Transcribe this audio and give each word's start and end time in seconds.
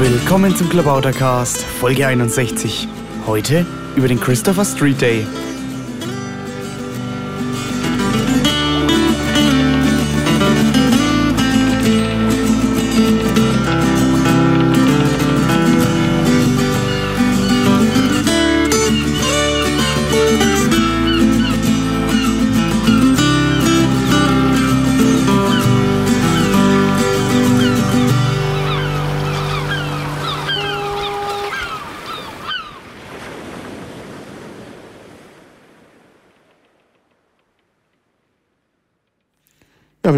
Willkommen 0.00 0.54
zum 0.54 0.68
Klabautercast, 0.68 1.64
Folge 1.64 2.06
61. 2.06 2.86
Heute 3.26 3.66
über 3.96 4.06
den 4.06 4.20
Christopher 4.20 4.64
Street 4.64 5.00
Day. 5.00 5.26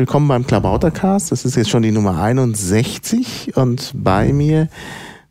Willkommen 0.00 0.28
beim 0.28 0.46
Klabautercast. 0.46 1.30
Das 1.30 1.44
ist 1.44 1.56
jetzt 1.56 1.68
schon 1.68 1.82
die 1.82 1.90
Nummer 1.90 2.22
61 2.22 3.54
und 3.54 3.92
bei 3.94 4.32
mir 4.32 4.70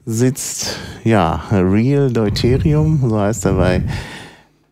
sitzt 0.05 0.77
ja 1.03 1.43
Real 1.51 2.11
Deuterium, 2.11 2.99
so 3.09 3.19
heißt 3.19 3.45
er 3.47 3.53
bei 3.53 3.81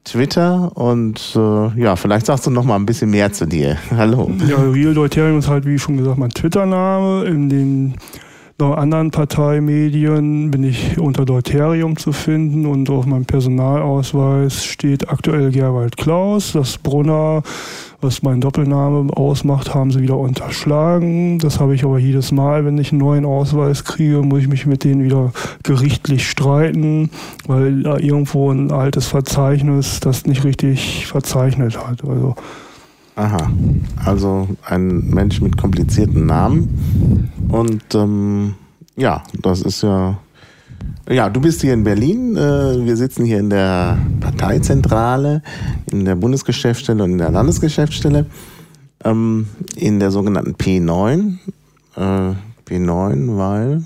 Twitter 0.04 0.72
und 0.78 1.36
äh, 1.36 1.82
ja, 1.82 1.96
vielleicht 1.96 2.28
sagst 2.28 2.46
du 2.46 2.52
noch 2.52 2.64
mal 2.64 2.76
ein 2.76 2.86
bisschen 2.86 3.10
mehr 3.10 3.34
zu 3.34 3.48
dir. 3.48 3.80
Hallo. 3.90 4.30
Ja, 4.48 4.58
Real 4.58 4.94
Deuterium 4.94 5.40
ist 5.40 5.48
halt, 5.48 5.66
wie 5.66 5.80
schon 5.80 5.98
gesagt, 5.98 6.20
mein 6.20 6.30
Twitter-Name. 6.30 7.26
In 7.26 7.50
den 7.50 7.96
anderen 8.60 9.10
Parteimedien 9.10 10.52
bin 10.52 10.64
ich 10.64 11.00
unter 11.00 11.26
Deuterium 11.26 11.98
zu 11.98 12.12
finden 12.12 12.68
und 12.68 12.88
auf 12.92 13.08
meinem 13.08 13.26
Personalausweis 13.26 14.64
steht 14.64 15.10
aktuell 15.10 15.52
Gerwald 15.52 15.98
Klaus. 15.98 16.54
Das 16.54 16.78
Brunner, 16.78 17.42
was 18.02 18.22
mein 18.22 18.42
Doppelname 18.42 19.12
ausmacht, 19.16 19.74
haben 19.74 19.92
sie 19.92 20.02
wieder 20.02 20.18
unterschlagen. 20.18 21.40
Das 21.40 21.60
habe 21.60 21.76
ich 21.76 21.84
aber 21.84 21.98
jedes 21.98 22.32
Mal, 22.32 22.66
wenn 22.66 22.78
ich 22.78 22.92
einen 22.92 23.00
neuen 23.00 23.26
Ausweis 23.26 23.84
kriege, 23.84 24.22
muss 24.22 24.42
ich 24.42 24.48
mich 24.48 24.66
mit 24.66 24.84
denen 24.84 25.04
wieder 25.04 25.32
gerichtlich 25.64 26.30
streiten, 26.30 27.10
weil 27.48 27.84
da 27.84 27.98
irgendwo 27.98 28.52
ein 28.52 28.72
altes 28.72 29.08
Verzeichnis 29.08 30.00
das 30.00 30.26
nicht 30.26 30.44
richtig 30.44 31.08
verzeichnet 31.08 31.78
hat. 31.78 32.04
Also 32.08 32.36
Aha, 33.18 33.50
also 34.06 34.48
ein 34.64 35.10
Mensch 35.10 35.42
mit 35.42 35.58
komplizierten 35.58 36.28
Namen. 36.28 37.32
Und 37.50 37.96
ähm, 37.96 38.54
ja, 38.96 39.24
das 39.42 39.62
ist 39.62 39.82
ja. 39.82 40.20
Ja, 41.10 41.30
du 41.30 41.40
bist 41.40 41.62
hier 41.62 41.74
in 41.74 41.86
Berlin. 41.86 42.36
Äh, 42.36 42.86
wir 42.86 42.98
sitzen 42.98 43.24
hier 43.24 43.40
in 43.40 43.50
der 43.50 43.98
Parteizentrale, 44.20 45.42
in 45.90 46.04
der 46.04 46.16
Bundesgeschäftsstelle 46.16 47.02
und 47.02 47.12
in 47.12 47.18
der 47.18 47.32
Landesgeschäftsstelle, 47.32 48.26
ähm, 49.06 49.48
in 49.78 50.02
der 50.02 50.12
sogenannten 50.12 50.56
P9. 50.56 51.38
Äh, 51.96 52.34
P9, 52.68 53.38
weil. 53.38 53.84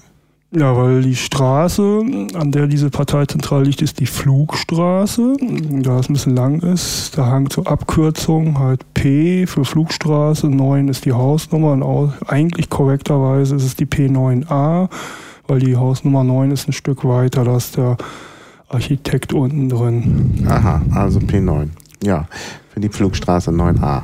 Ja, 0.54 0.76
weil 0.76 1.04
die 1.04 1.16
Straße, 1.16 2.02
an 2.34 2.52
der 2.52 2.66
diese 2.66 2.90
Parteizentrale 2.90 3.66
liegt, 3.66 3.84
ist 3.84 4.00
die 4.00 4.08
Flugstraße. 4.08 5.38
Da 5.84 6.00
es 6.00 6.10
ein 6.10 6.14
bisschen 6.14 6.36
lang 6.36 6.60
ist, 6.62 7.18
da 7.18 7.28
hangt 7.28 7.54
zur 7.54 7.68
Abkürzung 7.68 8.58
halt 8.58 8.82
P 8.96 9.46
für 9.46 9.64
Flugstraße, 9.64 10.50
9 10.50 10.90
ist 10.90 11.06
die 11.06 11.14
Hausnummer 11.14 11.74
und 11.74 12.14
eigentlich 12.28 12.70
korrekterweise 12.70 13.56
ist 13.56 13.64
es 13.64 13.76
die 13.76 13.86
P9A, 13.86 14.90
weil 15.52 15.60
die 15.60 15.76
Hausnummer 15.76 16.24
9 16.24 16.52
ist 16.52 16.70
ein 16.70 16.72
Stück 16.72 17.04
weiter, 17.04 17.44
da 17.44 17.58
ist 17.58 17.76
der 17.76 17.98
Architekt 18.70 19.34
unten 19.34 19.68
drin. 19.68 20.46
Aha, 20.48 20.82
also 20.96 21.20
P9. 21.20 21.68
Ja, 22.02 22.26
für 22.70 22.80
die 22.80 22.88
Flugstraße 22.88 23.52
9a. 23.52 24.04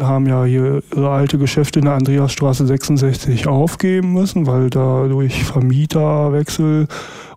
haben 0.00 0.26
ja 0.26 0.44
hier 0.44 0.82
ihre 0.94 1.10
alte 1.10 1.38
Geschäfte 1.38 1.78
in 1.80 1.86
der 1.86 1.94
Andreasstraße 1.94 2.66
66 2.66 3.46
aufgeben 3.46 4.12
müssen, 4.12 4.46
weil 4.46 4.70
da 4.70 5.06
durch 5.06 5.44
Vermieterwechsel 5.44 6.88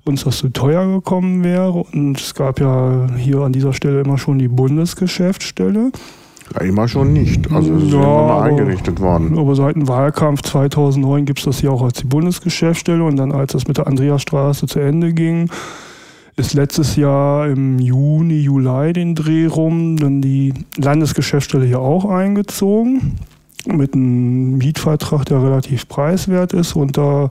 uns 0.06 0.24
das 0.24 0.38
zu 0.38 0.50
teuer 0.50 0.88
gekommen 0.88 1.44
wäre. 1.44 1.72
Und 1.72 2.20
es 2.20 2.34
gab 2.34 2.60
ja 2.60 3.08
hier 3.18 3.40
an 3.40 3.54
dieser 3.54 3.74
Stelle 3.74 4.02
immer 4.02 4.18
schon 4.18 4.40
die 4.40 4.48
Bundesgeschäftsstelle. 4.48 5.92
Ja, 6.56 6.62
immer 6.62 6.88
schon 6.88 7.14
nicht. 7.14 7.52
Also 7.52 7.76
es 7.76 7.84
ist 7.84 7.94
ja, 7.94 8.02
immer 8.02 8.28
mal 8.28 8.42
eingerichtet 8.50 9.00
worden. 9.00 9.38
Aber 9.38 9.56
seit 9.56 9.76
dem 9.76 9.88
Wahlkampf 9.88 10.42
2009 10.42 11.26
gibt 11.26 11.40
es 11.40 11.46
das 11.46 11.60
hier 11.60 11.72
auch 11.72 11.84
als 11.84 12.00
die 12.00 12.08
Bundesgeschäftsstelle. 12.08 13.04
Und 13.04 13.18
dann, 13.18 13.32
als 13.32 13.54
das 13.54 13.68
mit 13.68 13.78
der 13.78 13.88
Andreasstraße 13.88 14.66
zu 14.66 14.80
Ende 14.80 15.14
ging, 15.14 15.50
ist 16.40 16.54
letztes 16.54 16.96
Jahr 16.96 17.48
im 17.50 17.80
Juni, 17.80 18.40
Juli 18.40 18.94
den 18.94 19.14
Dreh 19.14 19.46
rum 19.46 19.98
dann 19.98 20.22
die 20.22 20.54
Landesgeschäftsstelle 20.78 21.66
hier 21.66 21.82
auch 21.82 22.06
eingezogen. 22.06 23.18
Mit 23.68 23.94
einem 23.94 24.58
Mietvertrag, 24.58 25.26
der 25.26 25.44
relativ 25.44 25.90
preiswert 25.90 26.54
ist. 26.54 26.78
Unter 26.78 27.30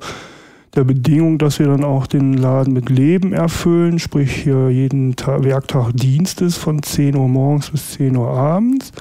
der 0.74 0.84
Bedingung, 0.84 1.38
dass 1.38 1.58
wir 1.58 1.66
dann 1.66 1.84
auch 1.84 2.06
den 2.06 2.34
Laden 2.34 2.74
mit 2.74 2.90
Leben 2.90 3.32
erfüllen, 3.32 3.98
sprich 3.98 4.30
hier 4.30 4.68
jeden 4.68 5.16
Tag, 5.16 5.42
Werktag 5.42 5.92
Dienst 5.94 6.42
ist 6.42 6.58
von 6.58 6.82
10 6.82 7.16
Uhr 7.16 7.28
morgens 7.28 7.70
bis 7.70 7.92
10 7.92 8.14
Uhr 8.14 8.28
abends 8.28 8.92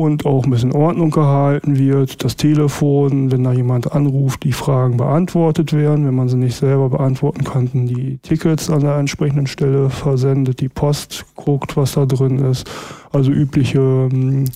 und 0.00 0.24
auch 0.24 0.44
ein 0.44 0.50
bisschen 0.50 0.72
Ordnung 0.72 1.10
gehalten 1.10 1.78
wird. 1.78 2.24
Das 2.24 2.34
Telefon, 2.36 3.30
wenn 3.30 3.44
da 3.44 3.52
jemand 3.52 3.92
anruft, 3.92 4.44
die 4.44 4.52
Fragen 4.52 4.96
beantwortet 4.96 5.74
werden. 5.74 6.06
Wenn 6.06 6.14
man 6.14 6.30
sie 6.30 6.38
nicht 6.38 6.56
selber 6.56 6.88
beantworten 6.88 7.44
kann, 7.44 7.68
die 7.72 8.16
Tickets 8.22 8.70
an 8.70 8.80
der 8.80 8.96
entsprechenden 8.96 9.46
Stelle 9.46 9.90
versendet, 9.90 10.60
die 10.60 10.70
Post 10.70 11.26
guckt, 11.36 11.76
was 11.76 11.92
da 11.92 12.06
drin 12.06 12.38
ist. 12.38 12.70
Also 13.12 13.30
übliche 13.30 14.08
hm, 14.10 14.46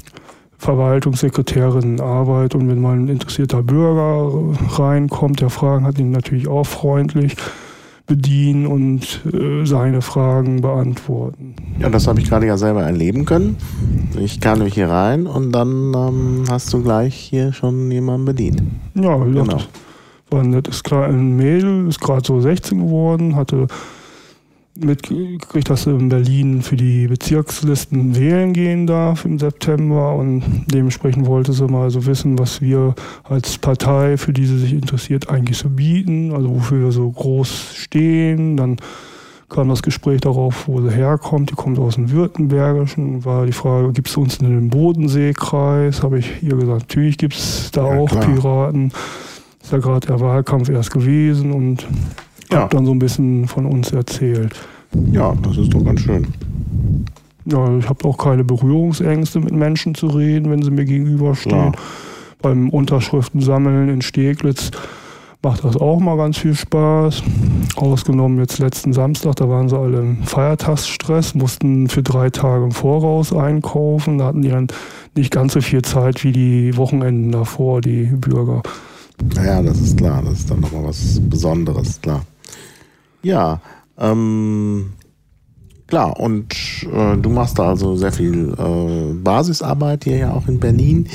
Verwaltungssekretärinnenarbeit 0.57 2.55
und 2.55 2.71
wenn 2.71 2.81
mal 2.81 2.97
ein 2.97 3.09
interessierter 3.09 3.63
Bürger 3.63 4.31
reinkommt, 4.79 5.43
der 5.43 5.51
Fragen 5.51 5.85
hat, 5.85 5.99
ihn 5.99 6.11
natürlich 6.11 6.49
auch 6.49 6.65
freundlich 6.65 7.37
bedienen 8.07 8.67
und 8.67 9.23
äh, 9.33 9.65
seine 9.65 10.03
Fragen 10.03 10.61
beantworten. 10.61 11.55
Ja, 11.79 11.89
das 11.89 12.07
habe 12.07 12.21
ich 12.21 12.29
gerade 12.29 12.47
ja 12.47 12.59
selber 12.59 12.83
erleben 12.83 13.25
können. 13.25 13.57
Ich 14.19 14.41
kam 14.41 14.59
nämlich 14.59 14.75
hier 14.75 14.91
rein 14.91 15.27
und 15.27 15.53
dann 15.53 15.95
ähm, 15.95 16.45
hast 16.49 16.73
du 16.73 16.83
gleich 16.83 17.15
hier 17.15 17.53
schon 17.53 17.91
jemanden 17.91 18.27
bedient. 18.27 18.63
Ja, 18.95 19.17
genau. 19.17 19.45
das 19.45 19.69
war 20.31 20.41
ein 20.41 20.51
nettes 20.51 20.83
kleines 20.83 21.17
Mädel, 21.17 21.89
ist 21.89 22.01
gerade 22.01 22.27
so 22.27 22.41
16 22.41 22.79
geworden, 22.79 23.37
hatte 23.37 23.69
mitgekriegt, 24.77 25.71
dass 25.71 25.87
in 25.87 26.09
Berlin 26.09 26.63
für 26.63 26.77
die 26.77 27.07
Bezirkslisten 27.07 28.17
wählen 28.17 28.53
gehen 28.53 28.87
darf 28.87 29.25
im 29.25 29.39
September 29.39 30.15
und 30.15 30.43
dementsprechend 30.67 31.27
wollte 31.27 31.53
sie 31.53 31.67
mal 31.67 31.91
so 31.91 32.07
wissen, 32.07 32.39
was 32.39 32.61
wir 32.61 32.95
als 33.23 33.59
Partei, 33.59 34.17
für 34.17 34.33
die 34.33 34.47
sie 34.47 34.59
sich 34.59 34.73
interessiert, 34.73 35.29
eigentlich 35.29 35.59
so 35.59 35.69
bieten, 35.69 36.33
also 36.33 36.51
wofür 36.51 36.81
wir 36.85 36.93
so 36.93 37.11
groß 37.11 37.75
stehen. 37.77 38.57
Dann 38.57 38.77
kam 39.49 39.69
das 39.69 39.83
Gespräch 39.83 40.21
darauf, 40.21 40.67
wo 40.67 40.81
sie 40.81 40.91
herkommt. 40.91 41.51
Die 41.51 41.55
kommt 41.55 41.79
aus 41.79 41.95
dem 41.95 42.11
Württembergischen. 42.11 43.25
War 43.25 43.47
die 43.47 43.53
Frage, 43.53 43.93
gibt 43.93 44.09
es 44.09 44.17
uns 44.17 44.39
in 44.39 44.49
den 44.49 44.71
Bodenseekreis? 44.71 46.03
Habe 46.03 46.19
ich 46.19 46.43
ihr 46.43 46.57
gesagt, 46.57 46.81
natürlich 46.81 47.19
gibt 47.19 47.35
es 47.35 47.71
da 47.71 47.87
ja, 47.87 48.01
auch 48.01 48.09
klar. 48.09 48.25
Piraten. 48.25 48.93
Ist 49.63 49.73
ja 49.73 49.79
gerade 49.79 50.07
der 50.07 50.21
Wahlkampf 50.21 50.69
erst 50.69 50.91
gewesen 50.91 51.53
und 51.53 51.87
ja. 52.51 52.61
habe 52.61 52.77
dann 52.77 52.87
so 52.87 52.93
ein 52.93 52.99
bisschen 52.99 53.47
von 53.47 53.67
uns 53.67 53.93
erzählt. 53.93 54.55
Ja, 55.11 55.35
das 55.43 55.57
ist 55.57 55.75
doch 55.75 55.85
ganz 55.85 56.01
schön. 56.01 56.27
Ja, 57.47 57.77
ich 57.77 57.89
habe 57.89 58.09
auch 58.09 58.17
keine 58.17 58.45
Berührungsängste, 58.45 59.41
mit 59.41 59.53
Menschen 59.53 59.95
zu 59.95 60.07
reden, 60.07 60.51
wenn 60.51 60.63
sie 60.63 60.71
mir 60.71 60.85
gegenüberstehen. 60.85 61.57
Ja. 61.57 61.73
Beim 62.41 62.71
Unterschriften 62.71 63.41
sammeln 63.41 63.89
in 63.89 64.03
Steglitz 64.03 64.71
macht 65.43 65.63
das 65.63 65.77
auch 65.77 66.01
mal 66.01 66.17
ganz 66.17 66.39
viel 66.39 66.55
Spaß. 66.55 67.23
Ausgenommen 67.77 68.39
jetzt 68.39 68.59
letzten 68.59 68.93
Samstag, 68.93 69.37
da 69.37 69.49
waren 69.49 69.69
sie 69.69 69.79
alle 69.79 70.01
im 70.01 70.23
Feiertagsstress, 70.23 71.35
mussten 71.35 71.89
für 71.89 72.03
drei 72.03 72.31
Tage 72.31 72.65
im 72.65 72.73
Voraus 72.73 73.33
einkaufen. 73.33 74.19
Da 74.19 74.27
hatten 74.27 74.43
die 74.43 74.49
dann 74.49 74.69
nicht 75.15 75.31
ganz 75.31 75.53
so 75.53 75.61
viel 75.61 75.83
Zeit 75.83 76.25
wie 76.25 76.33
die 76.33 76.77
Wochenenden 76.77 77.31
davor, 77.31 77.83
die 77.83 78.05
Bürger. 78.05 78.63
Naja, 79.35 79.63
das 79.63 79.81
ist 79.81 79.99
klar. 79.99 80.23
Das 80.25 80.41
ist 80.41 80.51
dann 80.51 80.61
nochmal 80.61 80.85
was 80.85 81.21
Besonderes, 81.29 82.01
klar. 82.01 82.23
Ja, 83.25 83.61
ähm, 83.99 84.93
klar, 85.87 86.21
und 86.21 86.55
äh, 86.93 87.17
du 87.17 87.31
machst 87.31 87.59
da 87.59 87.71
also 87.71 87.97
sehr 87.97 88.13
viel 88.13 88.55
äh, 88.59 89.15
Basisarbeit 89.15 90.05
hier 90.05 90.19
ja 90.19 90.33
auch 90.33 90.47
in 90.47 90.61
Berlin. 90.61 91.09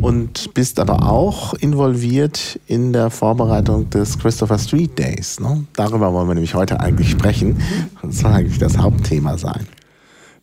und 0.00 0.54
bist 0.54 0.80
aber 0.80 1.10
auch 1.10 1.54
involviert 1.54 2.58
in 2.66 2.92
der 2.92 3.10
Vorbereitung 3.10 3.90
des 3.90 4.18
Christopher 4.18 4.58
Street 4.58 4.98
Days. 4.98 5.38
Ne? 5.38 5.66
Darüber 5.74 6.12
wollen 6.12 6.28
wir 6.28 6.34
nämlich 6.34 6.54
heute 6.54 6.80
eigentlich 6.80 7.10
sprechen. 7.10 7.60
Das 8.02 8.20
soll 8.20 8.32
eigentlich 8.32 8.58
das 8.58 8.78
Hauptthema 8.78 9.36
sein. 9.36 9.66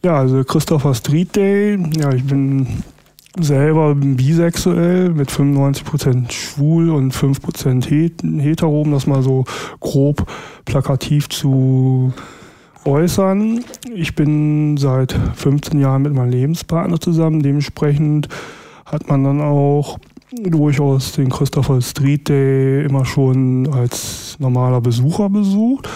Ja, 0.04 0.18
also 0.18 0.44
Christopher 0.44 0.94
Street 0.94 1.36
Day, 1.36 1.78
ja, 1.98 2.12
ich 2.14 2.24
bin 2.26 2.84
selber 3.44 3.96
bisexuell 3.96 5.10
mit 5.10 5.30
95% 5.30 6.32
schwul 6.32 6.90
und 6.90 7.14
5% 7.14 7.86
hetero, 8.42 8.82
um 8.82 8.92
das 8.92 9.08
mal 9.08 9.22
so 9.22 9.46
grob 9.80 10.26
plakativ 10.66 11.30
zu 11.30 12.14
äußern. 12.86 13.64
Ich 13.94 14.16
bin 14.16 14.78
seit 14.78 15.14
15 15.36 15.80
Jahren 15.80 16.04
mit 16.04 16.14
meinem 16.14 16.32
Lebenspartner 16.32 17.00
zusammen. 17.00 17.42
Dementsprechend 17.42 18.28
hat 18.86 19.08
man 19.08 19.24
dann 19.24 19.42
auch 19.42 20.00
durchaus 20.32 21.14
den 21.14 21.30
Christopher 21.30 21.82
Street 21.82 22.30
Day 22.30 22.84
immer 22.84 23.06
schon 23.06 23.72
als 23.74 24.38
normaler 24.40 24.82
Besucher 24.82 25.30
besucht. 25.30 25.90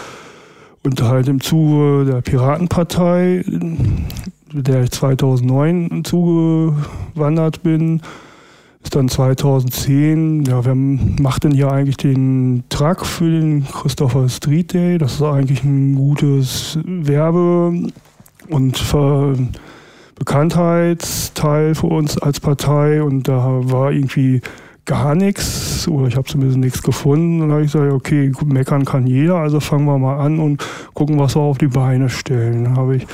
Und 0.83 1.01
halt 1.01 1.29
im 1.29 1.39
Zuge 1.39 2.05
der 2.05 2.21
Piratenpartei 2.21 3.45
der 4.53 4.83
ich 4.83 4.91
2009 4.91 6.03
zugewandert 6.03 7.63
bin, 7.63 8.01
ist 8.83 8.95
dann 8.95 9.09
2010, 9.09 10.43
ja, 10.43 10.63
wer 10.65 10.75
macht 10.75 11.45
denn 11.45 11.51
hier 11.51 11.71
eigentlich 11.71 11.97
den 11.97 12.63
Truck 12.69 13.05
für 13.05 13.29
den 13.29 13.65
Christopher 13.65 14.27
Street 14.29 14.73
Day? 14.73 14.97
Das 14.97 15.15
ist 15.15 15.21
eigentlich 15.21 15.63
ein 15.63 15.95
gutes 15.95 16.77
Werbe- 16.83 17.89
und 18.49 18.77
Ver 18.77 19.35
Bekanntheitsteil 20.15 21.73
für 21.73 21.87
uns 21.87 22.17
als 22.19 22.39
Partei 22.39 23.01
und 23.01 23.27
da 23.27 23.61
war 23.63 23.91
irgendwie 23.91 24.41
gar 24.85 25.15
nichts 25.15 25.87
oder 25.87 26.07
ich 26.07 26.15
habe 26.15 26.27
zumindest 26.27 26.59
nichts 26.59 26.83
gefunden. 26.83 27.41
Und 27.41 27.49
dann 27.49 27.51
habe 27.51 27.65
ich 27.65 27.71
gesagt, 27.71 27.91
okay, 27.91 28.31
meckern 28.45 28.85
kann 28.85 29.07
jeder, 29.07 29.37
also 29.37 29.59
fangen 29.59 29.85
wir 29.85 29.97
mal 29.97 30.19
an 30.19 30.39
und 30.39 30.63
gucken, 30.93 31.19
was 31.19 31.35
wir 31.35 31.41
auf 31.41 31.57
die 31.57 31.67
Beine 31.67 32.09
stellen. 32.09 32.75
Habe 32.77 32.97
ich 32.97 33.07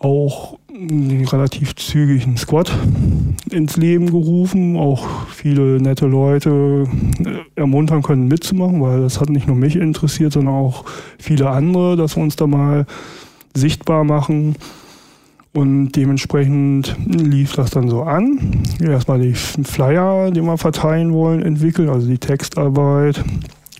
auch 0.00 0.58
relativ 0.80 1.76
zügig 1.76 2.24
einen 2.24 2.38
Squad 2.38 2.72
ins 3.50 3.76
Leben 3.76 4.06
gerufen, 4.06 4.76
auch 4.76 5.06
viele 5.28 5.80
nette 5.80 6.06
Leute 6.06 6.86
äh, 7.24 7.60
ermuntern 7.60 8.02
können 8.02 8.26
mitzumachen, 8.26 8.80
weil 8.80 9.02
das 9.02 9.20
hat 9.20 9.28
nicht 9.28 9.46
nur 9.46 9.56
mich 9.56 9.76
interessiert, 9.76 10.32
sondern 10.32 10.54
auch 10.54 10.84
viele 11.18 11.50
andere, 11.50 11.96
dass 11.96 12.16
wir 12.16 12.22
uns 12.22 12.36
da 12.36 12.46
mal 12.46 12.86
sichtbar 13.54 14.04
machen. 14.04 14.56
Und 15.52 15.92
dementsprechend 15.92 16.96
lief 17.06 17.54
das 17.54 17.70
dann 17.70 17.88
so 17.88 18.02
an. 18.02 18.62
Erstmal 18.80 19.20
die 19.20 19.34
Flyer, 19.34 20.30
die 20.30 20.42
wir 20.42 20.56
verteilen 20.56 21.12
wollen, 21.12 21.42
entwickeln, 21.42 21.88
also 21.88 22.06
die 22.06 22.18
Textarbeit, 22.18 23.24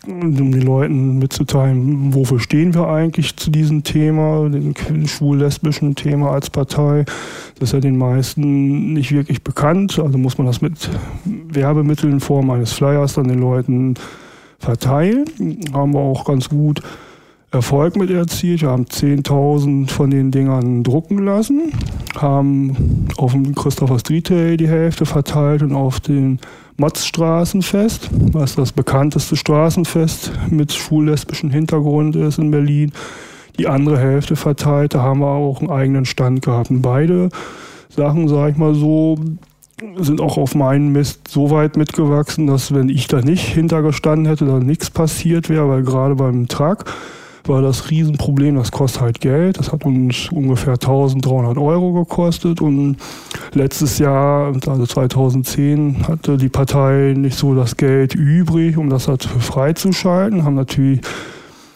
um 0.07 0.35
den 0.35 0.63
Leuten 0.63 1.19
mitzuteilen, 1.19 2.15
wofür 2.15 2.41
stehen 2.41 2.75
wir 2.75 2.89
eigentlich 2.89 3.37
zu 3.37 3.51
diesem 3.51 3.83
Thema, 3.83 4.49
dem 4.49 4.75
schwul-lesbischen 5.07 5.95
Thema 5.95 6.31
als 6.31 6.49
Partei. 6.49 7.05
Das 7.59 7.69
ist 7.69 7.73
ja 7.75 7.81
den 7.81 7.99
meisten 7.99 8.95
nicht 8.95 9.13
wirklich 9.13 9.45
bekannt. 9.45 9.99
Also 9.99 10.17
muss 10.17 10.39
man 10.39 10.47
das 10.47 10.63
mit 10.63 10.89
Werbemitteln 11.25 12.15
in 12.15 12.21
Form 12.21 12.51
eines 12.51 12.73
Flyers 12.73 13.15
dann 13.15 13.29
den 13.29 13.41
Leuten 13.41 13.95
verteilen. 14.59 15.25
Haben 15.73 15.93
wir 15.93 16.01
auch 16.01 16.25
ganz 16.25 16.49
gut 16.49 16.83
Erfolg 17.53 17.97
mit 17.97 18.11
erzielt. 18.11 18.63
Wir 18.63 18.71
haben 18.71 18.85
10.000 18.85 19.91
von 19.91 20.11
den 20.11 20.31
Dingern 20.31 20.85
drucken 20.85 21.19
lassen, 21.19 21.73
haben 22.17 23.09
auf 23.17 23.33
dem 23.33 23.55
Christopher 23.57 23.99
Street 23.99 24.29
Day 24.29 24.57
die 24.57 24.69
Hälfte 24.69 25.05
verteilt 25.05 25.63
und 25.63 25.75
auf 25.75 25.99
den 25.99 26.39
Motzstraßenfest, 26.81 28.09
was 28.33 28.57
das 28.57 28.73
bekannteste 28.73 29.37
Straßenfest 29.37 30.33
mit 30.49 30.73
schwul-lesbischem 30.73 31.51
Hintergrund 31.51 32.17
ist 32.17 32.39
in 32.39 32.51
Berlin. 32.51 32.93
Die 33.59 33.69
andere 33.69 33.99
Hälfte 33.99 34.35
verteilt, 34.35 34.95
da 34.95 35.03
haben 35.03 35.21
wir 35.21 35.27
auch 35.27 35.61
einen 35.61 35.71
eigenen 35.71 36.07
Stand 36.07 36.41
gehabt. 36.41 36.71
Und 36.71 36.81
beide 36.81 37.29
Sachen, 37.91 38.29
sag 38.29 38.53
ich 38.53 38.57
mal 38.57 38.75
so, 38.75 39.19
sind 39.99 40.23
auch 40.23 40.39
auf 40.39 40.55
meinen 40.55 40.91
Mist 40.93 41.29
so 41.29 41.51
weit 41.51 41.77
mitgewachsen, 41.77 42.47
dass 42.47 42.73
wenn 42.73 42.89
ich 42.89 43.09
da 43.09 43.21
nicht 43.21 43.47
hintergestanden 43.47 44.25
hätte, 44.27 44.47
da 44.47 44.59
nichts 44.59 44.91
passiert 44.91 45.51
wäre, 45.51 45.69
weil 45.69 45.83
gerade 45.83 46.15
beim 46.15 46.49
Truck 46.49 46.87
war 47.45 47.63
das 47.63 47.91
Riesenproblem, 47.91 48.57
das 48.57 48.71
kostet 48.71 49.03
halt 49.03 49.21
Geld. 49.21 49.59
Das 49.59 49.73
hat 49.73 49.85
uns 49.85 50.31
ungefähr 50.31 50.75
1300 50.75 51.59
Euro 51.59 51.93
gekostet 51.93 52.61
und 52.61 52.97
letztes 53.53 53.99
Jahr, 53.99 54.55
also 54.67 54.87
2010, 54.87 56.09
hatte 56.09 56.37
die 56.37 56.49
Partei 56.49 57.15
nicht 57.17 57.37
so 57.37 57.55
das 57.55 57.77
Geld 57.77 58.15
übrig, 58.15 58.77
um 58.77 58.91
das 58.91 59.09
halt 59.09 59.25
freizuschalten, 59.25 60.45
haben 60.45 60.55
natürlich 60.55 61.01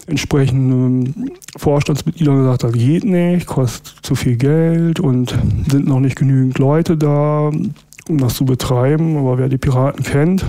entsprechende 0.06 1.12
Vorstandsmitglieder 1.56 2.37
gesagt, 2.37 2.64
das 2.64 2.72
geht 2.72 3.05
nicht, 3.05 3.46
kostet 3.46 3.94
zu 4.02 4.14
viel 4.14 4.37
Geld 4.37 5.00
und 5.00 5.34
sind 5.70 5.87
noch 5.87 6.00
nicht 6.00 6.17
genügend 6.17 6.58
Leute 6.58 6.96
da, 6.96 7.50
um 8.08 8.19
das 8.19 8.34
zu 8.34 8.44
betreiben. 8.44 9.17
Aber 9.17 9.38
wer 9.38 9.49
die 9.49 9.58
Piraten 9.58 10.05
kennt, 10.05 10.44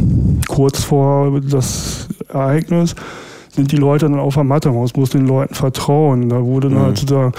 kurz 0.48 0.84
vor 0.84 1.40
das 1.40 2.10
Ereignis, 2.28 2.96
sind 3.56 3.72
die 3.72 3.78
Leute 3.78 4.10
dann 4.10 4.19
auf 4.19 4.36
der 4.36 4.44
Matte. 4.44 4.69
Man 4.72 4.88
muss 4.96 5.10
den 5.10 5.28
Leuten 5.28 5.56
vertrauen. 5.56 6.30
Da 6.30 6.44
wurde 6.44 6.69
dann 6.69 6.78
mhm. 6.78 6.84
halt 6.84 6.98
sozusagen 6.98 7.34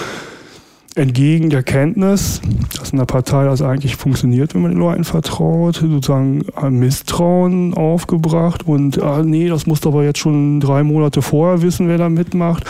entgegen 0.96 1.50
der 1.50 1.62
Kenntnis, 1.62 2.40
dass 2.76 2.90
in 2.90 2.98
der 2.98 3.04
Partei 3.04 3.44
das 3.44 3.60
eigentlich 3.60 3.96
funktioniert, 3.96 4.54
wenn 4.54 4.62
man 4.62 4.70
den 4.70 4.80
Leuten 4.80 5.04
vertraut, 5.04 5.76
sozusagen 5.76 6.42
Misstrauen 6.70 7.74
aufgebracht 7.74 8.66
und 8.66 9.02
ah, 9.02 9.22
nee, 9.22 9.48
das 9.48 9.66
muss 9.66 9.86
aber 9.86 10.04
jetzt 10.04 10.18
schon 10.18 10.58
drei 10.58 10.82
Monate 10.82 11.20
vorher 11.20 11.60
wissen, 11.60 11.88
wer 11.88 11.98
da 11.98 12.08
mitmacht. 12.08 12.64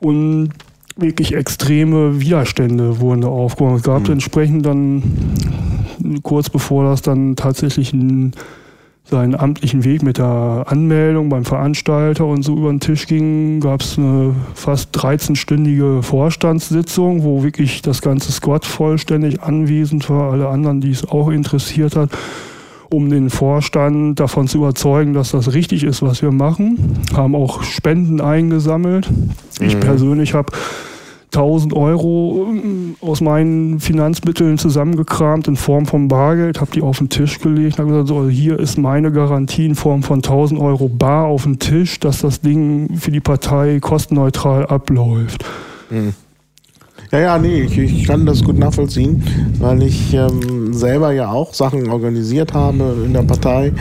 Und 0.00 0.50
wirklich 0.96 1.34
extreme 1.34 2.20
Widerstände 2.20 3.00
wurden 3.00 3.20
da 3.20 3.28
aufgebaut. 3.28 3.76
Es 3.76 3.82
gab 3.84 4.02
mhm. 4.02 4.14
entsprechend 4.14 4.66
dann 4.66 5.02
kurz 6.24 6.50
bevor 6.50 6.84
das 6.84 7.02
dann 7.02 7.36
tatsächlich 7.36 7.92
ein 7.92 8.32
seinen 9.12 9.34
amtlichen 9.34 9.84
Weg 9.84 10.02
mit 10.02 10.16
der 10.16 10.64
Anmeldung 10.66 11.28
beim 11.28 11.44
Veranstalter 11.44 12.24
und 12.24 12.42
so 12.42 12.56
über 12.56 12.70
den 12.70 12.80
Tisch 12.80 13.06
ging, 13.06 13.60
gab 13.60 13.82
es 13.82 13.98
eine 13.98 14.34
fast 14.54 14.96
13-stündige 14.96 16.02
Vorstandssitzung, 16.02 17.22
wo 17.22 17.42
wirklich 17.42 17.82
das 17.82 18.00
ganze 18.00 18.32
Squad 18.32 18.64
vollständig 18.64 19.42
anwesend 19.42 20.08
war, 20.08 20.32
alle 20.32 20.48
anderen, 20.48 20.80
die 20.80 20.90
es 20.90 21.06
auch 21.06 21.28
interessiert 21.28 21.94
hat, 21.94 22.08
um 22.88 23.10
den 23.10 23.28
Vorstand 23.28 24.18
davon 24.18 24.48
zu 24.48 24.58
überzeugen, 24.58 25.12
dass 25.12 25.32
das 25.32 25.52
richtig 25.52 25.84
ist, 25.84 26.00
was 26.00 26.22
wir 26.22 26.32
machen. 26.32 27.02
Haben 27.14 27.34
auch 27.34 27.62
Spenden 27.64 28.22
eingesammelt. 28.22 29.10
Ich 29.60 29.76
mhm. 29.76 29.80
persönlich 29.80 30.32
habe 30.32 30.52
1000 31.34 31.72
Euro 31.72 32.46
ähm, 32.48 32.96
aus 33.00 33.20
meinen 33.20 33.80
Finanzmitteln 33.80 34.58
zusammengekramt 34.58 35.48
in 35.48 35.56
Form 35.56 35.86
von 35.86 36.08
Bargeld, 36.08 36.60
habe 36.60 36.70
die 36.72 36.82
auf 36.82 36.98
den 36.98 37.08
Tisch 37.08 37.38
gelegt 37.40 37.78
und 37.78 37.84
habe 37.84 37.90
gesagt, 37.90 38.08
so, 38.08 38.28
hier 38.28 38.58
ist 38.58 38.76
meine 38.76 39.10
Garantie 39.10 39.66
in 39.66 39.74
Form 39.74 40.02
von 40.02 40.18
1000 40.18 40.60
Euro 40.60 40.88
bar 40.88 41.26
auf 41.26 41.44
den 41.44 41.58
Tisch, 41.58 41.98
dass 42.00 42.20
das 42.20 42.42
Ding 42.42 42.98
für 42.98 43.10
die 43.10 43.20
Partei 43.20 43.78
kostenneutral 43.80 44.66
abläuft. 44.66 45.44
Mhm. 45.90 46.14
Ja, 47.10 47.18
ja, 47.18 47.38
nee, 47.38 47.62
ich, 47.62 47.76
ich, 47.76 48.06
kann 48.06 48.24
das 48.24 48.42
gut 48.42 48.58
nachvollziehen, 48.58 49.22
weil 49.58 49.82
ich 49.82 50.14
ähm, 50.14 50.72
selber 50.72 51.12
ja 51.12 51.30
auch 51.30 51.52
Sachen 51.52 51.90
organisiert 51.90 52.54
habe 52.54 53.02
in 53.04 53.12
der 53.12 53.22
Partei 53.22 53.72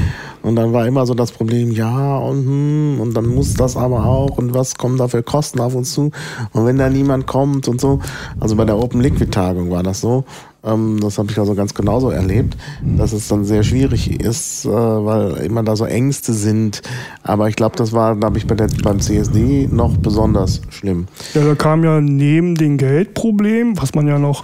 und 0.44 0.56
dann 0.56 0.74
war 0.74 0.88
immer 0.88 1.06
so 1.06 1.14
das 1.14 1.32
Problem, 1.32 1.72
ja 1.72 2.18
und 2.18 2.46
hm, 2.46 3.00
und 3.00 3.14
dann 3.16 3.28
muss 3.28 3.54
das 3.54 3.78
aber 3.78 4.06
auch 4.06 4.38
und 4.38 4.54
was 4.54 4.76
kommen 4.76 4.98
da 4.98 5.08
für 5.08 5.24
Kosten 5.24 5.60
auf 5.60 5.76
uns 5.76 5.94
zu 5.94 6.12
und 6.54 6.66
wenn 6.66 6.78
da 6.78 6.90
niemand 6.90 7.28
kommt 7.28 7.68
und 7.68 7.80
so. 7.80 8.00
Also 8.40 8.56
bei 8.56 8.66
der 8.66 8.78
Open 8.78 9.02
Liquid 9.02 9.32
Tagung 9.32 9.70
war 9.70 9.84
das 9.84 10.02
so. 10.02 10.26
Ähm, 10.64 11.00
das 11.02 11.18
habe 11.18 11.32
ich 11.32 11.40
also 11.40 11.56
ganz 11.56 11.74
genauso 11.74 12.10
erlebt, 12.10 12.56
dass 12.98 13.14
es 13.14 13.28
dann 13.28 13.44
sehr 13.46 13.64
schwierig 13.64 14.22
ist, 14.22 14.66
äh, 14.66 14.70
weil 14.70 15.38
immer 15.38 15.64
da 15.64 15.76
so 15.76 15.86
Ängste 15.86 16.34
sind. 16.34 16.82
Aber 17.24 17.50
ich 17.50 17.56
glaube, 17.56 17.76
das 17.76 17.94
war, 17.94 18.16
glaube 18.16 18.38
ich, 18.38 18.46
bei 18.46 18.56
der, 18.56 18.68
beim 18.84 19.00
CSD 19.00 19.68
noch 19.72 19.98
besonders 19.98 20.62
schlimm. 20.70 21.08
Ja, 21.34 21.44
da 21.44 21.56
kam 21.56 21.84
ja 21.84 22.00
neben 22.00 22.56
dem 22.56 22.78
Geldproblem, 22.78 23.82
was 23.82 23.96
man 23.96 24.08
ja 24.08 24.20
noch, 24.20 24.44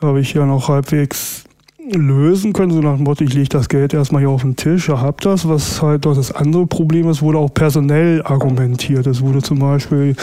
habe 0.00 0.20
ich 0.20 0.34
ja 0.34 0.44
noch 0.44 0.68
halbwegs 0.68 1.44
lösen 1.92 2.52
können, 2.52 2.72
so 2.72 2.80
nach 2.80 2.96
dem 2.96 3.04
Motto, 3.04 3.24
ich 3.24 3.34
lege 3.34 3.48
das 3.48 3.68
Geld 3.68 3.94
erstmal 3.94 4.22
hier 4.22 4.30
auf 4.30 4.42
den 4.42 4.56
Tisch, 4.56 4.88
ihr 4.88 5.00
habt 5.00 5.24
das. 5.24 5.48
Was 5.48 5.82
halt 5.82 6.06
doch 6.06 6.14
das 6.14 6.32
andere 6.32 6.66
Problem 6.66 7.08
ist, 7.08 7.22
wurde 7.22 7.38
auch 7.38 7.52
personell 7.52 8.22
argumentiert. 8.22 9.06
Es 9.06 9.20
wurde 9.20 9.42
zum 9.42 9.58
Beispiel 9.58 10.16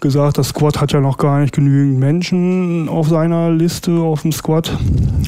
gesagt, 0.00 0.38
das 0.38 0.48
Squad 0.48 0.80
hat 0.80 0.92
ja 0.92 1.00
noch 1.00 1.18
gar 1.18 1.40
nicht 1.40 1.54
genügend 1.54 1.98
Menschen 1.98 2.88
auf 2.88 3.08
seiner 3.08 3.50
Liste 3.50 3.92
auf 3.92 4.22
dem 4.22 4.32
Squad. 4.32 4.76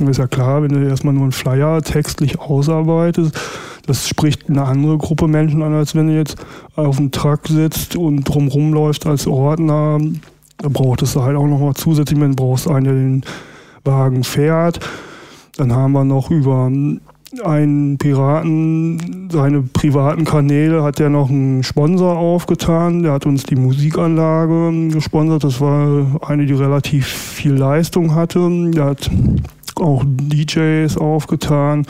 Ist 0.09 0.19
ja 0.19 0.27
klar, 0.27 0.63
wenn 0.63 0.73
du 0.73 0.89
erstmal 0.89 1.15
nur 1.15 1.25
einen 1.25 1.33
Flyer 1.33 1.83
textlich 1.83 2.41
ausarbeitest, 2.41 3.39
das 3.87 4.09
spricht 4.09 4.49
eine 4.49 4.65
andere 4.65 4.97
Gruppe 4.97 5.27
Menschen 5.29 5.63
an, 5.63 5.75
als 5.75 5.95
wenn 5.95 6.07
du 6.07 6.15
jetzt 6.15 6.37
auf 6.77 6.97
dem 6.97 7.11
Truck 7.11 7.49
sitzt 7.49 7.97
und 7.97 8.25
drumrum 8.25 8.73
läufst 8.73 9.07
als 9.07 9.27
Ordner. 9.27 9.99
Da 10.59 10.69
brauchtest 10.69 11.17
du 11.17 11.23
halt 11.23 11.37
auch 11.37 11.47
nochmal 11.47 11.75
zusätzlich, 11.75 12.21
wenn 12.21 12.31
du 12.31 12.37
brauchst 12.37 12.69
einen, 12.69 12.85
der 12.85 12.95
den 12.95 13.23
Wagen 13.85 14.23
fährt. 14.25 14.79
Dann 15.57 15.73
haben 15.73 15.93
wir 15.93 16.05
noch 16.05 16.31
über 16.31 16.71
einen 17.45 17.99
Piraten, 17.99 19.29
seine 19.31 19.63
privaten 19.63 20.25
Kanäle 20.25 20.83
hat 20.83 21.01
er 21.01 21.09
noch 21.11 21.31
einen 21.31 21.63
Sponsor 21.63 22.17
aufgetan. 22.17 23.03
Der 23.03 23.13
hat 23.13 23.27
uns 23.27 23.45
die 23.45 23.57
Musikanlage 23.57 24.89
gesponsert. 24.89 25.45
Das 25.45 25.61
war 25.61 26.21
eine, 26.27 26.47
die 26.47 26.55
relativ 26.55 27.07
viel 27.07 27.53
Leistung 27.53 28.15
hatte. 28.15 28.49
Der 28.73 28.85
hat 28.85 29.11
auch 29.77 30.05
DJs 30.07 30.97
aufgetan. 30.97 31.87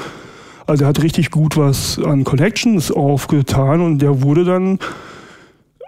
Also 0.66 0.84
er 0.84 0.88
hat 0.88 1.02
richtig 1.02 1.30
gut 1.30 1.56
was 1.56 1.98
an 1.98 2.24
Connections 2.24 2.90
aufgetan 2.90 3.80
und 3.80 3.98
der 4.00 4.22
wurde 4.22 4.44
dann 4.44 4.78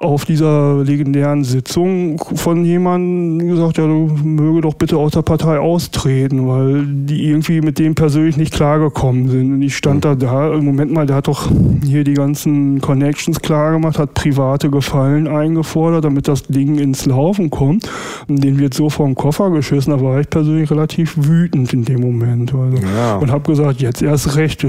auf 0.05 0.25
dieser 0.25 0.85
legendären 0.85 1.45
Sitzung 1.45 2.19
von 2.35 2.65
jemandem 2.65 3.49
gesagt, 3.49 3.79
ja, 3.79 3.87
du 3.87 4.11
möge 4.23 4.61
doch 4.61 4.75
bitte 4.75 4.97
aus 4.97 5.13
der 5.13 5.23
Partei 5.23 5.59
austreten, 5.59 6.47
weil 6.47 6.85
die 6.87 7.29
irgendwie 7.29 7.61
mit 7.61 7.79
dem 7.79 7.95
persönlich 7.95 8.37
nicht 8.37 8.53
klargekommen 8.53 9.29
sind. 9.29 9.55
Und 9.55 9.63
ich 9.63 9.77
stand 9.77 10.05
da 10.05 10.15
da, 10.15 10.53
im 10.55 10.65
Moment 10.65 10.93
mal, 10.93 11.07
der 11.07 11.17
hat 11.17 11.29
doch 11.29 11.51
hier 11.83 12.05
die 12.05 12.15
ganzen 12.15 12.81
Connections 12.81 13.41
klar 13.41 13.73
gemacht, 13.73 13.99
hat 13.99 14.15
private 14.15 14.71
Gefallen 14.71 15.27
eingefordert, 15.27 16.05
damit 16.05 16.29
das 16.29 16.45
Ding 16.45 16.79
ins 16.79 17.07
Laufen 17.07 17.51
kommt. 17.51 17.91
Und 18.29 18.45
den 18.45 18.59
wird 18.59 18.75
so 18.75 18.91
vom 18.91 19.15
Koffer 19.15 19.51
geschissen, 19.51 19.93
da 19.93 20.03
war 20.03 20.21
ich 20.21 20.31
persönlich 20.31 20.71
relativ 20.71 21.15
wütend 21.17 21.73
in 21.73 21.85
dem 21.85 22.01
Moment. 22.01 22.55
Also. 22.55 22.77
Ja. 22.77 23.17
Und 23.17 23.31
habe 23.31 23.51
gesagt, 23.51 23.81
jetzt 23.81 24.03
erst 24.03 24.37
recht. 24.37 24.67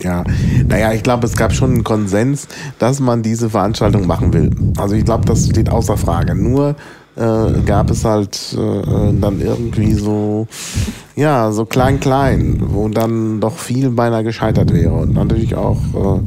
Ja, 0.00 0.24
naja, 0.66 0.92
ich 0.92 1.02
glaube, 1.02 1.26
es 1.26 1.36
gab 1.36 1.52
schon 1.52 1.72
einen 1.72 1.84
Konsens, 1.84 2.46
dass 2.78 3.00
man 3.00 3.22
diese 3.22 3.50
Veranstaltung 3.50 4.06
machen 4.06 4.32
will. 4.32 4.50
Also 4.76 4.94
ich 4.94 5.04
glaube, 5.04 5.24
das 5.24 5.48
steht 5.48 5.70
außer 5.70 5.96
Frage. 5.96 6.34
Nur 6.34 6.76
äh, 7.16 7.60
gab 7.66 7.90
es 7.90 8.04
halt 8.04 8.56
äh, 8.56 9.12
dann 9.20 9.40
irgendwie 9.40 9.92
so, 9.94 10.46
ja, 11.16 11.50
so 11.50 11.64
klein-klein, 11.64 12.62
wo 12.68 12.88
dann 12.88 13.40
doch 13.40 13.58
viel 13.58 13.90
beinahe 13.90 14.22
gescheitert 14.22 14.72
wäre 14.72 14.92
und 14.92 15.14
natürlich 15.14 15.56
auch 15.56 15.78
äh, 15.94 16.20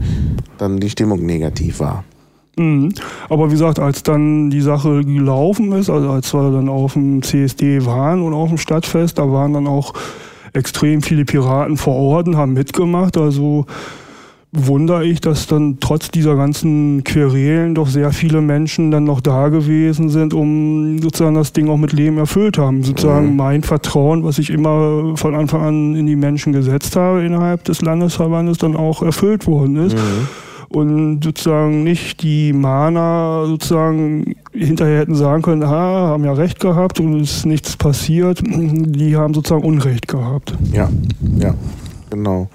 dann 0.58 0.80
die 0.80 0.90
Stimmung 0.90 1.26
negativ 1.26 1.80
war. 1.80 2.04
Mhm. 2.58 2.94
Aber 3.30 3.48
wie 3.48 3.54
gesagt, 3.54 3.80
als 3.80 4.04
dann 4.04 4.50
die 4.50 4.62
Sache 4.62 5.04
gelaufen 5.06 5.72
ist, 5.72 5.90
also 5.90 6.10
als 6.10 6.34
wir 6.34 6.52
dann 6.52 6.68
auf 6.68 6.94
dem 6.94 7.22
CSD 7.22 7.86
waren 7.86 8.22
und 8.22 8.34
auf 8.34 8.50
dem 8.50 8.58
Stadtfest, 8.58 9.18
da 9.18 9.32
waren 9.32 9.54
dann 9.54 9.68
auch 9.68 9.94
extrem 10.54 11.02
viele 11.02 11.26
Piraten 11.26 11.78
vor 11.78 11.96
Ort 11.96 12.28
und 12.28 12.38
haben 12.38 12.54
mitgemacht. 12.54 13.18
Also 13.18 13.66
wundere 14.54 15.06
ich, 15.06 15.22
dass 15.22 15.48
dann 15.48 15.78
trotz 15.80 16.12
dieser 16.12 16.36
ganzen 16.36 17.04
Querelen 17.06 17.74
doch 17.74 17.88
sehr 17.88 18.12
viele 18.12 18.42
Menschen 18.42 18.92
dann 18.92 19.06
noch 19.06 19.22
da 19.22 19.48
gewesen 19.48 20.10
sind, 20.10 20.34
um 20.34 21.00
sozusagen 21.02 21.36
das 21.36 21.54
Ding 21.54 21.70
auch 21.70 21.78
mit 21.78 21.94
Leben 21.94 22.18
erfüllt 22.18 22.58
haben. 22.58 22.84
Sozusagen 22.84 23.32
mhm. 23.32 23.36
mein 23.38 23.64
Vertrauen, 23.64 24.26
was 24.26 24.40
ich 24.40 24.50
immer 24.50 25.16
von 25.16 25.36
Anfang 25.36 25.62
an 25.62 25.96
in 25.96 26.06
die 26.06 26.18
Menschen 26.18 26.52
gesetzt 26.52 26.96
habe 26.98 27.24
innerhalb 27.24 27.64
des 27.64 27.82
Landesverbandes, 27.82 28.58
dann 28.58 28.76
auch 28.76 29.02
erfüllt 29.02 29.48
worden 29.48 29.78
ist. 29.78 29.96
Mhm 29.96 30.28
und 30.72 31.24
sozusagen 31.24 31.84
nicht 31.84 32.24
die 32.24 32.54
Mahner 32.54 33.46
sozusagen 33.48 34.36
hinterher 34.54 35.00
hätten 35.00 35.16
sagen 35.16 35.42
können, 35.42 35.68
ha, 35.68 36.08
haben 36.10 36.24
ja 36.24 36.34
recht 36.34 36.60
gehabt 36.60 37.00
und 37.00 37.22
es 37.22 37.38
ist 37.38 37.46
nichts 37.46 37.76
passiert. 37.76 38.42
Die 38.44 39.16
haben 39.16 39.34
sozusagen 39.34 39.64
Unrecht 39.64 40.08
gehabt. 40.08 40.54
Ja, 40.72 40.90
ja, 41.38 41.54
genau. 42.10 42.50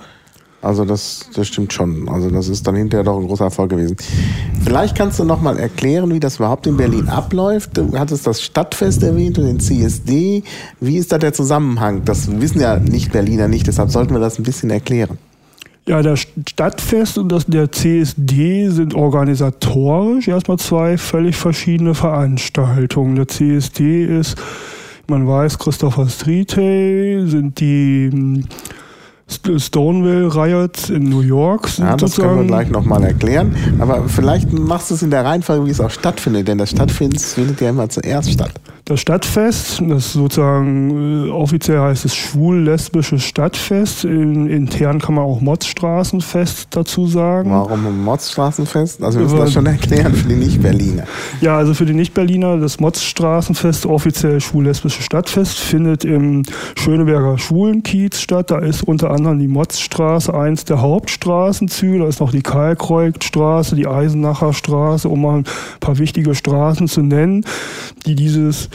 Also 0.62 0.84
das, 0.84 1.28
das 1.34 1.46
stimmt 1.46 1.72
schon. 1.72 2.08
Also 2.08 2.28
das 2.30 2.48
ist 2.48 2.66
dann 2.66 2.74
hinterher 2.74 3.04
doch 3.04 3.20
ein 3.20 3.26
großer 3.26 3.44
Erfolg 3.44 3.70
gewesen. 3.70 3.96
Vielleicht 4.64 4.96
kannst 4.96 5.18
du 5.20 5.24
noch 5.24 5.40
mal 5.40 5.58
erklären, 5.58 6.12
wie 6.12 6.18
das 6.18 6.36
überhaupt 6.36 6.66
in 6.66 6.76
Berlin 6.76 7.08
abläuft. 7.08 7.76
Du 7.76 7.96
hattest 7.96 8.26
das 8.26 8.42
Stadtfest 8.42 9.02
erwähnt 9.02 9.38
und 9.38 9.44
den 9.44 9.60
CSD. 9.60 10.42
Wie 10.80 10.96
ist 10.96 11.12
da 11.12 11.18
der 11.18 11.32
Zusammenhang? 11.32 12.04
Das 12.04 12.40
wissen 12.40 12.60
ja 12.60 12.80
nicht 12.80 13.12
Berliner 13.12 13.46
nicht, 13.46 13.66
deshalb 13.68 13.90
sollten 13.90 14.14
wir 14.14 14.20
das 14.20 14.40
ein 14.40 14.42
bisschen 14.42 14.70
erklären. 14.70 15.18
Ja, 15.88 16.02
das 16.02 16.26
Stadtfest 16.48 17.16
und 17.16 17.30
das, 17.30 17.46
der 17.46 17.70
CSD 17.70 18.70
sind 18.70 18.94
organisatorisch 18.94 20.26
erstmal 20.26 20.58
zwei 20.58 20.98
völlig 20.98 21.36
verschiedene 21.36 21.94
Veranstaltungen. 21.94 23.14
Der 23.14 23.28
CSD 23.28 24.04
ist, 24.04 24.36
man 25.06 25.28
weiß, 25.28 25.60
Christopher 25.60 26.08
Street 26.08 26.56
Day, 26.56 27.24
sind 27.28 27.60
die 27.60 28.10
hm, 28.12 28.44
Stonewall 29.58 30.26
Riots 30.26 30.90
in 30.90 31.08
New 31.08 31.20
York. 31.20 31.68
Ja, 31.78 31.96
das 31.96 32.16
können 32.16 32.40
wir 32.40 32.46
gleich 32.46 32.68
nochmal 32.68 33.04
erklären. 33.04 33.54
Aber 33.78 34.08
vielleicht 34.08 34.52
machst 34.52 34.90
du 34.90 34.94
es 34.94 35.02
in 35.02 35.10
der 35.10 35.24
Reihenfolge, 35.24 35.66
wie 35.66 35.70
es 35.70 35.80
auch 35.80 35.90
stattfindet, 35.90 36.48
denn 36.48 36.58
das 36.58 36.70
Stadtfest 36.70 37.34
findet 37.34 37.60
ja 37.60 37.70
immer 37.70 37.88
zuerst 37.88 38.32
statt. 38.32 38.52
Das 38.88 39.00
Stadtfest, 39.00 39.82
das 39.88 40.12
sozusagen 40.12 41.26
äh, 41.26 41.30
offiziell 41.30 41.80
heißt 41.80 42.04
es 42.04 42.14
schwul-lesbisches 42.14 43.24
Stadtfest. 43.24 44.04
In, 44.04 44.46
intern 44.46 45.00
kann 45.00 45.16
man 45.16 45.24
auch 45.24 45.40
Motzstraßenfest 45.40 46.68
dazu 46.70 47.08
sagen. 47.08 47.50
Warum 47.50 48.04
Motzstraßenfest? 48.04 49.02
Also 49.02 49.18
wir 49.18 49.24
müssen 49.24 49.38
das 49.38 49.52
schon 49.54 49.66
erklären 49.66 50.14
für 50.14 50.28
die 50.28 50.36
Nicht-Berliner. 50.36 51.02
Ja, 51.40 51.56
also 51.56 51.74
für 51.74 51.84
die 51.84 51.94
Nicht-Berliner, 51.94 52.58
das 52.58 52.78
Motzstraßenfest, 52.78 53.86
offiziell 53.86 54.40
schwul-lesbisches 54.40 55.04
Stadtfest, 55.04 55.58
findet 55.58 56.04
im 56.04 56.44
Schöneberger 56.78 57.38
Schwulenkiez 57.38 58.20
statt. 58.20 58.52
Da 58.52 58.60
ist 58.60 58.84
unter 58.84 59.10
anderem 59.10 59.40
die 59.40 59.48
Motzstraße 59.48 60.32
eins 60.32 60.64
der 60.64 60.80
Hauptstraßenzüge. 60.80 61.98
Da 61.98 62.06
ist 62.06 62.20
noch 62.20 62.30
die 62.30 62.42
Kalkreuthstraße, 62.42 63.74
die 63.74 63.88
Eisenacher 63.88 64.52
Straße, 64.52 65.08
um 65.08 65.22
mal 65.22 65.38
ein 65.38 65.44
paar 65.80 65.98
wichtige 65.98 66.36
Straßen 66.36 66.86
zu 66.86 67.02
nennen, 67.02 67.44
die 68.06 68.14
dieses 68.14 68.68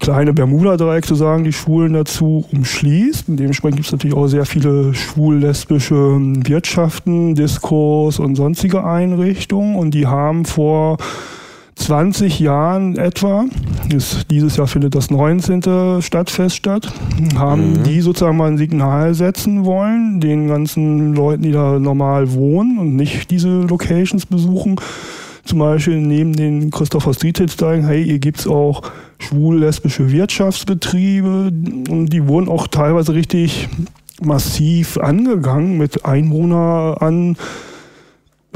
kleine 0.00 0.32
Bermuda-Dreieck 0.32 1.04
zu 1.04 1.14
sagen, 1.14 1.44
die 1.44 1.52
Schwulen 1.52 1.94
dazu 1.94 2.44
umschließt. 2.52 3.28
Und 3.28 3.38
dementsprechend 3.38 3.76
gibt 3.76 3.86
es 3.86 3.92
natürlich 3.92 4.16
auch 4.16 4.26
sehr 4.26 4.44
viele 4.44 4.94
schwul-lesbische 4.94 6.18
Wirtschaften, 6.44 7.34
Diskurs 7.34 8.18
und 8.18 8.36
sonstige 8.36 8.84
Einrichtungen. 8.84 9.76
Und 9.76 9.92
die 9.92 10.06
haben 10.06 10.44
vor 10.44 10.98
20 11.76 12.40
Jahren 12.40 12.96
etwa, 12.96 13.44
ist, 13.94 14.30
dieses 14.30 14.56
Jahr 14.56 14.66
findet 14.66 14.94
das 14.94 15.10
19. 15.10 16.00
Stadtfest 16.00 16.56
statt, 16.56 16.92
haben 17.36 17.74
mhm. 17.74 17.82
die 17.84 18.00
sozusagen 18.00 18.36
mal 18.36 18.50
ein 18.50 18.58
Signal 18.58 19.14
setzen 19.14 19.64
wollen, 19.64 20.20
den 20.20 20.48
ganzen 20.48 21.14
Leuten, 21.14 21.42
die 21.42 21.52
da 21.52 21.78
normal 21.78 22.32
wohnen 22.32 22.78
und 22.78 22.96
nicht 22.96 23.30
diese 23.30 23.60
Locations 23.62 24.24
besuchen, 24.24 24.76
zum 25.46 25.58
Beispiel 25.58 26.00
neben 26.00 26.34
den 26.34 26.70
Christopher 26.70 27.14
Street 27.14 27.50
sagen, 27.50 27.86
hey, 27.86 28.04
hier 28.04 28.18
gibt's 28.18 28.46
auch 28.46 28.82
schwul-lesbische 29.18 30.10
Wirtschaftsbetriebe. 30.10 31.52
Und 31.88 32.08
die 32.12 32.26
wurden 32.26 32.48
auch 32.48 32.66
teilweise 32.66 33.14
richtig 33.14 33.68
massiv 34.22 34.98
angegangen 34.98 35.78
mit 35.78 36.04
Einwohner 36.04 36.96
an 37.00 37.36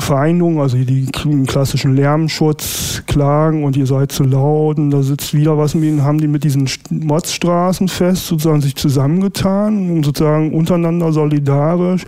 Vereinigungen, 0.00 0.60
also 0.60 0.78
die 0.78 1.06
klassischen 1.46 1.94
Lärmschutzklagen 1.94 3.64
und 3.64 3.76
ihr 3.76 3.86
seid 3.86 4.12
zu 4.12 4.24
laut 4.24 4.78
und 4.78 4.90
da 4.90 5.02
sitzt 5.02 5.34
wieder 5.34 5.58
was 5.58 5.74
mit 5.74 5.84
ihnen, 5.84 6.04
haben 6.04 6.18
die 6.18 6.26
mit 6.26 6.42
diesen 6.42 6.68
Motzstraßen 6.90 7.88
fest 7.88 8.26
sozusagen 8.26 8.62
sich 8.62 8.76
zusammengetan 8.76 9.90
und 9.90 10.04
sozusagen 10.04 10.54
untereinander 10.54 11.12
solidarisch 11.12 12.04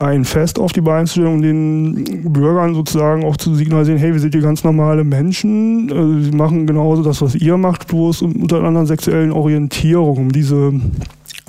ein 0.00 0.24
Fest 0.24 0.58
auf 0.58 0.72
die 0.72 0.80
Beine 0.80 1.06
zu 1.06 1.12
stellen, 1.12 1.34
um 1.34 1.42
den 1.42 2.32
Bürgern 2.32 2.74
sozusagen 2.74 3.24
auch 3.24 3.36
zu 3.36 3.54
signalisieren, 3.54 3.98
hey, 3.98 4.12
wir 4.12 4.20
sind 4.20 4.34
hier 4.34 4.42
ganz 4.42 4.64
normale 4.64 5.04
Menschen, 5.04 5.88
äh, 5.88 6.24
sie 6.24 6.32
machen 6.32 6.66
genauso 6.66 7.02
das, 7.02 7.20
was 7.22 7.34
ihr 7.34 7.56
macht, 7.56 7.86
bloß 7.86 8.22
unter 8.22 8.62
anderem 8.62 8.86
sexuellen 8.86 9.30
Orientierung, 9.30 10.16
um 10.16 10.32
diese 10.32 10.72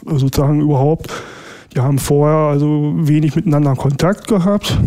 sozusagen 0.05 0.61
überhaupt 0.61 1.09
die 1.73 1.79
haben 1.79 1.99
vorher 1.99 2.49
also 2.51 2.93
wenig 2.97 3.35
miteinander 3.35 3.75
Kontakt 3.75 4.27
gehabt. 4.27 4.77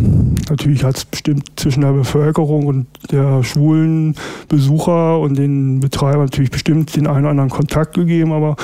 Natürlich 0.51 0.85
hat 0.85 0.99
es 0.99 1.05
bestimmt 1.07 1.53
zwischen 1.57 1.81
der 1.81 1.93
Bevölkerung 1.93 2.67
und 2.67 2.87
der 3.11 3.43
schwulen 3.43 4.15
Besucher 4.49 5.19
und 5.19 5.39
den 5.39 5.81
Betreibern 5.81 6.25
natürlich 6.25 6.51
bestimmt 6.51 6.95
den 6.95 7.07
einen 7.07 7.21
oder 7.21 7.31
anderen 7.31 7.49
Kontakt 7.49 7.95
gegeben, 7.95 8.33
aber 8.33 8.57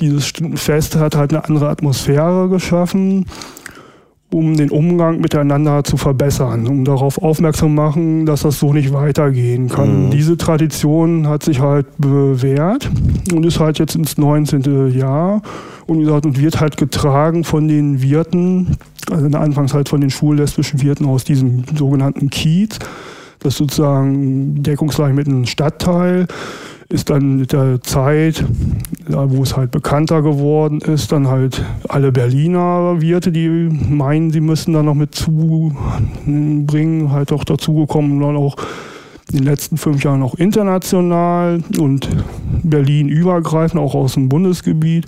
dieses 0.00 0.32
Fest 0.54 0.96
hat 0.96 1.16
halt 1.16 1.34
eine 1.34 1.44
andere 1.44 1.68
Atmosphäre 1.68 2.48
geschaffen 2.48 3.26
um 4.32 4.56
den 4.56 4.70
Umgang 4.70 5.20
miteinander 5.20 5.84
zu 5.84 5.96
verbessern, 5.96 6.66
um 6.66 6.84
darauf 6.84 7.18
aufmerksam 7.22 7.74
machen, 7.74 8.26
dass 8.26 8.42
das 8.42 8.58
so 8.58 8.72
nicht 8.72 8.92
weitergehen 8.92 9.68
kann. 9.68 10.06
Mhm. 10.06 10.10
Diese 10.10 10.36
Tradition 10.36 11.28
hat 11.28 11.42
sich 11.42 11.60
halt 11.60 11.86
bewährt 11.98 12.90
und 13.32 13.46
ist 13.46 13.60
halt 13.60 13.78
jetzt 13.78 13.94
ins 13.94 14.18
19. 14.18 14.90
Jahr 14.96 15.42
und 15.86 16.00
gesagt, 16.00 16.26
und 16.26 16.40
wird 16.40 16.60
halt 16.60 16.76
getragen 16.76 17.44
von 17.44 17.68
den 17.68 18.02
Wirten, 18.02 18.76
also 19.10 19.26
in 19.26 19.32
der 19.32 19.40
Anfangszeit 19.40 19.88
von 19.88 20.00
den 20.00 20.10
schwul-lesbischen 20.10 20.82
Wirten 20.82 21.06
aus 21.06 21.24
diesem 21.24 21.62
sogenannten 21.76 22.28
Kiez. 22.28 22.78
Das 23.38 23.54
ist 23.54 23.58
sozusagen 23.58 24.62
deckungsgleich 24.62 25.14
mit 25.14 25.28
einem 25.28 25.46
Stadtteil 25.46 26.26
ist 26.88 27.10
dann 27.10 27.38
mit 27.38 27.52
der 27.52 27.82
Zeit, 27.82 28.44
wo 29.08 29.42
es 29.42 29.56
halt 29.56 29.70
bekannter 29.70 30.22
geworden 30.22 30.80
ist, 30.80 31.10
dann 31.12 31.28
halt 31.28 31.62
alle 31.88 32.12
Berliner 32.12 33.00
Wirte, 33.00 33.32
die 33.32 33.48
meinen, 33.48 34.30
sie 34.30 34.40
müssen 34.40 34.72
da 34.72 34.82
noch 34.82 34.94
mit 34.94 35.14
zubringen, 35.14 37.10
halt 37.10 37.32
auch 37.32 37.44
dazugekommen 37.44 38.12
und 38.12 38.20
dann 38.20 38.36
auch 38.36 38.56
in 39.32 39.38
den 39.38 39.44
letzten 39.44 39.76
fünf 39.76 40.04
Jahren 40.04 40.22
auch 40.22 40.36
international 40.36 41.60
und 41.78 42.08
Berlin 42.62 43.08
übergreifend, 43.08 43.80
auch 43.80 43.94
aus 43.94 44.14
dem 44.14 44.28
Bundesgebiet 44.28 45.06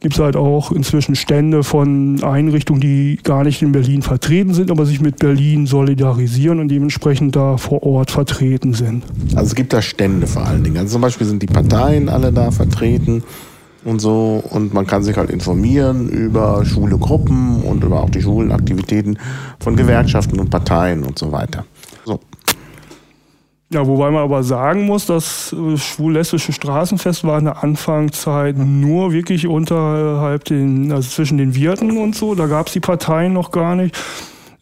gibt 0.00 0.14
es 0.14 0.20
halt 0.20 0.36
auch 0.36 0.70
inzwischen 0.72 1.14
Stände 1.14 1.64
von 1.64 2.22
Einrichtungen, 2.22 2.80
die 2.80 3.18
gar 3.22 3.44
nicht 3.44 3.62
in 3.62 3.72
Berlin 3.72 4.02
vertreten 4.02 4.52
sind, 4.52 4.70
aber 4.70 4.86
sich 4.86 5.00
mit 5.00 5.18
Berlin 5.18 5.66
solidarisieren 5.66 6.60
und 6.60 6.68
dementsprechend 6.68 7.36
da 7.36 7.56
vor 7.56 7.82
Ort 7.82 8.10
vertreten 8.10 8.74
sind. 8.74 9.04
Also 9.34 9.48
es 9.48 9.54
gibt 9.54 9.72
da 9.72 9.80
Stände 9.80 10.26
vor 10.26 10.46
allen 10.46 10.62
Dingen. 10.62 10.76
Also 10.76 10.92
zum 10.92 11.02
Beispiel 11.02 11.26
sind 11.26 11.42
die 11.42 11.46
Parteien 11.46 12.08
alle 12.08 12.32
da 12.32 12.50
vertreten 12.50 13.22
und 13.84 14.00
so 14.00 14.42
und 14.50 14.74
man 14.74 14.86
kann 14.86 15.02
sich 15.02 15.16
halt 15.16 15.30
informieren 15.30 16.08
über 16.08 16.64
schwule 16.64 16.98
Gruppen 16.98 17.62
und 17.62 17.84
über 17.84 18.02
auch 18.02 18.10
die 18.10 18.22
schwulen 18.22 18.52
Aktivitäten 18.52 19.18
von 19.60 19.76
Gewerkschaften 19.76 20.40
und 20.40 20.50
Parteien 20.50 21.04
und 21.04 21.18
so 21.18 21.32
weiter. 21.32 21.64
So. 22.04 22.20
Ja, 23.74 23.84
wobei 23.88 24.08
man 24.12 24.22
aber 24.22 24.44
sagen 24.44 24.86
muss, 24.86 25.06
das 25.06 25.52
äh, 25.52 25.76
schwul-lesbische 25.76 26.52
Straßenfest 26.52 27.24
war 27.24 27.40
in 27.40 27.46
der 27.46 27.64
Anfangszeit 27.64 28.56
nur 28.56 29.12
wirklich 29.12 29.48
unterhalb 29.48 30.44
den, 30.44 30.92
also 30.92 31.08
zwischen 31.08 31.38
den 31.38 31.56
Wirten 31.56 31.96
und 31.98 32.14
so. 32.14 32.36
Da 32.36 32.46
gab 32.46 32.68
es 32.68 32.72
die 32.72 32.78
Parteien 32.78 33.32
noch 33.32 33.50
gar 33.50 33.74
nicht. 33.74 33.98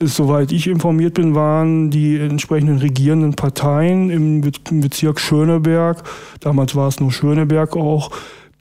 Soweit 0.01 0.51
ich 0.51 0.67
informiert 0.67 1.13
bin, 1.13 1.35
waren 1.35 1.91
die 1.91 2.19
entsprechenden 2.19 2.79
regierenden 2.79 3.35
Parteien 3.35 4.09
im 4.09 4.41
Bezirk 4.81 5.21
Schöneberg, 5.21 6.03
damals 6.41 6.75
war 6.75 6.89
es 6.89 6.99
nur 6.99 7.13
Schöneberg 7.13 7.77
auch, 7.77 8.13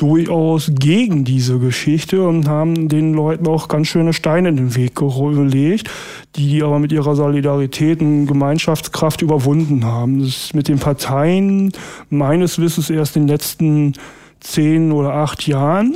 durchaus 0.02 0.72
gegen 0.74 1.24
diese 1.24 1.60
Geschichte 1.60 2.28
und 2.28 2.48
haben 2.48 2.90
den 2.90 3.14
Leuten 3.14 3.48
auch 3.48 3.68
ganz 3.68 3.88
schöne 3.88 4.14
Steine 4.14 4.50
in 4.50 4.58
den 4.58 4.76
Weg 4.76 4.96
gelegt, 4.96 5.92
die 6.36 6.64
aber 6.64 6.80
mit 6.80 6.92
ihrer 6.92 7.16
Solidarität 7.16 8.02
und 8.02 8.26
Gemeinschaftskraft 8.26 9.22
überwunden 9.22 9.86
haben. 9.86 10.20
Das 10.20 10.30
ist 10.30 10.56
mit 10.56 10.68
den 10.68 10.80
Parteien 10.80 11.72
meines 12.10 12.58
Wissens 12.58 12.90
erst 12.90 13.16
in 13.16 13.24
den 13.24 13.30
letzten 13.30 13.94
zehn 14.40 14.92
oder 14.92 15.14
acht 15.14 15.46
Jahren 15.46 15.96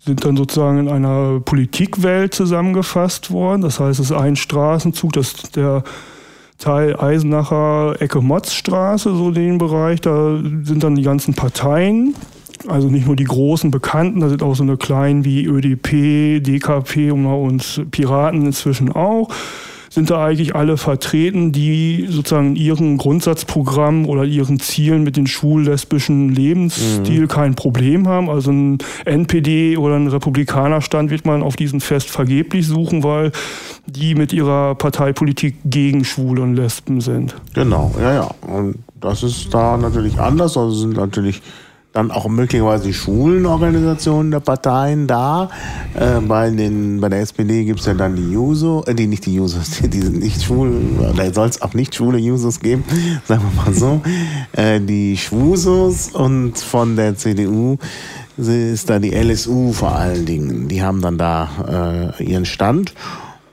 sind 0.00 0.24
dann 0.24 0.36
sozusagen 0.36 0.78
in 0.78 0.88
einer 0.88 1.40
Politikwelt 1.40 2.34
zusammengefasst 2.34 3.30
worden. 3.30 3.62
Das 3.62 3.78
heißt, 3.78 4.00
es 4.00 4.10
ist 4.10 4.16
ein 4.16 4.34
Straßenzug, 4.34 5.12
das 5.12 5.34
ist 5.34 5.56
der 5.56 5.84
Teil 6.58 6.98
Eisenacher 6.98 8.00
Ecke 8.00 8.20
Motzstraße, 8.20 9.14
so 9.14 9.30
den 9.30 9.58
Bereich. 9.58 10.00
Da 10.00 10.36
sind 10.62 10.82
dann 10.82 10.96
die 10.96 11.02
ganzen 11.02 11.34
Parteien 11.34 12.14
also 12.66 12.88
nicht 12.88 13.06
nur 13.06 13.16
die 13.16 13.24
großen 13.24 13.70
Bekannten, 13.70 14.20
da 14.20 14.28
sind 14.28 14.42
auch 14.42 14.54
so 14.54 14.62
eine 14.62 14.76
kleinen 14.76 15.24
wie 15.24 15.44
ÖDP, 15.44 16.42
DKP 16.42 17.10
und 17.10 17.86
Piraten 17.90 18.46
inzwischen 18.46 18.92
auch 18.92 19.30
sind 19.92 20.08
da 20.08 20.24
eigentlich 20.24 20.54
alle 20.54 20.76
vertreten, 20.76 21.50
die 21.50 22.06
sozusagen 22.08 22.54
ihren 22.54 22.96
Grundsatzprogramm 22.96 24.06
oder 24.06 24.22
ihren 24.24 24.60
Zielen 24.60 25.02
mit 25.02 25.16
dem 25.16 25.26
schwul-lesbischen 25.26 26.28
Lebensstil 26.28 27.22
mhm. 27.22 27.28
kein 27.28 27.54
Problem 27.56 28.06
haben. 28.06 28.30
Also 28.30 28.52
ein 28.52 28.78
NPD 29.04 29.76
oder 29.76 29.96
ein 29.96 30.06
Republikanerstand 30.06 31.10
wird 31.10 31.26
man 31.26 31.42
auf 31.42 31.56
diesem 31.56 31.80
Fest 31.80 32.08
vergeblich 32.08 32.68
suchen, 32.68 33.02
weil 33.02 33.32
die 33.86 34.14
mit 34.14 34.32
ihrer 34.32 34.76
Parteipolitik 34.76 35.56
gegen 35.64 36.04
Schwule 36.04 36.42
und 36.42 36.54
Lesben 36.54 37.00
sind. 37.00 37.34
Genau, 37.54 37.92
ja, 38.00 38.14
ja. 38.14 38.30
Und 38.42 38.76
das 39.00 39.24
ist 39.24 39.52
da 39.52 39.76
natürlich 39.76 40.20
anders. 40.20 40.56
Also 40.56 40.70
sind 40.70 40.96
natürlich 40.96 41.42
dann 41.92 42.10
auch 42.10 42.28
möglicherweise 42.28 42.84
die 42.84 42.94
Schulenorganisationen 42.94 44.30
der 44.30 44.40
Parteien 44.40 45.06
da. 45.06 45.50
Äh, 45.94 46.20
bei, 46.20 46.50
den, 46.50 47.00
bei 47.00 47.08
der 47.08 47.20
SPD 47.20 47.64
gibt 47.64 47.80
es 47.80 47.86
ja 47.86 47.94
dann 47.94 48.14
die 48.14 48.30
Juso, 48.30 48.84
äh, 48.86 48.94
die 48.94 49.06
nicht 49.06 49.26
die 49.26 49.34
Jusos, 49.34 49.70
die, 49.70 49.88
die 49.88 50.00
sind 50.00 50.20
nicht 50.20 50.42
schwul, 50.42 50.72
da 51.16 51.32
soll 51.32 51.48
es 51.48 51.60
auch 51.62 51.74
nicht 51.74 51.94
schwule 51.94 52.18
Jusos 52.18 52.60
geben, 52.60 52.84
sagen 53.26 53.42
wir 53.42 53.64
mal 53.64 53.74
so. 53.74 54.00
Äh, 54.52 54.80
die 54.80 55.16
Schwusos 55.16 56.10
und 56.12 56.58
von 56.58 56.94
der 56.94 57.16
CDU 57.16 57.76
ist 58.36 58.88
da 58.88 58.98
die 58.98 59.10
LSU 59.10 59.72
vor 59.72 59.92
allen 59.92 60.24
Dingen. 60.24 60.68
Die 60.68 60.82
haben 60.82 61.02
dann 61.02 61.18
da 61.18 62.14
äh, 62.18 62.24
ihren 62.24 62.46
Stand. 62.46 62.94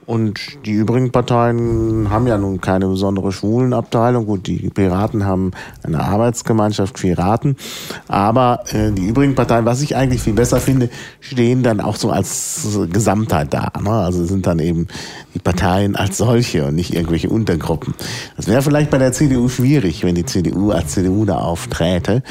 Und 0.08 0.64
die 0.64 0.72
übrigen 0.72 1.12
Parteien 1.12 2.08
haben 2.08 2.26
ja 2.26 2.38
nun 2.38 2.62
keine 2.62 2.86
besondere 2.86 3.30
Schwulenabteilung. 3.30 4.24
Gut, 4.24 4.46
die 4.46 4.70
Piraten 4.70 5.26
haben 5.26 5.50
eine 5.82 6.00
Arbeitsgemeinschaft 6.02 6.98
Piraten. 6.98 7.56
Aber 8.08 8.64
äh, 8.72 8.90
die 8.90 9.06
übrigen 9.06 9.34
Parteien, 9.34 9.66
was 9.66 9.82
ich 9.82 9.96
eigentlich 9.96 10.22
viel 10.22 10.32
besser 10.32 10.60
finde, 10.60 10.88
stehen 11.20 11.62
dann 11.62 11.82
auch 11.82 11.96
so 11.96 12.10
als 12.10 12.66
Gesamtheit 12.90 13.52
da. 13.52 13.70
Ne? 13.82 13.90
Also 13.90 14.24
sind 14.24 14.46
dann 14.46 14.60
eben 14.60 14.88
die 15.34 15.40
Parteien 15.40 15.94
als 15.94 16.16
solche 16.16 16.64
und 16.64 16.76
nicht 16.76 16.94
irgendwelche 16.94 17.28
Untergruppen. 17.28 17.92
Das 18.38 18.46
wäre 18.46 18.62
vielleicht 18.62 18.88
bei 18.88 18.96
der 18.96 19.12
CDU 19.12 19.50
schwierig, 19.50 20.04
wenn 20.04 20.14
die 20.14 20.24
CDU 20.24 20.70
als 20.70 20.92
CDU 20.94 21.26
da 21.26 21.36
aufträte. 21.36 22.22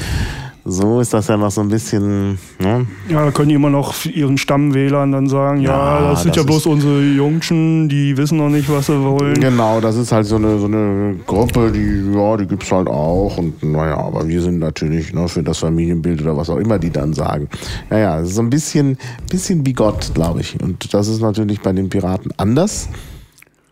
So 0.69 0.99
ist 0.99 1.13
das 1.13 1.27
ja 1.27 1.37
noch 1.37 1.49
so 1.49 1.61
ein 1.61 1.69
bisschen. 1.69 2.37
Ne? 2.59 2.85
Ja, 3.07 3.23
da 3.23 3.31
können 3.31 3.47
die 3.47 3.55
immer 3.55 3.69
noch 3.69 3.93
ihren 4.03 4.37
Stammwählern 4.37 5.13
dann 5.13 5.29
sagen, 5.29 5.61
ja, 5.61 6.01
ja 6.01 6.09
das 6.09 6.23
sind 6.23 6.35
das 6.35 6.43
ja 6.43 6.43
bloß 6.43 6.65
unsere 6.65 7.01
Jungschen, 7.01 7.87
die 7.87 8.17
wissen 8.17 8.37
noch 8.37 8.49
nicht, 8.49 8.69
was 8.69 8.87
sie 8.87 9.01
wollen. 9.01 9.35
Genau, 9.35 9.79
das 9.79 9.95
ist 9.95 10.11
halt 10.11 10.25
so 10.25 10.35
eine, 10.35 10.59
so 10.59 10.65
eine 10.65 11.15
Gruppe, 11.25 11.71
die, 11.71 12.13
ja, 12.13 12.35
die 12.35 12.47
gibt's 12.47 12.69
halt 12.69 12.89
auch. 12.89 13.37
Und 13.37 13.63
naja, 13.63 13.97
aber 13.97 14.27
wir 14.27 14.41
sind 14.41 14.59
natürlich 14.59 15.13
ne, 15.13 15.29
für 15.29 15.41
das 15.41 15.59
Familienbild 15.59 16.21
oder 16.21 16.35
was 16.35 16.49
auch 16.49 16.57
immer 16.57 16.77
die 16.77 16.91
dann 16.91 17.13
sagen. 17.13 17.47
Naja, 17.89 18.25
so 18.25 18.41
ein 18.41 18.49
bisschen, 18.49 18.97
bisschen 19.31 19.65
wie 19.65 19.73
Gott, 19.73 20.11
glaube 20.13 20.41
ich. 20.41 20.61
Und 20.61 20.93
das 20.93 21.07
ist 21.07 21.21
natürlich 21.21 21.61
bei 21.61 21.71
den 21.71 21.87
Piraten 21.87 22.33
anders. 22.35 22.89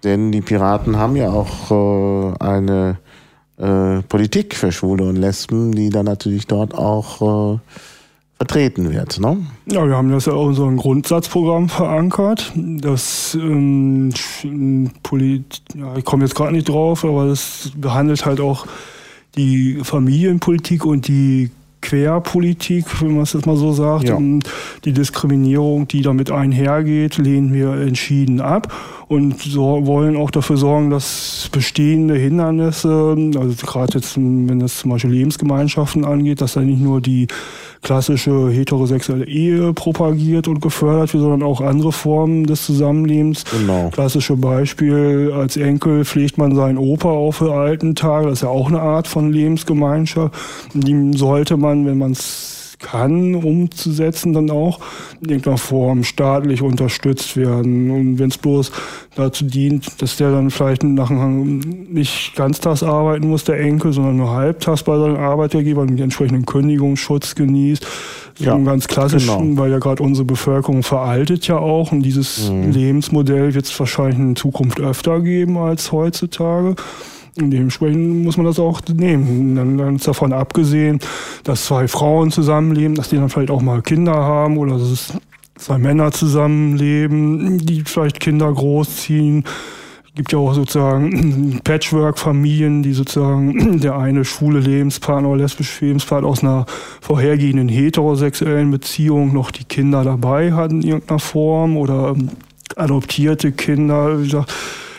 Denn 0.05 0.31
die 0.31 0.41
Piraten 0.41 0.97
haben 0.97 1.17
ja 1.17 1.29
auch 1.29 1.71
äh, 1.71 2.33
eine 2.39 2.99
äh, 3.57 4.01
Politik 4.03 4.55
für 4.55 4.71
Schwule 4.71 5.05
und 5.05 5.15
Lesben, 5.15 5.71
die 5.71 5.89
dann 5.89 6.05
natürlich 6.05 6.47
dort 6.47 6.73
auch 6.73 7.55
äh, 7.55 7.59
vertreten 8.37 8.91
wird. 8.91 9.19
Ne? 9.19 9.37
Ja, 9.65 9.87
wir 9.87 9.95
haben 9.95 10.11
das 10.11 10.25
ja 10.25 10.33
auch 10.33 10.43
in 10.43 10.49
unserem 10.49 10.77
Grundsatzprogramm 10.77 11.69
verankert. 11.69 12.51
Das 12.55 13.35
ähm, 13.39 14.13
Polit 15.03 15.61
ja, 15.73 15.95
ich 15.95 16.03
komme 16.03 16.25
jetzt 16.25 16.35
gerade 16.35 16.51
nicht 16.51 16.67
drauf, 16.67 17.05
aber 17.05 17.27
das 17.27 17.71
behandelt 17.75 18.25
halt 18.25 18.41
auch 18.41 18.67
die 19.37 19.79
Familienpolitik 19.83 20.85
und 20.85 21.07
die 21.07 21.49
Querpolitik, 21.81 22.85
wenn 23.01 23.13
man 23.13 23.23
es 23.23 23.33
jetzt 23.33 23.45
mal 23.45 23.57
so 23.57 23.71
sagt. 23.71 24.09
Ja. 24.09 24.15
Und 24.15 24.43
die 24.85 24.91
Diskriminierung, 24.91 25.87
die 25.87 26.01
damit 26.01 26.31
einhergeht, 26.31 27.17
lehnen 27.17 27.53
wir 27.53 27.73
entschieden 27.73 28.41
ab 28.41 28.73
und 29.07 29.39
so 29.39 29.85
wollen 29.85 30.17
auch 30.17 30.31
dafür 30.31 30.57
sorgen, 30.57 30.89
dass 30.89 31.47
bestehende 31.51 32.15
Hindernisse, 32.15 33.15
also 33.37 33.65
gerade 33.65 33.93
jetzt, 33.93 34.17
wenn 34.17 34.61
es 34.61 34.79
zum 34.79 34.91
Beispiel 34.91 35.11
Lebensgemeinschaften 35.11 36.05
angeht, 36.05 36.41
dass 36.41 36.53
da 36.53 36.61
nicht 36.61 36.81
nur 36.81 37.01
die 37.01 37.27
klassische 37.83 38.49
heterosexuelle 38.49 39.27
Ehe 39.27 39.73
propagiert 39.73 40.47
und 40.47 40.59
gefördert 40.59 41.13
wird, 41.13 41.21
sondern 41.21 41.43
auch 41.43 41.61
andere 41.61 41.91
Formen 41.91 42.47
des 42.47 42.65
Zusammenlebens. 42.65 43.43
Genau. 43.45 43.89
Klassische 43.91 44.37
Beispiel, 44.37 45.31
als 45.35 45.55
Enkel 45.55 46.03
pflegt 46.03 46.39
man 46.39 46.55
seinen 46.55 46.79
Opa 46.79 47.09
auf 47.09 47.35
für 47.35 47.53
alten 47.53 47.95
Tage, 47.95 48.27
das 48.27 48.39
ist 48.39 48.43
ja 48.43 48.49
auch 48.49 48.69
eine 48.69 48.81
Art 48.81 49.07
von 49.07 49.31
Lebensgemeinschaft. 49.31 50.33
Die 50.73 51.11
sollte 51.15 51.57
man, 51.57 51.85
wenn 51.85 51.97
man 51.97 52.13
es 52.13 52.64
kann, 52.85 53.33
umzusetzen, 53.35 54.33
dann 54.33 54.51
auch 54.51 54.79
in 55.21 55.29
irgendeiner 55.29 55.57
Form 55.57 56.03
staatlich 56.03 56.61
unterstützt 56.61 57.35
werden. 57.35 57.89
Und 57.89 58.19
wenn 58.19 58.29
es 58.29 58.37
bloß 58.37 58.71
dazu 59.15 59.45
dient, 59.45 60.01
dass 60.01 60.17
der 60.17 60.31
dann 60.31 60.51
vielleicht 60.51 60.83
nachher 60.83 61.27
nicht 61.27 62.35
ganztags 62.35 62.83
arbeiten 62.83 63.27
muss, 63.27 63.43
der 63.43 63.59
Enkel, 63.59 63.91
sondern 63.91 64.17
nur 64.17 64.31
halbtags 64.31 64.83
bei 64.83 64.97
seinem 64.97 65.17
Arbeitgeber 65.17 65.85
den 65.85 65.97
entsprechenden 65.97 66.45
Kündigungsschutz 66.45 67.33
genießt. 67.33 67.87
So 68.37 68.43
ja, 68.43 68.57
ganz 68.57 68.87
klassisch, 68.87 69.27
genau. 69.27 69.57
weil 69.57 69.71
ja 69.71 69.79
gerade 69.79 70.03
unsere 70.03 70.25
Bevölkerung 70.25 70.83
veraltet 70.83 71.47
ja 71.47 71.57
auch 71.57 71.91
und 71.91 72.03
dieses 72.03 72.49
mhm. 72.49 72.71
Lebensmodell 72.71 73.53
wird 73.53 73.65
es 73.65 73.79
wahrscheinlich 73.79 74.19
in 74.19 74.35
Zukunft 74.35 74.79
öfter 74.79 75.21
geben 75.21 75.57
als 75.57 75.91
heutzutage. 75.91 76.75
Dementsprechend 77.37 78.23
muss 78.23 78.37
man 78.37 78.45
das 78.45 78.59
auch 78.59 78.81
nehmen. 78.93 79.55
Dann 79.55 79.77
ganz 79.77 80.03
davon 80.05 80.31
abgesehen, 80.31 80.99
dass 81.43 81.65
zwei 81.65 81.87
Frauen 81.87 82.31
zusammenleben, 82.31 82.95
dass 82.95 83.09
die 83.09 83.17
dann 83.17 83.29
vielleicht 83.29 83.51
auch 83.51 83.61
mal 83.61 83.81
Kinder 83.81 84.13
haben 84.13 84.57
oder 84.57 84.77
dass 84.77 85.13
zwei 85.57 85.77
Männer 85.77 86.11
zusammenleben, 86.11 87.57
die 87.57 87.81
vielleicht 87.81 88.19
Kinder 88.19 88.51
großziehen. 88.51 89.43
Es 90.05 90.13
gibt 90.15 90.31
ja 90.31 90.39
auch 90.39 90.53
sozusagen 90.53 91.59
Patchwork-Familien, 91.65 92.83
die 92.83 92.93
sozusagen 92.93 93.79
der 93.81 93.97
eine 93.97 94.23
schwule 94.23 94.59
Lebenspartner 94.59 95.27
oder 95.27 95.41
lesbische 95.41 95.85
Lebenspartner 95.85 96.29
aus 96.29 96.41
einer 96.41 96.65
vorhergehenden 97.01 97.67
heterosexuellen 97.67 98.71
Beziehung 98.71 99.33
noch 99.33 99.51
die 99.51 99.65
Kinder 99.65 100.05
dabei 100.05 100.53
hat 100.53 100.71
in 100.71 100.83
irgendeiner 100.83 101.19
Form 101.19 101.75
oder 101.75 102.15
adoptierte 102.77 103.51
Kinder. 103.51 104.19
Wie 104.19 104.23
gesagt, 104.23 104.53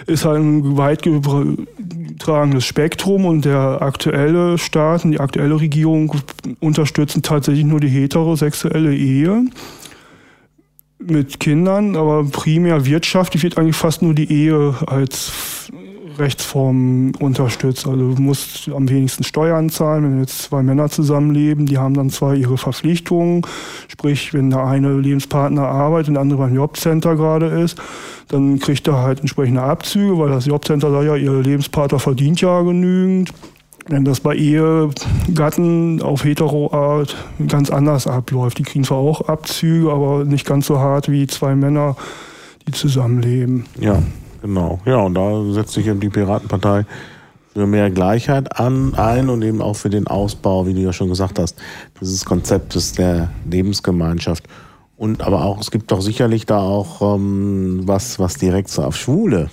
ist 0.06 0.24
halt 0.24 0.40
ein 0.40 0.76
weit 0.76 1.02
getragenes 1.02 2.64
Spektrum 2.64 3.24
und 3.24 3.44
der 3.44 3.82
aktuelle 3.82 4.56
Staat 4.58 5.04
und 5.04 5.12
die 5.12 5.20
aktuelle 5.20 5.60
Regierung 5.60 6.14
unterstützen 6.60 7.22
tatsächlich 7.22 7.64
nur 7.64 7.80
die 7.80 7.88
heterosexuelle 7.88 8.94
Ehe 8.94 9.44
mit 10.98 11.40
Kindern, 11.40 11.96
aber 11.96 12.24
primär 12.24 12.86
wirtschaftlich 12.86 13.42
wird 13.42 13.58
eigentlich 13.58 13.76
fast 13.76 14.02
nur 14.02 14.14
die 14.14 14.30
Ehe 14.30 14.74
als 14.86 15.70
Rechtsformen 16.18 17.14
unterstützt. 17.16 17.86
Also 17.86 18.14
du 18.14 18.22
musst 18.22 18.68
am 18.68 18.88
wenigsten 18.88 19.24
Steuern 19.24 19.68
zahlen, 19.70 20.04
wenn 20.04 20.20
jetzt 20.20 20.42
zwei 20.42 20.62
Männer 20.62 20.88
zusammenleben, 20.88 21.66
die 21.66 21.78
haben 21.78 21.94
dann 21.94 22.10
zwar 22.10 22.34
ihre 22.34 22.58
Verpflichtungen, 22.58 23.42
sprich, 23.88 24.34
wenn 24.34 24.50
der 24.50 24.64
eine 24.64 24.98
Lebenspartner 24.98 25.62
arbeitet 25.62 26.08
und 26.08 26.14
der 26.14 26.22
andere 26.22 26.38
beim 26.40 26.54
Jobcenter 26.54 27.16
gerade 27.16 27.46
ist, 27.46 27.78
dann 28.28 28.58
kriegt 28.58 28.86
er 28.88 28.98
halt 29.02 29.20
entsprechende 29.20 29.62
Abzüge, 29.62 30.18
weil 30.18 30.30
das 30.30 30.46
Jobcenter 30.46 30.90
sagt 30.90 31.04
ja, 31.04 31.16
ihr 31.16 31.40
Lebenspartner 31.40 31.98
verdient 31.98 32.40
ja 32.40 32.60
genügend. 32.62 33.32
Wenn 33.88 34.04
das 34.04 34.18
bei 34.18 34.34
Ehegatten 34.34 36.02
auf 36.02 36.24
Heteroart 36.24 37.14
ganz 37.46 37.70
anders 37.70 38.08
abläuft. 38.08 38.58
Die 38.58 38.64
kriegen 38.64 38.82
zwar 38.82 38.98
auch 38.98 39.28
Abzüge, 39.28 39.92
aber 39.92 40.24
nicht 40.24 40.44
ganz 40.44 40.66
so 40.66 40.80
hart 40.80 41.08
wie 41.08 41.28
zwei 41.28 41.54
Männer, 41.54 41.94
die 42.66 42.72
zusammenleben. 42.72 43.66
Ja, 43.78 44.02
genau. 44.46 44.80
Ja, 44.84 44.98
und 44.98 45.14
da 45.14 45.44
setzt 45.52 45.72
sich 45.72 45.86
eben 45.86 46.00
die 46.00 46.08
Piratenpartei 46.08 46.86
für 47.52 47.66
mehr 47.66 47.90
Gleichheit 47.90 48.58
an, 48.58 48.94
ein 48.94 49.28
und 49.28 49.42
eben 49.42 49.62
auch 49.62 49.76
für 49.76 49.90
den 49.90 50.06
Ausbau, 50.06 50.66
wie 50.66 50.74
du 50.74 50.80
ja 50.80 50.92
schon 50.92 51.08
gesagt 51.08 51.38
hast, 51.38 51.56
dieses 52.00 52.24
Konzeptes 52.24 52.92
der 52.92 53.30
Lebensgemeinschaft. 53.50 54.44
Und 54.96 55.22
aber 55.22 55.44
auch, 55.44 55.60
es 55.60 55.70
gibt 55.70 55.90
doch 55.90 56.00
sicherlich 56.00 56.46
da 56.46 56.58
auch 56.58 57.16
ähm, 57.16 57.82
was, 57.84 58.18
was 58.18 58.34
direkt 58.34 58.68
so 58.68 58.82
auf 58.82 58.96
Schwule 58.96 59.50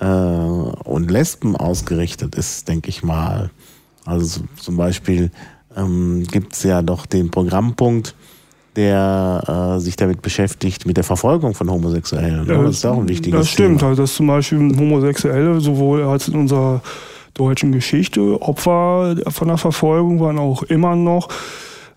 äh, 0.00 0.06
und 0.06 1.10
Lesben 1.10 1.56
ausgerichtet 1.56 2.34
ist, 2.34 2.68
denke 2.68 2.88
ich 2.88 3.02
mal. 3.02 3.50
Also 4.04 4.42
zum 4.56 4.76
Beispiel 4.76 5.30
ähm, 5.76 6.24
gibt 6.30 6.54
es 6.54 6.62
ja 6.62 6.82
doch 6.82 7.06
den 7.06 7.30
Programmpunkt, 7.30 8.14
der 8.76 9.74
äh, 9.76 9.80
sich 9.80 9.96
damit 9.96 10.22
beschäftigt, 10.22 10.86
mit 10.86 10.96
der 10.96 11.04
Verfolgung 11.04 11.54
von 11.54 11.70
Homosexuellen. 11.70 12.46
Ja, 12.48 12.62
das 12.62 12.76
ist 12.76 12.86
auch 12.86 12.98
ein 12.98 13.08
wichtiges 13.08 13.40
Das 13.40 13.48
stimmt, 13.48 13.78
Thema. 13.80 13.90
also 13.90 14.02
dass 14.02 14.14
zum 14.14 14.26
Beispiel 14.26 14.58
Homosexuelle 14.58 15.60
sowohl 15.60 16.02
als 16.04 16.28
in 16.28 16.34
unserer 16.36 16.80
deutschen 17.34 17.72
Geschichte 17.72 18.40
Opfer 18.40 19.16
von 19.28 19.48
der 19.48 19.58
Verfolgung 19.58 20.20
waren 20.20 20.38
auch 20.38 20.62
immer 20.64 20.96
noch 20.96 21.28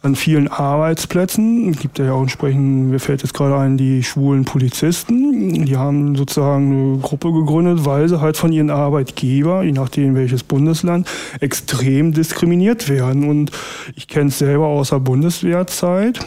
an 0.01 0.15
vielen 0.15 0.47
Arbeitsplätzen. 0.47 1.71
Gibt 1.73 1.99
ja 1.99 2.13
auch 2.13 2.21
entsprechend, 2.21 2.89
mir 2.89 2.99
fällt 2.99 3.23
jetzt 3.23 3.33
gerade 3.33 3.57
ein, 3.57 3.77
die 3.77 4.03
schwulen 4.03 4.45
Polizisten. 4.45 5.65
Die 5.65 5.77
haben 5.77 6.15
sozusagen 6.15 6.93
eine 6.93 6.97
Gruppe 6.99 7.31
gegründet, 7.31 7.85
weil 7.85 8.07
sie 8.07 8.21
halt 8.21 8.37
von 8.37 8.51
ihren 8.51 8.69
Arbeitgeber, 8.69 9.63
je 9.63 9.71
nachdem 9.71 10.15
welches 10.15 10.43
Bundesland, 10.43 11.07
extrem 11.39 12.13
diskriminiert 12.13 12.89
werden. 12.89 13.27
Und 13.27 13.51
ich 13.95 14.07
kenne 14.07 14.29
es 14.29 14.39
selber 14.39 14.67
aus 14.67 14.89
der 14.89 14.99
Bundeswehrzeit. 14.99 16.19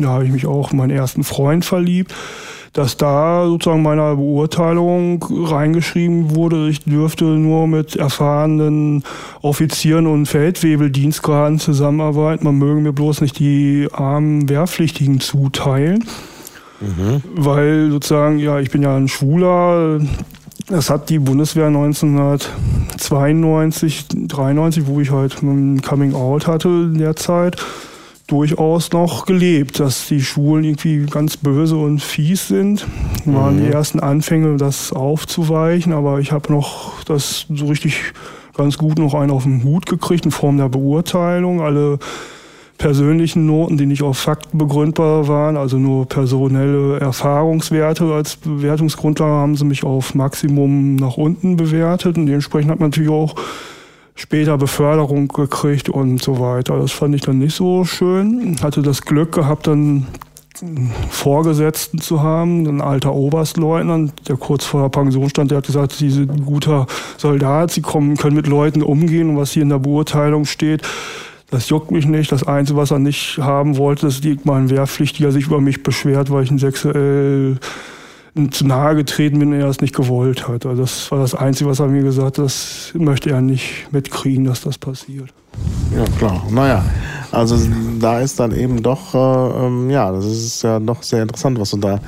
Da 0.00 0.08
habe 0.08 0.24
ich 0.24 0.32
mich 0.32 0.46
auch 0.46 0.72
in 0.72 0.78
meinen 0.78 0.90
ersten 0.90 1.24
Freund 1.24 1.64
verliebt 1.64 2.14
dass 2.72 2.96
da 2.96 3.46
sozusagen 3.46 3.82
meiner 3.82 4.16
Beurteilung 4.16 5.24
reingeschrieben 5.28 6.34
wurde, 6.36 6.68
ich 6.68 6.84
dürfte 6.84 7.24
nur 7.24 7.66
mit 7.66 7.96
erfahrenen 7.96 9.02
Offizieren 9.42 10.06
und 10.06 10.26
Feldwebeldienstgraden 10.26 11.58
zusammenarbeiten. 11.58 12.44
Man 12.44 12.58
möge 12.58 12.80
mir 12.80 12.92
bloß 12.92 13.22
nicht 13.22 13.40
die 13.40 13.88
armen 13.92 14.48
Wehrpflichtigen 14.48 15.18
zuteilen. 15.20 16.04
Mhm. 16.80 17.22
Weil 17.34 17.90
sozusagen, 17.90 18.38
ja, 18.38 18.60
ich 18.60 18.70
bin 18.70 18.82
ja 18.82 18.96
ein 18.96 19.08
Schwuler, 19.08 19.98
das 20.68 20.88
hat 20.88 21.10
die 21.10 21.18
Bundeswehr 21.18 21.66
1992, 21.66 24.06
93, 24.28 24.86
wo 24.86 25.00
ich 25.00 25.10
halt 25.10 25.42
ein 25.42 25.82
Coming 25.82 26.14
Out 26.14 26.46
hatte 26.46 26.68
in 26.68 26.98
der 26.98 27.16
Zeit, 27.16 27.56
durchaus 28.30 28.92
noch 28.92 29.26
gelebt, 29.26 29.80
dass 29.80 30.06
die 30.08 30.22
Schwulen 30.22 30.64
irgendwie 30.64 31.06
ganz 31.06 31.36
böse 31.36 31.76
und 31.76 32.00
fies 32.00 32.48
sind. 32.48 32.86
Waren 33.24 33.56
mhm. 33.56 33.64
die 33.64 33.72
ersten 33.72 34.00
Anfänge, 34.00 34.56
das 34.56 34.92
aufzuweichen, 34.92 35.92
aber 35.92 36.20
ich 36.20 36.32
habe 36.32 36.52
noch 36.52 37.02
das 37.04 37.46
so 37.48 37.66
richtig 37.66 38.12
ganz 38.56 38.78
gut 38.78 38.98
noch 38.98 39.14
einen 39.14 39.30
auf 39.30 39.44
den 39.44 39.64
Hut 39.64 39.86
gekriegt 39.86 40.24
in 40.24 40.30
Form 40.30 40.58
der 40.58 40.68
Beurteilung. 40.68 41.60
Alle 41.60 41.98
persönlichen 42.78 43.46
Noten, 43.46 43.76
die 43.76 43.86
nicht 43.86 44.02
auf 44.02 44.16
Fakten 44.16 44.56
begründbar 44.56 45.28
waren, 45.28 45.56
also 45.56 45.76
nur 45.76 46.06
personelle 46.06 46.98
Erfahrungswerte 46.98 48.04
als 48.04 48.36
Bewertungsgrundlage, 48.36 49.32
haben 49.32 49.56
sie 49.56 49.66
mich 49.66 49.84
auf 49.84 50.14
Maximum 50.14 50.96
nach 50.96 51.18
unten 51.18 51.56
bewertet 51.56 52.16
und 52.16 52.26
dementsprechend 52.26 52.70
hat 52.70 52.80
man 52.80 52.88
natürlich 52.88 53.10
auch 53.10 53.34
später 54.20 54.58
Beförderung 54.58 55.28
gekriegt 55.28 55.88
und 55.88 56.22
so 56.22 56.40
weiter. 56.40 56.78
Das 56.78 56.92
fand 56.92 57.14
ich 57.14 57.22
dann 57.22 57.38
nicht 57.38 57.56
so 57.56 57.84
schön. 57.84 58.56
Hatte 58.62 58.82
das 58.82 59.02
Glück 59.02 59.32
gehabt, 59.32 59.66
dann 59.66 60.06
Vorgesetzten 61.08 62.00
zu 62.00 62.22
haben, 62.22 62.66
ein 62.66 62.82
alter 62.82 63.14
Oberstleutnant, 63.14 64.12
der 64.28 64.36
kurz 64.36 64.64
vor 64.66 64.82
der 64.82 64.88
Pension 64.90 65.30
stand, 65.30 65.50
der 65.50 65.58
hat 65.58 65.66
gesagt, 65.66 65.92
Sie 65.92 66.10
sind 66.10 66.30
ein 66.30 66.44
guter 66.44 66.86
Soldat, 67.16 67.70
Sie 67.70 67.80
kommen, 67.80 68.18
können 68.18 68.36
mit 68.36 68.46
Leuten 68.46 68.82
umgehen 68.82 69.30
und 69.30 69.36
was 69.38 69.52
hier 69.52 69.62
in 69.62 69.70
der 69.70 69.78
Beurteilung 69.78 70.44
steht, 70.44 70.82
das 71.50 71.70
juckt 71.70 71.90
mich 71.90 72.04
nicht. 72.04 72.30
Das 72.30 72.46
Einzige, 72.46 72.78
was 72.78 72.90
er 72.90 72.98
nicht 72.98 73.38
haben 73.38 73.78
wollte, 73.78 74.08
ist, 74.08 74.24
dass 74.24 74.44
mal 74.44 74.60
ein 74.60 74.68
Wehrpflichtiger 74.68 75.32
sich 75.32 75.46
über 75.46 75.62
mich 75.62 75.82
beschwert, 75.82 76.30
weil 76.30 76.44
ich 76.44 76.50
ein 76.50 76.58
sexuell 76.58 77.58
zu 78.50 78.66
nahe 78.66 78.94
getreten 78.94 79.38
bin, 79.38 79.52
er 79.52 79.68
es 79.68 79.80
nicht 79.80 79.94
gewollt 79.94 80.48
hat. 80.48 80.66
Also 80.66 80.82
das 80.82 81.10
war 81.10 81.18
das 81.18 81.34
Einzige, 81.34 81.68
was 81.68 81.80
er 81.80 81.88
mir 81.88 82.02
gesagt 82.02 82.38
hat, 82.38 82.44
das 82.44 82.92
möchte 82.94 83.30
er 83.30 83.40
nicht 83.40 83.88
mitkriegen, 83.92 84.44
dass 84.44 84.62
das 84.62 84.78
passiert. 84.78 85.32
Ja, 85.96 86.04
klar. 86.18 86.46
Naja, 86.50 86.84
also 87.32 87.56
da 87.98 88.20
ist 88.20 88.38
dann 88.38 88.56
eben 88.56 88.82
doch, 88.82 89.14
äh, 89.14 89.66
ähm, 89.66 89.90
ja, 89.90 90.12
das 90.12 90.24
ist 90.26 90.62
ja 90.62 90.78
doch 90.78 91.02
sehr 91.02 91.22
interessant, 91.22 91.58
was 91.58 91.70
du 91.70 91.78
da 91.78 92.00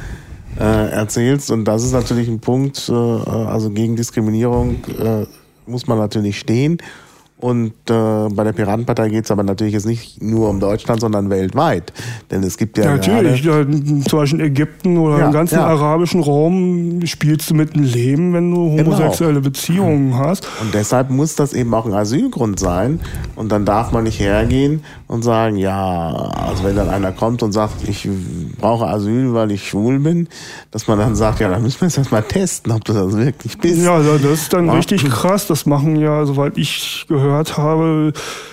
äh, 0.58 0.90
erzählst. 0.90 1.50
Und 1.50 1.64
das 1.64 1.82
ist 1.82 1.92
natürlich 1.92 2.28
ein 2.28 2.40
Punkt, 2.40 2.88
äh, 2.88 2.92
also 2.92 3.70
gegen 3.70 3.96
Diskriminierung 3.96 4.76
äh, 4.98 5.26
muss 5.66 5.86
man 5.86 5.98
natürlich 5.98 6.38
stehen. 6.38 6.78
Und 7.42 7.72
äh, 7.90 8.28
bei 8.28 8.44
der 8.44 8.52
Piratenpartei 8.52 9.08
geht 9.08 9.24
es 9.24 9.32
aber 9.32 9.42
natürlich 9.42 9.74
jetzt 9.74 9.84
nicht 9.84 10.22
nur 10.22 10.48
um 10.48 10.60
Deutschland, 10.60 11.00
sondern 11.00 11.28
weltweit. 11.28 11.92
Denn 12.30 12.44
es 12.44 12.56
gibt 12.56 12.78
ja. 12.78 12.84
ja 12.84 12.90
natürlich, 12.92 13.42
ja, 13.42 13.64
zum 13.64 14.18
Beispiel 14.20 14.38
in 14.38 14.46
Ägypten 14.46 14.96
oder 14.96 15.18
ja, 15.18 15.26
im 15.26 15.32
ganzen 15.32 15.58
arabischen 15.58 16.22
Raum 16.22 17.04
spielst 17.04 17.50
du 17.50 17.54
mit 17.54 17.74
dem 17.74 17.82
Leben, 17.82 18.32
wenn 18.32 18.48
du 18.48 18.76
genau. 18.76 18.92
homosexuelle 18.92 19.40
genau. 19.40 19.44
Beziehungen 19.46 20.16
hast. 20.16 20.46
Und 20.60 20.72
deshalb 20.72 21.10
muss 21.10 21.34
das 21.34 21.52
eben 21.52 21.74
auch 21.74 21.84
ein 21.84 21.94
Asylgrund 21.94 22.60
sein. 22.60 23.00
Und 23.34 23.50
dann 23.50 23.64
darf 23.64 23.90
man 23.90 24.04
nicht 24.04 24.20
hergehen 24.20 24.84
und 25.08 25.24
sagen, 25.24 25.56
ja, 25.56 26.10
also 26.46 26.62
wenn 26.62 26.76
dann 26.76 26.90
einer 26.90 27.10
kommt 27.10 27.42
und 27.42 27.50
sagt, 27.50 27.88
ich 27.88 28.08
brauche 28.60 28.86
Asyl, 28.86 29.34
weil 29.34 29.50
ich 29.50 29.68
schwul 29.68 29.98
bin, 29.98 30.28
dass 30.70 30.86
man 30.86 30.96
dann 30.96 31.16
sagt, 31.16 31.40
ja, 31.40 31.48
dann 31.48 31.64
müssen 31.64 31.80
wir 31.80 31.88
jetzt 31.88 31.98
erstmal 31.98 32.22
testen, 32.22 32.70
ob 32.70 32.84
du 32.84 32.92
das 32.92 33.16
wirklich 33.16 33.58
bist. 33.58 33.82
Ja, 33.82 33.98
das 34.00 34.22
ist 34.22 34.52
dann 34.52 34.70
richtig 34.70 35.04
krass. 35.10 35.48
Das 35.48 35.66
machen 35.66 35.96
ja, 35.96 36.24
soweit 36.24 36.56
ich 36.56 37.04
gehört 37.08 37.31
gehört 37.32 37.56
habe, 37.56 38.12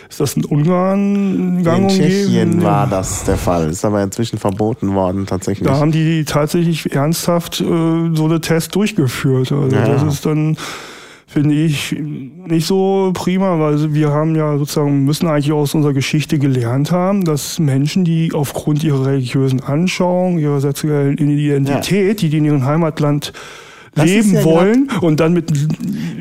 ist 0.09 0.19
das 0.19 0.33
in 0.33 0.45
Ungarn 0.45 1.63
gang 1.63 1.83
In 1.83 1.89
Tschechien 1.89 2.63
war 2.63 2.87
das 2.87 3.25
der 3.25 3.37
Fall, 3.37 3.69
ist 3.69 3.85
aber 3.85 4.01
inzwischen 4.01 4.39
verboten 4.39 4.93
worden 4.95 5.25
tatsächlich. 5.25 5.67
Da 5.67 5.77
haben 5.77 5.91
die 5.91 6.25
tatsächlich 6.25 6.93
ernsthaft 6.93 7.61
äh, 7.61 7.63
so 7.63 8.25
eine 8.25 8.41
Test 8.41 8.75
durchgeführt. 8.75 9.51
Also 9.51 9.75
ja. 9.75 9.85
das 9.85 10.03
ist 10.03 10.25
dann 10.25 10.57
finde 11.27 11.53
ich 11.53 11.95
nicht 11.95 12.65
so 12.65 13.11
prima, 13.13 13.59
weil 13.59 13.93
wir 13.93 14.09
haben 14.09 14.35
ja 14.35 14.57
sozusagen, 14.57 15.05
müssen 15.05 15.27
eigentlich 15.27 15.51
aus 15.51 15.75
unserer 15.75 15.93
Geschichte 15.93 16.39
gelernt 16.39 16.91
haben, 16.91 17.23
dass 17.23 17.59
Menschen, 17.59 18.03
die 18.03 18.31
aufgrund 18.33 18.83
ihrer 18.83 19.05
religiösen 19.05 19.61
Anschauung, 19.61 20.39
ihrer 20.39 20.59
sexuellen 20.59 21.19
Identität, 21.19 22.07
ja. 22.07 22.13
die 22.13 22.29
die 22.29 22.37
in 22.37 22.45
ihrem 22.45 22.65
Heimatland 22.65 23.31
leben 23.95 24.33
ja 24.33 24.43
wollen 24.43 24.87
grad, 24.87 25.03
und 25.03 25.19
dann 25.19 25.33
mit. 25.33 25.51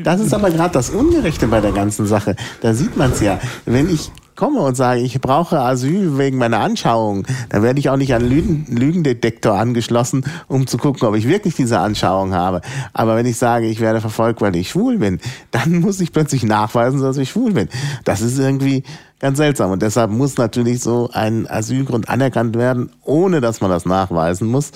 Das 0.03 0.19
ist 0.19 0.33
aber 0.33 0.49
gerade 0.51 0.73
das 0.73 0.89
Ungerechte 0.89 1.47
bei 1.47 1.61
der 1.61 1.71
ganzen 1.71 2.05
Sache. 2.05 2.35
Da 2.61 2.73
sieht 2.73 2.97
man 2.97 3.11
es 3.11 3.21
ja. 3.21 3.39
Wenn 3.65 3.89
ich 3.89 4.11
komme 4.39 4.61
und 4.61 4.75
sage, 4.75 5.01
ich 5.01 5.19
brauche 5.19 5.59
Asyl 5.59 6.17
wegen 6.17 6.37
meiner 6.37 6.61
Anschauung, 6.61 7.27
dann 7.49 7.61
werde 7.61 7.77
ich 7.77 7.89
auch 7.89 7.97
nicht 7.97 8.13
an 8.13 8.27
Lügen, 8.27 8.65
Lügendetektor 8.69 9.53
angeschlossen, 9.53 10.23
um 10.47 10.65
zu 10.65 10.77
gucken, 10.77 11.05
ob 11.05 11.15
ich 11.15 11.27
wirklich 11.27 11.55
diese 11.55 11.79
Anschauung 11.79 12.33
habe. 12.33 12.61
Aber 12.93 13.17
wenn 13.17 13.25
ich 13.25 13.37
sage, 13.37 13.67
ich 13.67 13.81
werde 13.81 13.99
verfolgt, 13.99 14.39
weil 14.39 14.55
ich 14.55 14.69
schwul 14.69 14.99
bin, 14.99 15.19
dann 15.51 15.81
muss 15.81 15.99
ich 15.99 16.13
plötzlich 16.13 16.43
nachweisen, 16.43 17.01
dass 17.01 17.17
ich 17.17 17.31
schwul 17.31 17.51
bin. 17.51 17.67
Das 18.05 18.21
ist 18.21 18.39
irgendwie 18.39 18.83
ganz 19.19 19.37
seltsam. 19.37 19.71
Und 19.71 19.81
deshalb 19.81 20.09
muss 20.09 20.37
natürlich 20.37 20.79
so 20.79 21.09
ein 21.11 21.45
Asylgrund 21.45 22.07
anerkannt 22.07 22.55
werden, 22.55 22.91
ohne 23.03 23.41
dass 23.41 23.59
man 23.59 23.69
das 23.69 23.85
nachweisen 23.85 24.47
muss. 24.47 24.71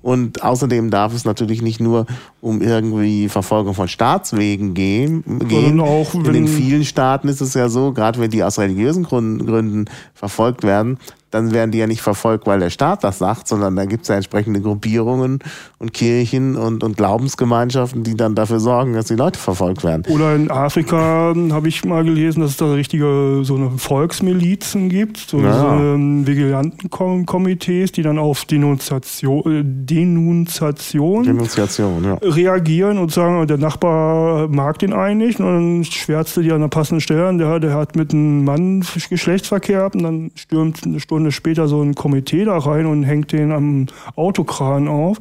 Und 0.00 0.42
außerdem 0.42 0.90
darf 0.90 1.12
es 1.12 1.24
natürlich 1.24 1.60
nicht 1.60 1.80
nur 1.80 2.06
um 2.40 2.62
irgendwie 2.62 3.28
Verfolgung 3.28 3.74
von 3.74 3.88
Staatswegen 3.88 4.74
gehen. 4.74 5.24
gehen. 5.48 5.80
In 6.24 6.32
den 6.32 6.48
vielen 6.48 6.84
Staaten 6.84 7.28
ist 7.28 7.40
es 7.40 7.54
ja 7.54 7.68
so, 7.68 7.92
gerade 7.92 8.20
wenn 8.20 8.30
die 8.30 8.44
aus 8.44 8.58
religiösen 8.58 9.02
Gründen 9.04 9.86
verfolgt 10.14 10.62
werden, 10.62 10.98
dann 11.30 11.52
werden 11.52 11.70
die 11.70 11.78
ja 11.78 11.86
nicht 11.86 12.00
verfolgt, 12.00 12.46
weil 12.46 12.60
der 12.60 12.70
Staat 12.70 13.04
das 13.04 13.18
sagt, 13.18 13.48
sondern 13.48 13.76
da 13.76 13.84
gibt 13.84 14.02
es 14.02 14.08
ja 14.08 14.14
entsprechende 14.16 14.60
Gruppierungen 14.60 15.40
und 15.78 15.92
Kirchen 15.92 16.56
und, 16.56 16.82
und 16.82 16.96
Glaubensgemeinschaften, 16.96 18.02
die 18.02 18.16
dann 18.16 18.34
dafür 18.34 18.60
sorgen, 18.60 18.94
dass 18.94 19.06
die 19.06 19.14
Leute 19.14 19.38
verfolgt 19.38 19.84
werden. 19.84 20.04
Oder 20.08 20.34
in 20.34 20.50
Afrika 20.50 21.34
habe 21.50 21.68
ich 21.68 21.84
mal 21.84 22.02
gelesen, 22.04 22.40
dass 22.40 22.52
es 22.52 22.56
da 22.56 22.72
richtige 22.72 23.40
so 23.42 23.56
eine 23.56 23.70
Volksmilizen 23.76 24.88
gibt, 24.88 25.18
so, 25.18 25.40
Ja. 25.40 25.60
so 25.60 25.66
ähm, 25.66 26.26
Vigilantenkomitees, 26.26 27.92
die 27.92 28.02
dann 28.02 28.18
auf 28.18 28.44
Denunziation, 28.46 29.42
äh, 29.46 29.62
Denunziation 29.64 31.24
Denunziation, 31.24 32.04
ja. 32.04 32.14
reagieren 32.22 32.98
und 32.98 33.12
sagen, 33.12 33.46
der 33.46 33.58
Nachbar 33.58 34.48
mag 34.48 34.78
den 34.78 34.92
einen 34.92 35.18
nicht 35.18 35.40
und 35.40 35.46
dann 35.46 35.84
schwärzt 35.84 36.36
er 36.36 36.42
die 36.42 36.52
an 36.52 36.60
der 36.60 36.68
passenden 36.68 37.00
Stelle 37.00 37.26
an, 37.28 37.38
der, 37.38 37.60
der 37.60 37.74
hat 37.74 37.96
mit 37.96 38.12
einem 38.12 38.44
Mann 38.44 38.84
Geschlechtsverkehr 39.10 39.90
und 39.92 40.02
dann 40.02 40.30
stürmt 40.34 40.84
eine 40.84 41.00
Stunde 41.00 41.17
später 41.30 41.68
so 41.68 41.82
ein 41.82 41.94
Komitee 41.94 42.44
da 42.44 42.58
rein 42.58 42.86
und 42.86 43.04
hängt 43.04 43.32
den 43.32 43.52
am 43.52 43.86
Autokran 44.16 44.88
auf. 44.88 45.18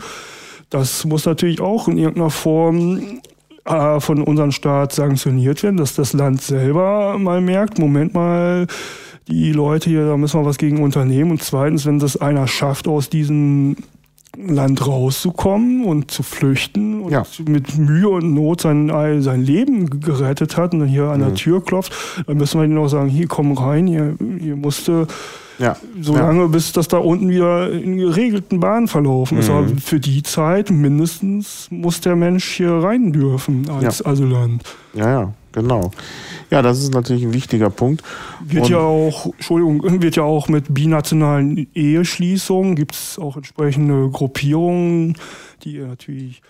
Das 0.70 1.06
muss 1.06 1.26
natürlich 1.26 1.62
auch 1.62 1.88
in 1.88 1.98
irgendeiner 1.98 2.30
Form 2.30 3.22
äh, 3.66 4.00
von 4.00 4.22
unserem 4.22 4.52
Staat 4.52 4.94
sanktioniert 4.94 5.64
werden, 5.64 5.78
dass 5.78 5.96
das 5.96 6.14
Land 6.14 6.42
selber 6.42 7.18
mal 7.18 7.42
merkt, 7.42 7.80
Moment 7.80 8.14
mal, 8.14 8.68
die 9.28 9.52
Leute 9.52 9.90
hier, 9.90 10.06
da 10.06 10.18
müssen 10.18 10.40
wir 10.40 10.46
was 10.46 10.58
gegen 10.58 10.82
unternehmen. 10.82 11.32
Und 11.32 11.44
zweitens, 11.44 11.86
wenn 11.86 12.00
das 12.00 12.18
einer 12.18 12.48
schafft, 12.48 12.88
aus 12.88 13.10
diesem 13.10 13.76
Land 14.36 14.86
rauszukommen 14.86 15.84
und 15.86 16.12
zu 16.12 16.22
flüchten 16.24 17.02
und 17.02 17.12
Ja. 17.12 17.24
mit 17.48 17.78
Mühe 17.78 18.10
und 18.10 18.34
Not 18.34 18.62
sein, 18.62 18.90
sein 19.22 19.42
Leben 19.42 20.00
gerettet 20.00 20.58
hat 20.58 20.74
und 20.74 20.82
dann 20.82 20.90
hier 20.90 21.06
an 21.06 21.20
der 21.22 21.34
Tür 21.34 21.64
klopft, 21.64 21.94
dann 22.28 22.38
müssen 22.38 22.60
wir 22.60 22.66
ihnen 22.66 22.78
auch 22.78 22.88
sagen, 22.88 23.10
hier 23.10 23.28
komm 23.28 23.52
rein, 23.54 23.88
hier, 23.88 24.16
hier 24.40 24.56
musste 24.56 25.08
Ja. 25.60 25.76
so 26.02 26.14
ja. 26.14 26.20
lange, 26.22 26.48
bis 26.50 26.72
das 26.72 26.88
da 26.88 26.98
unten 26.98 27.30
wieder 27.30 27.72
in 27.72 27.98
geregelten 27.98 28.60
Bahnen 28.60 28.88
verlaufen 28.88 29.40
ist. 29.40 29.50
Mhm. 29.50 29.56
Aber 29.56 29.68
für 29.82 30.00
die 30.00 30.22
Zeit 30.22 30.70
mindestens 30.70 31.68
muss 31.72 32.00
der 32.02 32.16
Mensch 32.16 32.46
hier 32.48 32.72
rein 32.74 33.12
dürfen 33.12 33.68
als 33.70 34.06
Asylant. 34.06 34.62
Ja, 34.94 35.10
ja, 35.10 35.34
genau. 35.58 35.92
Ja, 36.50 36.62
das 36.62 36.80
ist 36.80 36.94
natürlich 36.94 37.24
ein 37.24 37.34
wichtiger 37.34 37.70
Punkt. 37.70 38.04
Wird 38.46 38.66
Und- 38.66 38.70
ja 38.70 38.80
auch, 38.80 39.26
Entschuldigung, 39.34 40.02
wird 40.02 40.16
ja 40.16 40.24
auch 40.24 40.48
mit 40.48 40.74
binationalen 40.74 41.68
Eheschließungen, 41.74 42.76
gibt 42.76 42.96
es 42.96 43.20
auch 43.20 43.36
entsprechende 43.36 44.10
Gruppierungen, 44.10 45.16
die 45.64 45.80
natürlich 45.80 46.42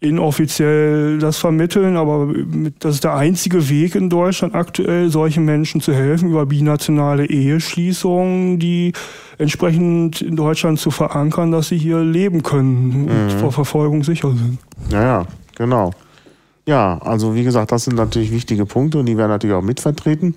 inoffiziell 0.00 1.18
das 1.18 1.38
vermitteln, 1.38 1.96
aber 1.96 2.32
das 2.78 2.96
ist 2.96 3.04
der 3.04 3.16
einzige 3.16 3.68
Weg 3.68 3.96
in 3.96 4.08
Deutschland 4.08 4.54
aktuell, 4.54 5.10
solchen 5.10 5.44
Menschen 5.44 5.80
zu 5.80 5.92
helfen, 5.92 6.28
über 6.30 6.46
binationale 6.46 7.26
Eheschließungen, 7.26 8.60
die 8.60 8.92
entsprechend 9.38 10.20
in 10.20 10.36
Deutschland 10.36 10.78
zu 10.78 10.92
verankern, 10.92 11.50
dass 11.50 11.68
sie 11.68 11.78
hier 11.78 12.00
leben 12.00 12.44
können 12.44 13.08
und 13.08 13.32
vor 13.40 13.50
Verfolgung 13.50 14.04
sicher 14.04 14.28
sind. 14.30 14.58
Ja, 14.90 15.02
ja, 15.02 15.26
genau. 15.56 15.90
Ja, 16.68 16.98
also 16.98 17.34
wie 17.34 17.44
gesagt, 17.44 17.72
das 17.72 17.84
sind 17.84 17.96
natürlich 17.96 18.30
wichtige 18.30 18.66
Punkte 18.66 18.98
und 18.98 19.06
die 19.06 19.16
werden 19.16 19.30
natürlich 19.30 19.56
auch 19.56 19.62
mitvertreten. 19.62 20.36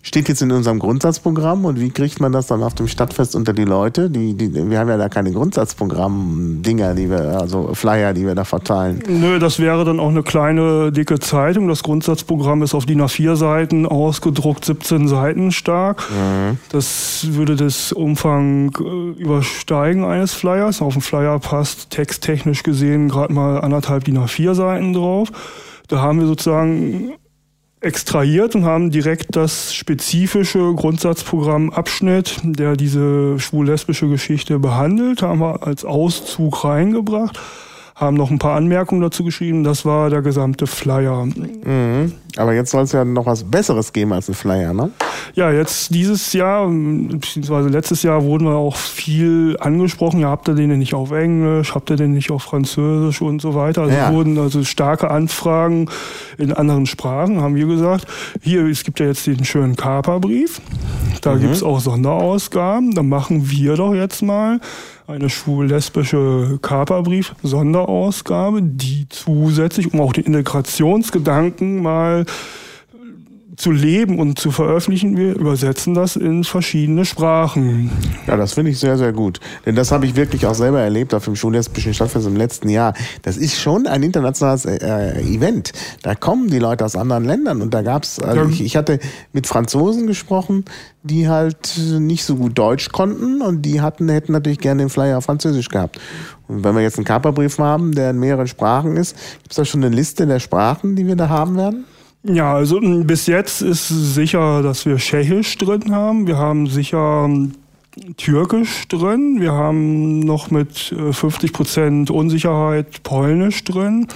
Steht 0.00 0.28
jetzt 0.28 0.40
in 0.40 0.52
unserem 0.52 0.78
Grundsatzprogramm 0.78 1.64
und 1.64 1.80
wie 1.80 1.90
kriegt 1.90 2.20
man 2.20 2.30
das 2.30 2.46
dann 2.46 2.62
auf 2.62 2.74
dem 2.74 2.86
Stadtfest 2.86 3.34
unter 3.34 3.52
die 3.52 3.64
Leute? 3.64 4.08
Die, 4.08 4.34
die, 4.34 4.54
wir 4.54 4.78
haben 4.78 4.88
ja 4.88 4.96
da 4.96 5.08
keine 5.08 5.32
Grundsatzprogramm-Dinger, 5.32 6.94
die 6.94 7.10
wir, 7.10 7.40
also 7.40 7.74
Flyer, 7.74 8.14
die 8.14 8.24
wir 8.24 8.36
da 8.36 8.44
verteilen. 8.44 9.02
Nö, 9.08 9.40
das 9.40 9.58
wäre 9.58 9.84
dann 9.84 9.98
auch 9.98 10.10
eine 10.10 10.22
kleine, 10.22 10.92
dicke 10.92 11.18
Zeitung. 11.18 11.66
Das 11.66 11.82
Grundsatzprogramm 11.82 12.62
ist 12.62 12.76
auf 12.76 12.86
DIN 12.86 13.02
A4 13.02 13.34
Seiten 13.34 13.84
ausgedruckt, 13.84 14.64
17 14.64 15.08
Seiten 15.08 15.50
stark. 15.50 16.04
Das 16.70 17.26
würde 17.30 17.56
das 17.56 17.90
Umfang 17.90 18.70
äh, 18.78 19.20
übersteigen 19.20 20.04
eines 20.04 20.32
Flyers. 20.32 20.80
Auf 20.80 20.92
dem 20.92 21.02
Flyer 21.02 21.40
passt 21.40 21.90
texttechnisch 21.90 22.62
gesehen 22.62 23.08
gerade 23.08 23.32
mal 23.32 23.60
anderthalb 23.60 24.04
DIN 24.04 24.18
A4 24.18 24.54
Seiten 24.54 24.92
drauf. 24.92 25.32
Da 25.88 26.00
haben 26.00 26.20
wir 26.20 26.26
sozusagen 26.26 27.12
extrahiert 27.82 28.54
und 28.54 28.64
haben 28.64 28.90
direkt 28.90 29.34
das 29.34 29.74
spezifische 29.74 30.72
Grundsatzprogramm 30.74 31.70
Abschnitt, 31.70 32.40
der 32.44 32.76
diese 32.76 33.38
schwul-lesbische 33.40 34.08
Geschichte 34.08 34.58
behandelt, 34.58 35.22
haben 35.22 35.40
wir 35.40 35.66
als 35.66 35.84
Auszug 35.84 36.64
reingebracht, 36.64 37.40
haben 37.96 38.16
noch 38.16 38.30
ein 38.30 38.38
paar 38.38 38.54
Anmerkungen 38.54 39.02
dazu 39.02 39.24
geschrieben. 39.24 39.64
Das 39.64 39.84
war 39.84 40.10
der 40.10 40.22
gesamte 40.22 40.66
Flyer. 40.66 41.26
Mhm. 41.26 42.12
Aber 42.36 42.54
jetzt 42.54 42.70
soll 42.70 42.84
es 42.84 42.92
ja 42.92 43.04
noch 43.04 43.26
was 43.26 43.44
Besseres 43.44 43.92
geben 43.92 44.12
als 44.12 44.28
ein 44.28 44.34
Flyer, 44.34 44.72
ne? 44.72 44.90
Ja, 45.34 45.52
jetzt 45.52 45.94
dieses 45.94 46.32
Jahr, 46.32 46.66
beziehungsweise 46.66 47.68
letztes 47.68 48.02
Jahr 48.02 48.24
wurden 48.24 48.46
wir 48.46 48.56
auch 48.56 48.76
viel 48.76 49.56
angesprochen. 49.60 50.20
Ja, 50.20 50.30
habt 50.30 50.48
ihr 50.48 50.54
den 50.54 50.70
denn 50.70 50.78
nicht 50.78 50.94
auf 50.94 51.10
Englisch? 51.10 51.74
Habt 51.74 51.90
ihr 51.90 51.96
den 51.96 52.12
nicht 52.12 52.30
auf 52.30 52.42
Französisch 52.42 53.20
und 53.20 53.42
so 53.42 53.54
weiter? 53.54 53.82
Also 53.82 53.96
Ja. 53.96 54.12
wurden 54.12 54.38
also 54.38 54.64
starke 54.64 55.10
Anfragen 55.10 55.88
in 56.38 56.52
anderen 56.52 56.86
Sprachen, 56.86 57.40
haben 57.40 57.54
wir 57.54 57.66
gesagt. 57.66 58.06
Hier, 58.40 58.66
es 58.66 58.84
gibt 58.84 59.00
ja 59.00 59.06
jetzt 59.06 59.26
den 59.26 59.44
schönen 59.44 59.76
Kaperbrief. 59.76 60.60
Da 61.20 61.36
gibt's 61.36 61.62
auch 61.62 61.80
Sonderausgaben. 61.80 62.94
Da 62.94 63.02
machen 63.02 63.50
wir 63.50 63.76
doch 63.76 63.94
jetzt 63.94 64.22
mal 64.22 64.60
eine 65.06 65.28
schwul-lesbische 65.28 66.58
Kaperbrief-Sonderausgabe, 66.62 68.62
die 68.62 69.06
zusätzlich, 69.08 69.92
um 69.92 70.00
auch 70.00 70.12
den 70.12 70.24
Integrationsgedanken 70.24 71.82
mal 71.82 72.21
zu 73.56 73.70
leben 73.70 74.18
und 74.18 74.38
zu 74.38 74.50
veröffentlichen. 74.50 75.16
Wir 75.16 75.36
übersetzen 75.36 75.92
das 75.92 76.16
in 76.16 76.42
verschiedene 76.42 77.04
Sprachen. 77.04 77.90
Ja, 78.26 78.36
das 78.36 78.54
finde 78.54 78.70
ich 78.70 78.78
sehr, 78.78 78.96
sehr 78.96 79.12
gut. 79.12 79.40
Denn 79.66 79.76
das 79.76 79.92
habe 79.92 80.06
ich 80.06 80.16
wirklich 80.16 80.46
auch 80.46 80.54
selber 80.54 80.80
erlebt 80.80 81.12
auf 81.12 81.26
dem 81.26 81.36
Schullesbischen 81.36 81.92
Stadtfest 81.92 82.26
im 82.26 82.36
letzten 82.36 82.70
Jahr. 82.70 82.94
Das 83.20 83.36
ist 83.36 83.60
schon 83.60 83.86
ein 83.86 84.02
internationales 84.02 84.64
äh, 84.64 85.20
Event. 85.20 85.72
Da 86.02 86.14
kommen 86.14 86.48
die 86.48 86.58
Leute 86.58 86.84
aus 86.84 86.96
anderen 86.96 87.24
Ländern 87.24 87.60
und 87.60 87.74
da 87.74 87.82
gab's, 87.82 88.18
also 88.18 88.42
Ja. 88.42 88.48
ich, 88.48 88.64
ich 88.64 88.76
hatte 88.76 88.98
mit 89.34 89.46
Franzosen 89.46 90.06
gesprochen, 90.06 90.64
die 91.02 91.28
halt 91.28 91.78
nicht 91.98 92.24
so 92.24 92.36
gut 92.36 92.56
Deutsch 92.56 92.88
konnten 92.90 93.42
und 93.42 93.62
die 93.62 93.82
hatten, 93.82 94.08
hätten 94.08 94.32
natürlich 94.32 94.60
gerne 94.60 94.82
den 94.84 94.88
Flyer 94.88 95.18
auf 95.18 95.24
Französisch 95.24 95.68
gehabt. 95.68 96.00
Und 96.48 96.64
wenn 96.64 96.74
wir 96.74 96.82
jetzt 96.82 96.96
einen 96.96 97.04
Kaperbrief 97.04 97.58
haben, 97.58 97.94
der 97.94 98.10
in 98.10 98.18
mehreren 98.18 98.46
Sprachen 98.46 98.96
ist, 98.96 99.14
gibt's 99.42 99.56
da 99.56 99.64
schon 99.66 99.84
eine 99.84 99.94
Liste 99.94 100.26
der 100.26 100.40
Sprachen, 100.40 100.96
die 100.96 101.06
wir 101.06 101.16
da 101.16 101.28
haben 101.28 101.56
werden? 101.56 101.84
Ja, 102.24 102.54
also 102.54 102.78
m, 102.78 103.06
bis 103.06 103.26
jetzt 103.26 103.62
ist 103.62 103.88
sicher, 103.88 104.62
dass 104.62 104.86
wir 104.86 104.96
Tschechisch 104.96 105.58
drin 105.58 105.92
haben. 105.94 106.26
Wir 106.26 106.36
haben 106.36 106.66
sicher 106.68 107.24
m, 107.24 107.52
Türkisch 108.16 108.86
drin. 108.88 109.40
Wir 109.40 109.52
haben 109.52 110.20
noch 110.20 110.50
mit 110.50 110.92
äh, 110.92 111.10
50% 111.10 112.10
Unsicherheit 112.10 113.02
Polnisch 113.02 113.64
drin. 113.64 114.06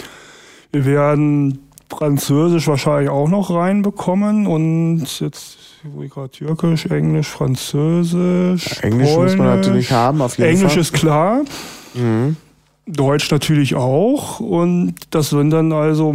Wir 0.73 0.85
werden 0.85 1.59
Französisch 1.90 2.66
wahrscheinlich 2.69 3.11
auch 3.11 3.29
noch 3.29 3.51
reinbekommen 3.51 4.47
und 4.47 5.21
jetzt 5.21 5.59
wo 5.85 6.03
ich 6.03 6.11
gerade 6.11 6.31
Türkisch, 6.31 6.87
Englisch, 6.87 7.29
Französisch, 7.29 8.81
Englisch 8.83 9.09
muss 9.11 9.37
man 9.37 9.37
Polnisch. 9.37 9.66
natürlich 9.66 9.92
haben, 9.92 10.21
auf 10.21 10.37
jeden 10.37 10.51
Englisch 10.51 10.73
Fall. 10.73 10.81
ist 10.81 10.92
klar. 10.92 11.42
Mhm. 11.95 12.37
Deutsch 12.87 13.31
natürlich 13.31 13.75
auch. 13.77 14.40
Und 14.40 14.95
das 15.11 15.31
sind 15.31 15.51
dann 15.51 15.73
also 15.73 16.12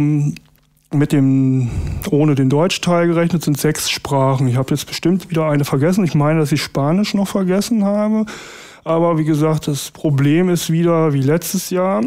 mit 0.94 1.12
dem, 1.12 1.70
ohne 2.10 2.34
den 2.34 2.50
Deutschteil 2.50 3.06
gerechnet, 3.06 3.42
sind 3.42 3.58
sechs 3.58 3.90
Sprachen. 3.90 4.48
Ich 4.48 4.56
habe 4.56 4.70
jetzt 4.70 4.86
bestimmt 4.86 5.30
wieder 5.30 5.48
eine 5.48 5.64
vergessen. 5.64 6.04
Ich 6.04 6.14
meine, 6.14 6.40
dass 6.40 6.52
ich 6.52 6.62
Spanisch 6.62 7.14
noch 7.14 7.28
vergessen 7.28 7.84
habe. 7.84 8.26
Aber 8.84 9.18
wie 9.18 9.24
gesagt, 9.24 9.68
das 9.68 9.90
Problem 9.90 10.48
ist 10.48 10.70
wieder 10.70 11.12
wie 11.12 11.22
letztes 11.22 11.70
Jahr. 11.70 12.02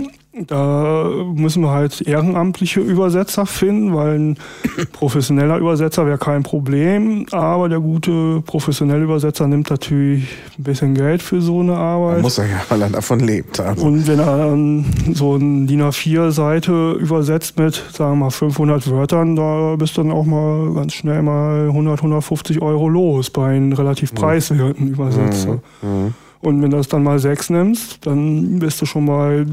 Da 0.48 1.10
müssen 1.34 1.64
wir 1.64 1.72
halt 1.72 2.02
ehrenamtliche 2.02 2.82
Übersetzer 2.82 3.46
finden, 3.46 3.96
weil 3.96 4.20
ein 4.20 4.38
professioneller 4.92 5.58
Übersetzer 5.58 6.06
wäre 6.06 6.18
kein 6.18 6.44
Problem. 6.44 7.26
Aber 7.32 7.70
der 7.70 7.80
gute 7.80 8.42
professionelle 8.46 9.06
Übersetzer 9.06 9.48
nimmt 9.48 9.70
natürlich 9.70 10.28
ein 10.60 10.64
bisschen 10.64 10.94
Geld 10.94 11.22
für 11.22 11.42
so 11.42 11.62
eine 11.62 11.78
Arbeit. 11.78 12.22
Muss 12.22 12.38
er 12.38 12.48
ja, 12.48 12.62
weil 12.68 12.82
er 12.82 12.90
davon 12.90 13.22
lebt. 13.22 13.62
Also. 13.62 13.86
Und 13.86 14.08
wenn 14.08 14.20
er 14.20 14.38
dann 14.38 14.86
so 15.14 15.36
ein 15.38 15.68
DIN 15.68 15.82
A4-Seite 15.82 16.98
übersetzt 17.00 17.58
mit, 17.58 17.82
sagen 17.94 18.14
wir 18.14 18.26
mal, 18.26 18.30
500 18.30 18.90
Wörtern, 18.92 19.38
da 19.38 19.76
bist 19.78 19.96
du 19.96 20.04
dann 20.04 20.12
auch 20.12 20.26
mal 20.26 20.74
ganz 20.74 20.94
schnell 20.94 21.22
mal 21.22 21.68
100, 21.68 22.00
150 22.00 22.62
Euro 22.62 22.90
los 22.90 23.30
bei 23.30 23.56
einem 23.56 23.72
relativ 23.72 24.14
preiswerten 24.14 24.90
Übersetzer. 24.90 25.62
Mhm. 25.82 26.14
Und 26.42 26.62
wenn 26.62 26.70
du 26.70 26.78
das 26.78 26.88
dann 26.88 27.04
mal 27.04 27.20
sechs 27.20 27.50
nimmst, 27.50 28.06
dann 28.06 28.60
bist 28.60 28.82
du 28.82 28.86
schon 28.86 29.06
bei 29.06 29.46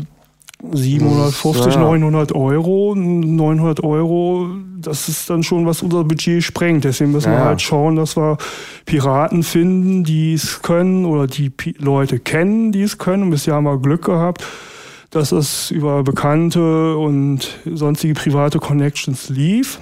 750, 0.70 1.74
Ja. 1.74 1.80
900 1.80 2.34
Euro. 2.34 2.94
900 2.94 3.82
Euro, 3.82 4.48
das 4.80 5.08
ist 5.08 5.28
dann 5.28 5.42
schon, 5.42 5.66
was 5.66 5.82
unser 5.82 6.04
Budget 6.04 6.42
sprengt. 6.42 6.84
Deswegen 6.84 7.12
müssen 7.12 7.32
Ja, 7.32 7.38
wir 7.38 7.44
halt 7.44 7.62
schauen, 7.62 7.96
dass 7.96 8.16
wir 8.16 8.38
Piraten 8.86 9.42
finden, 9.42 10.04
die 10.04 10.34
es 10.34 10.62
können 10.62 11.04
oder 11.04 11.26
die 11.26 11.50
Pi 11.50 11.74
Leute 11.78 12.18
kennen, 12.18 12.72
die 12.72 12.82
es 12.82 12.98
können. 12.98 13.24
Und 13.24 13.30
bisher 13.30 13.54
haben 13.54 13.64
wir 13.64 13.78
Glück 13.78 14.04
gehabt, 14.04 14.44
dass 15.10 15.32
es 15.32 15.70
über 15.70 16.02
bekannte 16.04 16.96
und 16.96 17.48
sonstige 17.64 18.14
private 18.14 18.58
Connections 18.58 19.28
lief. 19.28 19.78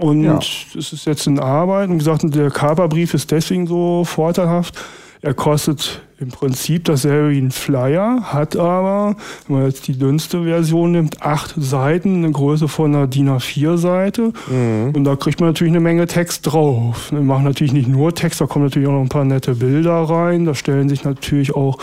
Und 0.00 0.24
Ja. 0.24 0.38
es 0.76 0.92
ist 0.92 1.06
jetzt 1.06 1.26
in 1.28 1.38
Arbeit. 1.38 1.88
Und 1.88 1.94
wie 1.94 1.98
gesagt, 1.98 2.22
der 2.34 2.50
Kaperbrief 2.50 3.14
ist 3.14 3.30
deswegen 3.30 3.66
so 3.68 4.04
vorteilhaft. 4.04 4.76
Er 5.24 5.32
kostet 5.32 6.02
im 6.20 6.28
Prinzip 6.28 6.84
dasselbe 6.84 7.30
wie 7.30 7.38
ein 7.38 7.50
Flyer, 7.50 8.24
hat 8.24 8.56
aber, 8.56 9.16
wenn 9.48 9.56
man 9.56 9.66
jetzt 9.66 9.88
die 9.88 9.98
dünnste 9.98 10.44
Version 10.44 10.92
nimmt, 10.92 11.22
acht 11.22 11.54
Seiten, 11.56 12.16
eine 12.18 12.30
Größe 12.30 12.68
von 12.68 12.94
einer 12.94 13.06
DIN 13.06 13.30
A4-Seite. 13.30 14.34
Mhm. 14.50 14.92
Und 14.94 15.04
da 15.04 15.16
kriegt 15.16 15.40
man 15.40 15.48
natürlich 15.48 15.72
eine 15.72 15.80
Menge 15.80 16.06
Text 16.06 16.52
drauf. 16.52 17.10
Wir 17.10 17.22
machen 17.22 17.44
natürlich 17.44 17.72
nicht 17.72 17.88
nur 17.88 18.14
Text, 18.14 18.42
da 18.42 18.46
kommen 18.46 18.66
natürlich 18.66 18.86
auch 18.86 18.92
noch 18.92 19.00
ein 19.00 19.08
paar 19.08 19.24
nette 19.24 19.54
Bilder 19.54 19.94
rein. 19.94 20.44
Da 20.44 20.54
stellen 20.54 20.90
sich 20.90 21.04
natürlich 21.04 21.54
auch 21.54 21.78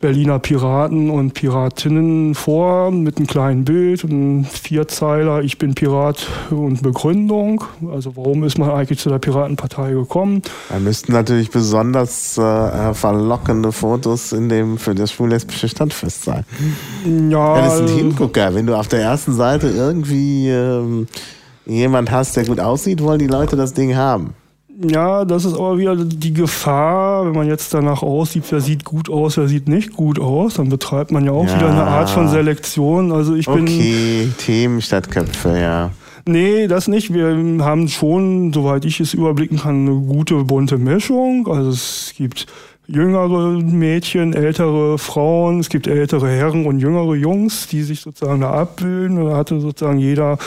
Berliner 0.00 0.38
Piraten 0.38 1.10
und 1.10 1.34
Piratinnen 1.34 2.36
vor 2.36 2.92
mit 2.92 3.16
einem 3.16 3.26
kleinen 3.26 3.64
Bild 3.64 4.04
und 4.04 4.12
einem 4.12 4.44
Vierzeiler, 4.44 5.42
ich 5.42 5.58
bin 5.58 5.74
Pirat 5.74 6.24
und 6.50 6.82
Begründung. 6.82 7.64
Also 7.92 8.16
warum 8.16 8.44
ist 8.44 8.58
man 8.58 8.70
eigentlich 8.70 9.00
zu 9.00 9.08
der 9.08 9.18
Piratenpartei 9.18 9.90
gekommen? 9.90 10.42
Da 10.68 10.78
müssten 10.78 11.10
natürlich 11.10 11.50
besonders 11.50 12.38
äh, 12.38 12.94
verlockende 12.94 13.72
Fotos 13.72 14.30
in 14.30 14.48
dem 14.48 14.78
für 14.78 14.94
das 14.94 15.10
schwul-lesbische 15.10 15.68
Stadtfest 15.68 16.22
sein. 16.22 16.44
Ja. 17.04 17.56
ja. 17.56 17.62
Das 17.62 17.80
ist 17.80 17.90
ein 17.90 17.96
Hingucker. 17.96 18.54
Wenn 18.54 18.66
du 18.66 18.76
auf 18.76 18.86
der 18.86 19.00
ersten 19.00 19.34
Seite 19.34 19.68
irgendwie 19.68 20.48
ähm, 20.48 21.08
jemand 21.66 22.12
hast, 22.12 22.36
der 22.36 22.44
gut 22.44 22.60
aussieht, 22.60 23.02
wollen 23.02 23.18
die 23.18 23.26
Leute 23.26 23.56
das 23.56 23.74
Ding 23.74 23.96
haben. 23.96 24.34
Ja, 24.80 25.24
das 25.24 25.44
ist 25.44 25.54
aber 25.54 25.76
wieder 25.76 25.96
die 25.96 26.32
Gefahr, 26.32 27.26
wenn 27.26 27.32
man 27.32 27.48
jetzt 27.48 27.74
danach 27.74 28.02
aussieht, 28.02 28.44
wer 28.50 28.60
sieht 28.60 28.84
gut 28.84 29.10
aus, 29.10 29.36
wer 29.36 29.48
sieht 29.48 29.68
nicht 29.68 29.92
gut 29.94 30.20
aus, 30.20 30.54
dann 30.54 30.68
betreibt 30.68 31.10
man 31.10 31.24
ja 31.24 31.32
auch 31.32 31.46
ja. 31.46 31.56
wieder 31.56 31.70
eine 31.70 31.82
Art 31.82 32.10
von 32.10 32.28
Selektion. 32.28 33.10
Also 33.10 33.34
ich 33.34 33.46
bin. 33.46 33.62
Okay, 33.62 34.28
Themen 34.38 34.80
statt 34.80 35.10
Köpfe, 35.10 35.58
ja. 35.58 35.90
Nee, 36.26 36.68
das 36.68 36.86
nicht. 36.86 37.12
Wir 37.12 37.28
haben 37.64 37.88
schon, 37.88 38.52
soweit 38.52 38.84
ich 38.84 39.00
es 39.00 39.14
überblicken 39.14 39.58
kann, 39.58 39.88
eine 39.88 39.98
gute 39.98 40.44
bunte 40.44 40.78
Mischung. 40.78 41.48
Also 41.48 41.70
es 41.70 42.12
gibt 42.16 42.46
jüngere 42.86 43.60
Mädchen, 43.60 44.32
ältere 44.32 44.98
Frauen, 44.98 45.58
es 45.58 45.70
gibt 45.70 45.88
ältere 45.88 46.28
Herren 46.28 46.66
und 46.66 46.78
jüngere 46.78 47.14
Jungs, 47.14 47.66
die 47.66 47.82
sich 47.82 48.00
sozusagen 48.00 48.42
da 48.42 48.52
abbilden. 48.52 49.24
Da 49.24 49.36
hatte 49.36 49.58
sozusagen 49.60 49.98
jeder 49.98 50.38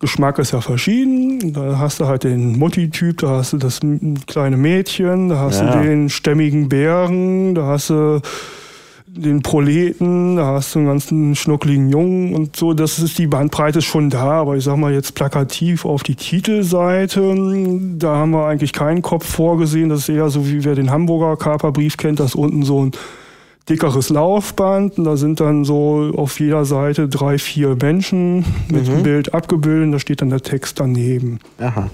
Geschmack 0.00 0.38
ist 0.38 0.52
ja 0.52 0.62
verschieden. 0.62 1.52
Da 1.52 1.78
hast 1.78 2.00
du 2.00 2.06
halt 2.06 2.24
den 2.24 2.58
Mutti-Typ, 2.58 3.18
da 3.18 3.28
hast 3.36 3.52
du 3.52 3.58
das 3.58 3.80
kleine 4.26 4.56
Mädchen, 4.56 5.28
da 5.28 5.38
hast 5.38 5.60
ja. 5.60 5.76
du 5.76 5.86
den 5.86 6.08
stämmigen 6.08 6.68
Bären, 6.70 7.54
da 7.54 7.66
hast 7.66 7.90
du 7.90 8.20
den 9.06 9.42
Proleten, 9.42 10.36
da 10.36 10.46
hast 10.46 10.74
du 10.74 10.78
einen 10.78 10.88
ganzen 10.88 11.34
schnuckligen 11.34 11.90
Jungen 11.90 12.34
und 12.34 12.56
so. 12.56 12.72
Das 12.72 12.98
ist 12.98 13.18
die 13.18 13.26
Bandbreite 13.26 13.80
ist 13.80 13.84
schon 13.84 14.08
da, 14.08 14.40
aber 14.40 14.56
ich 14.56 14.64
sag 14.64 14.76
mal 14.76 14.92
jetzt 14.92 15.14
plakativ 15.14 15.84
auf 15.84 16.02
die 16.02 16.14
Titelseite, 16.14 17.20
da 17.98 18.16
haben 18.16 18.30
wir 18.30 18.46
eigentlich 18.46 18.72
keinen 18.72 19.02
Kopf 19.02 19.26
vorgesehen. 19.26 19.90
Das 19.90 20.00
ist 20.00 20.08
eher 20.08 20.30
so, 20.30 20.48
wie 20.48 20.64
wer 20.64 20.74
den 20.74 20.90
Hamburger 20.90 21.36
Kaperbrief 21.36 21.96
kennt, 21.96 22.20
dass 22.20 22.34
unten 22.34 22.62
so 22.62 22.86
ein 22.86 22.92
dickeres 23.68 24.10
Laufband. 24.10 24.98
Und 24.98 25.04
da 25.04 25.16
sind 25.16 25.40
dann 25.40 25.64
so 25.64 26.12
auf 26.16 26.40
jeder 26.40 26.64
Seite 26.64 27.08
drei, 27.08 27.38
vier 27.38 27.76
Menschen 27.80 28.44
mit 28.68 28.86
mhm. 28.86 28.92
dem 28.92 29.02
Bild 29.02 29.34
abgebildet. 29.34 29.94
Da 29.94 29.98
steht 29.98 30.22
dann 30.22 30.30
der 30.30 30.42
Text 30.42 30.80
daneben. 30.80 31.38
Aha. 31.58 31.90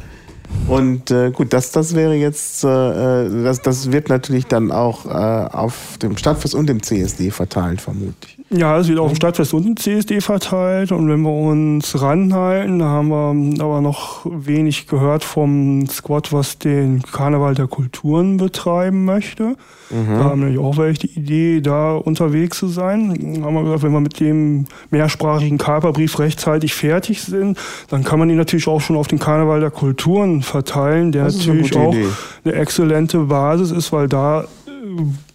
Und 0.69 1.11
äh, 1.11 1.31
gut, 1.31 1.53
das, 1.53 1.71
das 1.73 1.95
wäre 1.95 2.15
jetzt, 2.15 2.65
äh, 2.65 2.69
äh 2.69 3.45
das, 3.45 3.63
das 3.63 3.93
wird 3.93 4.09
natürlich 4.09 4.47
dann 4.47 4.73
auch 4.73 5.07
äh, 5.07 5.09
auf 5.09 5.99
dem 6.03 6.17
Stadtfest 6.17 6.55
und 6.55 6.69
dem 6.69 6.83
CSD 6.83 7.31
verteilt, 7.31 7.81
vermutlich. 7.81 8.39
Ja, 8.49 8.79
es 8.79 8.87
wird 8.87 9.01
auf 9.01 9.11
dem 9.11 9.17
Stadtfest 9.17 9.55
und 9.55 9.65
dem 9.67 9.77
CSD 9.77 10.21
verteilt. 10.21 10.93
Und 10.93 11.09
wenn 11.09 11.23
wir 11.23 11.33
uns 11.33 12.01
ranhalten, 12.01 12.79
da 12.79 12.87
haben 12.87 13.09
wir 13.09 13.65
aber 13.65 13.81
noch 13.81 14.25
wenig 14.25 14.87
gehört 14.87 15.25
vom 15.25 15.87
Squad, 15.89 16.33
was 16.33 16.59
den 16.59 17.03
Karneval 17.03 17.57
der 17.57 17.67
Kulturen 17.67 18.37
betreiben 18.37 19.05
möchte. 19.05 19.57
Mhm. 19.91 20.19
Da 20.19 20.25
haben 20.25 20.49
wir 20.49 20.61
auch 20.61 20.77
welche 20.77 21.09
die 21.09 21.19
Idee, 21.19 21.61
da 21.61 21.97
unterwegs 21.97 22.59
zu 22.59 22.69
sein. 22.69 23.41
Da 23.41 23.47
haben 23.47 23.55
wir 23.55 23.65
gesagt, 23.65 23.83
wenn 23.83 23.93
wir 23.93 24.01
mit 24.01 24.21
dem 24.21 24.67
mehrsprachigen 24.91 25.59
Kaperbrief 25.59 26.21
rechtzeitig 26.21 26.73
fertig 26.73 27.23
sind, 27.23 27.59
dann 27.89 28.05
kann 28.05 28.21
man 28.21 28.31
ihn 28.31 28.37
natürlich 28.37 28.69
auch 28.69 28.81
schon 28.81 28.97
auf 28.97 29.09
den 29.09 29.19
Karneval 29.19 29.59
der 29.59 29.73
Kulturen 29.73 30.43
verteilen, 30.43 31.11
der 31.11 31.25
natürlich 31.25 31.77
auch 31.77 31.93
Idee. 31.93 32.07
eine 32.45 32.55
exzellente 32.55 33.19
Basis 33.19 33.73
ist, 33.73 33.93
weil 33.93 34.07
da 34.07 34.45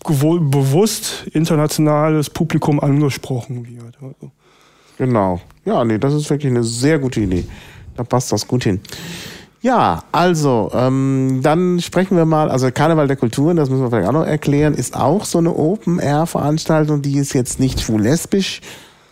bewusst 0.06 1.28
internationales 1.34 2.30
Publikum 2.30 2.80
angesprochen 2.80 3.66
wird. 3.66 3.96
Also. 4.02 4.32
Genau. 4.98 5.42
Ja, 5.66 5.84
nee, 5.84 5.98
das 5.98 6.14
ist 6.14 6.30
wirklich 6.30 6.52
eine 6.52 6.64
sehr 6.64 7.00
gute 7.00 7.22
Idee. 7.22 7.46
Da 7.96 8.04
passt 8.04 8.32
das 8.32 8.48
gut 8.48 8.64
hin. 8.64 8.80
Ja, 9.62 10.04
also, 10.12 10.72
ähm, 10.74 11.42
dann 11.44 11.80
sprechen 11.82 12.18
wir 12.18 12.26
mal, 12.26 12.50
also 12.50 12.72
Karneval 12.72 13.08
der 13.08 13.16
Kulturen, 13.16 13.58
das 13.58 13.70
müssen 13.70 13.84
wir 13.84 13.92
vielleicht 13.92 14.10
auch 14.10 14.14
noch 14.14 14.26
erklären, 14.26 14.74
ist 14.74 14.96
auch 14.96 15.24
so 15.24 15.38
eine 15.38 15.56
Open-Air-Veranstaltung, 15.56 17.04
die 17.04 17.18
ist 17.18 17.34
jetzt 17.34 17.60
nicht 17.60 17.80
schwul-lesbisch, 17.80 18.62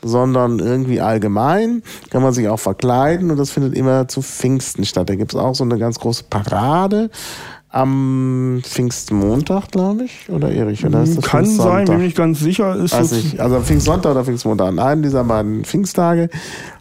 sondern 0.01 0.57
irgendwie 0.57 1.01
allgemein, 1.01 1.83
kann 2.09 2.23
man 2.23 2.33
sich 2.33 2.47
auch 2.47 2.59
verkleiden 2.59 3.29
und 3.29 3.37
das 3.37 3.51
findet 3.51 3.75
immer 3.75 4.07
zu 4.07 4.23
Pfingsten 4.23 4.85
statt. 4.85 5.09
Da 5.09 5.15
gibt's 5.15 5.35
auch 5.35 5.53
so 5.53 5.63
eine 5.63 5.77
ganz 5.77 5.99
große 5.99 6.23
Parade 6.29 7.11
am 7.71 8.61
Pfingstmontag, 8.63 9.71
glaube 9.71 10.05
ich, 10.05 10.29
oder 10.29 10.51
Erich? 10.51 10.85
Oder 10.85 11.03
ist 11.03 11.17
das 11.17 11.25
Kann 11.25 11.45
sein, 11.45 11.85
bin 11.85 12.01
ich 12.01 12.15
ganz 12.15 12.39
sicher. 12.39 12.75
Ist 12.75 12.93
Weiß 12.93 13.11
ich. 13.11 13.39
Also 13.39 13.61
Pfingstsonntag 13.61 14.11
oder 14.11 14.25
Pfingstmontag, 14.25 14.69
an 14.69 14.79
einem 14.79 15.03
dieser 15.03 15.23
beiden 15.23 15.63
Pfingsttage. 15.63 16.29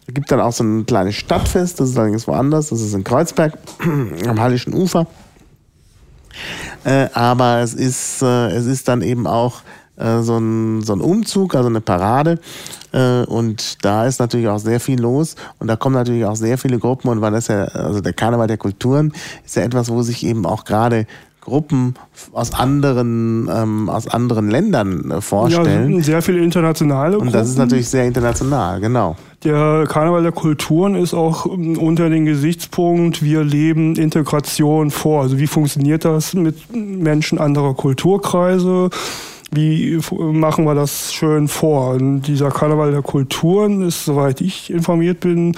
Es 0.07 0.13
gibt 0.13 0.31
dann 0.31 0.39
auch 0.39 0.51
so 0.51 0.63
ein 0.63 0.87
kleines 0.87 1.15
Stadtfest, 1.15 1.79
das 1.79 1.89
ist 1.89 1.97
allerdings 1.97 2.27
woanders, 2.27 2.69
das 2.69 2.81
ist 2.81 2.95
in 2.95 3.03
Kreuzberg 3.03 3.53
am 4.27 4.39
Hallischen 4.39 4.73
Ufer. 4.73 5.05
Äh, 6.83 7.07
aber 7.13 7.59
es 7.59 7.75
ist, 7.75 8.23
äh, 8.23 8.47
es 8.47 8.65
ist 8.65 8.87
dann 8.87 9.01
eben 9.03 9.27
auch 9.27 9.61
äh, 9.99 10.21
so, 10.21 10.37
ein, 10.37 10.81
so 10.81 10.93
ein 10.93 11.01
Umzug, 11.01 11.55
also 11.55 11.69
eine 11.69 11.81
Parade. 11.81 12.39
Äh, 12.91 13.23
und 13.25 13.83
da 13.85 14.05
ist 14.05 14.19
natürlich 14.19 14.47
auch 14.47 14.59
sehr 14.59 14.79
viel 14.79 14.99
los 14.99 15.35
und 15.59 15.67
da 15.67 15.75
kommen 15.75 15.95
natürlich 15.95 16.25
auch 16.25 16.35
sehr 16.35 16.57
viele 16.57 16.79
Gruppen 16.79 17.09
und 17.09 17.21
weil 17.21 17.31
das 17.31 17.47
ja, 17.47 17.65
also 17.65 18.01
der 18.01 18.13
Karneval 18.13 18.47
der 18.47 18.57
Kulturen 18.57 19.13
ist 19.45 19.55
ja 19.55 19.63
etwas, 19.63 19.89
wo 19.91 20.01
sich 20.01 20.25
eben 20.25 20.45
auch 20.45 20.65
gerade 20.65 21.05
Gruppen 21.41 21.95
aus 22.31 22.53
anderen, 22.53 23.49
ähm, 23.51 23.89
aus 23.89 24.07
anderen 24.07 24.49
Ländern 24.49 25.11
äh, 25.11 25.21
vorstellen. 25.21 25.97
Ja, 25.97 26.03
sehr 26.03 26.21
viele 26.21 26.39
internationale 26.39 27.13
Gruppen. 27.13 27.27
Und 27.27 27.33
das 27.33 27.49
ist 27.49 27.57
natürlich 27.57 27.87
sehr 27.87 28.05
international, 28.05 28.79
genau. 28.79 29.15
Der 29.43 29.85
Karneval 29.87 30.21
der 30.21 30.31
Kulturen 30.31 30.95
ist 30.95 31.13
auch 31.13 31.45
ähm, 31.45 31.77
unter 31.77 32.09
den 32.09 32.25
Gesichtspunkt, 32.25 33.23
wir 33.23 33.43
leben 33.43 33.95
Integration 33.95 34.91
vor. 34.91 35.21
Also 35.21 35.37
wie 35.39 35.47
funktioniert 35.47 36.05
das 36.05 36.33
mit 36.33 36.57
Menschen 36.73 37.39
anderer 37.39 37.73
Kulturkreise? 37.73 38.89
Wie 39.51 39.99
machen 40.17 40.65
wir 40.65 40.75
das 40.75 41.13
schön 41.13 41.47
vor? 41.47 41.91
Und 41.91 42.23
dieser 42.23 42.49
Karneval 42.51 42.91
der 42.91 43.01
Kulturen 43.01 43.81
ist, 43.81 44.05
soweit 44.05 44.41
ich 44.41 44.71
informiert 44.71 45.21
bin, 45.21 45.55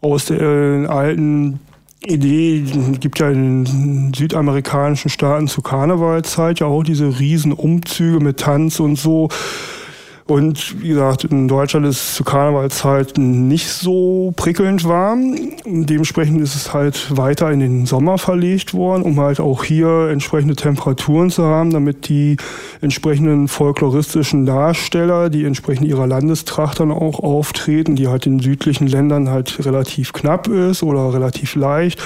aus 0.00 0.26
der 0.26 0.40
äh, 0.40 0.86
alten 0.86 1.60
Idee, 2.04 2.62
gibt 3.00 3.18
ja 3.18 3.30
in 3.30 4.12
südamerikanischen 4.14 5.10
Staaten 5.10 5.48
zur 5.48 5.64
Karnevalzeit 5.64 6.60
ja 6.60 6.66
auch 6.66 6.82
diese 6.82 7.18
riesen 7.18 7.52
Umzüge 7.52 8.20
mit 8.20 8.38
Tanz 8.38 8.80
und 8.80 8.96
so. 8.96 9.28
Und 10.26 10.82
wie 10.82 10.88
gesagt, 10.88 11.22
in 11.22 11.46
Deutschland 11.46 11.86
ist 11.86 11.96
es 11.98 12.14
zu 12.16 12.24
Karnevalszeit 12.24 13.16
nicht 13.16 13.68
so 13.68 14.32
prickelnd 14.34 14.82
warm. 14.82 15.36
Dementsprechend 15.64 16.40
ist 16.40 16.56
es 16.56 16.74
halt 16.74 17.16
weiter 17.16 17.52
in 17.52 17.60
den 17.60 17.86
Sommer 17.86 18.18
verlegt 18.18 18.74
worden, 18.74 19.04
um 19.04 19.20
halt 19.20 19.38
auch 19.38 19.62
hier 19.62 20.08
entsprechende 20.10 20.56
Temperaturen 20.56 21.30
zu 21.30 21.44
haben, 21.44 21.70
damit 21.70 22.08
die 22.08 22.38
entsprechenden 22.80 23.46
folkloristischen 23.46 24.46
Darsteller, 24.46 25.30
die 25.30 25.44
entsprechend 25.44 25.86
ihrer 25.86 26.08
Landestracht 26.08 26.80
dann 26.80 26.90
auch 26.90 27.20
auftreten, 27.20 27.94
die 27.94 28.08
halt 28.08 28.26
in 28.26 28.40
südlichen 28.40 28.88
Ländern 28.88 29.30
halt 29.30 29.64
relativ 29.64 30.12
knapp 30.12 30.48
ist 30.48 30.82
oder 30.82 31.14
relativ 31.14 31.54
leicht, 31.54 32.02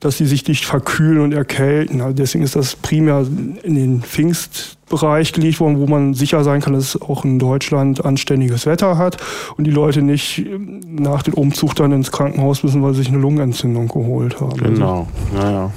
dass 0.00 0.18
sie 0.18 0.26
sich 0.26 0.46
nicht 0.46 0.64
verkühlen 0.64 1.20
und 1.20 1.32
erkälten. 1.32 2.00
Also 2.00 2.14
deswegen 2.14 2.44
ist 2.44 2.56
das 2.56 2.76
primär 2.76 3.26
in 3.62 3.74
den 3.74 4.02
Pfingstbereich 4.02 5.32
gelegt 5.32 5.60
worden, 5.60 5.78
wo 5.78 5.86
man 5.86 6.14
sicher 6.14 6.44
sein 6.44 6.60
kann, 6.60 6.72
dass 6.72 6.94
es 6.94 7.02
auch 7.02 7.24
in 7.24 7.38
Deutschland 7.38 8.04
anständiges 8.04 8.66
Wetter 8.66 8.96
hat 8.96 9.16
und 9.56 9.64
die 9.64 9.70
Leute 9.70 10.02
nicht 10.02 10.46
nach 10.86 11.22
dem 11.22 11.34
Umzug 11.34 11.74
dann 11.74 11.92
ins 11.92 12.12
Krankenhaus 12.12 12.62
müssen, 12.62 12.82
weil 12.82 12.92
sie 12.92 13.00
sich 13.00 13.08
eine 13.08 13.18
Lungenentzündung 13.18 13.88
geholt 13.88 14.40
haben. 14.40 14.56
Genau, 14.56 15.08
naja. 15.34 15.50
Ja, 15.50 15.72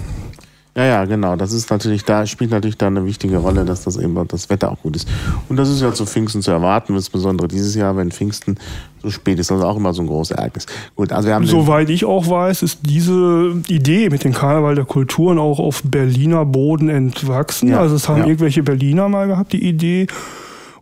ja, 0.76 1.04
genau. 1.04 1.36
Das 1.36 1.52
ist 1.52 1.70
natürlich, 1.70 2.06
da 2.06 2.26
spielt 2.26 2.52
natürlich 2.52 2.78
da 2.78 2.88
eine 2.88 3.06
wichtige 3.06 3.38
Rolle, 3.38 3.66
dass 3.66 3.84
das 3.84 3.98
eben 3.98 4.18
das 4.28 4.50
Wetter 4.50 4.72
auch 4.72 4.80
gut 4.82 4.96
ist. 4.96 5.08
Und 5.50 5.58
das 5.58 5.70
ist 5.70 5.82
ja 5.82 5.94
zu 5.94 6.06
Pfingsten 6.06 6.42
zu 6.42 6.52
erwarten, 6.52 6.96
insbesondere 6.96 7.50
dieses 7.50 7.76
Jahr, 7.76 7.98
wenn 7.98 8.10
Pfingsten 8.10 8.58
so 9.02 9.10
spät 9.10 9.38
ist. 9.38 9.52
Das 9.52 9.58
ist 9.58 9.64
auch 9.66 9.76
immer 9.76 9.94
so 9.94 10.02
ein 10.02 10.08
großes 10.08 10.38
Ereignis. 10.38 10.68
Gut, 10.96 11.12
also 11.12 11.28
wir 11.28 11.36
haben 11.36 11.46
Soweit 11.46 11.90
ich 11.90 12.06
auch 12.06 12.30
weiß, 12.30 12.64
ist 12.64 12.80
diese 12.84 13.54
Idee 13.68 14.10
mit 14.10 14.24
dem 14.24 14.32
Karneval 14.32 14.76
der 14.76 14.86
Kulturen 14.86 15.40
auch 15.40 15.60
auf 15.60 15.82
Berliner 15.84 16.46
Boden 16.46 16.88
entwachsen. 16.88 17.70
Ja, 17.70 17.82
also 17.82 17.96
es 17.96 18.08
haben 18.08 18.20
ja. 18.20 18.28
irgendwelche 18.28 18.64
Berliner 18.64 19.10
mal 19.10 19.28
gehabt, 19.28 19.52
die 19.52 19.68
Idee. 19.68 20.08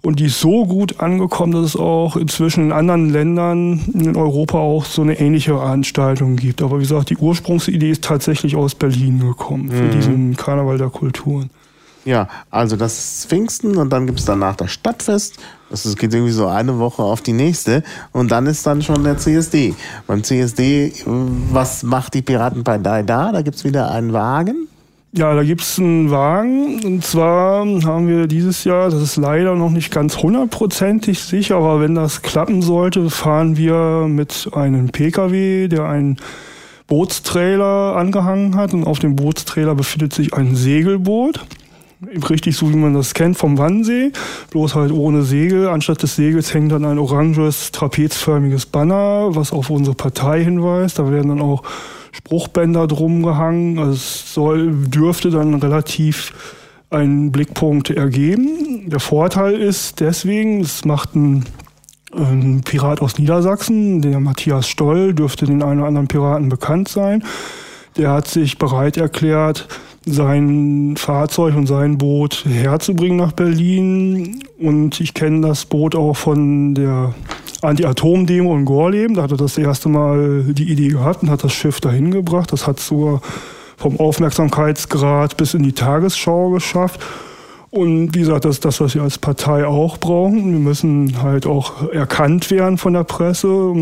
Und 0.02 0.20
die 0.20 0.26
ist 0.26 0.40
so 0.40 0.66
gut 0.66 1.02
angekommen, 1.02 1.52
dass 1.52 1.66
es 1.66 1.76
auch 1.76 2.16
inzwischen 2.16 2.66
in 2.66 2.72
anderen 2.72 3.10
Ländern 3.10 3.82
in 3.94 4.16
Europa 4.16 4.58
auch 4.58 4.86
so 4.86 5.02
eine 5.02 5.20
ähnliche 5.20 5.52
Veranstaltung 5.52 6.38
gibt. 6.38 6.62
Aber 6.62 6.78
wie 6.78 6.84
gesagt, 6.84 7.10
die 7.10 7.18
Ursprungsidee 7.18 7.92
ist 7.92 8.04
tatsächlich 8.04 8.56
aus 8.56 8.76
Berlin 8.76 9.20
gekommen 9.20 9.70
für 9.70 9.84
mhm. 9.84 9.92
diesen 9.92 10.38
Karneval 10.38 10.78
der 10.78 10.90
Kulturen. 10.90 11.50
Ja, 12.06 12.30
also 12.50 12.78
das 12.78 12.98
ist 12.98 13.30
Pfingsten 13.30 13.76
und 13.76 13.92
dann 13.92 14.08
gibt 14.08 14.20
es 14.20 14.26
danach 14.26 14.56
das 14.56 14.72
Stadtfest. 14.72 15.38
Das 15.70 15.84
geht 15.96 16.14
irgendwie 16.14 16.32
so 16.32 16.48
eine 16.48 16.80
Woche 16.80 17.04
auf 17.04 17.22
die 17.22 17.34
nächste 17.34 17.84
und 18.14 18.32
dann 18.32 18.48
ist 18.48 18.66
dann 18.66 18.82
schon 18.82 19.04
der 19.04 19.18
CSD. 19.18 19.76
Beim 20.08 20.24
CSD, 20.24 20.94
was 21.06 21.84
macht 21.84 22.14
die 22.14 22.22
Piratenpartei 22.22 23.04
da? 23.04 23.32
Da 23.32 23.42
gibt 23.42 23.58
es 23.58 23.66
wieder 23.66 23.92
einen 23.92 24.14
Wagen. 24.14 24.68
Ja, 25.12 25.34
da 25.34 25.44
gibt 25.44 25.62
es 25.62 25.80
einen 25.80 26.12
Wagen. 26.12 26.84
Und 26.86 27.04
zwar 27.04 27.66
haben 27.84 28.08
wir 28.08 28.28
dieses 28.28 28.64
Jahr, 28.64 28.92
das 28.92 29.02
ist 29.02 29.16
leider 29.18 29.56
noch 29.56 29.72
nicht 29.72 29.92
ganz 29.92 30.18
hundertprozentig 30.18 31.20
sicher, 31.20 31.56
aber 31.56 31.82
wenn 31.82 31.96
das 31.96 32.22
klappen 32.22 32.62
sollte, 32.62 33.10
fahren 33.10 33.58
wir 33.58 34.08
mit 34.08 34.50
einem 34.54 34.90
Pkw, 34.90 35.68
der 35.68 35.86
einen 35.86 36.18
Bootstrailer 36.86 37.96
angehangen 37.96 38.56
hat. 38.56 38.74
Und 38.74 38.86
auf 38.86 39.00
dem 39.00 39.16
Bootstrailer 39.16 39.74
befindet 39.74 40.14
sich 40.14 40.36
ein 40.36 40.56
Segelboot. 40.56 41.44
Richtig 42.30 42.56
so, 42.56 42.72
wie 42.72 42.78
man 42.78 42.94
das 42.94 43.14
kennt 43.14 43.38
vom 43.38 43.58
Wannsee, 43.58 44.14
bloß 44.52 44.76
halt 44.76 44.92
ohne 44.92 45.24
Segel. 45.24 45.68
Anstatt 45.68 46.02
des 46.02 46.16
Segels 46.16 46.54
hängt 46.54 46.72
dann 46.72 46.86
ein 46.86 46.98
oranges, 46.98 47.72
trapezförmiges 47.72 48.68
Banner, 48.68 49.30
was 49.32 49.52
auf 49.52 49.70
unsere 49.70 49.96
Partei 49.96 50.44
hinweist. 50.44 50.98
Da 51.00 51.12
werden 51.12 51.30
dann 51.30 51.42
auch 51.42 51.64
Spruchbänder 52.12 52.88
drum 52.88 53.24
gehangen. 53.24 53.78
Es 53.78 54.34
soll, 54.34 54.74
dürfte 54.74 55.30
dann 55.30 55.54
relativ 55.54 56.34
einen 56.90 57.32
Blickpunkt 57.32 57.90
ergeben. 57.90 58.90
Der 58.90 59.00
Vorteil 59.00 59.56
ist 59.56 60.00
deswegen, 60.00 60.62
es 60.62 60.86
macht 60.86 61.16
ein, 61.16 61.46
ein 62.16 62.62
Pirat 62.66 63.02
aus 63.02 63.18
Niedersachsen, 63.18 64.02
der 64.02 64.20
Matthias 64.20 64.68
Stoll, 64.68 65.14
dürfte 65.14 65.46
den 65.46 65.62
einen 65.62 65.80
oder 65.80 65.88
anderen 65.88 66.08
Piraten 66.08 66.50
bekannt 66.50 66.88
sein. 66.88 67.24
Der 67.98 68.12
hat 68.12 68.28
sich 68.28 68.58
bereit 68.58 68.98
erklärt, 68.98 69.68
sein 70.06 70.96
Fahrzeug 70.98 71.56
und 71.56 71.68
sein 71.68 71.98
Boot 71.98 72.46
herzubringen 72.46 73.18
nach 73.18 73.34
Berlin. 73.34 74.44
Und 74.58 75.00
ich 75.00 75.14
kenne 75.14 75.48
das 75.48 75.66
Boot 75.66 75.96
auch 75.96 76.16
von 76.16 76.74
der 76.76 77.14
Anti-Atom-Demo 77.62 78.56
in 78.56 78.66
Gorleben. 78.66 79.16
Da 79.16 79.24
hat 79.24 79.32
er 79.32 79.38
das 79.38 79.58
erste 79.58 79.90
Mal 79.90 80.44
die 80.44 80.72
Idee 80.72 80.90
gehabt 80.90 81.24
und 81.24 81.30
hat 81.30 81.44
das 81.44 81.54
Schiff 81.54 81.82
dahin 81.82 82.12
gebracht. 82.12 82.52
Das 82.52 82.68
hat 82.68 82.80
so 82.80 83.22
vom 83.78 84.00
Aufmerksamkeitsgrad 84.00 85.38
bis 85.38 85.54
in 85.54 85.64
die 85.64 85.74
Tagesschau 85.74 86.50
geschafft. 86.52 87.00
Und 87.72 88.16
wie 88.16 88.20
gesagt, 88.20 88.46
das 88.46 88.56
ist 88.56 88.66
das, 88.66 88.82
was 88.82 88.96
wir 88.96 89.04
als 89.04 89.20
Partei 89.20 89.66
auch 89.66 90.00
brauchen. 90.00 90.52
Wir 90.52 90.60
müssen 90.60 91.22
halt 91.22 91.46
auch 91.46 91.92
erkannt 91.92 92.50
werden 92.50 92.80
von 92.80 92.94
der 92.94 93.04
Presse, 93.04 93.74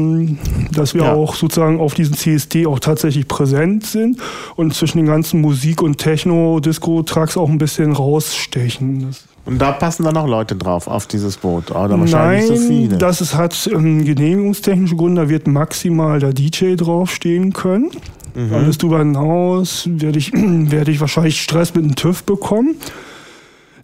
dass 0.74 0.94
wir 0.94 1.04
ja. 1.04 1.14
auch 1.14 1.36
sozusagen 1.36 1.80
auf 1.80 1.94
diesem 1.94 2.16
CSD 2.16 2.66
auch 2.66 2.80
tatsächlich 2.80 3.30
präsent 3.30 3.86
sind 3.86 4.20
und 4.58 4.74
zwischen 4.74 4.98
den 4.98 5.08
ganzen 5.08 5.40
Musik- 5.40 5.82
und 5.82 6.00
Techno-Disco-Tracks 6.00 7.38
auch 7.38 7.48
ein 7.48 7.60
bisschen 7.60 7.94
rausstechen. 7.94 9.08
Das 9.08 9.24
und 9.48 9.60
da 9.60 9.72
passen 9.72 10.04
dann 10.04 10.18
auch 10.18 10.28
Leute 10.28 10.56
drauf 10.56 10.88
auf 10.88 11.08
dieses 11.08 11.38
Boot, 11.38 11.72
oder 11.72 11.98
wahrscheinlich 11.98 12.50
Nein, 12.50 12.58
so 12.58 12.68
viele. 12.68 12.98
das 12.98 13.22
ist, 13.22 13.34
hat 13.34 13.70
ähm, 13.74 14.04
genehmigungstechnische 14.04 14.98
Gründe, 14.98 15.22
da 15.22 15.30
wird 15.30 15.48
maximal 15.48 16.20
der 16.20 16.34
DJ 16.34 16.76
draufstehen 16.76 17.54
können. 17.54 17.90
Mhm. 18.36 18.54
Alles 18.54 18.78
drüber 18.78 19.00
hinaus 19.00 19.88
werde 19.90 20.20
ich, 20.20 20.34
werde 20.36 20.92
ich 20.92 21.00
wahrscheinlich 21.00 21.42
Stress 21.42 21.74
mit 21.74 21.86
dem 21.86 21.96
TÜV 21.96 22.24
bekommen. 22.24 22.76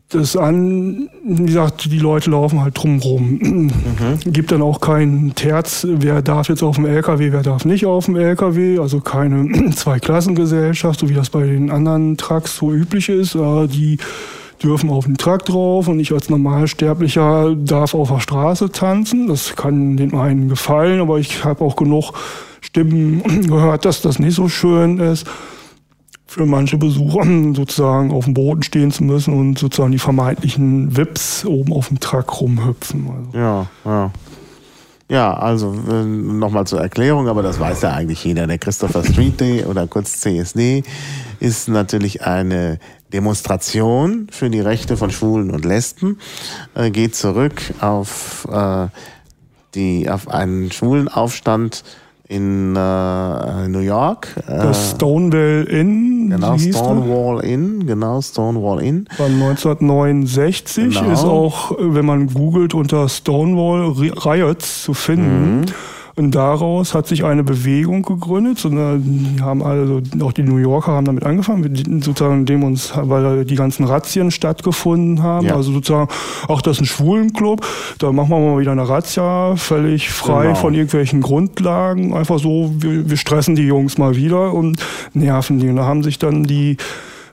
Das 0.10 0.36
an, 0.36 1.10
wie 1.24 1.46
gesagt, 1.46 1.92
die 1.92 1.98
Leute 1.98 2.30
laufen 2.30 2.62
halt 2.62 2.78
drumrum. 2.78 3.72
Mhm. 3.94 4.34
Gibt 4.34 4.52
dann 4.52 4.62
auch 4.62 4.82
keinen 4.82 5.34
Terz, 5.36 5.88
wer 5.88 6.22
darf 6.22 6.50
jetzt 6.50 6.64
auf 6.64 6.76
dem 6.76 6.86
LKW, 6.86 7.32
wer 7.32 7.42
darf 7.42 7.64
nicht 7.64 7.86
auf 7.86 8.06
dem 8.06 8.16
LKW. 8.16 8.80
Also 8.80 9.00
keine 9.00 9.72
Zweiklassengesellschaft, 9.76 11.00
so 11.00 11.10
wie 11.10 11.14
das 11.14 11.30
bei 11.30 11.46
den 11.46 11.70
anderen 11.72 12.18
Trucks 12.18 12.58
so 12.58 12.74
üblich 12.74 13.08
ist. 13.08 13.36
Die 13.36 13.98
dürfen 14.64 14.90
auf 14.90 15.06
den 15.06 15.18
Truck 15.18 15.46
drauf 15.46 15.88
und 15.88 16.00
ich 16.00 16.12
als 16.12 16.30
Normalsterblicher 16.30 17.56
darf 17.56 17.94
auf 17.94 18.10
der 18.10 18.20
Straße 18.20 18.72
tanzen. 18.72 19.28
Das 19.28 19.56
kann 19.56 19.98
den 19.98 20.14
einen 20.14 20.50
gefallen, 20.50 21.02
aber 21.02 21.20
ich 21.20 21.44
habe 21.44 21.64
auch 21.64 21.76
genug 21.76 22.14
Stimmen 22.62 23.24
gehört, 23.48 23.86
dass 23.86 24.02
das 24.02 24.20
nicht 24.20 24.36
so 24.36 24.48
schön 24.48 25.00
ist 25.00 25.28
für 26.26 26.46
manche 26.46 26.78
Besucher 26.78 27.24
sozusagen 27.54 28.12
auf 28.12 28.26
dem 28.26 28.34
Boden 28.34 28.64
stehen 28.64 28.92
zu 28.92 29.04
müssen 29.04 29.34
und 29.34 29.60
sozusagen 29.60 29.92
die 29.92 30.00
vermeintlichen 30.00 30.96
Vips 30.96 31.46
oben 31.46 31.74
auf 31.74 31.90
dem 31.90 32.00
Truck 32.00 32.42
rumhüpfen. 32.42 33.08
Also. 33.08 33.38
Ja, 33.38 33.68
ja. 33.86 34.12
Ja, 35.10 35.34
also 35.34 35.76
äh, 35.92 36.06
nochmal 36.06 36.66
zur 36.66 36.82
Erklärung, 36.82 37.28
aber 37.28 37.44
das 37.44 37.60
weiß 37.60 37.82
ja 37.82 37.92
eigentlich 37.92 38.24
jeder. 38.24 38.48
Der 38.48 38.58
Christopher 38.58 39.04
Street 39.04 39.40
Day 39.40 39.64
oder 39.66 39.86
kurz 39.86 40.22
CSD 40.22 40.84
ist 41.40 41.68
natürlich 41.68 42.24
eine 42.26 42.80
Demonstration 43.14 44.28
für 44.32 44.50
die 44.50 44.60
Rechte 44.60 44.98
von 44.98 45.12
Schwulen 45.12 45.52
und 45.52 45.64
Lesben, 45.64 46.20
äh, 46.76 46.90
geht 46.90 47.16
zurück 47.16 47.62
auf, 47.80 48.48
äh, 48.52 48.88
die, 49.76 50.10
auf 50.10 50.28
einen 50.28 50.72
Schwulenaufstand 50.72 51.84
in 52.28 52.76
äh, 52.76 53.68
New 53.68 53.80
York. 53.80 54.30
Das 54.48 54.94
äh, 54.94 54.96
Stonewall 54.96 55.66
Inn. 55.66 56.30
Genau, 56.32 56.58
Stonewall 56.58 57.44
Inn, 57.44 57.86
genau, 57.86 58.22
Stonewall 58.22 58.82
Inn. 58.82 59.08
War 59.18 59.28
1969, 59.28 60.94
genau. 60.96 61.12
ist 61.12 61.24
auch, 61.24 61.76
wenn 61.78 62.06
man 62.06 62.28
googelt, 62.34 62.74
unter 62.74 63.08
Stonewall 63.08 63.92
Riots 64.26 64.84
zu 64.84 64.94
finden. 64.94 65.60
Mhm. 65.60 65.66
Und 66.16 66.36
daraus 66.36 66.94
hat 66.94 67.08
sich 67.08 67.24
eine 67.24 67.44
Bewegung 67.44 68.04
gegründet. 68.04 68.64
Und 68.66 68.76
die 69.04 69.42
haben 69.42 69.64
also, 69.64 70.02
auch 70.22 70.32
die 70.32 70.44
New 70.44 70.58
Yorker 70.58 70.92
haben 70.92 71.06
damit 71.06 71.24
angefangen, 71.24 72.02
sozusagen, 72.02 72.40
indem 72.42 72.64
uns, 72.64 72.94
weil 72.96 73.46
die 73.46 73.56
ganzen 73.56 73.86
Razzien 73.86 74.30
stattgefunden 74.30 75.24
haben. 75.24 75.48
Ja. 75.48 75.56
Also 75.56 75.72
sozusagen, 75.72 76.10
auch 76.48 76.62
das 76.62 76.78
ist 76.78 76.82
ein 76.82 76.86
Schwulenclub. 76.86 77.66
Da 77.98 78.12
machen 78.12 78.30
wir 78.30 78.40
mal 78.40 78.60
wieder 78.60 78.74
eine 78.74 78.88
Razzia, 78.88 79.56
völlig 79.56 80.10
frei 80.12 80.44
genau. 80.44 80.56
von 80.56 80.74
irgendwelchen 80.76 81.22
Grundlagen. 81.22 82.14
Einfach 82.14 82.38
so, 82.38 82.72
wir, 82.78 83.10
wir 83.10 83.18
stressen 83.18 83.56
die 83.56 83.64
Jungs 83.64 83.98
mal 83.98 84.16
wieder 84.16 84.54
und 84.54 84.78
nerven 85.14 85.60
die. 85.60 85.70
Und 85.70 85.78
da 85.78 85.86
haben 85.86 86.04
sich 86.04 86.20
dann 86.20 86.44
die, 86.44 86.78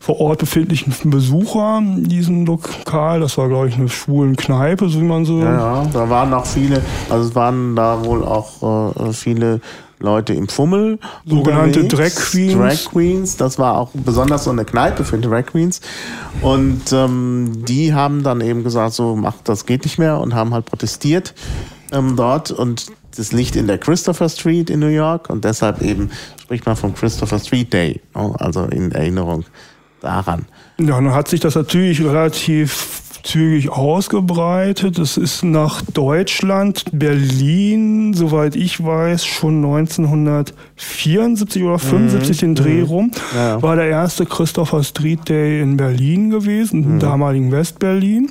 vor 0.01 0.19
Ort 0.19 0.41
befindlichen 0.41 0.93
Besucher 1.11 1.79
in 1.79 2.05
diesem 2.05 2.47
Lokal. 2.47 3.21
Das 3.21 3.39
war, 3.39 3.49
glaube 3.49 3.69
ich, 3.69 3.77
eine 3.77 3.89
schwulen 3.89 4.35
Kneipe, 4.35 4.89
so 4.89 4.99
wie 4.99 5.05
man 5.05 5.25
so. 5.25 5.41
Ja, 5.41 5.83
ja, 5.83 5.91
da 5.93 6.11
waren 6.11 6.33
auch 6.33 6.47
viele, 6.47 6.83
also 7.11 7.29
es 7.29 7.35
waren 7.35 7.77
da 7.77 8.05
wohl 8.05 8.25
auch 8.25 8.97
äh, 8.97 9.13
viele 9.13 9.61
Leute 9.99 10.33
im 10.33 10.49
Fummel. 10.49 10.99
Sogenannte 11.27 11.85
Drag 11.85 12.15
Queens. 12.15 12.55
Drag 12.55 12.91
Queens, 12.91 13.37
das 13.37 13.59
war 13.59 13.77
auch 13.77 13.91
besonders 13.93 14.45
so 14.45 14.51
eine 14.51 14.65
Kneipe 14.65 15.05
für 15.05 15.19
Drag 15.19 15.45
Queens. 15.45 15.83
Und 16.41 16.91
ähm, 16.93 17.53
die 17.69 17.93
haben 17.93 18.23
dann 18.23 18.41
eben 18.41 18.65
gesagt, 18.65 18.95
so 18.95 19.15
macht 19.15 19.49
das 19.49 19.67
geht 19.67 19.85
nicht 19.85 19.99
mehr 19.99 20.19
und 20.19 20.35
haben 20.35 20.55
halt 20.55 20.65
protestiert 20.65 21.35
ähm, 21.93 22.17
dort 22.17 22.51
und 22.51 22.87
das 23.17 23.33
liegt 23.33 23.57
in 23.57 23.67
der 23.67 23.77
Christopher 23.77 24.29
Street 24.29 24.71
in 24.71 24.81
New 24.81 24.87
York 24.87 25.29
und 25.29 25.45
deshalb 25.45 25.83
eben 25.83 26.11
spricht 26.41 26.65
man 26.65 26.77
vom 26.77 26.95
Christopher 26.95 27.39
Street 27.39 27.73
Day, 27.73 28.01
ne? 28.15 28.35
also 28.39 28.65
in 28.65 28.93
Erinnerung 28.93 29.45
daran. 30.01 30.47
Ja, 30.79 30.87
dann 30.87 31.13
hat 31.13 31.29
sich 31.29 31.41
das 31.41 31.55
natürlich 31.55 32.03
relativ 32.03 33.03
zügig 33.23 33.71
ausgebreitet. 33.71 34.99
Es 34.99 35.17
ist 35.17 35.43
nach 35.43 35.83
Deutschland, 35.83 36.85
Berlin, 36.93 38.15
soweit 38.15 38.57
ich 38.57 38.85
weiß, 38.85 39.25
schon 39.25 39.65
1974 39.65 41.63
oder 41.63 41.79
75 41.79 42.37
mhm. 42.37 42.47
den 42.47 42.55
Dreh 42.55 42.81
mhm. 42.81 42.85
rum, 42.85 43.11
ja. 43.35 43.63
war 43.63 43.77
der 43.77 43.89
erste 43.89 44.27
Christopher 44.27 44.83
Street 44.83 45.29
Day 45.29 45.61
in 45.61 45.77
Berlin 45.77 46.31
gewesen, 46.31 46.83
im 46.85 46.95
mhm. 46.95 47.01
damaligen 47.01 47.53
Westberlin. 47.53 48.31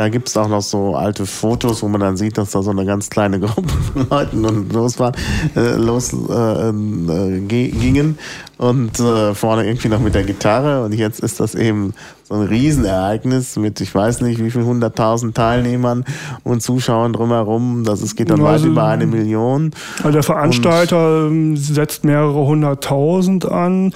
Da 0.00 0.08
gibt 0.08 0.28
es 0.28 0.36
auch 0.38 0.48
noch 0.48 0.62
so 0.62 0.96
alte 0.96 1.26
Fotos, 1.26 1.82
wo 1.82 1.88
man 1.88 2.00
dann 2.00 2.16
sieht, 2.16 2.38
dass 2.38 2.52
da 2.52 2.62
so 2.62 2.70
eine 2.70 2.86
ganz 2.86 3.10
kleine 3.10 3.38
Gruppe 3.38 3.68
von 3.92 4.08
Leuten 4.08 4.46
und 4.46 4.72
los 4.72 4.98
waren, 4.98 5.12
äh, 5.54 5.74
los 5.76 6.14
äh, 6.14 6.70
äh, 6.70 7.40
gingen 7.40 8.18
und 8.56 8.98
äh, 8.98 9.34
vorne 9.34 9.66
irgendwie 9.66 9.88
noch 9.88 10.00
mit 10.00 10.14
der 10.14 10.22
Gitarre 10.22 10.86
und 10.86 10.94
jetzt 10.94 11.20
ist 11.20 11.38
das 11.38 11.54
eben 11.54 11.92
so 12.22 12.32
ein 12.32 12.40
Riesenereignis 12.40 13.56
mit, 13.56 13.82
ich 13.82 13.94
weiß 13.94 14.22
nicht, 14.22 14.42
wie 14.42 14.50
viel 14.50 14.64
hunderttausend 14.64 15.34
Teilnehmern 15.34 16.06
und 16.44 16.62
Zuschauern 16.62 17.12
drumherum. 17.12 17.84
Das 17.84 18.00
es 18.00 18.16
geht 18.16 18.30
dann 18.30 18.42
also, 18.42 18.64
weit 18.64 18.72
über 18.72 18.86
eine 18.86 19.04
Million. 19.04 19.72
Also 19.98 20.12
der 20.12 20.22
Veranstalter 20.22 21.26
und 21.26 21.58
setzt 21.58 22.04
mehrere 22.04 22.46
hunderttausend 22.46 23.44
an. 23.44 23.92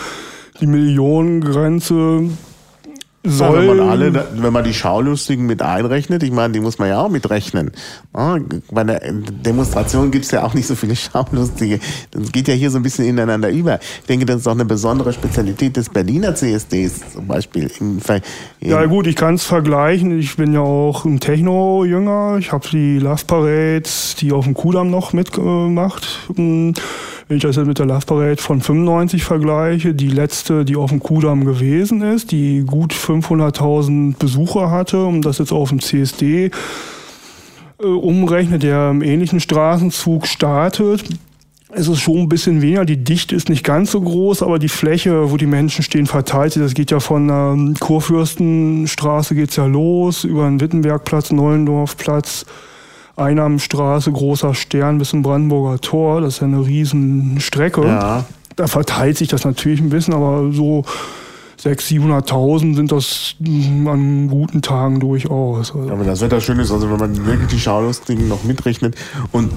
Die 0.61 0.67
Millionengrenze 0.67 2.29
soll. 3.25 3.65
Ja, 3.65 3.71
wenn 3.71 3.77
man 3.79 3.89
alle, 3.89 4.27
wenn 4.35 4.53
man 4.53 4.65
die 4.65 4.75
Schaulustigen 4.75 5.47
mit 5.47 5.63
einrechnet, 5.63 6.23
ich 6.23 6.31
meine, 6.31 6.53
die 6.53 6.61
muss 6.61 6.79
man 6.79 6.89
ja 6.89 7.01
auch 7.01 7.09
mitrechnen. 7.09 7.73
bei 8.13 8.85
der 8.85 9.01
Demonstration 9.13 10.11
gibt 10.11 10.27
es 10.27 10.31
ja 10.31 10.45
auch 10.45 10.55
nicht 10.55 10.67
so 10.67 10.75
viele 10.75 10.95
Schaulustige. 10.97 11.81
Das 12.11 12.33
geht 12.33 12.49
ja 12.49 12.55
hier 12.55 12.71
so 12.71 12.79
ein 12.79 12.83
bisschen 12.83 13.07
ineinander 13.07 13.51
über. 13.51 13.81
Ich 13.81 14.07
denke, 14.07 14.27
das 14.27 14.41
ist 14.41 14.47
auch 14.47 14.53
eine 14.53 14.65
besondere 14.65 15.13
Spezialität 15.13 15.77
des 15.77 15.89
Berliner 15.89 16.35
CSDs 16.35 17.13
zum 17.15 17.27
Beispiel. 17.27 17.71
In, 17.81 18.01
in 18.61 18.71
ja 18.71 18.85
gut, 18.87 19.07
ich 19.07 19.17
kann 19.17 19.35
es 19.35 19.45
vergleichen. 19.45 20.19
Ich 20.19 20.37
bin 20.37 20.53
ja 20.53 20.61
auch 20.61 21.05
ein 21.05 21.21
Techno-Jünger. 21.21 22.37
Ich 22.39 22.53
habe 22.53 22.69
die 22.69 22.99
Love 22.99 23.25
Parades, 23.27 24.17
die 24.21 24.33
auf 24.33 24.45
dem 24.45 24.55
Kudamm 24.55 24.91
noch 24.91 25.13
mitgemacht. 25.13 26.29
Wenn 27.27 27.39
ich 27.39 27.43
das 27.43 27.57
jetzt 27.57 27.67
mit 27.67 27.79
der 27.79 27.87
Love 27.87 28.05
Parade 28.05 28.43
von 28.43 28.61
95 28.61 29.25
vergleiche, 29.25 29.95
die 29.95 30.09
letzte, 30.09 30.65
die 30.65 30.77
auf 30.77 30.91
dem 30.91 31.01
Kudamm 31.01 31.45
gewesen 31.45 32.03
ist, 32.03 32.33
die 32.33 32.65
gut 32.67 32.93
500.000 32.93 34.19
Besucher 34.19 34.71
hatte, 34.71 35.05
um 35.05 35.23
das 35.23 35.39
jetzt 35.39 35.53
auf 35.53 35.71
dem 35.71 35.81
CSD 35.81 36.51
äh, 37.83 37.87
umrechnet, 37.87 38.63
der 38.63 38.91
im 38.91 39.03
ähnlichen 39.03 39.41
Straßenzug 39.41 40.27
startet, 40.27 41.05
ist 41.75 41.89
es 41.89 41.99
schon 41.99 42.19
ein 42.19 42.29
bisschen 42.29 42.63
weniger. 42.63 42.85
Die 42.85 43.03
Dichte 43.03 43.35
ist 43.35 43.49
nicht 43.49 43.65
ganz 43.65 43.91
so 43.91 44.01
groß, 44.01 44.43
aber 44.43 44.59
die 44.59 44.69
Fläche, 44.69 45.31
wo 45.31 45.37
die 45.37 45.47
Menschen 45.47 45.83
stehen, 45.83 46.07
verteilt 46.07 46.53
sich. 46.53 46.63
Das 46.63 46.75
geht 46.75 46.91
ja 46.91 47.01
von 47.01 47.29
der 47.29 47.57
Kurfürstenstraße 47.81 49.35
geht's 49.35 49.57
ja 49.57 49.67
los, 49.67 50.25
über 50.25 50.45
den 50.45 50.61
Wittenbergplatz, 50.61 51.33
Neulendorfplatz, 51.33 52.45
Einnahmenstraße, 53.17 54.11
großer 54.11 54.55
Stern 54.55 54.99
bis 54.99 55.11
zum 55.11 55.23
Brandenburger 55.23 55.81
Tor. 55.81 56.21
Das 56.21 56.35
ist 56.35 56.41
ja 56.41 56.47
eine 56.47 56.67
riesen 56.67 57.41
Strecke. 57.41 57.87
Ja. 57.87 58.25
Da 58.57 58.67
verteilt 58.67 59.19
sich 59.19 59.29
das 59.29 59.45
natürlich 59.45 59.81
ein 59.81 59.91
bisschen, 59.91 60.15
aber 60.15 60.53
so 60.53 60.85
600.000, 61.63 62.29
700.000 62.29 62.75
sind 62.75 62.93
das 62.93 63.37
an 63.41 64.29
guten 64.29 64.63
Tagen 64.63 65.01
durchaus. 65.01 65.75
Also, 65.75 65.89
Ja, 65.89 65.99
wenn 65.99 66.07
das 66.07 66.21
Wetter 66.21 66.41
schön 66.41 66.59
ist, 66.59 66.71
also 66.71 66.91
wenn 66.91 66.99
man 66.99 67.27
wirklich 67.27 67.49
die 67.49 67.61
Schaulustigen 67.61 68.29
noch 68.29 68.45
mitrechnet 68.45 68.97
und 69.33 69.51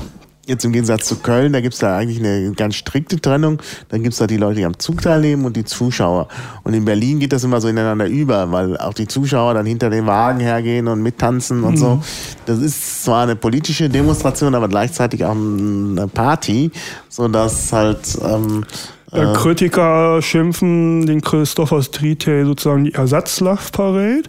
jetzt 0.47 0.63
im 0.63 0.71
Gegensatz 0.71 1.05
zu 1.05 1.17
Köln, 1.17 1.53
da 1.53 1.61
gibt's 1.61 1.79
da 1.79 1.97
eigentlich 1.97 2.19
eine 2.19 2.51
ganz 2.53 2.75
strikte 2.75 3.19
Trennung. 3.19 3.61
Dann 3.89 4.01
gibt's 4.01 4.17
da 4.17 4.27
die 4.27 4.37
Leute, 4.37 4.55
die 4.55 4.65
am 4.65 4.79
Zug 4.79 5.01
teilnehmen 5.01 5.45
und 5.45 5.55
die 5.57 5.65
Zuschauer. 5.65 6.27
Und 6.63 6.73
in 6.73 6.85
Berlin 6.85 7.19
geht 7.19 7.33
das 7.33 7.43
immer 7.43 7.59
so 7.59 7.67
ineinander 7.67 8.07
über, 8.07 8.51
weil 8.51 8.77
auch 8.77 8.93
die 8.93 9.07
Zuschauer 9.07 9.53
dann 9.53 9.65
hinter 9.65 9.89
den 9.89 10.05
Wagen 10.05 10.39
hergehen 10.39 10.87
und 10.87 11.03
mittanzen 11.03 11.63
und 11.63 11.77
so. 11.77 12.01
Das 12.45 12.59
ist 12.59 13.03
zwar 13.03 13.23
eine 13.23 13.35
politische 13.35 13.89
Demonstration, 13.89 14.55
aber 14.55 14.69
gleichzeitig 14.69 15.25
auch 15.25 15.35
eine 15.35 16.07
Party, 16.07 16.71
so 17.09 17.27
dass 17.27 17.73
halt 17.73 18.17
ähm, 18.23 18.63
äh, 19.11 19.33
Kritiker 19.33 20.21
schimpfen 20.21 21.05
den 21.05 21.21
Christopher 21.21 21.81
Street 21.81 22.23
sozusagen 22.23 22.85
die 22.85 22.93
Ersatz-Love-Parade. 22.93 24.23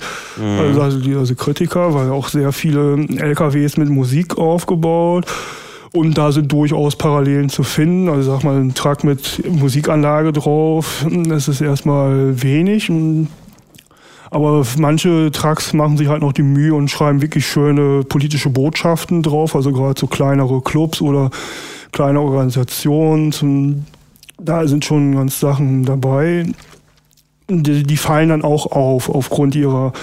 Also, 0.60 0.82
also 0.82 1.00
die 1.00 1.14
also 1.14 1.34
Kritiker, 1.34 1.94
weil 1.94 2.10
auch 2.10 2.28
sehr 2.28 2.52
viele 2.52 2.96
LKWs 2.96 3.76
mit 3.76 3.88
Musik 3.88 4.38
aufgebaut. 4.38 5.26
Und 5.92 6.18
da 6.18 6.32
sind 6.32 6.52
durchaus 6.52 6.96
Parallelen 6.96 7.48
zu 7.48 7.62
finden. 7.62 8.08
Also 8.08 8.32
sag 8.32 8.44
mal, 8.44 8.60
ein 8.60 8.74
Truck 8.74 9.04
mit 9.04 9.42
Musikanlage 9.48 10.32
drauf, 10.32 11.06
das 11.10 11.48
ist 11.48 11.60
erstmal 11.60 12.42
wenig. 12.42 12.90
Aber 14.30 14.64
manche 14.76 15.30
Trucks 15.32 15.72
machen 15.72 15.96
sich 15.96 16.08
halt 16.08 16.20
noch 16.20 16.32
die 16.32 16.42
Mühe 16.42 16.74
und 16.74 16.90
schreiben 16.90 17.22
wirklich 17.22 17.46
schöne 17.46 18.04
politische 18.04 18.50
Botschaften 18.50 19.22
drauf. 19.22 19.56
Also 19.56 19.72
gerade 19.72 19.98
so 19.98 20.06
kleinere 20.06 20.60
Clubs 20.60 21.00
oder 21.00 21.30
kleine 21.92 22.20
Organisationen. 22.20 23.86
Da 24.38 24.66
sind 24.66 24.84
schon 24.84 25.14
ganz 25.14 25.40
Sachen 25.40 25.84
dabei. 25.84 26.46
Die, 27.50 27.82
die 27.82 27.96
fallen 27.96 28.28
dann 28.28 28.42
auch 28.42 28.66
auf, 28.66 29.08
aufgrund 29.08 29.54
ihrer 29.54 29.94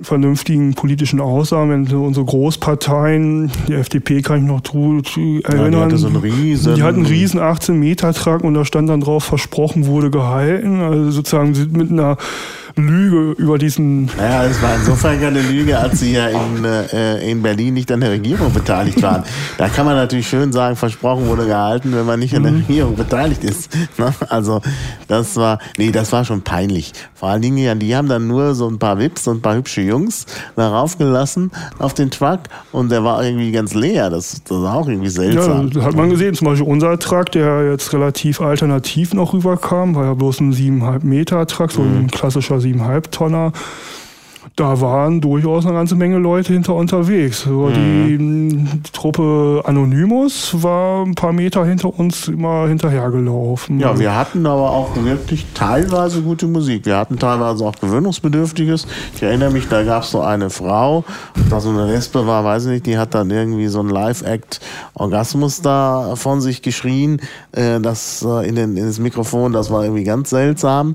vernünftigen 0.00 0.74
politischen 0.74 1.20
Aussagen. 1.20 1.70
Wenn 1.70 1.86
so 1.86 2.02
unsere 2.04 2.24
Großparteien, 2.26 3.50
die 3.68 3.74
FDP 3.74 4.22
kann 4.22 4.38
ich 4.38 4.44
noch 4.44 4.60
tru- 4.60 5.02
tru- 5.04 5.44
erinnern, 5.44 5.82
hatte 5.82 5.98
so 5.98 6.06
einen 6.06 6.16
riesen- 6.16 6.74
die 6.74 6.82
hatten 6.82 7.00
einen 7.00 7.06
riesen 7.06 7.40
18 7.40 7.78
Meter 7.78 8.12
Trag 8.14 8.42
und 8.44 8.54
da 8.54 8.64
stand 8.64 8.88
dann 8.88 9.00
drauf, 9.00 9.24
versprochen 9.24 9.86
wurde 9.86 10.10
gehalten. 10.10 10.80
Also 10.80 11.10
sozusagen 11.10 11.52
mit 11.72 11.90
einer 11.90 12.16
Lüge 12.76 13.32
über 13.40 13.58
diesen 13.58 14.06
Naja, 14.16 14.44
es 14.44 14.60
war 14.62 14.74
insofern 14.76 15.20
keine 15.20 15.40
Lüge, 15.42 15.78
als 15.78 16.00
sie 16.00 16.12
ja 16.14 16.28
in, 16.28 16.64
äh, 16.64 17.30
in 17.30 17.42
Berlin 17.42 17.74
nicht 17.74 17.90
an 17.92 18.00
der 18.00 18.10
Regierung 18.10 18.52
beteiligt 18.52 19.02
waren. 19.02 19.22
Da 19.58 19.68
kann 19.68 19.84
man 19.86 19.96
natürlich 19.96 20.28
schön 20.28 20.52
sagen, 20.52 20.76
versprochen 20.76 21.26
wurde 21.26 21.46
gehalten, 21.46 21.92
wenn 21.94 22.06
man 22.06 22.18
nicht 22.20 22.34
an 22.34 22.44
der 22.44 22.54
Regierung 22.54 22.96
beteiligt 22.96 23.44
ist. 23.44 23.70
Ne? 23.98 24.12
Also 24.28 24.60
das 25.08 25.36
war, 25.36 25.58
nee, 25.78 25.90
das 25.92 26.12
war 26.12 26.24
schon 26.24 26.42
peinlich. 26.42 26.92
Vor 27.14 27.28
allen 27.28 27.42
Dingen, 27.42 27.58
ja, 27.58 27.74
die 27.74 27.94
haben 27.94 28.08
dann 28.08 28.26
nur 28.26 28.54
so 28.54 28.68
ein 28.68 28.78
paar 28.78 28.98
Vips 28.98 29.26
und 29.28 29.38
ein 29.38 29.42
paar 29.42 29.54
hübsche 29.56 29.80
Jungs 29.82 30.26
darauf 30.56 30.98
gelassen 30.98 31.50
auf 31.78 31.94
den 31.94 32.10
Truck 32.10 32.40
und 32.72 32.90
der 32.90 33.04
war 33.04 33.22
irgendwie 33.24 33.52
ganz 33.52 33.74
leer. 33.74 34.10
Das, 34.10 34.42
das 34.44 34.60
war 34.62 34.74
auch 34.76 34.88
irgendwie 34.88 35.08
Ja, 35.08 35.12
seltsam. 35.12 35.70
das 35.70 35.84
hat 35.84 35.94
man 35.94 36.10
gesehen. 36.10 36.34
Zum 36.34 36.46
Beispiel 36.48 36.66
unser 36.66 36.98
Truck, 36.98 37.30
der 37.32 37.70
jetzt 37.70 37.92
relativ 37.92 38.40
alternativ 38.40 39.14
noch 39.14 39.32
rüberkam, 39.34 39.94
war 39.94 40.04
ja 40.04 40.14
bloß 40.14 40.40
ein 40.40 40.52
7,5 40.52 41.04
Meter 41.04 41.46
Truck, 41.46 41.72
so 41.72 41.82
ein 41.82 42.08
klassischer 42.10 42.60
7,5 42.62 43.10
Tonner. 43.10 43.52
Da 44.56 44.80
waren 44.80 45.20
durchaus 45.20 45.64
eine 45.64 45.74
ganze 45.74 45.94
Menge 45.94 46.18
Leute 46.18 46.52
hinter 46.52 46.74
unterwegs. 46.74 47.44
Die 47.44 48.14
m, 48.14 48.82
Truppe 48.92 49.62
Anonymous 49.64 50.62
war 50.62 51.06
ein 51.06 51.14
paar 51.14 51.32
Meter 51.32 51.64
hinter 51.64 51.98
uns 51.98 52.28
immer 52.28 52.68
hinterhergelaufen. 52.68 53.80
Ja, 53.80 53.98
wir 53.98 54.14
hatten 54.14 54.44
aber 54.46 54.70
auch 54.70 54.94
wirklich 54.96 55.46
teilweise 55.54 56.20
gute 56.20 56.46
Musik. 56.46 56.84
Wir 56.84 56.98
hatten 56.98 57.18
teilweise 57.18 57.64
auch 57.64 57.76
Gewöhnungsbedürftiges. 57.76 58.86
Ich 59.14 59.22
erinnere 59.22 59.50
mich, 59.50 59.68
da 59.68 59.84
gab 59.84 60.02
es 60.02 60.10
so 60.10 60.20
eine 60.20 60.50
Frau, 60.50 61.04
da 61.48 61.60
so 61.60 61.70
eine 61.70 61.86
Lesbe 61.86 62.26
war, 62.26 62.44
weiß 62.44 62.66
ich 62.66 62.70
nicht, 62.72 62.86
die 62.86 62.98
hat 62.98 63.14
dann 63.14 63.30
irgendwie 63.30 63.68
so 63.68 63.80
ein 63.80 63.88
Live-Act 63.88 64.60
Orgasmus 64.94 65.62
da 65.62 66.14
von 66.16 66.40
sich 66.40 66.60
geschrien, 66.62 67.20
äh, 67.52 67.80
das 67.80 68.22
äh, 68.26 68.46
in, 68.48 68.56
den, 68.56 68.76
in 68.76 68.86
das 68.86 68.98
Mikrofon, 68.98 69.52
das 69.52 69.70
war 69.70 69.82
irgendwie 69.82 70.04
ganz 70.04 70.30
seltsam. 70.30 70.94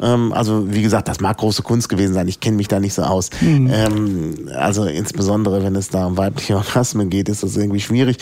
Ähm, 0.00 0.32
also 0.32 0.72
wie 0.72 0.82
gesagt, 0.82 1.08
das 1.08 1.20
mag 1.20 1.38
große 1.38 1.62
Kunst 1.62 1.88
gewesen 1.88 2.14
sein. 2.14 2.28
Ich 2.28 2.40
kenne 2.40 2.56
mich 2.56 2.68
da 2.68 2.78
nicht 2.78 2.89
so 2.94 3.02
aus. 3.02 3.30
Ähm, 3.42 4.48
also 4.54 4.84
insbesondere, 4.84 5.62
wenn 5.62 5.76
es 5.76 5.88
da 5.88 6.06
um 6.06 6.16
weibliche 6.16 6.56
Orgasmen 6.56 7.10
geht, 7.10 7.28
ist 7.28 7.42
das 7.42 7.56
irgendwie 7.56 7.80
schwierig. 7.80 8.18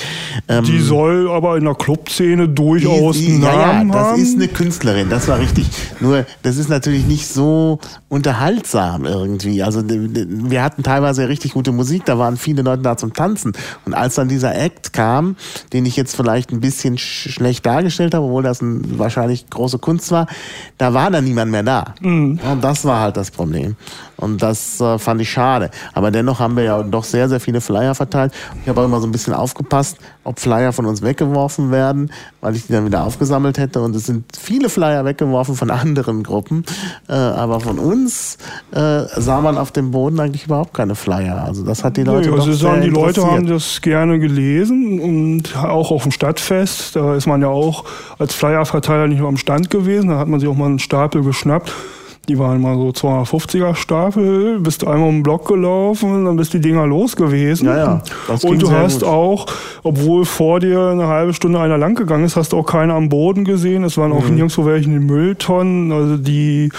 Ähm, 0.48 0.64
Die 0.64 0.80
soll 0.80 1.30
aber 1.30 1.56
in 1.56 1.64
der 1.64 1.74
Clubszene 1.74 2.48
durchaus 2.48 3.16
die, 3.16 3.26
die, 3.26 3.32
einen 3.34 3.42
ja, 3.42 3.52
ja, 3.52 3.66
Namen 3.74 3.92
das 3.92 4.06
haben. 4.08 4.22
ist 4.22 4.36
eine 4.36 4.48
Künstlerin, 4.48 5.08
das 5.10 5.28
war 5.28 5.38
richtig. 5.38 5.66
Nur, 6.00 6.26
das 6.42 6.56
ist 6.56 6.68
natürlich 6.68 7.06
nicht 7.06 7.26
so 7.26 7.78
unterhaltsam 8.08 9.04
irgendwie. 9.04 9.62
Also 9.62 9.82
wir 9.86 10.62
hatten 10.62 10.82
teilweise 10.82 11.28
richtig 11.28 11.52
gute 11.52 11.72
Musik, 11.72 12.04
da 12.04 12.18
waren 12.18 12.36
viele 12.36 12.62
Leute 12.62 12.82
da 12.82 12.96
zum 12.96 13.12
Tanzen. 13.12 13.52
Und 13.84 13.94
als 13.94 14.14
dann 14.16 14.28
dieser 14.28 14.54
Act 14.54 14.92
kam, 14.92 15.36
den 15.72 15.86
ich 15.86 15.96
jetzt 15.96 16.16
vielleicht 16.16 16.52
ein 16.52 16.60
bisschen 16.60 16.98
sch 16.98 17.28
schlecht 17.30 17.64
dargestellt 17.66 18.14
habe, 18.14 18.24
obwohl 18.26 18.42
das 18.42 18.62
ein, 18.62 18.98
wahrscheinlich 18.98 19.48
große 19.50 19.78
Kunst 19.78 20.10
war, 20.10 20.26
da 20.78 20.94
war 20.94 21.10
dann 21.10 21.24
niemand 21.24 21.50
mehr 21.50 21.62
da. 21.62 21.94
Und 22.02 22.60
das 22.60 22.84
war 22.84 23.00
halt 23.00 23.16
das 23.16 23.30
Problem. 23.30 23.76
Und 24.16 24.42
das 24.42 24.57
äh, 24.80 24.98
fand 24.98 25.20
ich 25.20 25.30
schade. 25.30 25.70
Aber 25.92 26.10
dennoch 26.10 26.40
haben 26.40 26.56
wir 26.56 26.64
ja 26.64 26.82
doch 26.82 27.04
sehr, 27.04 27.28
sehr 27.28 27.40
viele 27.40 27.60
Flyer 27.60 27.94
verteilt. 27.94 28.32
Ich 28.62 28.68
habe 28.68 28.80
auch 28.80 28.84
immer 28.84 29.00
so 29.00 29.06
ein 29.06 29.12
bisschen 29.12 29.34
aufgepasst, 29.34 29.98
ob 30.24 30.40
Flyer 30.40 30.72
von 30.72 30.86
uns 30.86 31.02
weggeworfen 31.02 31.70
werden, 31.70 32.10
weil 32.40 32.54
ich 32.54 32.66
die 32.66 32.72
dann 32.72 32.86
wieder 32.86 33.04
aufgesammelt 33.04 33.58
hätte. 33.58 33.80
Und 33.80 33.96
es 33.96 34.06
sind 34.06 34.24
viele 34.36 34.68
Flyer 34.68 35.04
weggeworfen 35.04 35.54
von 35.54 35.70
anderen 35.70 36.22
Gruppen. 36.22 36.64
Äh, 37.08 37.14
aber 37.14 37.60
von 37.60 37.78
uns 37.78 38.38
äh, 38.72 39.04
sah 39.16 39.40
man 39.40 39.58
auf 39.58 39.72
dem 39.72 39.90
Boden 39.90 40.20
eigentlich 40.20 40.46
überhaupt 40.46 40.74
keine 40.74 40.94
Flyer. 40.94 41.44
Also 41.44 41.64
das 41.64 41.84
hat 41.84 41.96
die 41.96 42.04
Leute 42.04 42.30
Nee, 42.30 42.36
also 42.36 42.52
sagen, 42.52 42.82
die 42.82 42.88
Leute 42.88 43.24
haben 43.24 43.46
das 43.46 43.80
gerne 43.80 44.18
gelesen 44.18 45.00
und 45.00 45.56
auch 45.56 45.90
auf 45.90 46.02
dem 46.02 46.12
Stadtfest, 46.12 46.96
da 46.96 47.14
ist 47.14 47.26
man 47.26 47.42
ja 47.42 47.48
auch 47.48 47.84
als 48.18 48.34
Flyerverteiler 48.34 49.06
nicht 49.06 49.18
nur 49.18 49.28
am 49.28 49.36
Stand 49.36 49.70
gewesen, 49.70 50.10
da 50.10 50.18
hat 50.18 50.28
man 50.28 50.40
sich 50.40 50.48
auch 50.48 50.56
mal 50.56 50.66
einen 50.66 50.78
Stapel 50.78 51.22
geschnappt. 51.22 51.72
Die 52.28 52.38
waren 52.38 52.60
mal 52.60 52.76
so 52.76 52.88
250er 52.90 53.74
Stapel, 53.74 54.60
bist 54.60 54.86
einmal 54.86 55.08
um 55.08 55.16
den 55.16 55.22
Block 55.22 55.48
gelaufen 55.48 56.26
dann 56.26 56.36
bist 56.36 56.52
die 56.52 56.60
Dinger 56.60 56.86
los 56.86 57.16
gewesen. 57.16 57.66
Ja, 57.66 57.76
ja, 57.76 58.02
das 58.26 58.44
und 58.44 58.60
du 58.60 58.70
hast 58.70 59.00
gut. 59.00 59.08
auch, 59.08 59.46
obwohl 59.82 60.24
vor 60.26 60.60
dir 60.60 60.88
eine 60.88 61.06
halbe 61.06 61.32
Stunde 61.32 61.58
einer 61.58 61.78
lang 61.78 61.94
gegangen 61.94 62.24
ist, 62.24 62.36
hast 62.36 62.52
du 62.52 62.58
auch 62.58 62.66
keiner 62.66 62.94
am 62.94 63.08
Boden 63.08 63.44
gesehen. 63.44 63.82
Es 63.82 63.96
waren 63.96 64.12
auch 64.12 64.28
Mhm. 64.28 64.34
nirgendwo 64.34 64.66
welche 64.66 64.86
in 64.86 64.92
den 64.92 65.06
Mülltonnen. 65.06 65.90
Also 65.90 66.16
die 66.18 66.70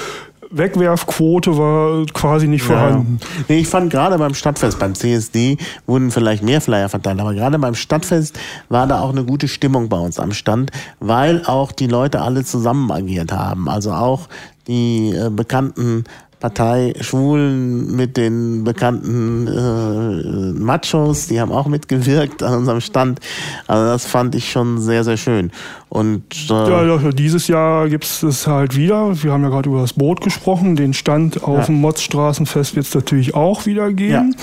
Wegwerfquote 0.51 1.57
war 1.57 2.05
quasi 2.07 2.47
nicht 2.47 2.63
vorhanden. 2.63 3.19
Ja. 3.21 3.27
Nee, 3.47 3.59
ich 3.59 3.67
fand 3.67 3.91
gerade 3.91 4.17
beim 4.17 4.33
Stadtfest, 4.33 4.79
beim 4.79 4.95
CSD 4.95 5.57
wurden 5.85 6.11
vielleicht 6.11 6.43
mehr 6.43 6.61
Flyer 6.61 6.89
verteilt, 6.89 7.19
aber 7.19 7.33
gerade 7.33 7.59
beim 7.59 7.75
Stadtfest 7.75 8.39
war 8.69 8.87
da 8.87 9.01
auch 9.01 9.11
eine 9.11 9.23
gute 9.23 9.47
Stimmung 9.47 9.89
bei 9.89 9.97
uns 9.97 10.19
am 10.19 10.31
Stand, 10.31 10.71
weil 10.99 11.45
auch 11.45 11.71
die 11.71 11.87
Leute 11.87 12.21
alle 12.21 12.43
zusammen 12.43 12.91
agiert 12.91 13.31
haben. 13.31 13.69
Also 13.69 13.91
auch 13.91 14.27
die 14.67 15.09
äh, 15.09 15.29
bekannten 15.29 16.05
Partei 16.39 16.93
Schwulen 17.01 17.95
mit 17.95 18.15
den 18.15 18.63
bekannten 18.63 19.47
äh, 19.47 20.59
Machos, 20.59 21.27
die 21.27 21.41
haben 21.41 21.51
auch 21.51 21.67
mitgewirkt 21.67 22.43
an 22.43 22.59
unserem 22.59 22.79
Stand. 22.81 23.19
Also 23.67 23.85
das 23.85 24.05
fand 24.05 24.35
ich 24.35 24.49
schon 24.51 24.79
sehr, 24.79 25.03
sehr 25.03 25.17
schön. 25.17 25.51
Und 25.89 26.23
äh, 26.49 26.53
Ja, 26.53 26.85
ja, 26.85 27.11
dieses 27.11 27.47
Jahr 27.49 27.89
gibt 27.89 28.05
es 28.05 28.23
es 28.23 28.47
halt 28.47 28.77
wieder. 28.77 29.21
Wir 29.21 29.33
haben 29.33 29.43
ja 29.43 29.49
gerade 29.49 29.69
über 29.69 29.81
das 29.81 29.93
Boot 29.93 30.21
gesprochen. 30.21 30.75
Den 30.77 30.93
Stand 30.93 31.43
auf 31.43 31.57
Ja. 31.59 31.65
dem 31.65 31.75
Motzstraßenfest 31.81 32.75
wird 32.75 32.85
es 32.85 32.95
natürlich 32.95 33.35
auch 33.35 33.65
wieder 33.65 33.91
geben. 33.91 34.35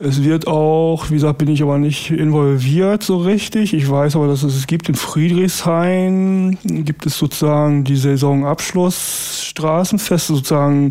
Es 0.00 0.22
wird 0.22 0.46
auch, 0.46 1.10
wie 1.10 1.14
gesagt, 1.14 1.38
bin 1.38 1.48
ich 1.48 1.60
aber 1.60 1.78
nicht 1.78 2.10
involviert 2.12 3.02
so 3.02 3.16
richtig. 3.18 3.74
Ich 3.74 3.90
weiß 3.90 4.14
aber, 4.14 4.28
dass 4.28 4.44
es 4.44 4.54
es 4.54 4.68
gibt 4.68 4.88
in 4.88 4.94
Friedrichshain, 4.94 6.56
gibt 6.62 7.04
es 7.04 7.18
sozusagen 7.18 7.82
die 7.82 7.96
Saisonabschluss 7.96 9.42
Straßenfest, 9.44 10.28
sozusagen 10.28 10.90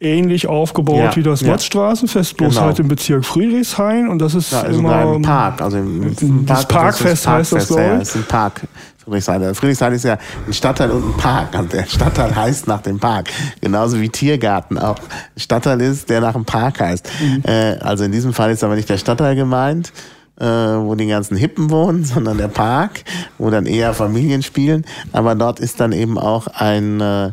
ähnlich 0.00 0.46
aufgebaut 0.48 0.96
Ja, 0.98 1.16
wie 1.16 1.22
das 1.22 1.42
ja. 1.42 1.48
Motzstraßenfest, 1.48 2.36
bloß 2.38 2.54
Genau. 2.54 2.66
halt 2.66 2.78
im 2.78 2.88
Bezirk 2.88 3.24
Friedrichshain 3.24 4.08
und 4.08 4.18
das 4.18 4.34
ist 4.34 4.50
Ja, 4.50 4.62
also 4.62 4.78
immer 4.80 5.14
im 5.14 5.22
Park. 5.22 5.60
Also 5.60 5.76
im, 5.76 6.02
im 6.20 6.46
das 6.46 6.66
Park, 6.66 6.82
Parkfest 6.96 7.28
heißt 7.28 7.52
das, 7.52 7.68
Parkfest, 7.68 7.70
ja, 7.70 7.86
glaub 7.86 7.96
ich. 7.96 8.02
ist 8.02 8.16
ein 8.16 8.24
Park. 8.24 8.60
Friedrichshain. 9.04 9.54
Friedrichshain 9.54 9.92
ist 9.92 10.04
ja 10.04 10.18
ein 10.46 10.52
Stadtteil 10.52 10.90
und 10.90 11.04
ein 11.04 11.16
Park. 11.16 11.58
Und 11.58 11.72
der 11.72 11.86
Stadtteil 11.86 12.34
heißt 12.34 12.68
nach 12.68 12.82
dem 12.82 12.98
Park. 12.98 13.28
Genauso 13.60 14.00
wie 14.00 14.08
Tiergarten 14.08 14.78
auch 14.78 14.98
ein 14.98 15.40
Stadtteil 15.40 15.80
ist, 15.80 16.08
der 16.08 16.20
nach 16.20 16.34
dem 16.34 16.44
Park 16.44 16.80
heißt. 16.80 17.08
Mhm. 17.20 17.42
Äh, 17.44 17.78
also 17.80 18.04
in 18.04 18.12
diesem 18.12 18.32
Fall 18.32 18.50
ist 18.50 18.62
aber 18.62 18.76
nicht 18.76 18.88
der 18.88 18.98
Stadtteil 18.98 19.34
gemeint, 19.34 19.92
äh, 20.40 20.44
wo 20.44 20.94
die 20.94 21.06
ganzen 21.06 21.36
Hippen 21.36 21.70
wohnen, 21.70 22.04
sondern 22.04 22.38
der 22.38 22.48
Park, 22.48 23.04
wo 23.38 23.50
dann 23.50 23.66
eher 23.66 23.94
Familien 23.94 24.42
spielen. 24.42 24.84
Aber 25.12 25.34
dort 25.34 25.60
ist 25.60 25.80
dann 25.80 25.92
eben 25.92 26.18
auch 26.18 26.46
ein 26.46 27.00
äh, 27.00 27.26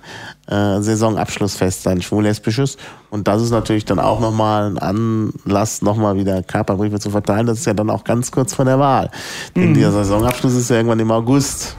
äh, 0.48 0.82
Saisonabschlussfest, 0.82 1.88
ein 1.88 2.02
schwul-lesbisches. 2.02 2.78
Und 3.10 3.28
das 3.28 3.42
ist 3.42 3.52
natürlich 3.52 3.86
dann 3.86 4.00
auch 4.00 4.20
nochmal 4.20 4.70
ein 4.70 4.78
Anlass, 4.78 5.82
nochmal 5.82 6.18
wieder 6.18 6.44
Kaperbriefe 6.44 7.00
zu 7.00 7.10
verteilen. 7.10 7.48
Das 7.48 7.60
ist 7.60 7.66
ja 7.66 7.74
dann 7.74 7.90
auch 7.90 8.04
ganz 8.04 8.32
kurz 8.32 8.54
vor 8.54 8.66
der 8.66 8.80
Wahl. 8.80 9.10
Mhm. 9.56 9.62
Denn 9.62 9.74
der 9.76 9.92
Saisonabschluss 9.92 10.56
ist 10.56 10.70
ja 10.70 10.78
irgendwann 10.78 11.00
im 11.00 11.12
August. 11.12 11.76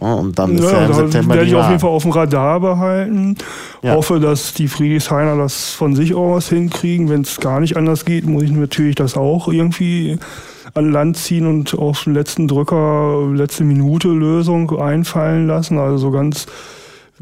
Und 0.00 0.36
dann 0.36 0.56
ist 0.56 0.64
ja, 0.64 0.80
Ja, 0.80 0.86
im 0.86 0.94
September 0.94 1.34
werde 1.36 1.48
ich 1.48 1.54
auf 1.54 1.68
jeden 1.68 1.78
Fall 1.78 1.90
auf 1.90 2.02
dem 2.02 2.10
Radar 2.10 2.58
behalten. 2.58 3.36
Ja. 3.82 3.94
Hoffe, 3.94 4.18
dass 4.18 4.52
die 4.52 4.66
Friedrichshainer 4.66 5.36
das 5.36 5.70
von 5.70 5.94
sich 5.94 6.14
aus 6.14 6.48
hinkriegen. 6.48 7.08
Wenn 7.08 7.20
es 7.20 7.38
gar 7.38 7.60
nicht 7.60 7.76
anders 7.76 8.04
geht, 8.04 8.26
muss 8.26 8.42
ich 8.42 8.50
natürlich 8.50 8.96
das 8.96 9.16
auch 9.16 9.46
irgendwie 9.46 10.18
an 10.74 10.90
Land 10.90 11.16
ziehen 11.16 11.46
und 11.46 11.74
auf 11.74 12.04
den 12.04 12.14
letzten 12.14 12.48
Drücker, 12.48 13.28
letzte 13.32 13.64
Minute 13.64 14.08
Lösung 14.08 14.78
einfallen 14.78 15.46
lassen. 15.46 15.78
Also 15.78 15.98
so 15.98 16.10
ganz 16.10 16.46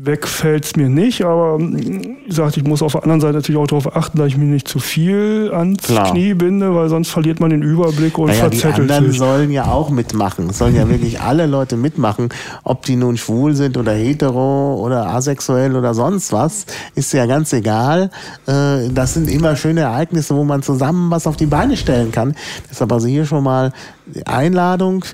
weg 0.03 0.26
fällt 0.26 0.64
es 0.64 0.76
mir 0.76 0.88
nicht, 0.88 1.24
aber 1.24 1.59
wie 1.59 2.24
gesagt, 2.26 2.57
ich 2.57 2.64
muss 2.64 2.80
auf 2.80 2.92
der 2.92 3.03
anderen 3.03 3.20
Seite 3.20 3.34
natürlich 3.34 3.61
auch 3.61 3.66
darauf 3.66 3.94
achten, 3.96 4.16
dass 4.16 4.28
ich 4.28 4.36
mir 4.38 4.46
nicht 4.46 4.66
zu 4.66 4.78
viel 4.78 5.51
ans 5.53 5.82
Klar. 5.82 6.11
Knie 6.11 6.32
binde, 6.32 6.74
weil 6.74 6.88
sonst 6.88 7.11
verliert 7.11 7.38
man 7.38 7.51
den 7.51 7.62
Überblick 7.62 8.16
und 8.16 8.28
Naja, 8.28 8.48
die 8.48 8.57
verzettelt 8.57 8.90
anderen 8.90 9.11
sich. 9.11 9.18
sollen 9.18 9.51
ja 9.51 9.66
auch 9.66 9.90
mitmachen. 9.90 10.48
Es 10.51 10.59
sollen 10.59 10.74
ja 10.74 10.88
wirklich 10.88 11.20
alle 11.20 11.46
Leute 11.46 11.76
mitmachen. 11.76 12.30
Ob 12.64 12.86
die 12.86 12.96
nun 12.96 13.18
schwul 13.18 13.55
sind 13.55 13.76
oder 13.76 13.92
hetero 13.92 14.74
oder 14.82 15.09
asexuell 15.09 15.76
oder 15.76 15.92
sonst 15.92 16.32
was, 16.32 16.64
ist 16.94 17.12
ja 17.12 17.26
ganz 17.26 17.53
egal. 17.53 18.11
Äh, 18.46 18.88
Das 18.94 19.14
sind 19.14 19.28
immer 19.28 19.55
schöne 19.57 19.80
Ereignisse, 19.82 20.34
wo 20.34 20.44
man 20.44 20.62
zusammen 20.62 21.11
was 21.11 21.26
auf 21.26 21.36
die 21.36 21.46
Beine 21.46 21.76
stellen 21.76 22.11
kann. 22.11 22.34
Deshalb 22.70 22.90
also 22.92 23.07
hier 23.07 23.26
schon 23.26 23.44
mal 23.44 23.72
die 24.07 24.26
Einladung. 24.26 25.05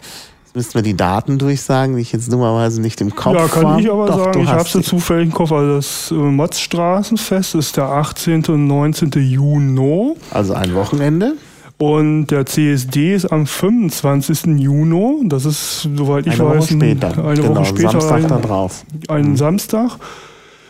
Jetzt 0.57 0.69
müssten 0.69 0.75
wir 0.79 0.83
die 0.83 0.97
Daten 0.97 1.37
durchsagen, 1.37 1.97
die 1.97 2.01
ich 2.01 2.13
jetzt 2.13 2.33
dummerweise 2.33 2.81
nicht 2.81 2.99
im 3.03 3.15
Kopf 3.15 3.35
Ja, 3.37 3.47
kann 3.47 3.67
habe. 3.67 3.83
ich 3.83 3.91
aber 3.91 4.07
Doch, 4.07 4.25
sagen, 4.25 4.41
ich 4.43 4.49
habe 4.49 4.67
sie 4.67 4.81
zufällig 4.81 5.27
im 5.27 5.33
Kopf. 5.35 5.53
Also 5.53 5.77
das 5.77 6.11
äh, 6.11 6.15
Motzstraßenfest 6.15 7.57
ist 7.57 7.77
der 7.77 7.85
18. 7.91 8.43
und 8.47 8.67
19. 8.67 9.11
Juni 9.17 10.15
Also 10.31 10.55
ein 10.55 10.75
Wochenende. 10.75 11.35
und 11.77 12.29
der 12.29 12.47
CSD 12.47 13.15
ist 13.17 13.27
am 13.31 13.47
25. 13.47 14.47
Juni. 14.59 15.29
Das 15.29 15.45
ist, 15.45 15.91
soweit 15.95 16.27
ich 16.27 16.33
Eine 16.33 16.45
Woche 16.49 16.57
weiß, 16.57 16.71
ein- 16.71 16.81
später. 16.81 17.09
eine 17.23 17.35
genau, 17.43 17.57
Woche 17.57 17.65
später, 17.67 17.91
Samstag 18.01 18.17
ein, 18.23 18.29
da 18.29 18.39
drauf. 18.39 18.85
ein 19.09 19.37
Samstag. 19.37 19.91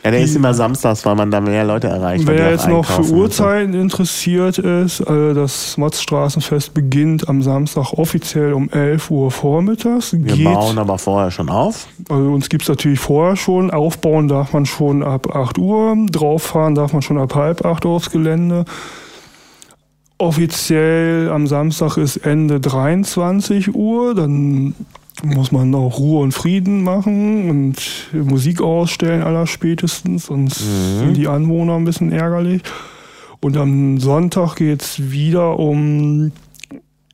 Ja, 0.06 0.12
der 0.12 0.20
ist 0.20 0.36
immer 0.36 0.54
samstags, 0.54 1.04
weil 1.04 1.16
man 1.16 1.32
da 1.32 1.40
mehr 1.40 1.64
Leute 1.64 1.88
erreicht. 1.88 2.22
die 2.22 2.28
Wer 2.28 2.52
jetzt 2.52 2.68
noch 2.68 2.84
für 2.84 2.98
und 2.98 3.08
so. 3.08 3.14
Uhrzeiten 3.16 3.74
interessiert 3.74 4.56
ist, 4.56 5.00
äh, 5.00 5.34
das 5.34 5.76
Motzstraßenfest 5.76 6.72
beginnt 6.74 7.28
am 7.28 7.42
Samstag 7.42 7.92
offiziell 7.92 8.52
um 8.52 8.70
11 8.70 9.10
Uhr 9.10 9.32
vormittags. 9.32 10.12
Wir 10.12 10.36
Geht 10.36 10.44
bauen 10.44 10.78
aber 10.78 10.98
vorher 10.98 11.32
schon 11.32 11.48
auf. 11.48 11.88
Also 12.08 12.32
uns 12.32 12.48
gibt's 12.48 12.68
natürlich 12.68 13.00
vorher 13.00 13.34
schon. 13.34 13.72
Aufbauen 13.72 14.28
darf 14.28 14.52
man 14.52 14.64
schon 14.64 15.02
ab 15.02 15.34
8 15.34 15.58
Uhr. 15.58 15.96
Drauffahren 16.12 16.76
darf 16.76 16.92
man 16.92 17.02
schon 17.02 17.18
ab 17.18 17.34
halb 17.34 17.64
8 17.64 17.84
Uhr 17.84 17.90
aufs 17.90 18.10
Gelände. 18.12 18.64
Offiziell 20.18 21.30
am 21.30 21.48
Samstag 21.48 21.96
ist 21.96 22.18
Ende 22.18 22.60
23 22.60 23.74
Uhr. 23.74 24.14
Dann 24.14 24.76
muss 25.24 25.52
man 25.52 25.74
auch 25.74 25.98
Ruhe 25.98 26.20
und 26.22 26.32
Frieden 26.32 26.82
machen 26.82 27.48
und 27.50 27.76
Musik 28.12 28.60
ausstellen 28.60 29.22
aller 29.22 29.46
spätestens. 29.46 30.26
Sonst 30.26 30.58
sind 30.98 31.14
die 31.16 31.28
Anwohner 31.28 31.74
ein 31.76 31.84
bisschen 31.84 32.12
ärgerlich. 32.12 32.62
Und 33.40 33.56
am 33.56 33.98
Sonntag 33.98 34.56
geht's 34.56 35.10
wieder 35.10 35.58
um 35.58 36.32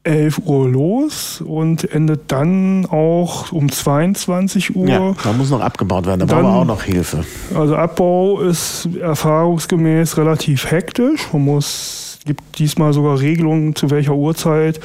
11 0.05 0.40
Uhr 0.46 0.68
los 0.68 1.40
und 1.46 1.88
endet 1.92 2.22
dann 2.32 2.86
auch 2.86 3.53
um 3.53 3.70
22 3.70 4.74
Uhr. 4.74 4.88
Ja, 4.88 5.14
da 5.22 5.32
muss 5.32 5.50
noch 5.50 5.61
abgebaut 5.61 6.07
werden. 6.07 6.20
Da 6.20 6.26
brauchen 6.26 6.42
wir 6.42 6.48
Dann- 6.50 6.61
auch 6.61 6.64
noch 6.64 6.82
Hilfe. 6.82 7.24
Also 7.55 7.76
Abbau 7.76 8.40
ist 8.40 8.88
erfahrungsgemäß 9.00 10.16
relativ 10.16 10.70
hektisch. 10.70 11.28
Man 11.32 11.44
muss, 11.44 12.18
gibt 12.24 12.59
diesmal 12.59 12.92
sogar 12.92 13.20
Regelungen, 13.20 13.76
zu 13.76 13.90
welcher 13.90 14.14
Uhrzeit 14.14 14.80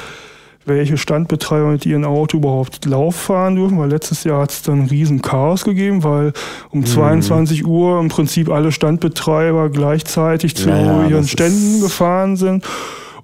welche 0.67 0.97
Standbetreiber 0.97 1.71
mit 1.71 1.85
ihrem 1.85 2.03
Auto 2.03 2.37
überhaupt 2.37 2.85
Lauf 2.85 3.15
fahren 3.15 3.55
dürfen, 3.55 3.79
weil 3.79 3.89
letztes 3.89 4.23
Jahr 4.23 4.41
hat 4.41 4.51
es 4.51 4.61
dann 4.61 4.81
ein 4.81 4.87
riesen 4.87 5.21
Chaos 5.21 5.63
gegeben, 5.63 6.03
weil 6.03 6.33
um 6.69 6.85
22 6.85 7.65
Uhr 7.65 7.99
im 7.99 8.09
Prinzip 8.09 8.49
alle 8.49 8.71
Standbetreiber 8.71 9.69
gleichzeitig 9.69 10.55
zu 10.55 10.69
Ja, 10.69 10.77
ja, 10.77 11.01
das 11.01 11.11
ihren 11.11 11.27
Ständen 11.27 11.81
gefahren 11.81 12.35
sind. 12.35 12.65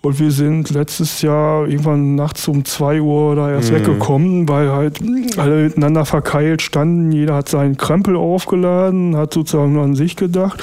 Und 0.02 0.20
wir 0.20 0.32
sind 0.32 0.70
letztes 0.70 1.22
Jahr 1.22 1.66
irgendwann 1.66 2.16
nachts 2.16 2.50
um 2.50 2.66
2 2.66 3.02
Uhr 3.02 3.38
da 3.38 3.50
erst 3.52 3.72
weggekommen, 3.72 4.50
weil 4.50 4.70
halt 4.70 5.00
alle 5.38 5.64
miteinander 5.64 6.04
verkeilt 6.04 6.62
standen. 6.62 7.14
Jeder 7.14 7.36
hat 7.36 7.48
seinen 7.48 7.78
Krempel 7.78 8.18
aufgeladen, 8.18 9.16
hat 9.16 9.34
sozusagen 9.34 9.72
nur 9.72 9.84
an 9.84 9.96
sich 9.96 10.18
gedacht. 10.18 10.62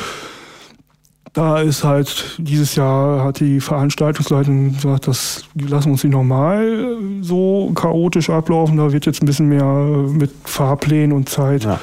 Da 1.33 1.61
ist 1.61 1.85
halt, 1.85 2.37
dieses 2.39 2.74
Jahr 2.74 3.22
hat 3.22 3.39
die 3.39 3.61
Veranstaltungsleitung 3.61 4.72
gesagt, 4.72 5.07
das 5.07 5.45
lassen 5.55 5.93
uns 5.93 6.03
nicht 6.03 6.12
normal 6.12 6.97
so 7.20 7.70
chaotisch 7.74 8.31
ablaufen. 8.31 8.76
Da 8.76 8.93
wird 8.93 9.07
jetzt 9.07 9.22
ein 9.22 9.26
bisschen 9.26 9.49
mehr 9.49 9.64
mit 9.64 10.33
Fahrplänen 10.45 11.12
und 11.12 11.28
Zeit 11.28 11.64
Ja. 11.64 11.78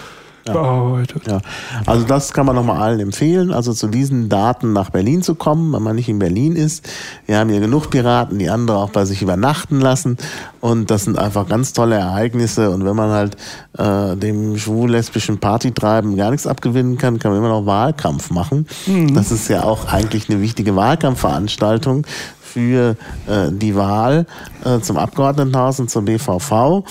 Bearbeitet. 0.54 1.28
Ja, 1.28 1.42
also 1.86 2.06
das 2.06 2.34
kann 2.34 2.46
man 2.46 2.56
nochmal 2.56 2.82
allen 2.82 3.00
empfehlen, 3.00 3.52
also 3.52 3.74
zu 3.74 3.88
diesen 3.88 4.30
Daten 4.30 4.74
nach 4.74 4.90
Berlin 4.90 5.22
zu 5.22 5.36
kommen, 5.36 5.74
wenn 5.74 5.84
man 5.84 5.96
nicht 5.96 6.10
in 6.10 6.20
Berlin 6.20 6.56
ist. 6.56 6.88
Wir 7.26 7.40
haben 7.40 7.50
hier 7.50 7.60
genug 7.60 7.90
Piraten, 7.90 8.40
die 8.40 8.50
andere 8.50 8.78
auch 8.78 8.90
bei 8.90 9.06
sich 9.06 9.22
übernachten 9.22 9.80
lassen 9.80 10.18
und 10.62 10.92
das 10.92 11.06
sind 11.06 11.18
einfach 11.18 11.48
ganz 11.48 11.74
tolle 11.74 11.96
Ereignisse 11.96 12.70
und 12.72 12.86
wenn 12.86 12.96
man 12.96 13.10
halt 13.12 13.38
äh, 13.78 14.16
dem 14.16 14.58
schwul-lesbischen 14.58 15.40
Partytreiben 15.40 16.16
gar 16.16 16.32
nichts 16.32 16.48
abgewinnen 16.48 16.98
kann, 16.98 17.20
kann 17.20 17.32
man 17.32 17.40
immer 17.40 17.50
noch 17.50 17.66
Wahlkampf 17.66 18.30
machen. 18.32 18.68
Das 19.14 19.32
ist 19.32 19.48
ja 19.48 19.64
auch 19.64 19.92
eigentlich 19.92 20.30
eine 20.30 20.42
wichtige 20.42 20.76
Wahlkampfveranstaltung 20.76 22.06
für 22.42 22.96
äh, 23.28 23.52
die 23.52 23.76
Wahl 23.76 24.26
äh, 24.64 24.80
zum 24.80 24.98
Abgeordnetenhaus 24.98 25.80
und 25.80 25.90
zum 25.90 26.06
BVV. 26.06 26.84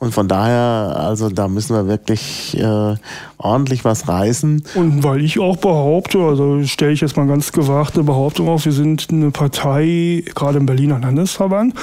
Und 0.00 0.14
von 0.14 0.28
daher, 0.28 0.96
also 0.98 1.28
da 1.28 1.46
müssen 1.46 1.76
wir 1.76 1.86
wirklich 1.86 2.58
äh, 2.58 2.94
ordentlich 3.36 3.84
was 3.84 4.08
reißen. 4.08 4.64
Und 4.74 5.04
weil 5.04 5.22
ich 5.22 5.38
auch 5.38 5.58
behaupte, 5.58 6.18
also 6.20 6.62
stelle 6.64 6.92
ich 6.92 7.02
jetzt 7.02 7.18
mal 7.18 7.26
ganz 7.26 7.52
gewagte 7.52 8.02
Behauptung 8.02 8.48
auf, 8.48 8.64
wir 8.64 8.72
sind 8.72 9.08
eine 9.12 9.30
Partei, 9.30 10.24
gerade 10.34 10.56
im 10.56 10.64
Berliner 10.64 10.98
Landesverband, 11.00 11.74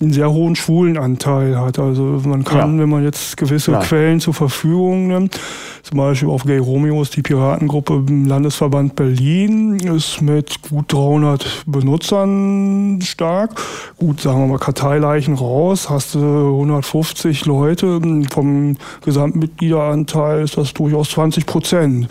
die 0.00 0.04
einen 0.04 0.12
sehr 0.14 0.32
hohen 0.32 0.56
Schwulenanteil 0.56 1.58
hat. 1.60 1.78
Also 1.78 2.22
man 2.24 2.44
kann, 2.44 2.76
Ja. 2.76 2.82
wenn 2.82 2.88
man 2.88 3.04
jetzt 3.04 3.36
gewisse 3.36 3.72
Klar. 3.72 3.82
Quellen 3.82 4.20
zur 4.20 4.32
Verfügung 4.32 5.08
nimmt, 5.08 5.38
zum 5.82 5.98
Beispiel 5.98 6.30
auf 6.30 6.44
Gay 6.44 6.58
Romeos, 6.58 7.10
die 7.10 7.20
Piratengruppe 7.20 8.02
im 8.08 8.24
Landesverband 8.24 8.96
Berlin, 8.96 9.76
ist 9.80 10.22
mit 10.22 10.62
gut 10.62 10.90
300 10.94 11.64
Benutzern 11.66 13.00
stark. 13.02 13.50
Gut, 13.98 14.22
sagen 14.22 14.40
wir 14.40 14.46
mal 14.46 14.58
Karteileichen 14.58 15.34
raus, 15.34 15.90
hast 15.90 16.14
du 16.14 16.18
150 16.18 17.44
Leute. 17.44 17.65
Vom 18.30 18.76
Gesamtmitgliederanteil 19.04 20.42
ist 20.42 20.56
das 20.56 20.72
durchaus 20.74 21.10
20 21.10 21.46
Prozent. 21.46 22.08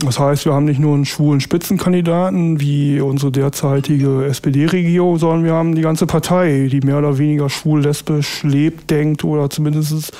Das 0.00 0.20
heißt, 0.20 0.44
wir 0.44 0.54
haben 0.54 0.66
nicht 0.66 0.78
nur 0.78 0.94
einen 0.94 1.04
schwulen 1.04 1.40
Spitzenkandidaten 1.40 2.60
wie 2.60 3.00
unsere 3.00 3.32
derzeitige 3.32 4.26
SPD-Regierung, 4.26 5.18
sondern 5.18 5.44
wir 5.44 5.54
haben 5.54 5.74
die 5.74 5.82
ganze 5.82 6.06
Partei, 6.06 6.68
die 6.70 6.80
mehr 6.80 6.98
oder 6.98 7.18
weniger 7.18 7.50
schwul, 7.50 7.82
lesbisch 7.82 8.44
lebt, 8.44 8.90
denkt 8.90 9.24
oder 9.24 9.50
zumindest 9.50 10.16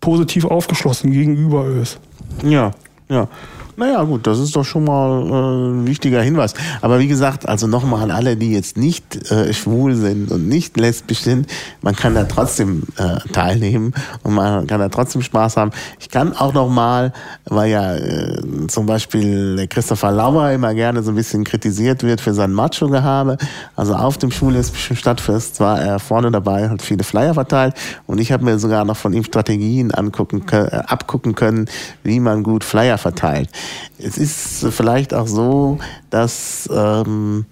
positiv 0.00 0.44
aufgeschlossen 0.44 1.10
gegenüber 1.10 1.66
ist. 1.66 1.98
Ja, 2.44 2.70
ja. 3.08 3.28
Naja, 3.78 4.02
gut, 4.04 4.26
das 4.26 4.38
ist 4.38 4.56
doch 4.56 4.64
schon 4.64 4.84
mal 4.84 5.20
äh, 5.20 5.70
ein 5.70 5.86
wichtiger 5.86 6.22
Hinweis. 6.22 6.54
Aber 6.80 6.98
wie 6.98 7.08
gesagt, 7.08 7.46
also 7.46 7.66
nochmal 7.66 8.04
an 8.04 8.10
alle, 8.10 8.36
die 8.36 8.52
jetzt 8.52 8.78
nicht 8.78 9.30
äh, 9.30 9.52
schwul 9.52 9.94
sind 9.94 10.30
und 10.30 10.48
nicht 10.48 10.78
lesbisch 10.78 11.20
sind, 11.20 11.46
man 11.82 11.94
kann 11.94 12.14
da 12.14 12.24
trotzdem 12.24 12.84
äh, 12.96 13.18
teilnehmen 13.32 13.92
und 14.22 14.34
man 14.34 14.66
kann 14.66 14.80
da 14.80 14.88
trotzdem 14.88 15.20
Spaß 15.20 15.58
haben. 15.58 15.72
Ich 16.00 16.08
kann 16.08 16.34
auch 16.34 16.54
nochmal, 16.54 17.12
weil 17.44 17.70
ja 17.70 17.96
äh, 17.96 18.40
zum 18.68 18.86
Beispiel 18.86 19.56
der 19.56 19.66
Christopher 19.66 20.10
Lauer 20.10 20.52
immer 20.52 20.72
gerne 20.72 21.02
so 21.02 21.12
ein 21.12 21.16
bisschen 21.16 21.44
kritisiert 21.44 22.02
wird 22.02 22.22
für 22.22 22.32
sein 22.32 22.54
Macho-Gehabe. 22.54 23.36
Also 23.76 23.94
auf 23.94 24.16
dem 24.16 24.30
schwul-lesbischen 24.30 24.96
Stadtfest 24.96 25.60
war 25.60 25.82
er 25.82 25.98
vorne 25.98 26.30
dabei, 26.30 26.70
hat 26.70 26.80
viele 26.80 27.04
Flyer 27.04 27.34
verteilt 27.34 27.74
und 28.06 28.22
ich 28.22 28.32
habe 28.32 28.42
mir 28.42 28.58
sogar 28.58 28.86
noch 28.86 28.96
von 28.96 29.12
ihm 29.12 29.24
Strategien 29.24 29.90
angucken, 29.90 30.42
äh, 30.50 30.78
abgucken 30.86 31.34
können, 31.34 31.66
wie 32.04 32.20
man 32.20 32.42
gut 32.42 32.64
Flyer 32.64 32.96
verteilt. 32.96 33.50
Es 33.98 34.18
ist 34.18 34.66
vielleicht 34.74 35.14
auch 35.14 35.26
so, 35.26 35.78
dass 36.10 36.68
ähm, 36.72 37.46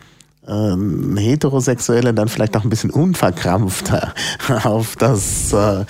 ähm, 0.47 1.17
Heterosexuelle 1.17 2.13
dann 2.13 2.29
vielleicht 2.29 2.57
auch 2.57 2.65
ein 2.65 2.71
bisschen 2.71 2.91
unverkrampfter 2.91 4.15
auf 4.65 4.97
das 4.97 5.53
äh, 5.53 5.85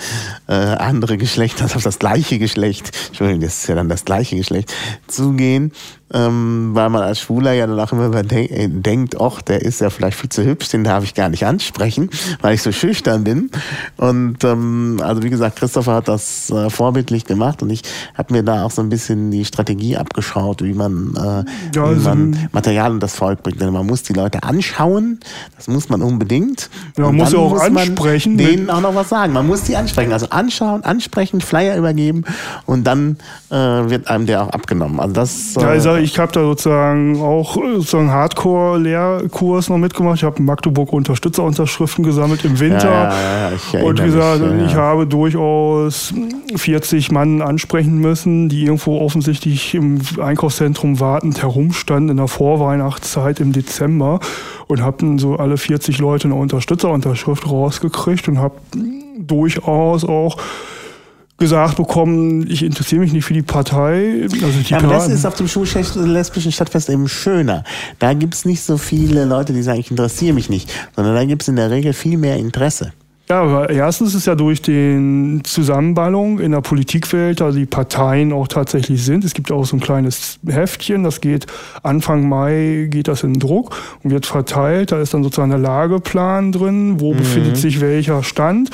äh, 0.47 0.53
andere 0.53 1.17
Geschlecht, 1.17 1.61
also 1.61 1.75
auf 1.75 1.83
das 1.83 1.99
gleiche 1.99 2.39
Geschlecht, 2.39 2.91
Entschuldigung, 3.07 3.41
das 3.41 3.61
ist 3.61 3.67
ja 3.67 3.75
dann 3.75 3.89
das 3.89 4.05
gleiche 4.05 4.35
Geschlecht, 4.35 4.73
zugehen 5.07 5.71
ähm, 6.13 6.69
weil 6.73 6.89
man 6.89 7.01
als 7.01 7.19
Schwuler 7.19 7.53
ja 7.53 7.65
dann 7.65 7.79
auch 7.79 7.91
immer 7.91 8.13
äh, 8.31 8.67
denkt, 8.69 9.19
ach, 9.19 9.41
der 9.41 9.61
ist 9.63 9.81
ja 9.81 9.89
vielleicht 9.89 10.17
viel 10.17 10.29
zu 10.29 10.43
hübsch, 10.43 10.69
den 10.69 10.83
darf 10.83 11.03
ich 11.03 11.15
gar 11.15 11.29
nicht 11.29 11.45
ansprechen, 11.45 12.09
weil 12.41 12.53
ich 12.53 12.61
so 12.61 12.71
schüchtern 12.71 13.23
bin. 13.23 13.49
Und 13.97 14.43
ähm, 14.43 15.01
also 15.03 15.23
wie 15.23 15.31
gesagt, 15.31 15.57
Christopher 15.57 15.95
hat 15.95 16.07
das 16.07 16.51
äh, 16.51 16.69
vorbildlich 16.69 17.25
gemacht 17.25 17.63
und 17.63 17.71
ich 17.71 17.81
habe 18.13 18.33
mir 18.33 18.43
da 18.43 18.65
auch 18.65 18.71
so 18.71 18.81
ein 18.81 18.89
bisschen 18.89 19.31
die 19.31 19.45
Strategie 19.45 19.97
abgeschaut, 19.97 20.63
wie 20.63 20.73
man, 20.73 21.15
äh, 21.15 21.19
ja, 21.19 21.45
wie 21.73 21.79
also 21.79 22.09
man 22.09 22.49
Material 22.51 22.91
und 22.91 23.01
das 23.01 23.15
Volk 23.15 23.41
bringt. 23.41 23.59
Denn 23.59 23.73
man 23.73 23.87
muss 23.87 24.03
die 24.03 24.13
Leute 24.13 24.43
anschauen, 24.43 25.19
das 25.55 25.67
muss 25.67 25.89
man 25.89 26.03
unbedingt. 26.03 26.69
Ja, 26.97 27.05
man 27.05 27.15
muss 27.15 27.31
ja 27.31 27.39
auch 27.39 27.51
muss 27.51 27.61
ansprechen. 27.61 28.37
denen 28.37 28.69
auch 28.69 28.81
noch 28.81 28.93
was 28.93 29.09
sagen. 29.09 29.33
Man 29.33 29.47
muss 29.47 29.63
die 29.63 29.75
ansprechen. 29.75 30.13
Also 30.13 30.27
anschauen, 30.35 30.83
ansprechen, 30.83 31.41
Flyer 31.41 31.77
übergeben 31.77 32.23
und 32.65 32.85
dann 32.85 33.17
äh, 33.49 33.55
wird 33.55 34.07
einem 34.07 34.25
der 34.25 34.43
auch 34.43 34.49
abgenommen. 34.49 34.99
Also 34.99 35.13
das. 35.13 35.55
Äh, 35.55 35.61
ja, 35.61 35.67
also 35.69 35.95
ich 35.95 36.19
habe 36.19 36.31
da 36.31 36.41
sozusagen 36.41 37.21
auch 37.21 37.55
sozusagen 37.55 38.11
Hardcore-Lehrkurs 38.11 39.69
noch 39.69 39.77
mitgemacht. 39.77 40.17
Ich 40.17 40.23
habe 40.23 40.37
in 40.39 40.45
Magdeburg 40.45 40.93
Unterstützerunterschriften 40.93 42.03
gesammelt 42.03 42.45
im 42.45 42.59
Winter. 42.59 42.89
Ja, 42.89 43.51
ja, 43.73 43.83
und 43.83 44.01
wie 44.01 44.05
gesagt, 44.05 44.41
mich, 44.41 44.71
ich 44.71 44.75
habe 44.75 45.07
durchaus 45.07 46.13
40 46.55 47.11
Mann 47.11 47.41
ansprechen 47.41 47.99
müssen, 47.99 48.49
die 48.49 48.65
irgendwo 48.65 48.99
offensichtlich 48.99 49.73
im 49.75 49.99
Einkaufszentrum 50.21 50.99
wartend 50.99 51.41
herumstanden 51.41 52.09
in 52.09 52.17
der 52.17 52.27
Vorweihnachtszeit 52.27 53.39
im 53.39 53.51
Dezember 53.51 54.19
und 54.67 54.81
habe 54.81 54.97
dann 54.99 55.19
so 55.19 55.35
alle 55.35 55.57
40 55.57 55.99
Leute 55.99 56.25
eine 56.25 56.35
Unterstützerunterschrift 56.35 57.49
rausgekriegt 57.49 58.27
und 58.27 58.39
habe 58.39 58.55
durchaus 59.17 60.03
auch 60.03 60.37
gesagt 61.37 61.75
bekommen, 61.75 62.49
ich 62.49 62.63
interessiere 62.63 63.01
mich 63.01 63.11
nicht 63.11 63.25
für 63.25 63.33
die 63.33 63.41
Partei. 63.41 64.21
Also 64.23 64.37
die 64.37 64.69
ja, 64.69 64.77
aber 64.77 64.87
das 64.87 65.09
ist 65.09 65.25
auf 65.25 65.35
dem 65.35 65.47
lesbischen 66.05 66.51
Stadtfest 66.51 66.89
eben 66.89 67.07
schöner. 67.07 67.63
Da 67.99 68.13
gibt 68.13 68.33
es 68.35 68.45
nicht 68.45 68.61
so 68.61 68.77
viele 68.77 69.25
Leute, 69.25 69.51
die 69.51 69.61
sagen, 69.61 69.79
ich 69.79 69.91
interessiere 69.91 70.33
mich 70.33 70.49
nicht, 70.49 70.71
sondern 70.95 71.13
da 71.15 71.25
gibt 71.25 71.41
es 71.41 71.47
in 71.47 71.57
der 71.57 71.71
Regel 71.71 71.93
viel 71.93 72.17
mehr 72.17 72.37
Interesse. 72.37 72.93
Ja, 73.27 73.41
aber 73.41 73.71
erstens 73.71 74.13
ist 74.13 74.27
ja 74.27 74.35
durch 74.35 74.61
den 74.61 75.41
Zusammenballung 75.43 76.39
in 76.39 76.51
der 76.51 76.61
Politikwelt, 76.61 77.41
da 77.41 77.49
die 77.49 77.65
Parteien 77.65 78.31
auch 78.31 78.47
tatsächlich 78.47 79.03
sind. 79.03 79.23
Es 79.23 79.33
gibt 79.33 79.51
auch 79.51 79.65
so 79.65 79.77
ein 79.77 79.79
kleines 79.79 80.39
Heftchen, 80.45 81.03
das 81.03 81.21
geht 81.21 81.47
Anfang 81.81 82.29
Mai 82.29 82.87
geht 82.91 83.07
das 83.07 83.23
in 83.23 83.39
Druck 83.39 83.75
und 84.03 84.11
wird 84.11 84.27
verteilt. 84.27 84.91
Da 84.91 85.01
ist 85.01 85.15
dann 85.15 85.23
sozusagen 85.23 85.49
der 85.49 85.59
Lageplan 85.59 86.51
drin, 86.51 86.99
wo 86.99 87.13
mhm. 87.13 87.17
befindet 87.17 87.57
sich 87.57 87.81
welcher 87.81 88.21
Stand. 88.21 88.69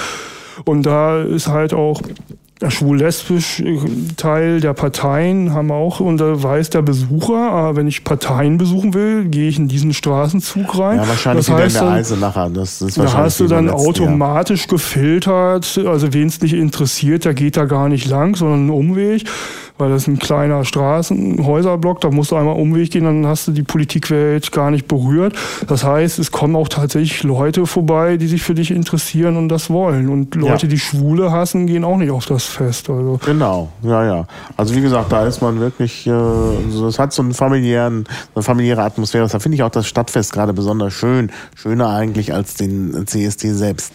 Und 0.65 0.85
da 0.85 1.21
ist 1.21 1.47
halt 1.47 1.73
auch 1.73 2.01
schwul-lesbisch 2.69 3.59
äh, 3.61 3.79
Teil 4.17 4.59
der 4.59 4.73
Parteien 4.73 5.53
haben 5.53 5.71
auch, 5.71 5.99
und 5.99 6.17
da 6.17 6.41
weiß 6.41 6.69
der 6.69 6.81
Besucher, 6.81 7.51
aber 7.51 7.75
wenn 7.75 7.87
ich 7.87 8.03
Parteien 8.03 8.57
besuchen 8.57 8.93
will, 8.93 9.25
gehe 9.25 9.49
ich 9.49 9.57
in 9.57 9.67
diesen 9.67 9.93
Straßenzug 9.93 10.77
rein. 10.77 10.97
Ja, 10.97 11.07
wahrscheinlich 11.07 11.47
das 11.47 11.55
heißt, 11.55 11.75
in 11.77 11.85
der 11.85 11.91
Eisenacher. 11.93 12.49
Das 12.53 12.81
ist 12.81 12.97
da 12.97 13.13
hast 13.13 13.39
du 13.39 13.47
dann 13.47 13.69
automatisch 13.69 14.61
Jahr. 14.61 14.69
gefiltert, 14.69 15.79
also 15.85 16.13
wen 16.13 16.27
es 16.27 16.41
nicht 16.41 16.53
interessiert, 16.53 17.25
der 17.25 17.33
geht 17.33 17.57
da 17.57 17.65
gar 17.65 17.89
nicht 17.89 18.07
lang, 18.07 18.35
sondern 18.35 18.59
einen 18.59 18.69
Umweg 18.69 19.23
weil 19.81 19.89
das 19.89 20.03
ist 20.03 20.07
ein 20.07 20.19
kleiner 20.19 20.63
Straßenhäuserblock, 20.63 22.01
da 22.01 22.11
musst 22.11 22.29
du 22.29 22.35
einmal 22.35 22.55
Umweg 22.55 22.91
gehen, 22.91 23.03
dann 23.03 23.25
hast 23.25 23.47
du 23.47 23.51
die 23.51 23.63
Politikwelt 23.63 24.51
gar 24.51 24.69
nicht 24.69 24.87
berührt. 24.87 25.33
Das 25.67 25.83
heißt, 25.83 26.19
es 26.19 26.31
kommen 26.31 26.55
auch 26.55 26.67
tatsächlich 26.67 27.23
Leute 27.23 27.65
vorbei, 27.65 28.17
die 28.17 28.27
sich 28.27 28.43
für 28.43 28.53
dich 28.53 28.69
interessieren 28.69 29.37
und 29.37 29.49
das 29.49 29.71
wollen. 29.71 30.09
Und 30.09 30.35
Leute, 30.35 30.67
ja. 30.67 30.69
die 30.69 30.77
Schwule 30.77 31.31
hassen, 31.31 31.65
gehen 31.65 31.83
auch 31.83 31.97
nicht 31.97 32.11
auf 32.11 32.27
das 32.27 32.43
Fest. 32.43 32.91
Also. 32.91 33.19
Genau, 33.25 33.69
ja, 33.81 34.05
ja. 34.05 34.27
Also 34.55 34.75
wie 34.75 34.81
gesagt, 34.81 35.11
da 35.11 35.25
ist 35.25 35.41
man 35.41 35.59
wirklich, 35.59 36.05
äh, 36.05 36.11
es 36.11 36.99
hat 36.99 37.11
so 37.11 37.23
einen 37.23 37.33
familiären, 37.33 38.05
eine 38.35 38.43
familiäre 38.43 38.83
Atmosphäre. 38.83 39.27
Da 39.27 39.39
finde 39.39 39.55
ich 39.55 39.63
auch 39.63 39.71
das 39.71 39.87
Stadtfest 39.87 40.31
gerade 40.31 40.53
besonders 40.53 40.93
schön. 40.93 41.31
Schöner 41.55 41.89
eigentlich 41.89 42.33
als 42.35 42.53
den 42.53 43.07
CST 43.07 43.47
selbst. 43.55 43.93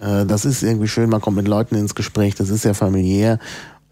Äh, 0.00 0.24
das 0.24 0.46
ist 0.46 0.62
irgendwie 0.62 0.88
schön, 0.88 1.10
man 1.10 1.20
kommt 1.20 1.36
mit 1.36 1.46
Leuten 1.46 1.74
ins 1.74 1.94
Gespräch, 1.94 2.34
das 2.36 2.48
ist 2.48 2.64
ja 2.64 2.72
familiär 2.72 3.38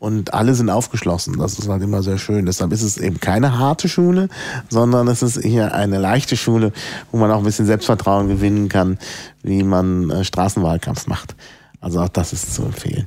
und 0.04 0.34
alle 0.34 0.54
sind 0.54 0.68
aufgeschlossen. 0.68 1.38
Das 1.38 1.58
ist 1.58 1.66
halt 1.66 1.82
immer 1.82 2.02
sehr 2.02 2.18
schön. 2.18 2.44
Deshalb 2.44 2.72
ist 2.72 2.82
es 2.82 2.98
eben 2.98 3.20
keine 3.20 3.58
harte 3.58 3.88
Schule, 3.88 4.28
sondern 4.68 5.08
es 5.08 5.22
ist 5.22 5.38
eher 5.38 5.74
eine 5.74 5.98
leichte 5.98 6.36
Schule, 6.36 6.72
wo 7.10 7.16
man 7.16 7.30
auch 7.30 7.38
ein 7.38 7.44
bisschen 7.44 7.64
Selbstvertrauen 7.64 8.28
gewinnen 8.28 8.68
kann, 8.68 8.98
wie 9.42 9.62
man 9.62 10.10
äh, 10.10 10.22
Straßenwahlkampf 10.22 11.06
macht. 11.06 11.34
Also 11.80 12.00
auch 12.00 12.08
das 12.08 12.32
ist 12.34 12.54
zu 12.54 12.62
empfehlen. 12.62 13.04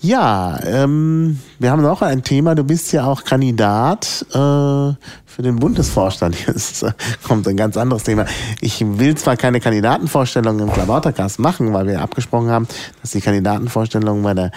Ja, 0.00 0.60
ähm, 0.64 1.38
wir 1.58 1.70
haben 1.70 1.82
noch 1.82 2.02
ein 2.02 2.22
Thema. 2.22 2.54
Du 2.56 2.64
bist 2.64 2.92
ja 2.92 3.04
auch 3.04 3.24
Kandidat 3.24 4.26
äh, 4.30 4.34
für 4.34 5.42
den 5.42 5.56
Bundesvorstand. 5.56 6.36
Jetzt 6.46 6.82
äh, 6.82 6.92
kommt 7.22 7.46
ein 7.46 7.56
ganz 7.56 7.76
anderes 7.76 8.04
Thema. 8.04 8.26
Ich 8.60 8.84
will 8.86 9.16
zwar 9.16 9.36
keine 9.36 9.60
Kandidatenvorstellung 9.60 10.58
im 10.58 10.72
Klabautercast 10.72 11.38
machen, 11.38 11.72
weil 11.72 11.86
wir 11.86 12.00
abgesprochen 12.00 12.50
haben, 12.50 12.68
dass 13.02 13.12
die 13.12 13.20
Kandidatenvorstellung 13.20 14.22
bei 14.22 14.34
der 14.34 14.50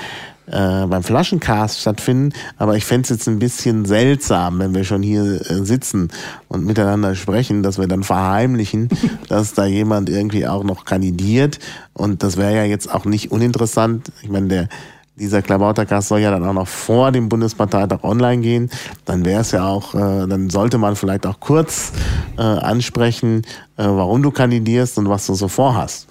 äh, 0.48 0.86
beim 0.86 1.04
Flaschencast 1.04 1.80
stattfinden. 1.80 2.34
Aber 2.58 2.76
ich 2.76 2.86
fände 2.86 3.04
es 3.04 3.10
jetzt 3.10 3.28
ein 3.28 3.40
bisschen 3.40 3.86
seltsam, 3.86 4.60
wenn 4.60 4.74
wir 4.74 4.84
schon 4.84 5.04
hier 5.04 5.24
äh, 5.50 5.64
sitzen 5.64 6.10
und 6.48 6.66
miteinander 6.66 7.16
sprechen, 7.16 7.64
dass 7.64 7.80
wir 7.80 7.88
dann 7.88 8.04
verheimlichen, 8.04 8.90
dass 9.30 9.54
da 9.54 9.66
jemand 9.66 10.10
irgendwie 10.10 10.48
auch 10.48 10.64
noch 10.64 10.86
kandidiert. 10.86 11.60
Und 11.94 12.24
das 12.24 12.38
wäre 12.38 12.56
ja 12.56 12.64
jetzt 12.64 12.94
auch 12.94 13.06
nicht 13.06 13.32
uninteressant. 13.32 14.12
Ich 14.22 14.30
meine, 14.30 14.48
der 14.48 14.70
dieser 15.16 15.42
Klabautercast 15.42 16.08
soll 16.08 16.20
ja 16.20 16.32
dann 16.32 16.46
auch 16.46 16.54
noch 16.54 16.68
vor 16.68 17.12
dem 17.12 17.30
Bundesparteitag 17.30 18.04
online 18.04 18.42
gehen. 18.42 18.70
Dann 19.06 19.26
wäre 19.26 19.42
es 19.42 19.52
ja 19.52 19.68
auch, 19.68 19.94
äh, 19.94 20.28
dann 20.28 20.50
sollte 20.50 20.78
man 20.78 20.96
vielleicht 20.96 21.26
auch 21.28 21.40
kurz 21.40 21.92
äh, 22.38 22.42
ansprechen, 22.42 23.44
äh, 23.78 23.86
warum 23.86 24.24
du 24.24 24.32
kandidierst 24.32 24.98
und 24.98 25.10
was 25.10 25.28
du 25.28 25.36
so 25.36 25.48
vorhast. 25.48 26.08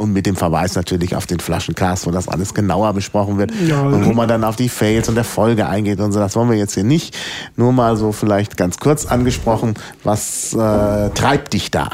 Und 0.00 0.14
mit 0.14 0.24
dem 0.24 0.34
Verweis 0.34 0.76
natürlich 0.76 1.14
auf 1.14 1.26
den 1.26 1.40
Flaschencast, 1.40 2.06
wo 2.06 2.10
das 2.10 2.26
alles 2.26 2.54
genauer 2.54 2.94
besprochen 2.94 3.36
wird 3.36 3.52
ja, 3.68 3.82
und 3.82 4.06
wo 4.06 4.14
man 4.14 4.26
dann 4.28 4.44
auf 4.44 4.56
die 4.56 4.70
Fails 4.70 5.10
und 5.10 5.14
der 5.14 5.24
Folge 5.24 5.68
eingeht 5.68 6.00
und 6.00 6.12
so. 6.12 6.18
Das 6.18 6.34
wollen 6.36 6.48
wir 6.48 6.56
jetzt 6.56 6.72
hier 6.72 6.84
nicht. 6.84 7.14
Nur 7.56 7.72
mal 7.74 7.98
so 7.98 8.10
vielleicht 8.10 8.56
ganz 8.56 8.78
kurz 8.78 9.04
angesprochen. 9.04 9.74
Was 10.02 10.54
äh, 10.54 11.10
treibt 11.10 11.52
dich 11.52 11.70
da? 11.70 11.90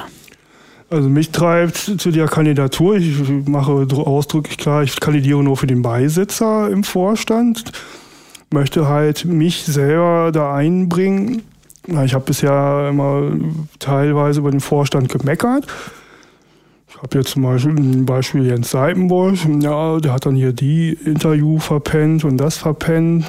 Also 0.88 1.08
mich 1.08 1.32
treibt 1.32 1.76
zu 1.76 2.12
der 2.12 2.28
Kandidatur, 2.28 2.94
ich 2.94 3.16
mache 3.48 3.72
ausdrücklich 3.72 4.56
klar, 4.56 4.84
ich 4.84 5.00
kandidiere 5.00 5.42
nur 5.42 5.56
für 5.56 5.66
den 5.66 5.82
Beisitzer 5.82 6.70
im 6.70 6.84
Vorstand, 6.84 7.64
möchte 8.52 8.86
halt 8.86 9.24
mich 9.24 9.64
selber 9.64 10.30
da 10.30 10.54
einbringen. 10.54 11.42
Ich 12.04 12.14
habe 12.14 12.24
bisher 12.24 12.86
immer 12.88 13.32
teilweise 13.80 14.38
über 14.38 14.52
den 14.52 14.60
Vorstand 14.60 15.08
gemeckert 15.08 15.66
ich 16.96 17.02
habe 17.02 17.18
jetzt 17.18 17.32
zum 17.32 17.42
Beispiel 17.42 17.72
ein 17.72 18.06
Beispiel 18.06 18.46
Jens 18.46 18.70
Seipenbusch, 18.70 19.46
ja, 19.60 20.00
der 20.00 20.14
hat 20.14 20.24
dann 20.24 20.34
hier 20.34 20.54
die 20.54 20.96
Interview 21.04 21.58
verpennt 21.58 22.24
und 22.24 22.38
das 22.38 22.56
verpennt. 22.56 23.26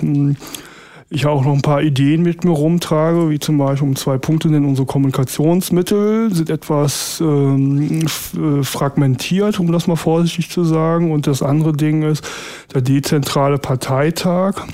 Ich 1.09 1.25
auch 1.25 1.43
noch 1.43 1.53
ein 1.53 1.61
paar 1.61 1.81
Ideen 1.81 2.21
mit 2.21 2.45
mir 2.45 2.51
rumtrage, 2.51 3.29
wie 3.29 3.39
zum 3.39 3.57
Beispiel 3.57 3.89
um 3.89 3.97
zwei 3.97 4.17
Punkte 4.17 4.47
nennen, 4.47 4.65
unsere 4.65 4.85
Kommunikationsmittel 4.85 6.33
sind 6.33 6.49
etwas 6.49 7.19
ähm, 7.21 8.05
äh, 8.05 8.63
fragmentiert, 8.63 9.59
um 9.59 9.71
das 9.71 9.87
mal 9.87 9.95
vorsichtig 9.97 10.49
zu 10.49 10.63
sagen. 10.63 11.11
Und 11.11 11.27
das 11.27 11.41
andere 11.41 11.73
Ding 11.73 12.03
ist 12.03 12.25
der 12.73 12.81
dezentrale 12.81 13.57
Parteitag 13.57 14.65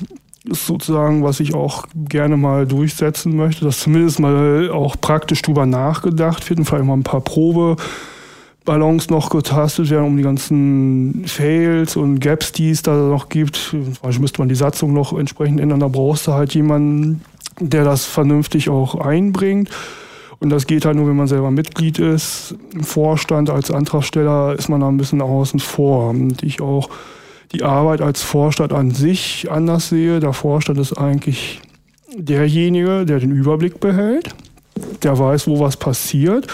ist 0.44 0.66
sozusagen, 0.66 1.24
was 1.24 1.40
ich 1.40 1.54
auch 1.54 1.86
gerne 1.94 2.36
mal 2.36 2.66
durchsetzen 2.66 3.34
möchte, 3.34 3.64
dass 3.64 3.80
zumindest 3.80 4.20
mal 4.20 4.70
auch 4.70 4.96
praktisch 5.00 5.42
drüber 5.42 5.66
nachgedacht 5.66 6.48
wird 6.48 6.58
und 6.60 6.66
vielleicht 6.66 6.84
mal 6.84 6.94
ein 6.94 7.02
paar 7.02 7.22
Probe 7.22 7.76
Ballons 8.64 9.10
noch 9.10 9.28
getastet 9.30 9.90
werden, 9.90 10.06
um 10.06 10.16
die 10.16 10.22
ganzen 10.22 11.24
Fails 11.26 11.96
und 11.96 12.20
Gaps, 12.20 12.52
die 12.52 12.70
es 12.70 12.82
da 12.82 12.94
noch 12.94 13.28
gibt. 13.28 13.76
Beispiel 14.02 14.20
müsste 14.20 14.40
man 14.40 14.48
die 14.48 14.54
Satzung 14.54 14.94
noch 14.94 15.16
entsprechend 15.18 15.60
ändern. 15.60 15.80
Da 15.80 15.88
brauchst 15.88 16.26
du 16.26 16.32
halt 16.32 16.54
jemanden, 16.54 17.22
der 17.60 17.84
das 17.84 18.06
vernünftig 18.06 18.70
auch 18.70 18.94
einbringt. 18.94 19.70
Und 20.40 20.50
das 20.50 20.66
geht 20.66 20.84
halt 20.84 20.96
nur, 20.96 21.06
wenn 21.06 21.16
man 21.16 21.26
selber 21.26 21.50
Mitglied 21.50 21.98
ist. 21.98 22.54
Im 22.72 22.84
Vorstand 22.84 23.50
als 23.50 23.70
Antragsteller 23.70 24.54
ist 24.58 24.68
man 24.68 24.80
da 24.80 24.88
ein 24.88 24.96
bisschen 24.96 25.20
außen 25.20 25.60
vor. 25.60 26.10
Und 26.10 26.42
ich 26.42 26.62
auch 26.62 26.88
die 27.52 27.62
Arbeit 27.62 28.00
als 28.00 28.22
Vorstand 28.22 28.72
an 28.72 28.92
sich 28.92 29.50
anders 29.50 29.90
sehe. 29.90 30.20
Der 30.20 30.32
Vorstand 30.32 30.78
ist 30.78 30.94
eigentlich 30.94 31.60
derjenige, 32.16 33.04
der 33.04 33.20
den 33.20 33.30
Überblick 33.30 33.78
behält, 33.78 34.34
der 35.02 35.18
weiß, 35.18 35.46
wo 35.48 35.60
was 35.60 35.76
passiert 35.76 36.46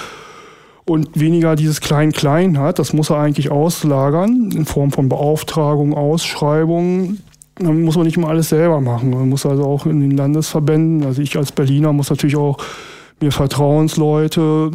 und 0.86 1.18
weniger 1.18 1.56
dieses 1.56 1.80
Klein-Klein 1.80 2.58
hat. 2.58 2.78
Das 2.78 2.92
muss 2.92 3.10
er 3.10 3.18
eigentlich 3.18 3.50
auslagern 3.50 4.50
in 4.54 4.64
Form 4.64 4.90
von 4.90 5.08
Beauftragung, 5.08 5.94
Ausschreibungen 5.94 7.22
dann 7.62 7.82
muss 7.82 7.96
man 7.96 8.06
nicht 8.06 8.16
immer 8.16 8.28
alles 8.28 8.48
selber 8.48 8.80
machen. 8.80 9.10
Man 9.10 9.28
muss 9.28 9.44
also 9.46 9.64
auch 9.64 9.86
in 9.86 10.00
den 10.00 10.16
Landesverbänden, 10.16 11.06
also 11.06 11.20
ich 11.20 11.36
als 11.36 11.52
Berliner 11.52 11.92
muss 11.92 12.10
natürlich 12.10 12.36
auch 12.36 12.58
mir 13.20 13.32
Vertrauensleute 13.32 14.70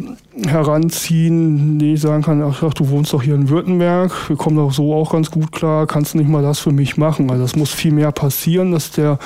heranziehen, 0.46 1.80
die 1.80 1.94
ich 1.94 2.00
sagen 2.00 2.22
kann, 2.22 2.42
ach, 2.42 2.62
ach, 2.62 2.74
du 2.74 2.88
wohnst 2.90 3.12
doch 3.12 3.22
hier 3.22 3.34
in 3.34 3.48
Württemberg, 3.48 4.12
wir 4.28 4.36
kommen 4.36 4.56
doch 4.56 4.72
so 4.72 4.94
auch 4.94 5.10
ganz 5.10 5.32
gut 5.32 5.50
klar, 5.50 5.88
kannst 5.88 6.14
du 6.14 6.18
nicht 6.18 6.30
mal 6.30 6.42
das 6.42 6.60
für 6.60 6.70
mich 6.70 6.96
machen? 6.96 7.28
Also 7.28 7.42
das 7.42 7.56
muss 7.56 7.72
viel 7.72 7.92
mehr 7.92 8.12
passieren, 8.12 8.70
dass 8.70 8.92
der 8.92 9.18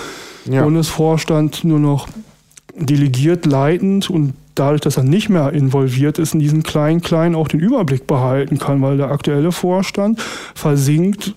ja. 0.47 0.63
Bundesvorstand 0.63 1.65
nur 1.65 1.79
noch 1.79 2.09
delegiert 2.75 3.45
leitend 3.45 4.09
und 4.09 4.33
dadurch, 4.61 4.81
dass 4.81 4.97
er 4.97 5.03
nicht 5.03 5.29
mehr 5.29 5.53
involviert 5.53 6.19
ist 6.19 6.35
in 6.35 6.41
diesen 6.41 6.63
kleinen, 6.63 7.01
kleinen, 7.01 7.35
auch 7.35 7.49
den 7.49 7.61
Überblick 7.61 8.07
behalten 8.07 8.59
kann, 8.59 8.83
weil 8.83 8.97
der 8.97 9.11
aktuelle 9.11 9.53
Vorstand 9.53 10.21
versinkt 10.55 11.35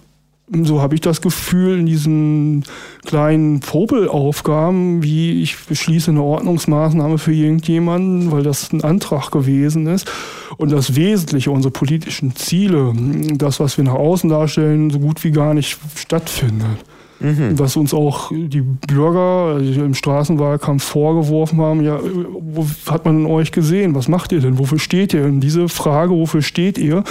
so 0.61 0.82
habe 0.82 0.93
ich 0.93 1.01
das 1.01 1.21
Gefühl, 1.21 1.80
in 1.80 1.86
diesen 1.86 2.63
kleinen 3.05 3.61
Popelaufgaben, 3.61 5.01
wie 5.01 5.41
ich 5.41 5.57
beschließe 5.65 6.11
eine 6.11 6.21
Ordnungsmaßnahme 6.21 7.17
für 7.17 7.34
irgendjemanden, 7.34 8.32
weil 8.32 8.43
das 8.43 8.71
ein 8.71 8.84
Antrag 8.84 9.32
gewesen 9.32 9.88
ist. 9.88 10.11
Und 10.57 10.71
das 10.71 10.95
Wesentliche, 10.95 11.49
unsere 11.49 11.71
politischen 11.71 12.36
Ziele, 12.36 12.93
das, 13.36 13.59
was 13.59 13.78
wir 13.78 13.86
nach 13.86 13.93
außen 13.93 14.30
darstellen, 14.30 14.89
so 14.89 14.99
gut 14.99 15.24
wie 15.24 15.32
gar 15.32 15.53
nicht 15.53 15.78
stattfindet. 15.95 16.78
Mhm. 17.24 17.57
Was 17.57 17.78
uns 17.78 17.93
auch 17.93 18.32
die 18.34 18.61
Bürger 18.61 19.55
also 19.55 19.84
im 19.84 19.93
Straßenwahlkampf 19.93 20.84
vorgeworfen 20.84 21.61
haben, 21.61 21.82
ja, 21.82 21.97
wo 22.01 22.67
hat 22.88 23.05
man 23.05 23.26
euch 23.26 23.53
gesehen? 23.53 23.95
Was 23.95 24.09
macht 24.09 24.34
ihr 24.34 24.41
denn? 24.41 24.59
Wofür 24.59 24.78
steht 24.78 25.13
ihr? 25.13 25.24
Und 25.24 25.39
diese 25.39 25.69
Frage, 25.69 26.11
wofür 26.11 26.41
steht 26.41 26.78
ihr? 26.78 27.03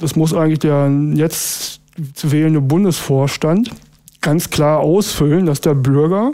Das 0.00 0.16
muss 0.16 0.34
eigentlich 0.34 0.58
der 0.58 0.90
jetzt 1.14 1.80
zu 2.14 2.32
wählende 2.32 2.60
Bundesvorstand 2.60 3.70
ganz 4.20 4.50
klar 4.50 4.80
ausfüllen, 4.80 5.46
dass 5.46 5.60
der 5.60 5.74
Bürger 5.74 6.32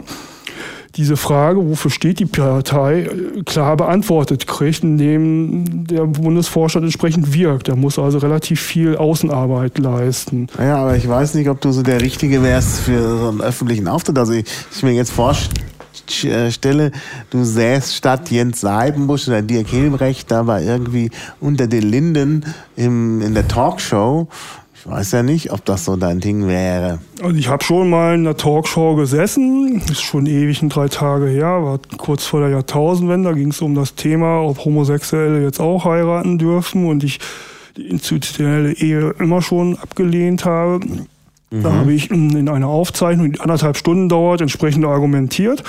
diese 0.95 1.17
Frage, 1.17 1.67
wofür 1.69 1.91
steht 1.91 2.19
die 2.19 2.25
Partei, 2.25 3.09
klar 3.45 3.75
beantwortet 3.75 4.47
kriegt, 4.47 4.83
indem 4.83 5.85
der 5.87 6.05
Bundesvorstand 6.05 6.85
entsprechend 6.85 7.33
wirkt. 7.33 7.67
Er 7.67 7.75
muss 7.75 7.99
also 7.99 8.17
relativ 8.19 8.61
viel 8.61 8.95
Außenarbeit 8.95 9.77
leisten. 9.77 10.47
Ja, 10.57 10.77
aber 10.77 10.95
ich 10.95 11.07
weiß 11.07 11.33
nicht, 11.35 11.49
ob 11.49 11.59
du 11.61 11.71
so 11.71 11.83
der 11.83 12.01
Richtige 12.01 12.41
wärst 12.41 12.79
für 12.79 13.17
so 13.17 13.29
einen 13.29 13.41
öffentlichen 13.41 13.87
Auftritt. 13.87 14.17
Also 14.17 14.33
ich, 14.33 14.45
ich 14.73 14.83
mir 14.83 14.93
jetzt 14.93 15.11
vorstelle, 15.11 16.91
du 17.29 17.43
säßt 17.43 17.95
statt 17.95 18.31
Jens 18.31 18.61
Seidenbusch 18.61 19.27
oder 19.27 19.41
Dirk 19.41 19.67
Hilbrecht 19.67 20.31
da 20.31 20.47
war 20.47 20.61
irgendwie 20.61 21.11
unter 21.41 21.67
den 21.67 21.83
Linden 21.83 22.45
im, 22.77 23.21
in 23.21 23.33
der 23.33 23.47
Talkshow 23.47 24.29
ich 24.85 24.91
weiß 24.91 25.13
ja 25.13 25.23
nicht, 25.23 25.51
ob 25.51 25.65
das 25.65 25.85
so 25.85 25.95
dein 25.95 26.19
Ding 26.19 26.47
wäre. 26.47 26.99
Also 27.19 27.35
ich 27.35 27.47
habe 27.47 27.63
schon 27.63 27.89
mal 27.89 28.13
in 28.13 28.21
einer 28.21 28.37
Talkshow 28.37 28.95
gesessen, 28.95 29.81
ist 29.89 30.03
schon 30.03 30.27
ewig 30.27 30.61
ein 30.61 30.69
drei 30.69 30.89
Tage 30.89 31.25
her, 31.25 31.63
war 31.63 31.79
kurz 31.97 32.25
vor 32.25 32.41
der 32.41 32.49
Jahrtausendwende, 32.49 33.29
da 33.29 33.35
ging 33.35 33.49
es 33.49 33.61
um 33.61 33.73
das 33.73 33.95
Thema, 33.95 34.41
ob 34.41 34.63
Homosexuelle 34.63 35.41
jetzt 35.41 35.59
auch 35.59 35.85
heiraten 35.85 36.37
dürfen 36.37 36.85
und 36.85 37.03
ich 37.03 37.19
die 37.75 37.87
institutionelle 37.87 38.73
Ehe 38.73 39.15
immer 39.17 39.41
schon 39.41 39.75
abgelehnt 39.79 40.45
habe. 40.45 40.79
Mhm. 41.49 41.63
Da 41.63 41.73
habe 41.73 41.91
ich 41.91 42.11
in 42.11 42.47
einer 42.47 42.67
Aufzeichnung, 42.67 43.31
die 43.31 43.39
anderthalb 43.39 43.77
Stunden 43.77 44.07
dauert, 44.07 44.41
entsprechend 44.41 44.85
argumentiert 44.85 45.63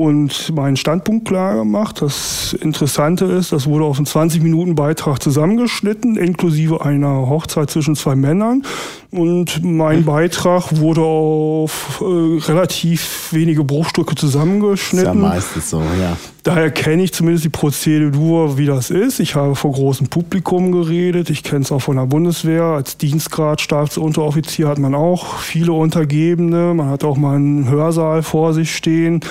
und 0.00 0.54
meinen 0.54 0.76
Standpunkt 0.76 1.26
klar 1.26 1.56
gemacht. 1.56 2.00
Das 2.00 2.52
Interessante 2.52 3.24
ist, 3.24 3.50
das 3.50 3.66
wurde 3.66 3.84
auf 3.84 3.96
einen 3.96 4.06
20-Minuten-Beitrag 4.06 5.20
zusammengeschnitten, 5.20 6.16
inklusive 6.16 6.84
einer 6.84 7.28
Hochzeit 7.28 7.68
zwischen 7.68 7.96
zwei 7.96 8.14
Männern. 8.14 8.62
Und 9.10 9.64
mein 9.64 10.04
Beitrag 10.04 10.76
wurde 10.76 11.00
auf 11.00 12.00
äh, 12.00 12.04
relativ 12.48 13.32
wenige 13.32 13.64
Bruchstücke 13.64 14.14
zusammengeschnitten. 14.14 15.08
Ist 15.08 15.22
ja 15.22 15.28
meistens 15.28 15.70
so, 15.70 15.80
ja. 15.80 16.16
Daher 16.44 16.70
kenne 16.70 17.02
ich 17.02 17.12
zumindest 17.12 17.44
die 17.46 17.48
Prozedur, 17.48 18.56
wie 18.56 18.66
das 18.66 18.90
ist. 18.90 19.18
Ich 19.18 19.34
habe 19.34 19.56
vor 19.56 19.72
großem 19.72 20.06
Publikum 20.06 20.70
geredet. 20.70 21.28
Ich 21.28 21.42
kenne 21.42 21.62
es 21.62 21.72
auch 21.72 21.82
von 21.82 21.96
der 21.96 22.06
Bundeswehr. 22.06 22.62
Als 22.62 22.98
Dienstgrad, 22.98 23.60
Staatsunteroffizier 23.60 24.68
hat 24.68 24.78
man 24.78 24.94
auch 24.94 25.38
viele 25.38 25.72
Untergebene. 25.72 26.72
Man 26.74 26.88
hat 26.88 27.02
auch 27.02 27.16
mal 27.16 27.34
einen 27.34 27.68
Hörsaal 27.68 28.22
vor 28.22 28.54
sich 28.54 28.76
stehen 28.76 29.22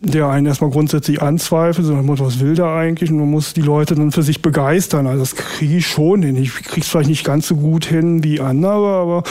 der 0.00 0.28
einen 0.28 0.46
erstmal 0.46 0.70
grundsätzlich 0.70 1.20
anzweifelt, 1.20 1.86
sondern 1.86 2.18
was 2.18 2.40
will 2.40 2.54
der 2.54 2.68
eigentlich? 2.68 3.10
Und 3.10 3.18
man 3.18 3.30
muss 3.30 3.52
die 3.52 3.60
Leute 3.60 3.94
dann 3.94 4.12
für 4.12 4.22
sich 4.22 4.40
begeistern. 4.40 5.06
Also 5.06 5.20
das 5.20 5.36
kriege 5.36 5.76
ich 5.76 5.86
schon 5.86 6.22
hin. 6.22 6.36
Ich 6.36 6.54
kriege 6.54 6.80
es 6.80 6.88
vielleicht 6.88 7.10
nicht 7.10 7.24
ganz 7.24 7.46
so 7.46 7.56
gut 7.56 7.84
hin 7.84 8.24
wie 8.24 8.40
andere, 8.40 8.88
aber 8.88 9.22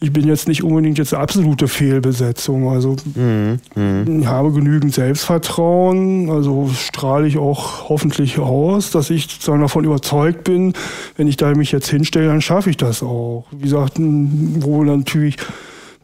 ich 0.00 0.12
bin 0.12 0.26
jetzt 0.26 0.48
nicht 0.48 0.62
unbedingt 0.62 0.98
jetzt 0.98 1.14
eine 1.14 1.22
absolute 1.22 1.68
Fehlbesetzung. 1.68 2.68
Also 2.68 2.96
mhm, 3.14 3.58
mhm. 3.74 4.20
ich 4.20 4.26
habe 4.26 4.52
genügend 4.52 4.94
Selbstvertrauen, 4.94 6.30
also 6.30 6.70
strahle 6.74 7.26
ich 7.26 7.38
auch 7.38 7.88
hoffentlich 7.88 8.38
aus, 8.38 8.90
dass 8.90 9.10
ich 9.10 9.24
sozusagen 9.24 9.60
davon 9.60 9.84
überzeugt 9.84 10.44
bin, 10.44 10.74
wenn 11.16 11.28
ich 11.28 11.36
da 11.36 11.54
mich 11.54 11.72
jetzt 11.72 11.88
hinstelle, 11.88 12.28
dann 12.28 12.40
schaffe 12.40 12.70
ich 12.70 12.76
das 12.76 13.02
auch. 13.02 13.46
Wie 13.50 13.62
gesagt, 13.62 13.94
wo 13.98 14.82
natürlich 14.84 15.36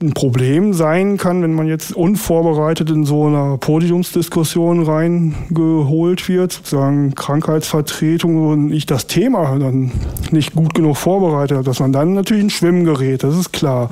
ein 0.02 0.12
Problem 0.12 0.74
sein 0.74 1.16
kann, 1.16 1.42
wenn 1.42 1.54
man 1.54 1.66
jetzt 1.66 1.94
unvorbereitet 1.94 2.90
in 2.90 3.04
so 3.04 3.26
einer 3.26 3.56
Podiumsdiskussion 3.58 4.82
reingeholt 4.82 6.28
wird, 6.28 6.52
sozusagen 6.52 7.14
Krankheitsvertretung 7.14 8.48
und 8.48 8.72
ich 8.72 8.86
das 8.86 9.06
Thema 9.06 9.58
dann 9.58 9.92
nicht 10.30 10.54
gut 10.54 10.74
genug 10.74 10.96
vorbereitet 10.96 11.56
habe, 11.56 11.64
dass 11.64 11.80
man 11.80 11.92
dann 11.92 12.14
natürlich 12.14 12.44
ein 12.44 12.50
Schwimmen 12.50 12.84
gerät, 12.84 13.22
das 13.22 13.36
ist 13.36 13.52
klar. 13.52 13.90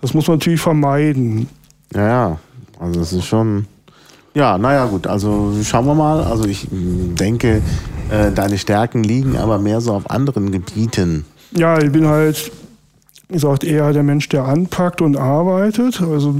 Das 0.00 0.14
muss 0.14 0.26
man 0.26 0.38
natürlich 0.38 0.60
vermeiden. 0.60 1.48
Ja, 1.94 2.06
ja, 2.06 2.38
also 2.80 3.00
es 3.00 3.12
ist 3.12 3.26
schon, 3.26 3.66
ja, 4.34 4.58
naja 4.58 4.86
gut, 4.86 5.06
also 5.06 5.52
schauen 5.62 5.86
wir 5.86 5.94
mal. 5.94 6.24
Also 6.24 6.44
ich 6.46 6.66
denke, 6.70 7.62
äh, 8.10 8.32
deine 8.32 8.58
Stärken 8.58 9.04
liegen 9.04 9.36
aber 9.36 9.58
mehr 9.58 9.80
so 9.80 9.92
auf 9.92 10.10
anderen 10.10 10.50
Gebieten. 10.50 11.24
Ja, 11.52 11.78
ich 11.80 11.92
bin 11.92 12.06
halt 12.06 12.50
gesagt, 13.32 13.64
eher 13.64 13.92
der 13.92 14.02
Mensch, 14.02 14.28
der 14.28 14.44
anpackt 14.44 15.00
und 15.00 15.16
arbeitet. 15.16 16.00
Also 16.00 16.36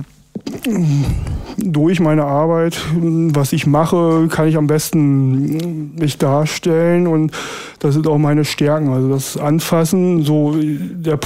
durch 1.64 2.00
meine 2.00 2.24
Arbeit, 2.24 2.80
was 2.94 3.52
ich 3.52 3.66
mache, 3.66 4.26
kann 4.28 4.48
ich 4.48 4.56
am 4.56 4.66
besten 4.66 5.94
mich 5.94 6.18
darstellen 6.18 7.06
und 7.06 7.32
das 7.78 7.94
sind 7.94 8.06
auch 8.06 8.18
meine 8.18 8.44
Stärken. 8.44 8.88
Also 8.88 9.08
das 9.08 9.36
Anfassen, 9.36 10.22
so 10.22 10.54
der, 10.56 11.18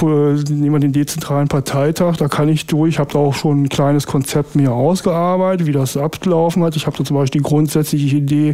nehmen 0.49 0.73
wir 0.73 0.79
den 0.79 0.91
dezentralen 0.91 1.47
Parteitag, 1.47 2.17
da 2.17 2.27
kann 2.27 2.49
ich 2.49 2.67
durch, 2.67 2.95
ich 2.95 2.99
habe 2.99 3.13
da 3.13 3.19
auch 3.19 3.33
schon 3.33 3.63
ein 3.63 3.69
kleines 3.69 4.05
Konzept 4.05 4.55
mir 4.55 4.73
ausgearbeitet, 4.73 5.65
wie 5.65 5.71
das 5.71 5.97
abgelaufen 5.97 6.63
hat. 6.63 6.75
Ich 6.75 6.85
habe 6.85 6.97
da 6.97 7.03
zum 7.03 7.17
Beispiel 7.17 7.41
die 7.41 7.47
grundsätzliche 7.47 8.17
Idee, 8.17 8.53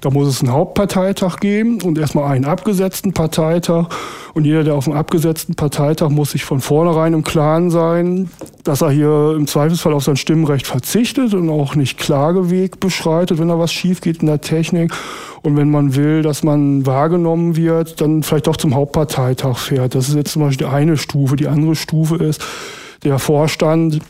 da 0.00 0.10
muss 0.10 0.28
es 0.28 0.40
einen 0.40 0.52
Hauptparteitag 0.52 1.38
geben 1.40 1.80
und 1.82 1.98
erstmal 1.98 2.32
einen 2.32 2.44
abgesetzten 2.44 3.12
Parteitag 3.12 3.88
und 4.34 4.44
jeder, 4.44 4.64
der 4.64 4.74
auf 4.74 4.84
dem 4.84 4.94
abgesetzten 4.94 5.54
Parteitag 5.54 6.08
muss 6.08 6.32
sich 6.32 6.44
von 6.44 6.60
vornherein 6.60 7.12
im 7.12 7.24
Klaren 7.24 7.70
sein, 7.70 8.30
dass 8.64 8.82
er 8.82 8.90
hier 8.90 9.34
im 9.36 9.46
Zweifelsfall 9.46 9.92
auf 9.92 10.04
sein 10.04 10.16
Stimmrecht 10.16 10.66
verzichtet 10.66 10.93
und 10.94 11.50
auch 11.50 11.74
nicht 11.74 11.98
Klageweg 11.98 12.78
beschreitet, 12.78 13.38
wenn 13.38 13.48
da 13.48 13.58
was 13.58 13.72
schief 13.72 14.00
geht 14.00 14.20
in 14.20 14.26
der 14.26 14.40
Technik. 14.40 14.92
Und 15.42 15.56
wenn 15.56 15.70
man 15.70 15.94
will, 15.94 16.22
dass 16.22 16.42
man 16.42 16.86
wahrgenommen 16.86 17.56
wird, 17.56 18.00
dann 18.00 18.22
vielleicht 18.22 18.48
auch 18.48 18.56
zum 18.56 18.74
Hauptparteitag 18.74 19.58
fährt. 19.58 19.94
Das 19.94 20.08
ist 20.08 20.14
jetzt 20.14 20.32
zum 20.32 20.42
Beispiel 20.42 20.68
eine 20.68 20.96
Stufe. 20.96 21.36
Die 21.36 21.48
andere 21.48 21.74
Stufe 21.74 22.16
ist, 22.16 22.42
der 23.02 23.18
Vorstand 23.18 24.00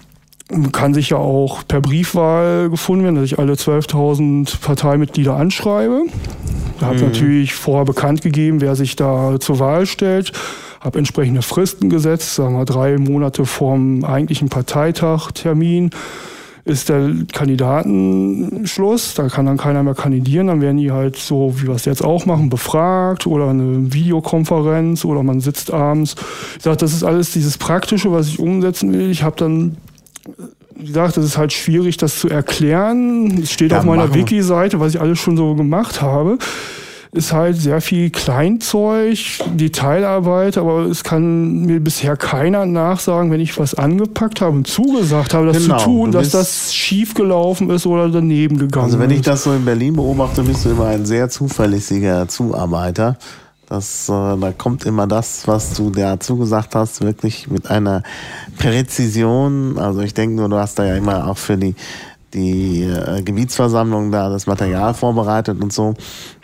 kann 0.73 0.95
sich 0.95 1.11
ja 1.11 1.17
auch 1.17 1.67
per 1.67 1.81
Briefwahl 1.81 2.69
gefunden 2.69 3.05
werden, 3.05 3.17
dass 3.17 3.25
ich 3.25 3.39
alle 3.39 3.55
12.000 3.55 4.61
Parteimitglieder 4.61 5.35
anschreibe. 5.35 6.03
Da 6.79 6.87
habe 6.87 6.99
mhm. 6.99 7.05
natürlich 7.07 7.55
vorher 7.55 7.85
bekannt 7.85 8.21
gegeben, 8.23 8.61
wer 8.61 8.77
sich 8.77 8.95
da 8.95 9.41
zur 9.41 9.59
Wahl 9.59 9.87
stellt. 9.87 10.33
Habe 10.81 10.99
entsprechende 10.99 11.41
Fristen 11.41 11.89
gesetzt, 11.89 12.35
sagen 12.35 12.59
wir 12.59 12.67
drei 12.67 12.99
Monate 12.99 13.47
vorm 13.47 14.05
eigentlichen 14.05 14.51
Parteitag-Termin 14.51 15.91
ist 16.65 16.89
der 16.89 17.11
Kandidatenschluss. 17.33 19.15
Da 19.15 19.29
kann 19.29 19.47
dann 19.47 19.59
keiner 19.59 19.83
mehr 19.83 19.95
kandidieren. 19.95 20.47
Dann 20.47 20.61
werden 20.61 20.79
die 20.79 20.93
halt 20.93 21.17
so, 21.17 21.55
wie 21.57 21.67
wir 21.67 21.75
es 21.75 21.85
jetzt 21.85 22.03
auch 22.03 22.27
machen, 22.27 22.49
befragt 22.49 23.27
oder 23.27 23.51
eine 23.51 23.93
Videokonferenz 23.93 25.05
oder 25.05 25.23
man 25.23 25.41
sitzt 25.41 25.73
abends. 25.73 26.17
Ich 26.57 26.63
sage, 26.63 26.79
das 26.79 26.95
ist 26.95 27.05
alles 27.05 27.33
dieses 27.33 27.59
Praktische, 27.59 28.13
was 28.13 28.29
ich 28.29 28.39
umsetzen 28.39 28.93
will. 28.93 29.11
Ich 29.11 29.23
habe 29.23 29.37
dann 29.37 29.77
wie 30.77 30.87
gesagt, 30.87 31.17
es 31.17 31.25
ist 31.25 31.39
halt 31.39 31.53
schwierig, 31.53 31.99
das 31.99 32.19
zu 32.19 32.29
erklären. 32.29 33.39
Es 33.43 33.53
steht 33.53 33.71
ja, 33.71 33.79
auf 33.79 33.85
meiner 33.85 34.13
Wiki-Seite, 34.13 34.81
was 34.81 34.95
ich 34.95 35.01
alles 35.01 35.19
schon 35.19 35.37
so 35.37 35.55
gemacht 35.55 36.03
habe. 36.03 36.39
Ist 37.15 37.33
halt 37.33 37.57
sehr 37.57 37.81
viel 37.81 38.11
Kleinzeug, 38.11 39.19
Detailarbeit, 39.55 40.59
aber 40.59 40.87
es 40.87 41.05
kann 41.05 41.65
mir 41.65 41.79
bisher 41.79 42.17
keiner 42.17 42.67
nachsagen, 42.67 43.31
wenn 43.31 43.39
ich 43.39 43.57
was 43.57 43.75
angepackt 43.75 44.41
habe 44.41 44.57
und 44.57 44.67
zugesagt 44.67 45.33
habe, 45.33 45.47
das 45.47 45.63
genau, 45.63 45.79
zu 45.79 45.85
tun, 45.85 46.13
dass 46.13 46.31
das 46.31 46.75
schiefgelaufen 46.75 47.71
ist 47.71 47.87
oder 47.87 48.09
daneben 48.09 48.59
gegangen 48.59 48.89
ist. 48.89 48.95
Also 48.95 48.99
wenn 48.99 49.11
ich 49.13 49.21
das 49.21 49.45
so 49.45 49.53
in 49.53 49.65
Berlin 49.65 49.95
beobachte, 49.95 50.43
bist 50.43 50.65
du 50.65 50.71
immer 50.71 50.87
ein 50.87 51.07
sehr 51.07 51.29
zuverlässiger 51.29 52.27
Zuarbeiter. 52.27 53.17
Das, 53.69 54.09
äh, 54.09 54.13
da 54.13 54.53
kommt 54.57 54.85
immer 54.85 55.07
das, 55.07 55.47
was 55.47 55.75
du 55.75 55.91
dazu 55.91 56.37
gesagt 56.37 56.75
hast, 56.75 57.01
wirklich 57.01 57.49
mit 57.49 57.71
einer 57.71 58.03
Präzision. 58.59 59.79
Also 59.79 60.01
ich 60.01 60.15
denke 60.15 60.37
nur, 60.37 60.49
du 60.49 60.57
hast 60.57 60.79
da 60.79 60.85
ja 60.85 60.97
immer 60.97 61.29
auch 61.29 61.39
für 61.39 61.57
die 61.57 61.75
die 62.35 62.83
äh, 62.83 63.23
Gebietsversammlung 63.23 64.11
da 64.11 64.29
das 64.29 64.47
Material 64.47 64.93
vorbereitet 64.93 65.63
und 65.63 65.73
so. 65.73 65.95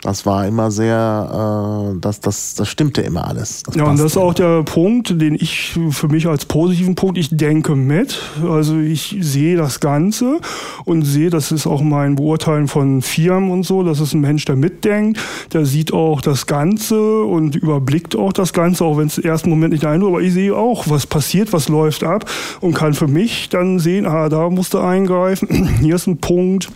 Das 0.01 0.25
war 0.25 0.47
immer 0.47 0.71
sehr, 0.71 1.93
äh, 1.93 1.99
das, 1.99 2.19
das, 2.19 2.55
das 2.55 2.67
stimmte 2.67 3.01
immer 3.01 3.27
alles. 3.27 3.61
Das 3.63 3.75
ja, 3.75 3.83
und 3.83 3.99
das 3.99 4.07
ist 4.07 4.17
auch 4.17 4.33
der 4.33 4.63
Punkt, 4.63 5.21
den 5.21 5.35
ich 5.35 5.77
für 5.91 6.07
mich 6.07 6.27
als 6.27 6.45
positiven 6.45 6.95
Punkt, 6.95 7.19
ich 7.19 7.29
denke 7.29 7.75
mit. 7.75 8.19
Also 8.43 8.79
ich 8.79 9.17
sehe 9.19 9.57
das 9.57 9.79
Ganze 9.79 10.39
und 10.85 11.03
sehe, 11.03 11.29
das 11.29 11.51
ist 11.51 11.67
auch 11.67 11.81
mein 11.81 12.15
Beurteilen 12.15 12.67
von 12.67 13.03
Firmen 13.03 13.51
und 13.51 13.63
so, 13.63 13.83
das 13.83 13.99
ist 13.99 14.13
ein 14.13 14.21
Mensch, 14.21 14.45
der 14.45 14.55
mitdenkt, 14.55 15.19
der 15.53 15.65
sieht 15.65 15.93
auch 15.93 16.21
das 16.21 16.47
Ganze 16.47 17.21
und 17.21 17.55
überblickt 17.55 18.15
auch 18.15 18.33
das 18.33 18.53
Ganze, 18.53 18.83
auch 18.85 18.97
wenn 18.97 19.07
es 19.07 19.19
im 19.19 19.25
ersten 19.25 19.51
Moment 19.51 19.73
nicht 19.73 19.85
eindruckt, 19.85 20.13
aber 20.15 20.21
ich 20.21 20.33
sehe 20.33 20.55
auch, 20.55 20.89
was 20.89 21.05
passiert, 21.05 21.53
was 21.53 21.69
läuft 21.69 22.03
ab 22.03 22.25
und 22.59 22.73
kann 22.73 22.95
für 22.95 23.07
mich 23.07 23.49
dann 23.49 23.77
sehen, 23.77 24.07
ah, 24.07 24.29
da 24.29 24.49
musste 24.49 24.81
eingreifen 24.81 25.69
hier 25.81 25.95
ist 25.95 26.07
ein 26.07 26.17
Punkt, 26.17 26.71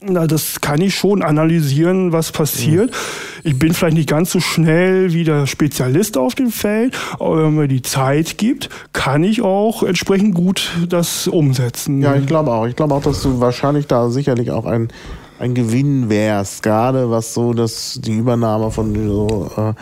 das 0.00 0.60
kann 0.60 0.80
ich 0.80 0.94
schon 0.94 1.22
analysieren, 1.22 2.12
was 2.12 2.32
passiert. 2.32 2.92
Ich 3.42 3.58
bin 3.58 3.74
vielleicht 3.74 3.96
nicht 3.96 4.08
ganz 4.08 4.30
so 4.30 4.40
schnell 4.40 5.12
wie 5.12 5.24
der 5.24 5.46
Spezialist 5.46 6.16
auf 6.16 6.34
dem 6.34 6.50
Feld, 6.50 6.96
aber 7.14 7.44
wenn 7.44 7.54
mir 7.54 7.68
die 7.68 7.82
Zeit 7.82 8.38
gibt, 8.38 8.68
kann 8.92 9.24
ich 9.24 9.42
auch 9.42 9.82
entsprechend 9.82 10.34
gut 10.34 10.70
das 10.88 11.26
umsetzen. 11.26 12.00
Ja, 12.00 12.14
ich 12.14 12.26
glaube 12.26 12.52
auch. 12.52 12.66
Ich 12.66 12.76
glaube 12.76 12.94
auch, 12.94 13.02
dass 13.02 13.22
du 13.22 13.40
wahrscheinlich 13.40 13.86
da 13.86 14.08
sicherlich 14.10 14.50
auch 14.50 14.66
ein 14.66 14.88
ein 15.40 15.54
Gewinn 15.54 16.08
wärst, 16.08 16.62
gerade 16.62 17.10
was 17.10 17.32
so 17.32 17.52
das 17.52 18.00
die 18.02 18.16
Übernahme 18.16 18.70
von 18.70 18.92
so 18.94 19.50
äh, 19.56 19.74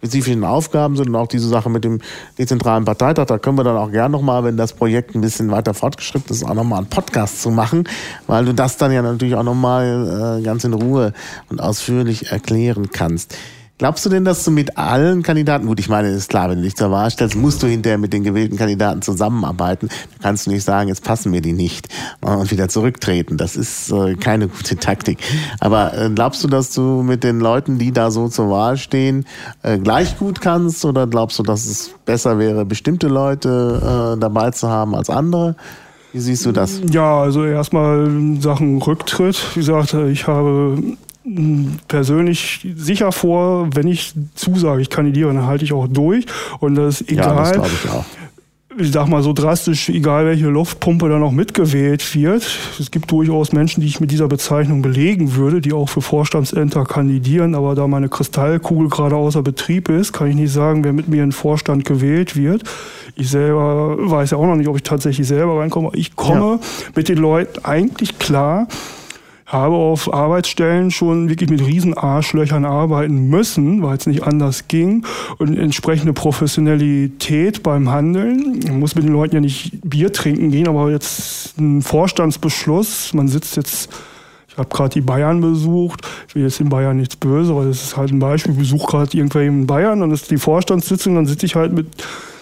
spezifischen 0.00 0.44
Aufgaben 0.44 0.96
sind 0.96 1.10
und 1.10 1.16
auch 1.16 1.28
diese 1.28 1.48
Sache 1.48 1.68
mit 1.68 1.84
dem 1.84 2.00
dezentralen 2.38 2.86
Parteitag, 2.86 3.26
da 3.26 3.38
können 3.38 3.58
wir 3.58 3.64
dann 3.64 3.76
auch 3.76 3.90
gern 3.90 4.10
nochmal, 4.10 4.44
wenn 4.44 4.56
das 4.56 4.72
Projekt 4.72 5.14
ein 5.14 5.20
bisschen 5.20 5.50
weiter 5.50 5.74
fortgeschritten 5.74 6.34
ist, 6.34 6.42
auch 6.42 6.54
nochmal 6.54 6.78
einen 6.78 6.88
Podcast 6.88 7.42
zu 7.42 7.50
machen, 7.50 7.84
weil 8.26 8.46
du 8.46 8.54
das 8.54 8.78
dann 8.78 8.92
ja 8.92 9.02
natürlich 9.02 9.34
auch 9.34 9.42
nochmal 9.42 10.38
äh, 10.40 10.42
ganz 10.42 10.64
in 10.64 10.72
Ruhe 10.72 11.12
und 11.50 11.60
ausführlich 11.60 12.32
erklären 12.32 12.88
kannst. 12.90 13.36
Glaubst 13.80 14.04
du 14.04 14.10
denn, 14.10 14.26
dass 14.26 14.44
du 14.44 14.50
mit 14.50 14.76
allen 14.76 15.22
Kandidaten, 15.22 15.64
gut, 15.64 15.80
ich 15.80 15.88
meine, 15.88 16.10
ist 16.10 16.28
klar, 16.28 16.50
wenn 16.50 16.58
du 16.58 16.64
dich 16.64 16.76
zur 16.76 16.90
Wahl 16.90 17.10
stellst, 17.10 17.34
musst 17.34 17.62
du 17.62 17.66
hinterher 17.66 17.96
mit 17.96 18.12
den 18.12 18.22
gewählten 18.24 18.58
Kandidaten 18.58 19.00
zusammenarbeiten. 19.00 19.88
Da 19.88 20.16
kannst 20.20 20.44
du 20.44 20.50
nicht 20.50 20.64
sagen, 20.64 20.90
jetzt 20.90 21.02
passen 21.02 21.30
mir 21.30 21.40
die 21.40 21.54
nicht 21.54 21.88
und 22.20 22.50
wieder 22.50 22.68
zurücktreten. 22.68 23.38
Das 23.38 23.56
ist 23.56 23.90
äh, 23.90 24.16
keine 24.16 24.48
gute 24.48 24.76
Taktik. 24.76 25.16
Aber 25.60 25.96
äh, 25.96 26.10
glaubst 26.10 26.44
du, 26.44 26.48
dass 26.48 26.74
du 26.74 27.02
mit 27.02 27.24
den 27.24 27.40
Leuten, 27.40 27.78
die 27.78 27.90
da 27.90 28.10
so 28.10 28.28
zur 28.28 28.50
Wahl 28.50 28.76
stehen, 28.76 29.24
äh, 29.62 29.78
gleich 29.78 30.18
gut 30.18 30.42
kannst? 30.42 30.84
Oder 30.84 31.06
glaubst 31.06 31.38
du, 31.38 31.42
dass 31.42 31.64
es 31.64 31.94
besser 32.04 32.38
wäre, 32.38 32.66
bestimmte 32.66 33.08
Leute 33.08 34.18
dabei 34.20 34.50
zu 34.50 34.68
haben 34.68 34.94
als 34.94 35.08
andere? 35.08 35.56
Wie 36.12 36.20
siehst 36.20 36.44
du 36.44 36.52
das? 36.52 36.82
Ja, 36.90 37.22
also 37.22 37.46
erstmal 37.46 38.10
Sachen 38.40 38.82
Rücktritt. 38.82 39.40
Wie 39.54 39.60
gesagt, 39.60 39.94
ich 39.94 40.26
habe 40.26 40.98
persönlich 41.88 42.66
sicher 42.76 43.12
vor, 43.12 43.68
wenn 43.74 43.86
ich 43.86 44.14
zusage, 44.34 44.82
ich 44.82 44.90
kandidiere, 44.90 45.32
dann 45.32 45.46
halte 45.46 45.64
ich 45.64 45.72
auch 45.72 45.88
durch. 45.88 46.26
Und 46.60 46.74
das 46.74 47.00
ist 47.00 47.10
egal. 47.10 47.28
Ja, 47.28 47.42
das 47.42 47.52
glaube 47.52 47.70
ich 47.84 47.90
auch. 47.90 48.04
Ich 48.78 48.92
sag 48.92 49.08
mal 49.08 49.22
so 49.22 49.32
drastisch, 49.32 49.88
egal 49.88 50.26
welche 50.26 50.46
Luftpumpe 50.46 51.08
da 51.08 51.18
noch 51.18 51.32
mitgewählt 51.32 52.14
wird. 52.14 52.46
Es 52.78 52.92
gibt 52.92 53.10
durchaus 53.10 53.52
Menschen, 53.52 53.80
die 53.80 53.88
ich 53.88 54.00
mit 54.00 54.12
dieser 54.12 54.28
Bezeichnung 54.28 54.80
belegen 54.80 55.34
würde, 55.34 55.60
die 55.60 55.72
auch 55.72 55.88
für 55.88 56.00
Vorstandsämter 56.00 56.84
kandidieren. 56.84 57.56
Aber 57.56 57.74
da 57.74 57.88
meine 57.88 58.08
Kristallkugel 58.08 58.88
gerade 58.88 59.16
außer 59.16 59.42
Betrieb 59.42 59.88
ist, 59.88 60.12
kann 60.12 60.28
ich 60.28 60.36
nicht 60.36 60.52
sagen, 60.52 60.84
wer 60.84 60.92
mit 60.92 61.08
mir 61.08 61.24
in 61.24 61.32
Vorstand 61.32 61.84
gewählt 61.84 62.36
wird. 62.36 62.62
Ich 63.16 63.28
selber 63.28 63.96
weiß 63.98 64.30
ja 64.30 64.38
auch 64.38 64.46
noch 64.46 64.56
nicht, 64.56 64.68
ob 64.68 64.76
ich 64.76 64.84
tatsächlich 64.84 65.26
selber 65.26 65.58
reinkomme. 65.58 65.90
Ich 65.94 66.14
komme 66.14 66.60
ja. 66.60 66.90
mit 66.94 67.08
den 67.08 67.18
Leuten 67.18 67.64
eigentlich 67.64 68.20
klar 68.20 68.68
habe 69.50 69.74
auf 69.74 70.14
Arbeitsstellen 70.14 70.92
schon 70.92 71.28
wirklich 71.28 71.50
mit 71.50 71.66
riesen 71.66 71.94
Arschlöchern 71.94 72.64
arbeiten 72.64 73.28
müssen, 73.28 73.82
weil 73.82 73.96
es 73.96 74.06
nicht 74.06 74.22
anders 74.22 74.68
ging. 74.68 75.04
Und 75.38 75.58
entsprechende 75.58 76.12
Professionalität 76.12 77.64
beim 77.64 77.90
Handeln. 77.90 78.60
Man 78.68 78.78
muss 78.78 78.94
mit 78.94 79.04
den 79.04 79.12
Leuten 79.12 79.34
ja 79.34 79.40
nicht 79.40 79.80
Bier 79.82 80.12
trinken 80.12 80.52
gehen, 80.52 80.68
aber 80.68 80.90
jetzt 80.92 81.58
ein 81.58 81.82
Vorstandsbeschluss, 81.82 83.12
man 83.12 83.26
sitzt 83.28 83.56
jetzt 83.56 83.90
ich 84.48 84.58
habe 84.58 84.68
gerade 84.68 84.90
die 84.90 85.00
Bayern 85.00 85.40
besucht. 85.40 86.00
Ich 86.28 86.34
will 86.34 86.42
jetzt 86.42 86.60
in 86.60 86.68
Bayern 86.68 86.96
nichts 86.96 87.14
böse, 87.14 87.52
aber 87.52 87.66
das 87.66 87.84
ist 87.84 87.96
halt 87.96 88.10
ein 88.10 88.18
Beispiel. 88.18 88.52
Ich 88.52 88.58
besuche 88.58 88.90
gerade 88.90 89.16
irgendwer 89.16 89.42
in 89.42 89.66
Bayern, 89.66 90.00
dann 90.00 90.10
ist 90.10 90.30
die 90.30 90.38
Vorstandssitzung, 90.38 91.14
dann 91.14 91.26
sitze 91.26 91.46
ich 91.46 91.54
halt 91.54 91.72
mit 91.72 91.86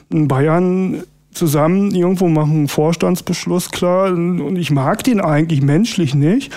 Bayern 0.08 1.02
zusammen 1.32 1.94
irgendwo, 1.94 2.28
machen 2.28 2.52
einen 2.52 2.68
Vorstandsbeschluss 2.68 3.70
klar. 3.70 4.10
Und 4.10 4.56
ich 4.56 4.70
mag 4.70 5.04
den 5.04 5.20
eigentlich 5.20 5.60
menschlich 5.60 6.14
nicht 6.14 6.50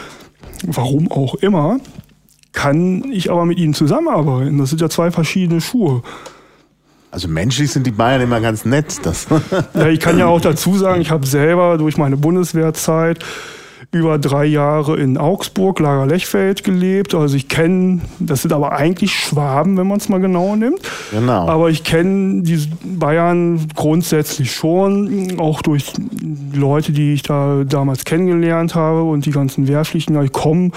warum 0.68 1.12
auch 1.12 1.36
immer, 1.36 1.80
kann 2.53 3.12
ich 3.12 3.32
aber 3.32 3.45
mit 3.45 3.57
ihnen 3.57 3.74
zusammenarbeiten. 3.74 4.57
Das 4.57 4.70
sind 4.70 4.82
ja 4.82 4.89
zwei 4.89 5.12
verschiedene 5.12 5.62
Schuhe. 5.62 6.01
Also 7.12 7.28
menschlich 7.28 7.72
sind 7.72 7.86
die 7.86 7.91
Bayern 7.91 8.22
immer 8.22 8.39
ganz 8.39 8.64
nett. 8.66 9.05
Das 9.05 9.28
ja, 9.74 9.88
ich 9.88 9.99
kann 9.99 10.18
ja 10.18 10.28
auch 10.28 10.41
dazu 10.41 10.78
sagen, 10.78 11.01
ich 11.01 11.12
habe 11.12 11.26
selber 11.26 11.78
durch 11.78 11.97
meine 11.97 12.18
Bundeswehrzeit 12.18 13.20
über 13.92 14.18
drei 14.18 14.46
Jahre 14.46 14.98
in 14.98 15.18
Augsburg, 15.18 15.80
Lager 15.80 16.06
Lechfeld 16.06 16.64
gelebt. 16.64 17.14
Also 17.14 17.36
ich 17.36 17.50
kenne, 17.50 18.00
das 18.20 18.42
sind 18.42 18.54
aber 18.54 18.72
eigentlich 18.72 19.14
Schwaben, 19.14 19.78
wenn 19.78 19.88
man 19.88 19.98
es 19.98 20.08
mal 20.08 20.22
genau 20.22 20.56
nimmt. 20.56 20.80
Genau. 21.12 21.48
Aber 21.48 21.70
ich 21.70 21.84
kenne 21.84 22.42
die 22.44 22.70
Bayern 22.84 23.68
grundsätzlich 23.76 24.54
schon, 24.54 25.39
auch 25.39 25.62
durch 25.62 25.92
Leute, 26.54 26.94
die 26.94 27.14
ich 27.14 27.24
da 27.24 27.64
damals 27.66 28.06
kennengelernt 28.06 28.76
habe 28.76 29.04
und 29.04 29.26
die 29.26 29.32
ganzen 29.32 29.68
Wehrpflichten. 29.68 30.22
Ich 30.24 30.32
komme 30.32 30.72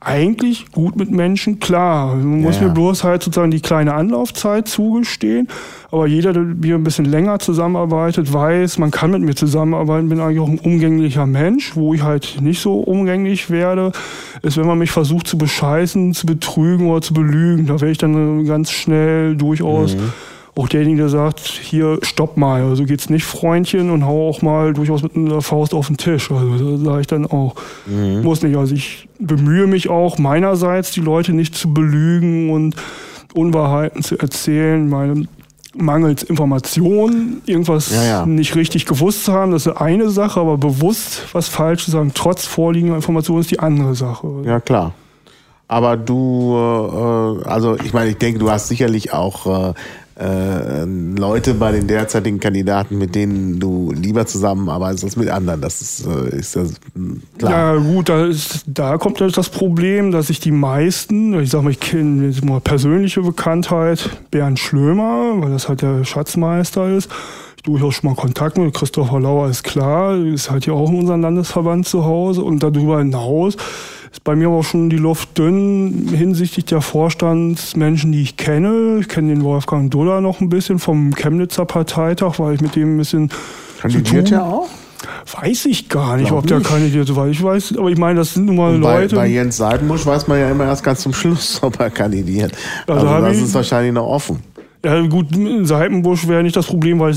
eigentlich 0.00 0.72
gut 0.72 0.96
mit 0.96 1.10
Menschen 1.10 1.60
klar. 1.60 2.16
Man 2.16 2.40
muss 2.40 2.56
ja. 2.56 2.68
mir 2.68 2.70
bloß 2.70 3.04
halt 3.04 3.22
sozusagen 3.22 3.50
die 3.50 3.60
kleine 3.60 3.92
Anlaufzeit 3.92 4.66
zugestehen. 4.66 5.46
Aber 5.90 6.06
jeder, 6.06 6.32
der 6.32 6.42
mir 6.42 6.76
ein 6.76 6.84
bisschen 6.84 7.04
länger 7.04 7.38
zusammenarbeitet, 7.38 8.32
weiß, 8.32 8.78
man 8.78 8.90
kann 8.90 9.10
mit 9.10 9.20
mir 9.20 9.34
zusammenarbeiten, 9.34 10.08
bin 10.08 10.20
eigentlich 10.20 10.40
auch 10.40 10.48
ein 10.48 10.58
umgänglicher 10.58 11.26
Mensch. 11.26 11.76
Wo 11.76 11.92
ich 11.92 12.02
halt 12.02 12.38
nicht 12.40 12.60
so 12.62 12.80
umgänglich 12.80 13.50
werde, 13.50 13.92
ist, 14.40 14.56
wenn 14.56 14.66
man 14.66 14.78
mich 14.78 14.90
versucht 14.90 15.26
zu 15.26 15.36
bescheißen, 15.36 16.14
zu 16.14 16.26
betrügen 16.26 16.88
oder 16.88 17.02
zu 17.02 17.12
belügen. 17.12 17.66
Da 17.66 17.74
werde 17.74 17.92
ich 17.92 17.98
dann 17.98 18.46
ganz 18.46 18.70
schnell 18.70 19.36
durchaus 19.36 19.96
mhm 19.96 20.12
auch 20.60 20.68
derjenige, 20.68 20.98
der 20.98 21.08
sagt, 21.08 21.40
hier, 21.40 21.98
stopp 22.02 22.36
mal, 22.36 22.62
also 22.62 22.84
geht's 22.84 23.08
nicht, 23.08 23.24
Freundchen, 23.24 23.90
und 23.90 24.04
hau 24.04 24.28
auch 24.28 24.42
mal 24.42 24.74
durchaus 24.74 25.02
mit 25.02 25.16
einer 25.16 25.40
Faust 25.40 25.72
auf 25.72 25.86
den 25.86 25.96
Tisch. 25.96 26.30
Also 26.30 26.76
da 26.76 26.84
sage 26.84 27.00
ich 27.00 27.06
dann 27.06 27.24
auch, 27.24 27.54
mhm. 27.86 28.22
muss 28.22 28.42
nicht. 28.42 28.56
Also 28.56 28.74
ich 28.74 29.08
bemühe 29.18 29.66
mich 29.66 29.88
auch 29.88 30.18
meinerseits, 30.18 30.92
die 30.92 31.00
Leute 31.00 31.32
nicht 31.32 31.54
zu 31.54 31.72
belügen 31.72 32.50
und 32.50 32.76
Unwahrheiten 33.32 34.02
zu 34.02 34.18
erzählen. 34.18 34.86
Meine 34.86 35.26
mangels 35.74 36.24
Informationen, 36.24 37.40
irgendwas 37.46 37.90
ja, 37.90 38.04
ja. 38.04 38.26
nicht 38.26 38.54
richtig 38.54 38.84
gewusst 38.84 39.24
zu 39.24 39.32
haben, 39.32 39.52
das 39.52 39.66
ist 39.66 39.76
eine 39.76 40.10
Sache, 40.10 40.40
aber 40.40 40.58
bewusst 40.58 41.22
was 41.32 41.48
falsch 41.48 41.84
zu 41.86 41.90
sagen, 41.90 42.10
trotz 42.12 42.44
vorliegender 42.44 42.96
Informationen, 42.96 43.40
ist 43.40 43.50
die 43.50 43.60
andere 43.60 43.94
Sache. 43.94 44.28
Ja, 44.44 44.60
klar. 44.60 44.92
Aber 45.68 45.96
du, 45.96 46.56
äh, 46.56 47.48
also 47.48 47.76
ich 47.76 47.92
meine, 47.94 48.10
ich 48.10 48.18
denke, 48.18 48.40
du 48.40 48.50
hast 48.50 48.66
sicherlich 48.66 49.12
auch 49.12 49.70
äh, 49.70 49.74
äh, 50.20 50.84
Leute 50.84 51.54
bei 51.54 51.72
den 51.72 51.86
derzeitigen 51.86 52.38
Kandidaten, 52.40 52.98
mit 52.98 53.14
denen 53.14 53.58
du 53.58 53.92
lieber 53.92 54.26
zusammenarbeitest 54.26 55.04
als 55.04 55.16
mit 55.16 55.28
anderen. 55.28 55.60
Das 55.60 55.80
ist, 55.80 56.06
äh, 56.06 56.36
ist 56.36 56.56
das 56.56 56.74
hm, 56.94 57.22
klar. 57.38 57.52
Ja 57.52 57.76
gut, 57.76 58.08
da, 58.08 58.26
ist, 58.26 58.64
da 58.66 58.98
kommt 58.98 59.20
das 59.20 59.48
Problem, 59.48 60.12
dass 60.12 60.28
ich 60.28 60.40
die 60.40 60.52
meisten, 60.52 61.38
ich 61.40 61.50
sag 61.50 61.62
mal, 61.62 61.70
ich 61.70 61.80
kenne 61.80 62.26
jetzt 62.26 62.44
mal 62.44 62.60
persönliche 62.60 63.22
Bekanntheit, 63.22 64.10
Bernd 64.30 64.58
Schlömer, 64.58 65.40
weil 65.40 65.50
das 65.50 65.68
halt 65.68 65.82
der 65.82 66.04
Schatzmeister 66.04 66.88
ist, 66.94 67.10
durchaus 67.62 67.94
schon 67.94 68.10
mal 68.10 68.16
Kontakt 68.16 68.58
mit 68.58 68.74
Christopher 68.74 69.20
Lauer 69.20 69.48
ist 69.48 69.62
klar, 69.62 70.16
ist 70.16 70.50
halt 70.50 70.66
ja 70.66 70.72
auch 70.74 70.90
in 70.90 70.98
unserem 70.98 71.22
Landesverband 71.22 71.86
zu 71.86 72.04
Hause 72.04 72.42
und 72.42 72.62
darüber 72.62 72.98
hinaus 72.98 73.56
ist 74.12 74.24
bei 74.24 74.34
mir 74.34 74.48
aber 74.48 74.56
auch 74.56 74.64
schon 74.64 74.90
die 74.90 74.96
Luft 74.96 75.38
dünn 75.38 76.08
hinsichtlich 76.12 76.64
der 76.64 76.80
Vorstandsmenschen, 76.80 78.10
die 78.10 78.22
ich 78.22 78.36
kenne. 78.36 78.98
Ich 79.00 79.08
kenne 79.08 79.28
den 79.28 79.44
Wolfgang 79.44 79.90
Duller 79.90 80.20
noch 80.20 80.40
ein 80.40 80.48
bisschen 80.48 80.78
vom 80.78 81.14
Chemnitzer 81.14 81.64
Parteitag, 81.64 82.38
weil 82.38 82.54
ich 82.54 82.60
mit 82.60 82.74
dem 82.74 82.94
ein 82.94 82.98
bisschen. 82.98 83.30
Kandidiert 83.80 84.32
er 84.32 84.44
auch? 84.44 84.68
Weiß 85.40 85.64
ich 85.66 85.88
gar 85.88 86.16
nicht, 86.16 86.28
Glaub 86.28 86.40
ob 86.40 86.46
der 86.46 86.60
kandidiert 86.60 87.14
war. 87.16 87.28
Ich 87.28 87.42
weiß, 87.42 87.76
aber 87.78 87.88
ich 87.88 87.96
meine, 87.96 88.18
das 88.18 88.34
sind 88.34 88.46
nun 88.46 88.56
mal 88.56 88.78
bei, 88.78 89.00
Leute. 89.00 89.16
Bei 89.16 89.26
Jens 89.26 89.56
Seidenbusch 89.56 90.04
weiß 90.04 90.28
man 90.28 90.38
ja 90.38 90.50
immer 90.50 90.64
erst 90.64 90.84
ganz 90.84 91.00
zum 91.00 91.14
Schluss, 91.14 91.58
ob 91.62 91.80
er 91.80 91.90
kandidiert. 91.90 92.52
Also, 92.86 93.06
also 93.06 93.26
das 93.26 93.38
ist 93.38 93.54
wahrscheinlich 93.54 93.94
noch 93.94 94.06
offen. 94.06 94.42
Ja, 94.82 94.98
gut, 95.06 95.26
Seitenbusch 95.62 96.26
wäre 96.26 96.42
nicht 96.42 96.56
das 96.56 96.66
Problem, 96.66 97.00
weil 97.00 97.12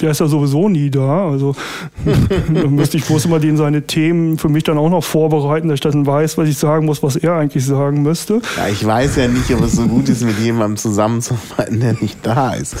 der 0.00 0.10
ist 0.12 0.20
ja 0.20 0.28
sowieso 0.28 0.68
nie 0.68 0.88
da. 0.88 1.28
Also 1.28 1.56
da 2.54 2.68
müsste 2.68 2.96
ich 2.96 3.04
bloß 3.04 3.24
immer 3.24 3.40
den 3.40 3.56
seine 3.56 3.82
Themen 3.82 4.38
für 4.38 4.48
mich 4.48 4.62
dann 4.62 4.78
auch 4.78 4.88
noch 4.88 5.02
vorbereiten, 5.02 5.68
dass 5.68 5.76
ich 5.76 5.80
dann 5.80 6.06
weiß, 6.06 6.38
was 6.38 6.48
ich 6.48 6.56
sagen 6.56 6.86
muss, 6.86 7.02
was 7.02 7.16
er 7.16 7.34
eigentlich 7.34 7.64
sagen 7.66 8.02
müsste. 8.02 8.40
Ja, 8.56 8.68
ich 8.68 8.86
weiß 8.86 9.16
ja 9.16 9.26
nicht, 9.26 9.52
ob 9.52 9.62
es 9.62 9.72
so 9.72 9.86
gut 9.86 10.08
ist, 10.08 10.22
mit 10.22 10.38
jemandem 10.38 10.76
zusammenzuarbeiten, 10.76 11.80
der 11.80 11.94
nicht 11.94 12.18
da 12.22 12.54
ist. 12.54 12.76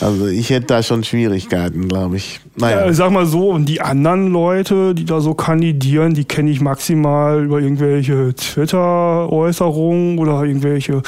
Also 0.00 0.26
ich 0.26 0.50
hätte 0.50 0.66
da 0.66 0.82
schon 0.82 1.04
Schwierigkeiten, 1.04 1.86
glaube 1.86 2.16
ich. 2.16 2.40
Naja. 2.56 2.86
Ja, 2.86 2.92
sag 2.92 3.12
mal 3.12 3.26
so, 3.26 3.50
und 3.50 3.68
die 3.68 3.82
anderen 3.82 4.32
Leute, 4.32 4.96
die 4.96 5.04
da 5.04 5.20
so 5.20 5.34
kandidieren, 5.34 6.14
die 6.14 6.24
kenne 6.24 6.50
ich 6.50 6.60
maximal 6.60 7.44
über 7.44 7.60
irgendwelche 7.60 8.34
Twitter-Äußerungen 8.34 10.18
oder 10.18 10.42
irgendwelche 10.42 11.02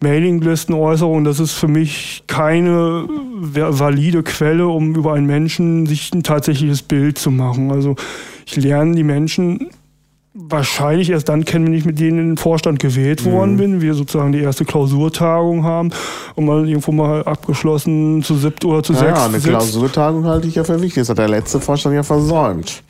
Mailinglistenäußerungen, 0.00 1.24
das 1.24 1.40
ist 1.40 1.52
für 1.52 1.68
mich 1.68 2.22
keine 2.26 3.08
valide 3.08 4.22
Quelle, 4.22 4.68
um 4.68 4.94
über 4.94 5.14
einen 5.14 5.26
Menschen 5.26 5.86
sich 5.86 6.12
ein 6.14 6.22
tatsächliches 6.22 6.82
Bild 6.82 7.18
zu 7.18 7.30
machen. 7.30 7.72
Also 7.72 7.96
ich 8.46 8.56
lerne 8.56 8.94
die 8.94 9.02
Menschen 9.02 9.70
wahrscheinlich 10.34 11.10
erst 11.10 11.28
dann 11.28 11.44
kennen, 11.44 11.66
wenn 11.66 11.74
ich 11.74 11.84
mit 11.84 11.98
denen 11.98 12.18
in 12.18 12.28
den 12.30 12.36
Vorstand 12.36 12.78
gewählt 12.78 13.24
worden 13.24 13.54
mhm. 13.54 13.58
bin, 13.58 13.80
wir 13.80 13.94
sozusagen 13.94 14.32
die 14.32 14.40
erste 14.40 14.64
Klausurtagung 14.64 15.64
haben 15.64 15.90
und 16.36 16.46
man 16.46 16.66
irgendwo 16.68 16.92
mal 16.92 17.24
abgeschlossen 17.24 18.22
zu 18.22 18.36
siebt 18.36 18.64
oder 18.64 18.82
zu 18.84 18.92
ja, 18.92 18.98
sechs. 19.00 19.18
Ja, 19.18 19.24
eine 19.24 19.40
sitzt. 19.40 19.48
Klausurtagung 19.48 20.24
halte 20.26 20.46
ich 20.46 20.54
ja 20.54 20.62
für 20.62 20.80
wichtig. 20.80 21.02
Das 21.02 21.08
hat 21.08 21.18
der 21.18 21.28
letzte 21.28 21.60
Vorstand 21.60 21.96
ja 21.96 22.04
versäumt. 22.04 22.82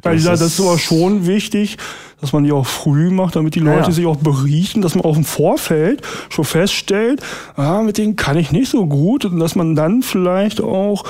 Das, 0.00 0.24
ja, 0.24 0.30
das 0.30 0.40
ist 0.40 0.60
aber 0.60 0.78
schon 0.78 1.26
wichtig, 1.26 1.76
dass 2.20 2.32
man 2.32 2.44
die 2.44 2.52
auch 2.52 2.66
früh 2.66 3.10
macht, 3.10 3.36
damit 3.36 3.54
die 3.54 3.60
Leute 3.60 3.88
ja. 3.88 3.90
sich 3.90 4.06
auch 4.06 4.16
beriechen, 4.16 4.80
dass 4.80 4.94
man 4.94 5.04
auch 5.04 5.16
im 5.16 5.24
Vorfeld 5.24 6.02
schon 6.30 6.44
feststellt, 6.44 7.20
ah, 7.56 7.82
mit 7.82 7.98
denen 7.98 8.16
kann 8.16 8.38
ich 8.38 8.52
nicht 8.52 8.70
so 8.70 8.86
gut 8.86 9.24
und 9.24 9.38
dass 9.38 9.54
man 9.54 9.74
dann 9.74 10.02
vielleicht 10.02 10.60
auch 10.60 11.04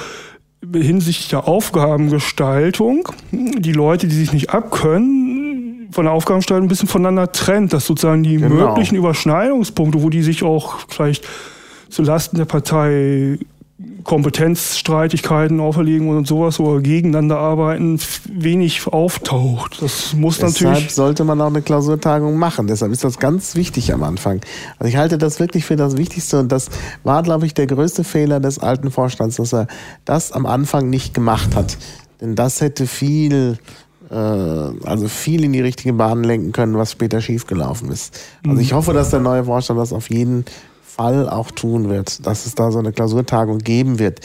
hinsichtlich 0.73 1.29
der 1.29 1.49
Aufgabengestaltung 1.49 3.09
die 3.31 3.73
Leute, 3.73 4.09
die 4.09 4.17
sich 4.17 4.33
nicht 4.33 4.51
abkönnen, 4.51 5.89
von 5.93 6.07
der 6.07 6.15
Aufgabengestaltung 6.15 6.67
ein 6.67 6.69
bisschen 6.69 6.89
voneinander 6.89 7.31
trennt, 7.33 7.73
dass 7.73 7.87
sozusagen 7.87 8.23
die 8.23 8.37
genau. 8.37 8.69
möglichen 8.69 8.97
Überschneidungspunkte, 8.97 10.03
wo 10.03 10.09
die 10.09 10.23
sich 10.23 10.43
auch 10.43 10.79
vielleicht 10.89 11.25
zulasten 11.91 12.39
der 12.39 12.47
Partei 12.47 13.39
Kompetenzstreitigkeiten 14.05 15.61
auferlegen 15.61 16.09
und 16.09 16.27
sowas 16.27 16.59
oder 16.59 16.81
gegeneinander 16.81 17.39
arbeiten 17.39 17.99
wenig 18.33 18.87
auftaucht. 18.87 19.81
Das 19.81 20.15
muss 20.15 20.37
Deshalb 20.37 20.55
natürlich. 20.55 20.89
Deshalb 20.89 20.91
sollte 20.91 21.25
man 21.25 21.41
auch 21.41 21.47
eine 21.47 21.63
Klausurtagung 21.63 22.37
machen. 22.37 22.67
Deshalb 22.67 22.93
ist 22.93 23.05
das 23.05 23.19
ganz 23.19 23.55
wichtig 23.55 23.93
am 23.93 24.03
Anfang. 24.03 24.41
Also 24.79 24.89
ich 24.89 24.97
halte 24.97 25.19
das 25.19 25.41
wirklich 25.41 25.65
für 25.65 25.77
das 25.77 25.97
Wichtigste 25.97 26.41
und 26.41 26.51
das 26.51 26.69
war, 27.05 27.23
glaube 27.23 27.47
ich, 27.47 27.55
der 27.55 27.67
größte 27.67 28.05
Fehler 28.05 28.41
des 28.41 28.59
alten 28.59 28.91
Vorstands, 28.91 29.37
dass 29.37 29.53
er 29.53 29.67
das 30.05 30.33
am 30.33 30.47
Anfang 30.47 30.91
nicht 30.91 31.15
gemacht 31.15 31.55
hat. 31.55 31.79
Denn 32.21 32.35
das 32.35 32.61
hätte 32.61 32.87
viel 32.87 33.59
äh, 34.11 34.15
also 34.15 35.09
viel 35.09 35.45
in 35.45 35.53
die 35.53 35.61
richtige 35.61 35.93
Bahn 35.93 36.23
lenken 36.23 36.53
können, 36.53 36.77
was 36.77 36.93
später 36.93 37.21
schiefgelaufen 37.21 37.91
ist. 37.91 38.19
Also 38.47 38.61
ich 38.61 38.73
hoffe, 38.73 38.93
dass 38.93 39.11
der 39.11 39.21
neue 39.21 39.45
Vorstand 39.45 39.81
das 39.81 39.93
auf 39.93 40.11
jeden 40.11 40.45
Fall 40.97 41.29
auch 41.29 41.51
tun 41.51 41.89
wird, 41.89 42.27
dass 42.27 42.47
es 42.47 42.55
da 42.55 42.71
so 42.71 42.79
eine 42.79 42.93
Klausurtagung 42.93 43.59
geben 43.59 43.99
wird. 43.99 44.21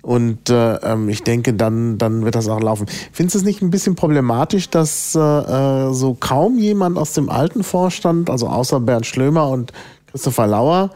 Und 0.00 0.48
äh, 0.48 0.76
ähm, 0.76 1.08
ich 1.08 1.24
denke, 1.24 1.54
dann, 1.54 1.98
dann 1.98 2.24
wird 2.24 2.34
das 2.34 2.48
auch 2.48 2.60
laufen. 2.60 2.86
Findest 3.12 3.34
du 3.34 3.38
es 3.40 3.44
nicht 3.44 3.62
ein 3.62 3.70
bisschen 3.70 3.94
problematisch, 3.94 4.70
dass 4.70 5.14
äh, 5.14 5.20
äh, 5.20 5.92
so 5.92 6.16
kaum 6.18 6.58
jemand 6.58 6.96
aus 6.96 7.12
dem 7.12 7.28
alten 7.28 7.64
Vorstand, 7.64 8.30
also 8.30 8.48
außer 8.48 8.80
Bernd 8.80 9.06
Schlömer 9.06 9.48
und 9.48 9.72
Christopher 10.10 10.46
Lauer, 10.46 10.90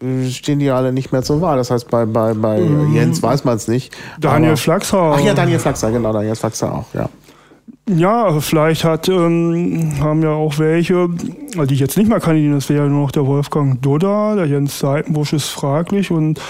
äh, 0.00 0.30
stehen 0.30 0.60
die 0.60 0.70
alle 0.70 0.92
nicht 0.92 1.12
mehr 1.12 1.22
zur 1.22 1.40
Wahl. 1.40 1.56
Das 1.56 1.70
heißt, 1.70 1.90
bei, 1.90 2.06
bei, 2.06 2.32
bei 2.32 2.60
mhm. 2.60 2.94
Jens 2.94 3.22
weiß 3.22 3.44
man 3.44 3.56
es 3.56 3.66
nicht. 3.66 3.94
Daniel 4.20 4.56
Flachser. 4.56 5.14
Ach 5.16 5.20
ja, 5.20 5.34
Daniel 5.34 5.58
Flachser, 5.58 5.90
genau, 5.90 6.12
Daniel 6.12 6.36
Flachser 6.36 6.72
auch, 6.72 6.94
ja. 6.94 7.08
Ja, 7.88 8.40
vielleicht 8.40 8.82
hat, 8.82 9.08
ähm, 9.08 9.92
haben 10.00 10.22
ja 10.22 10.30
auch 10.30 10.58
welche, 10.58 11.08
die 11.08 11.74
jetzt 11.76 11.96
nicht 11.96 12.08
mehr 12.08 12.18
kandidieren, 12.18 12.54
das 12.54 12.68
wäre 12.68 12.84
ja 12.84 12.88
nur 12.88 13.02
noch 13.02 13.12
der 13.12 13.26
Wolfgang 13.26 13.80
Dudda, 13.80 14.34
der 14.34 14.46
Jens 14.46 14.80
Seitenbusch 14.80 15.32
ist 15.32 15.48
fraglich 15.48 16.10
und 16.10 16.40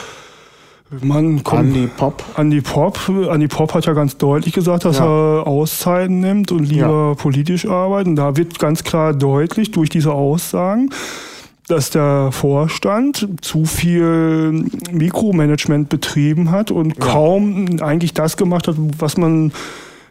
man 1.02 1.42
kommt. 1.42 1.74
Andi 1.74 1.88
Pop. 1.88 2.24
Andi 2.36 2.60
Pop. 2.60 2.98
Andi 3.28 3.48
Pop 3.48 3.74
hat 3.74 3.86
ja 3.86 3.92
ganz 3.92 4.16
deutlich 4.16 4.54
gesagt, 4.54 4.84
dass 4.84 4.98
ja. 4.98 5.04
er 5.04 5.46
Auszeiten 5.46 6.20
nimmt 6.20 6.52
und 6.52 6.64
lieber 6.64 7.08
ja. 7.08 7.14
politisch 7.14 7.66
arbeitet. 7.66 8.08
Und 8.08 8.16
da 8.16 8.36
wird 8.36 8.58
ganz 8.58 8.84
klar 8.84 9.12
deutlich 9.12 9.72
durch 9.72 9.90
diese 9.90 10.12
Aussagen, 10.12 10.90
dass 11.66 11.90
der 11.90 12.30
Vorstand 12.30 13.28
zu 13.40 13.64
viel 13.64 14.64
Mikromanagement 14.92 15.88
betrieben 15.88 16.52
hat 16.52 16.70
und 16.70 16.96
ja. 16.96 17.04
kaum 17.04 17.80
eigentlich 17.80 18.14
das 18.14 18.36
gemacht 18.36 18.68
hat, 18.68 18.76
was 18.98 19.16
man 19.16 19.52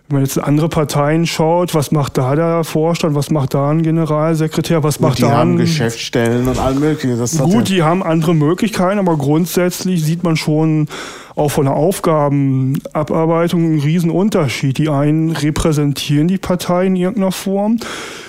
wenn 0.07 0.17
man 0.17 0.23
jetzt 0.23 0.37
andere 0.37 0.69
Parteien 0.69 1.25
schaut, 1.25 1.73
was 1.73 1.91
macht 1.91 2.17
da 2.17 2.35
der 2.35 2.63
Vorstand, 2.63 3.15
was 3.15 3.31
macht 3.31 3.55
da 3.55 3.71
ein 3.71 3.81
Generalsekretär, 3.81 4.83
was 4.83 4.99
macht 4.99 5.17
die 5.17 5.23
da 5.23 5.29
ein... 5.29 5.33
Die 5.33 5.39
haben 5.39 5.57
Geschäftsstellen 5.57 6.47
und 6.47 6.59
all 6.59 6.75
mögliche. 6.75 7.17
Gut, 7.39 7.69
die 7.69 7.81
haben 7.81 8.03
andere 8.03 8.35
Möglichkeiten, 8.35 8.99
aber 8.99 9.17
grundsätzlich 9.17 10.03
sieht 10.03 10.23
man 10.23 10.35
schon 10.35 10.87
auch 11.35 11.49
von 11.49 11.65
der 11.65 11.73
Aufgabenabarbeitung 11.73 13.63
einen 13.65 13.79
Riesenunterschied. 13.79 14.77
Die 14.77 14.89
einen 14.89 15.31
repräsentieren 15.31 16.27
die 16.27 16.37
Partei 16.37 16.85
in 16.85 16.95
irgendeiner 16.95 17.31
Form 17.31 17.79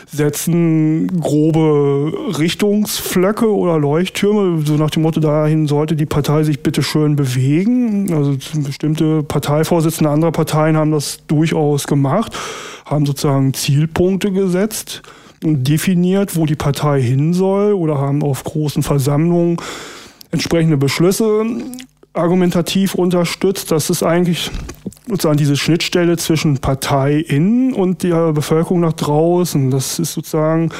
setzen 0.07 1.21
grobe 1.21 2.13
Richtungsflöcke 2.39 3.53
oder 3.53 3.79
Leuchttürme, 3.79 4.65
so 4.65 4.75
nach 4.75 4.91
dem 4.91 5.03
Motto, 5.03 5.21
dahin 5.21 5.67
sollte 5.67 5.97
die 5.97 6.07
Partei 6.07 6.45
sich 6.45 6.63
bitte 6.63 6.83
schön 6.83 7.17
bewegen. 7.17 8.13
Also 8.13 8.37
bestimmte 8.63 9.23
Parteivorsitzende 9.23 10.11
anderer 10.11 10.33
Parteien 10.33 10.77
haben 10.77 10.93
das 10.93 11.19
durchaus 11.27 11.87
gemacht, 11.87 12.37
haben 12.85 13.05
sozusagen 13.05 13.53
Zielpunkte 13.53 14.31
gesetzt 14.31 15.03
und 15.43 15.69
definiert, 15.69 16.37
wo 16.37 16.47
die 16.47 16.55
Partei 16.55 17.03
hin 17.03 17.33
soll 17.33 17.73
oder 17.73 17.99
haben 17.99 18.23
auf 18.23 18.45
großen 18.45 18.83
Versammlungen 18.83 19.57
entsprechende 20.31 20.77
Beschlüsse 20.77 21.45
argumentativ 22.13 22.95
unterstützt. 22.95 23.71
Das 23.71 23.91
ist 23.91 24.03
eigentlich 24.03 24.51
sozusagen 25.07 25.37
diese 25.37 25.57
Schnittstelle 25.57 26.17
zwischen 26.17 26.59
Partei 26.59 27.19
innen 27.19 27.73
und 27.73 28.03
der 28.03 28.33
Bevölkerung 28.33 28.81
nach 28.81 28.93
draußen. 28.93 29.71
Das 29.71 29.99
ist 29.99 30.13
sozusagen 30.13 30.71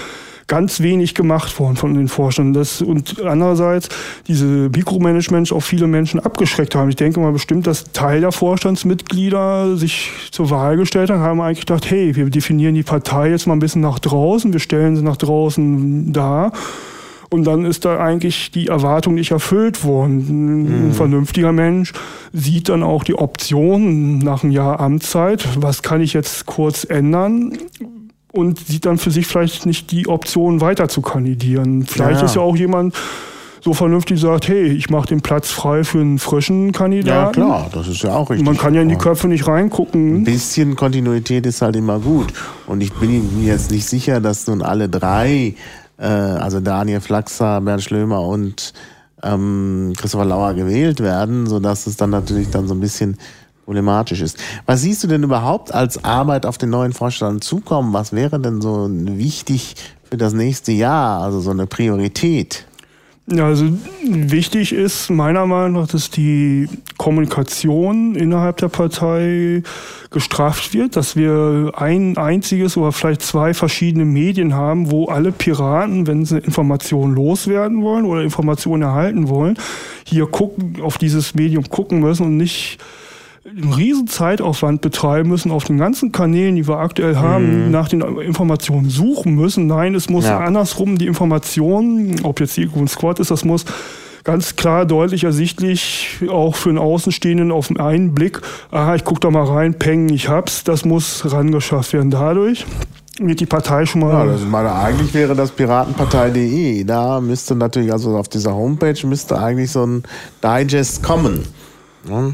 ganz 0.47 0.81
wenig 0.81 1.15
gemacht 1.15 1.59
worden 1.59 1.77
von 1.77 1.95
den 1.95 2.09
Forschern. 2.09 2.53
Das, 2.53 2.81
und 2.81 3.23
andererseits 3.25 3.89
diese 4.29 4.71
Mikromanagement 4.75 5.53
auch 5.53 5.61
viele 5.61 5.87
Menschen 5.87 6.21
abgeschreckt 6.21 6.75
haben. 6.75 6.89
Ich 6.89 6.97
denke 6.97 7.21
mal 7.21 7.33
bestimmt, 7.33 7.67
dass 7.67 7.93
Teil 7.93 8.21
der 8.21 8.33
Vorstandsmitglieder 8.33 9.77
sich 9.77 10.11
zur 10.31 10.51
Wahl 10.51 10.77
gestellt 10.77 11.11
haben, 11.11 11.21
haben 11.21 11.41
eigentlich 11.41 11.67
gedacht, 11.67 11.91
hey, 11.91 12.15
wir 12.15 12.31
definieren 12.31 12.75
die 12.75 12.85
Partei 12.85 13.31
jetzt 13.31 13.47
mal 13.47 13.55
ein 13.55 13.61
bisschen 13.61 13.83
nach 13.83 13.99
draußen, 13.99 14.53
wir 14.53 14.61
stellen 14.61 14.97
sie 14.97 15.03
nach 15.03 15.17
draußen 15.17 16.13
dar 16.13 16.53
und 17.31 17.45
dann 17.45 17.65
ist 17.65 17.85
da 17.85 17.99
eigentlich 17.99 18.51
die 18.51 18.69
Erwartung 18.69 19.15
nicht 19.15 19.31
erfüllt 19.31 19.85
worden. 19.85 20.19
Ein 20.29 20.89
mhm. 20.89 20.93
vernünftiger 20.93 21.53
Mensch 21.53 21.93
sieht 22.33 22.69
dann 22.69 22.83
auch 22.83 23.05
die 23.05 23.15
Option 23.15 24.19
nach 24.19 24.43
einem 24.43 24.53
Jahr 24.53 24.81
Amtszeit, 24.81 25.47
was 25.61 25.83
kann 25.83 26.01
ich 26.01 26.13
jetzt 26.13 26.47
kurz 26.47 26.85
ändern? 26.85 27.59
Und 28.33 28.59
sieht 28.59 28.85
dann 28.85 28.99
für 28.99 29.11
sich 29.11 29.27
vielleicht 29.27 29.65
nicht 29.65 29.91
die 29.91 30.09
Option 30.09 30.61
weiter 30.61 30.89
zu 30.89 31.01
kandidieren. 31.01 31.87
Vielleicht 31.87 32.21
ja. 32.21 32.27
ist 32.27 32.35
ja 32.35 32.43
auch 32.43 32.57
jemand, 32.57 32.95
so 33.67 33.75
vernünftig 33.75 34.21
sagt, 34.21 34.47
hey, 34.47 34.69
ich 34.69 34.91
mache 34.91 35.09
den 35.09 35.23
Platz 35.23 35.51
frei 35.51 35.83
für 35.83 35.99
einen 35.99 36.21
frischen 36.21 36.71
Kandidaten. 36.71 37.41
Ja, 37.41 37.47
klar, 37.47 37.71
das 37.73 37.89
ist 37.89 38.01
ja 38.03 38.15
auch 38.15 38.31
richtig. 38.31 38.47
Man 38.47 38.57
kann 38.57 38.75
ja 38.75 38.81
in 38.81 38.89
die 38.89 38.97
Köpfe 38.97 39.27
nicht 39.27 39.49
reingucken. 39.49 40.19
Ein 40.19 40.25
bisschen 40.25 40.77
Kontinuität 40.77 41.47
ist 41.47 41.63
halt 41.63 41.75
immer 41.75 41.99
gut. 41.99 42.33
Und 42.67 42.81
ich 42.81 42.93
bin 42.93 43.41
mir 43.41 43.55
jetzt 43.55 43.73
nicht 43.73 43.87
sicher, 43.87 44.21
dass 44.21 44.47
nun 44.47 44.63
alle 44.63 44.89
drei 44.89 45.55
äh, 45.99 46.07
also 46.07 46.61
Daniel 46.61 47.01
Flaxer, 47.01 47.61
Bernd 47.61 47.83
Schlömer 47.83 48.23
und 48.23 48.73
ähm, 49.23 49.93
Christopher 49.97 50.25
Lauer 50.25 50.55
gewählt 50.55 51.01
werden, 51.01 51.47
sodass 51.47 51.87
es 51.87 51.97
dann 51.97 52.11
natürlich 52.11 52.51
dann 52.51 52.69
so 52.69 52.75
ein 52.75 52.81
bisschen 52.81 53.17
problematisch 53.65 54.21
ist. 54.21 54.39
Was 54.65 54.83
siehst 54.83 55.03
du 55.03 55.09
denn 55.09 55.23
überhaupt 55.23 55.75
als 55.75 56.05
Arbeit 56.05 56.47
auf 56.47 56.59
den 56.59 56.71
neuen 56.71 56.93
Vorstand 56.93 57.43
zukommen? 57.43 57.93
Was 57.93 58.13
wäre 58.13 58.39
denn 58.39 58.61
so 58.61 58.89
wichtig 58.91 59.75
für 60.05 60.17
das 60.17 60.33
nächste 60.33 60.73
Jahr, 60.73 61.21
also 61.23 61.41
so 61.41 61.51
eine 61.51 61.67
Priorität? 61.67 62.67
Also 63.29 63.67
wichtig 64.05 64.73
ist 64.73 65.11
meiner 65.11 65.47
Meinung 65.47 65.83
nach, 65.83 65.89
dass 65.89 66.11
die 66.11 66.69
Kommunikation 66.97 68.15
innerhalb 68.15 68.59
der 68.59 68.69
Partei 68.69 69.65
gestraft 70.13 70.75
wird, 70.75 70.95
dass 70.95 71.17
wir 71.17 71.73
ein 71.75 72.17
einziges 72.19 72.77
oder 72.77 72.93
vielleicht 72.93 73.23
zwei 73.23 73.53
verschiedene 73.53 74.05
Medien 74.05 74.55
haben, 74.55 74.93
wo 74.93 75.07
alle 75.07 75.33
Piraten, 75.33 76.07
wenn 76.07 76.25
sie 76.25 76.39
Informationen 76.39 77.17
loswerden 77.17 77.83
wollen 77.83 78.05
oder 78.05 78.23
Informationen 78.23 78.85
erhalten 78.85 79.29
wollen, 79.29 79.59
hier 80.05 80.27
gucken, 80.27 80.81
auf 80.81 80.97
dieses 80.97 81.35
Medium 81.35 81.69
gucken 81.69 81.99
müssen 81.99 82.27
und 82.27 82.37
nicht 82.37 82.79
einen 83.49 83.73
riesen 83.73 84.07
Zeitaufwand 84.07 84.81
betreiben 84.81 85.29
müssen 85.29 85.51
auf 85.51 85.65
den 85.65 85.79
ganzen 85.79 86.13
Kanälen, 86.13 86.57
die 86.57 86.67
wir 86.67 86.79
aktuell 86.79 87.17
haben, 87.17 87.67
mhm. 87.67 87.71
nach 87.71 87.89
den 87.89 88.01
Informationen 88.01 88.91
suchen 88.91 89.35
müssen. 89.35 89.67
Nein, 89.67 89.95
es 89.95 90.09
muss 90.09 90.25
ja. 90.25 90.39
andersrum 90.41 90.99
die 90.99 91.07
Informationen, 91.07 92.25
ob 92.25 92.41
jetzt 92.41 92.57
die 92.57 92.67
Green 92.67 92.89
Squad 92.89 93.21
ist, 93.21 93.31
das 93.31 93.45
muss 93.45 93.65
ganz 94.25 94.57
klar, 94.57 94.87
deutlich 94.87 95.23
ersichtlich, 95.23 96.19
auch 96.29 96.57
für 96.57 96.71
einen 96.71 96.79
Außenstehenden 96.79 97.53
auf 97.53 97.69
den 97.69 97.79
einen 97.79 98.13
Blick, 98.13 98.41
aha, 98.73 98.97
ich 98.97 99.05
gucke 99.05 99.21
da 99.21 99.31
mal 99.31 99.45
rein, 99.45 99.75
peng, 99.75 100.09
ich 100.09 100.29
hab's, 100.29 100.65
das 100.65 100.85
muss 100.85 101.33
rangeschafft 101.33 101.93
werden. 101.93 102.11
Dadurch 102.11 102.67
wird 103.21 103.39
die 103.39 103.47
Partei 103.47 103.87
schon 103.87 104.01
mal. 104.01 104.27
Ja, 104.27 104.33
das 104.33 104.43
meine, 104.43 104.75
eigentlich 104.75 105.15
wäre 105.15 105.37
das 105.37 105.53
piratenpartei.de. 105.53 106.83
Da 106.83 107.21
müsste 107.21 107.55
natürlich, 107.55 107.93
also 107.93 108.17
auf 108.17 108.29
dieser 108.29 108.55
Homepage 108.55 109.07
müsste 109.07 109.39
eigentlich 109.39 109.71
so 109.71 109.87
ein 109.87 110.03
Digest 110.43 111.05
kommen. 111.05 111.45
Ja. 112.09 112.33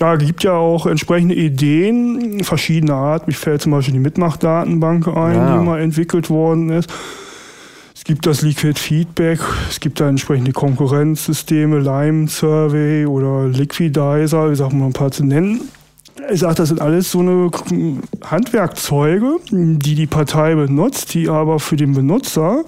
Da 0.00 0.16
gibt 0.16 0.44
ja 0.44 0.54
auch 0.54 0.86
entsprechende 0.86 1.34
Ideen, 1.34 2.42
verschiedener 2.42 2.94
Art. 2.94 3.26
Mich 3.26 3.36
fällt 3.36 3.60
zum 3.60 3.72
Beispiel 3.72 3.92
die 3.92 4.00
Mitmachdatenbank 4.00 5.06
ein, 5.08 5.34
ja. 5.34 5.58
die 5.58 5.62
mal 5.62 5.78
entwickelt 5.78 6.30
worden 6.30 6.70
ist. 6.70 6.90
Es 7.94 8.04
gibt 8.04 8.24
das 8.24 8.40
Liquid 8.40 8.80
Feedback, 8.80 9.40
es 9.68 9.78
gibt 9.78 10.00
da 10.00 10.08
entsprechende 10.08 10.52
Konkurrenzsysteme, 10.52 11.80
Lime 11.80 12.28
Survey 12.28 13.04
oder 13.04 13.46
Liquidizer, 13.48 14.50
ich 14.50 14.56
sag 14.56 14.72
mal 14.72 14.86
ein 14.86 14.94
paar 14.94 15.10
zu 15.10 15.22
nennen. 15.22 15.68
Ich 16.32 16.40
sage, 16.40 16.54
das 16.54 16.68
sind 16.70 16.80
alles 16.80 17.10
so 17.10 17.18
eine 17.18 17.50
Handwerkzeuge, 18.24 19.36
die 19.50 19.94
die 19.96 20.06
Partei 20.06 20.54
benutzt, 20.54 21.12
die 21.12 21.28
aber 21.28 21.60
für 21.60 21.76
den 21.76 21.92
Benutzer 21.92 22.64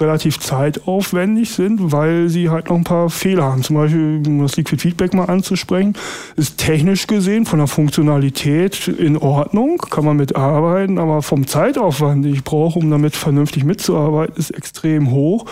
relativ 0.00 0.40
zeitaufwendig 0.40 1.50
sind, 1.52 1.92
weil 1.92 2.28
sie 2.28 2.50
halt 2.50 2.68
noch 2.68 2.76
ein 2.76 2.84
paar 2.84 3.10
Fehler 3.10 3.44
haben. 3.44 3.62
Zum 3.62 3.76
Beispiel, 3.76 4.22
um 4.26 4.42
das 4.42 4.56
Liquid 4.56 4.80
Feedback 4.80 5.14
mal 5.14 5.26
anzusprechen, 5.26 5.94
ist 6.36 6.58
technisch 6.58 7.06
gesehen 7.06 7.46
von 7.46 7.58
der 7.58 7.68
Funktionalität 7.68 8.88
in 8.88 9.16
Ordnung, 9.16 9.78
kann 9.78 10.04
man 10.04 10.16
mitarbeiten, 10.16 10.98
aber 10.98 11.22
vom 11.22 11.46
Zeitaufwand, 11.46 12.24
den 12.24 12.34
ich 12.34 12.44
brauche, 12.44 12.78
um 12.78 12.90
damit 12.90 13.16
vernünftig 13.16 13.64
mitzuarbeiten, 13.64 14.36
ist 14.36 14.50
extrem 14.50 15.10
hoch. 15.10 15.46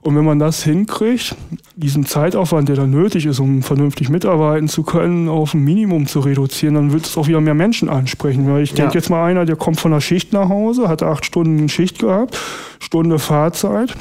Und 0.00 0.16
wenn 0.16 0.24
man 0.24 0.38
das 0.38 0.62
hinkriegt, 0.62 1.34
diesen 1.76 2.06
Zeitaufwand, 2.06 2.68
der 2.68 2.76
dann 2.76 2.90
nötig 2.90 3.26
ist, 3.26 3.40
um 3.40 3.62
vernünftig 3.62 4.08
mitarbeiten 4.08 4.68
zu 4.68 4.82
können, 4.82 5.28
auf 5.28 5.54
ein 5.54 5.64
Minimum 5.64 6.06
zu 6.06 6.20
reduzieren, 6.20 6.74
dann 6.74 6.92
wird 6.92 7.06
es 7.06 7.16
auch 7.16 7.26
wieder 7.26 7.40
mehr 7.40 7.54
Menschen 7.54 7.88
ansprechen. 7.88 8.50
Weil 8.50 8.62
ich 8.62 8.70
ja. 8.70 8.76
denke 8.76 8.94
jetzt 8.94 9.10
mal 9.10 9.24
einer, 9.24 9.44
der 9.44 9.56
kommt 9.56 9.80
von 9.80 9.90
der 9.90 10.00
Schicht 10.00 10.32
nach 10.32 10.48
Hause, 10.48 10.88
hat 10.88 11.02
acht 11.02 11.24
Stunden 11.24 11.68
Schicht 11.68 11.98
gehabt, 11.98 12.38
Stunde 12.78 13.18
Fahrzeit, 13.18 13.94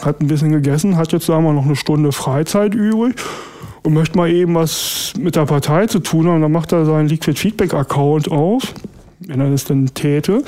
hat 0.00 0.20
ein 0.20 0.28
bisschen 0.28 0.52
gegessen, 0.52 0.96
hat 0.96 1.12
jetzt 1.12 1.26
sagen 1.26 1.44
wir 1.44 1.52
noch 1.52 1.66
eine 1.66 1.76
Stunde 1.76 2.12
Freizeit 2.12 2.74
übrig 2.74 3.14
und 3.82 3.94
möchte 3.94 4.16
mal 4.16 4.30
eben 4.30 4.54
was 4.54 5.12
mit 5.18 5.36
der 5.36 5.46
Partei 5.46 5.86
zu 5.86 5.98
tun 5.98 6.28
haben. 6.28 6.40
Dann 6.40 6.52
macht 6.52 6.72
er 6.72 6.84
seinen 6.84 7.08
Liquid 7.08 7.38
Feedback 7.38 7.74
Account 7.74 8.30
auf, 8.30 8.74
wenn 9.20 9.40
er 9.40 9.50
das 9.50 9.64
dann 9.64 9.86
täte. 9.94 10.44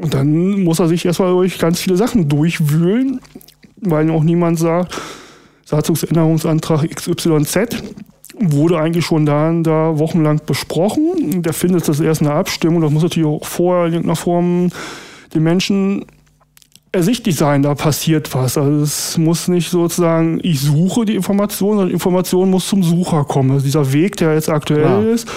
Und 0.00 0.12
dann 0.12 0.62
muss 0.62 0.78
er 0.78 0.88
sich 0.88 1.04
erstmal 1.04 1.32
durch 1.32 1.58
ganz 1.58 1.80
viele 1.80 1.96
Sachen 1.96 2.28
durchwühlen, 2.28 3.20
weil 3.80 4.10
auch 4.10 4.22
niemand 4.22 4.58
sagt, 4.58 4.96
Satzungsänderungsantrag 5.64 6.88
XYZ 6.94 7.82
wurde 8.38 8.78
eigentlich 8.78 9.04
schon 9.04 9.26
da, 9.26 9.52
da 9.62 9.98
wochenlang 9.98 10.40
besprochen. 10.44 11.42
Der 11.42 11.52
findet 11.52 11.88
das 11.88 12.00
erst 12.00 12.20
eine 12.20 12.32
Abstimmung. 12.32 12.82
Das 12.82 12.90
muss 12.90 13.02
natürlich 13.02 13.28
auch 13.28 13.44
vorher 13.44 13.86
in 13.86 13.94
irgendeiner 13.94 14.16
Form 14.16 14.70
den 15.34 15.42
Menschen 15.42 16.04
ersichtlich 16.92 17.36
sein, 17.36 17.62
da 17.62 17.74
passiert 17.74 18.34
was. 18.34 18.56
Also 18.56 18.82
es 18.82 19.18
muss 19.18 19.48
nicht 19.48 19.70
sozusagen, 19.70 20.40
ich 20.42 20.60
suche 20.60 21.04
die 21.04 21.14
Information, 21.14 21.72
sondern 21.72 21.88
die 21.88 21.94
Information 21.94 22.50
muss 22.50 22.68
zum 22.68 22.82
Sucher 22.82 23.24
kommen. 23.24 23.50
Also 23.50 23.64
dieser 23.64 23.92
Weg, 23.92 24.16
der 24.16 24.34
jetzt 24.34 24.48
aktuell 24.48 24.82
ja. 24.82 25.12
ist, 25.12 25.28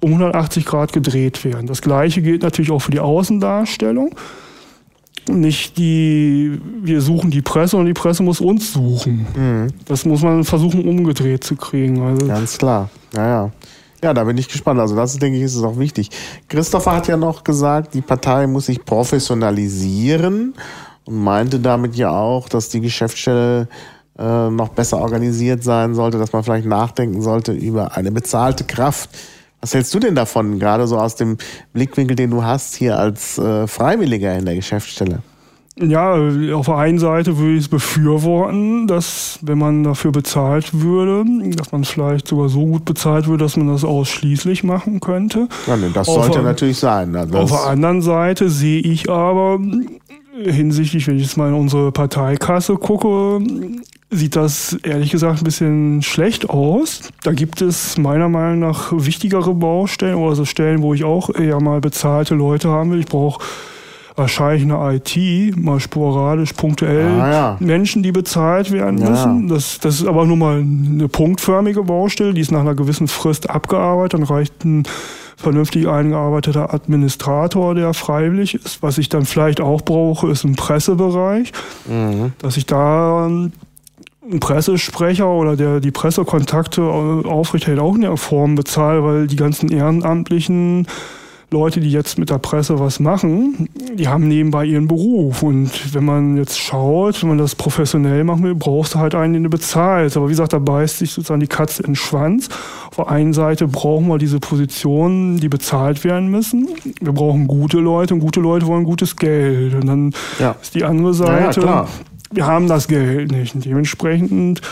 um 0.00 0.10
180 0.10 0.64
Grad 0.64 0.92
gedreht 0.92 1.44
werden. 1.44 1.66
Das 1.66 1.80
gleiche 1.80 2.22
gilt 2.22 2.42
natürlich 2.42 2.70
auch 2.70 2.80
für 2.80 2.90
die 2.90 3.00
Außendarstellung 3.00 4.14
nicht 5.28 5.78
die, 5.78 6.60
wir 6.82 7.00
suchen 7.00 7.30
die 7.30 7.42
Presse 7.42 7.76
und 7.76 7.86
die 7.86 7.94
Presse 7.94 8.22
muss 8.22 8.40
uns 8.40 8.72
suchen. 8.72 9.26
Mhm. 9.36 9.68
Das 9.86 10.04
muss 10.04 10.22
man 10.22 10.44
versuchen 10.44 10.86
umgedreht 10.86 11.44
zu 11.44 11.56
kriegen. 11.56 12.02
Also 12.02 12.26
Ganz 12.26 12.58
klar, 12.58 12.90
ja, 13.14 13.28
ja. 13.28 13.50
Ja, 14.02 14.12
da 14.12 14.24
bin 14.24 14.36
ich 14.36 14.48
gespannt. 14.48 14.78
Also 14.78 14.94
das, 14.94 15.16
denke 15.18 15.38
ich, 15.38 15.44
ist 15.44 15.56
es 15.56 15.62
auch 15.62 15.78
wichtig. 15.78 16.10
Christopher 16.48 16.96
hat 16.96 17.08
ja 17.08 17.16
noch 17.16 17.44
gesagt, 17.44 17.94
die 17.94 18.02
Partei 18.02 18.46
muss 18.46 18.66
sich 18.66 18.84
professionalisieren 18.84 20.54
und 21.06 21.24
meinte 21.24 21.58
damit 21.58 21.96
ja 21.96 22.10
auch, 22.10 22.48
dass 22.48 22.68
die 22.68 22.80
Geschäftsstelle 22.80 23.68
äh, 24.18 24.50
noch 24.50 24.68
besser 24.68 24.98
organisiert 24.98 25.62
sein 25.62 25.94
sollte, 25.94 26.18
dass 26.18 26.32
man 26.32 26.44
vielleicht 26.44 26.66
nachdenken 26.66 27.22
sollte 27.22 27.52
über 27.52 27.96
eine 27.96 28.12
bezahlte 28.12 28.64
Kraft 28.64 29.10
was 29.66 29.74
hältst 29.74 29.92
du 29.94 29.98
denn 29.98 30.14
davon, 30.14 30.60
gerade 30.60 30.86
so 30.86 30.96
aus 30.96 31.16
dem 31.16 31.38
Blickwinkel, 31.72 32.14
den 32.14 32.30
du 32.30 32.44
hast 32.44 32.76
hier 32.76 32.96
als 32.96 33.36
äh, 33.36 33.66
Freiwilliger 33.66 34.38
in 34.38 34.44
der 34.44 34.54
Geschäftsstelle? 34.54 35.22
Ja, 35.78 36.14
auf 36.54 36.66
der 36.66 36.76
einen 36.76 37.00
Seite 37.00 37.36
würde 37.36 37.54
ich 37.54 37.62
es 37.62 37.68
befürworten, 37.68 38.86
dass 38.86 39.40
wenn 39.42 39.58
man 39.58 39.82
dafür 39.82 40.12
bezahlt 40.12 40.72
würde, 40.72 41.24
dass 41.56 41.72
man 41.72 41.82
vielleicht 41.82 42.28
sogar 42.28 42.48
so 42.48 42.64
gut 42.64 42.84
bezahlt 42.84 43.26
würde, 43.26 43.42
dass 43.44 43.56
man 43.56 43.66
das 43.66 43.82
ausschließlich 43.84 44.62
machen 44.62 45.00
könnte. 45.00 45.48
Ja, 45.66 45.76
das 45.92 46.06
sollte 46.06 46.38
auf, 46.38 46.44
natürlich 46.44 46.78
sein. 46.78 47.12
Das 47.12 47.30
auf 47.34 47.50
der 47.50 47.66
anderen 47.66 48.02
Seite 48.02 48.48
sehe 48.48 48.80
ich 48.80 49.10
aber 49.10 49.58
hinsichtlich, 50.44 51.06
wenn 51.06 51.16
ich 51.16 51.22
jetzt 51.22 51.36
mal 51.36 51.48
in 51.48 51.54
unsere 51.54 51.92
Parteikasse 51.92 52.74
gucke, 52.74 53.40
sieht 54.10 54.36
das 54.36 54.74
ehrlich 54.82 55.10
gesagt 55.10 55.40
ein 55.40 55.44
bisschen 55.44 56.02
schlecht 56.02 56.48
aus. 56.48 57.00
Da 57.22 57.32
gibt 57.32 57.60
es 57.60 57.98
meiner 57.98 58.28
Meinung 58.28 58.60
nach 58.60 58.92
wichtigere 58.92 59.54
Baustellen, 59.54 60.18
also 60.18 60.44
Stellen, 60.44 60.82
wo 60.82 60.94
ich 60.94 61.04
auch 61.04 61.34
eher 61.34 61.60
mal 61.60 61.80
bezahlte 61.80 62.34
Leute 62.34 62.68
haben 62.68 62.92
will. 62.92 63.00
Ich 63.00 63.06
brauche 63.06 63.44
wahrscheinlich 64.16 64.62
eine 64.62 64.94
IT, 64.94 65.56
mal 65.56 65.78
sporadisch, 65.78 66.54
punktuell 66.54 67.20
ah, 67.20 67.30
ja. 67.30 67.56
Menschen, 67.60 68.02
die 68.02 68.12
bezahlt 68.12 68.72
werden 68.72 68.98
müssen. 68.98 69.48
Ja. 69.48 69.54
Das, 69.54 69.78
das 69.78 70.00
ist 70.00 70.06
aber 70.06 70.24
nur 70.24 70.36
mal 70.36 70.60
eine 70.60 71.08
punktförmige 71.08 71.82
Baustelle, 71.82 72.32
die 72.32 72.40
ist 72.40 72.50
nach 72.50 72.60
einer 72.60 72.74
gewissen 72.74 73.08
Frist 73.08 73.50
abgearbeitet, 73.50 74.14
dann 74.14 74.22
reicht 74.22 74.64
ein 74.64 74.84
vernünftig 75.36 75.86
eingearbeiteter 75.86 76.72
Administrator, 76.72 77.74
der 77.74 77.94
freiwillig 77.94 78.54
ist. 78.54 78.82
Was 78.82 78.98
ich 78.98 79.08
dann 79.08 79.26
vielleicht 79.26 79.60
auch 79.60 79.82
brauche, 79.82 80.28
ist 80.30 80.44
ein 80.44 80.56
Pressebereich, 80.56 81.52
mhm. 81.86 82.32
dass 82.38 82.56
ich 82.56 82.66
da 82.66 83.26
ein 83.26 83.52
Pressesprecher 84.40 85.28
oder 85.28 85.56
der 85.56 85.80
die 85.80 85.90
Pressekontakte 85.90 86.82
aufrechterhält, 86.82 87.80
auch 87.80 87.94
in 87.94 88.00
der 88.00 88.16
Form 88.16 88.54
bezahlt, 88.54 89.02
weil 89.04 89.26
die 89.26 89.36
ganzen 89.36 89.70
ehrenamtlichen 89.70 90.88
Leute, 91.52 91.78
die 91.78 91.92
jetzt 91.92 92.18
mit 92.18 92.28
der 92.30 92.38
Presse 92.38 92.80
was 92.80 92.98
machen, 92.98 93.68
die 93.94 94.08
haben 94.08 94.26
nebenbei 94.26 94.64
ihren 94.64 94.88
Beruf. 94.88 95.44
Und 95.44 95.94
wenn 95.94 96.04
man 96.04 96.36
jetzt 96.36 96.58
schaut, 96.58 97.22
wenn 97.22 97.28
man 97.30 97.38
das 97.38 97.54
professionell 97.54 98.24
machen 98.24 98.42
will, 98.42 98.56
brauchst 98.56 98.94
du 98.94 98.98
halt 98.98 99.14
einen, 99.14 99.34
den 99.34 99.44
du 99.44 99.50
bezahlst. 99.50 100.16
Aber 100.16 100.26
wie 100.26 100.32
gesagt, 100.32 100.52
da 100.52 100.58
beißt 100.58 100.98
sich 100.98 101.12
sozusagen 101.12 101.40
die 101.40 101.46
Katze 101.46 101.82
in 101.82 101.90
den 101.90 101.96
Schwanz. 101.96 102.48
Auf 102.90 102.96
der 102.96 103.08
einen 103.08 103.32
Seite 103.32 103.68
brauchen 103.68 104.08
wir 104.08 104.18
diese 104.18 104.40
Positionen, 104.40 105.38
die 105.38 105.48
bezahlt 105.48 106.02
werden 106.02 106.30
müssen. 106.30 106.68
Wir 107.00 107.12
brauchen 107.12 107.46
gute 107.46 107.78
Leute 107.78 108.14
und 108.14 108.20
gute 108.20 108.40
Leute 108.40 108.66
wollen 108.66 108.84
gutes 108.84 109.14
Geld. 109.14 109.74
Und 109.74 109.86
dann 109.86 110.12
ja. 110.40 110.56
ist 110.60 110.74
die 110.74 110.82
andere 110.82 111.14
Seite. 111.14 111.60
Ja, 111.60 111.86
wir 112.32 112.46
haben 112.46 112.66
das 112.66 112.88
Geld 112.88 113.30
nicht. 113.30 113.54
Und 113.54 113.64
dementsprechend, 113.64 114.62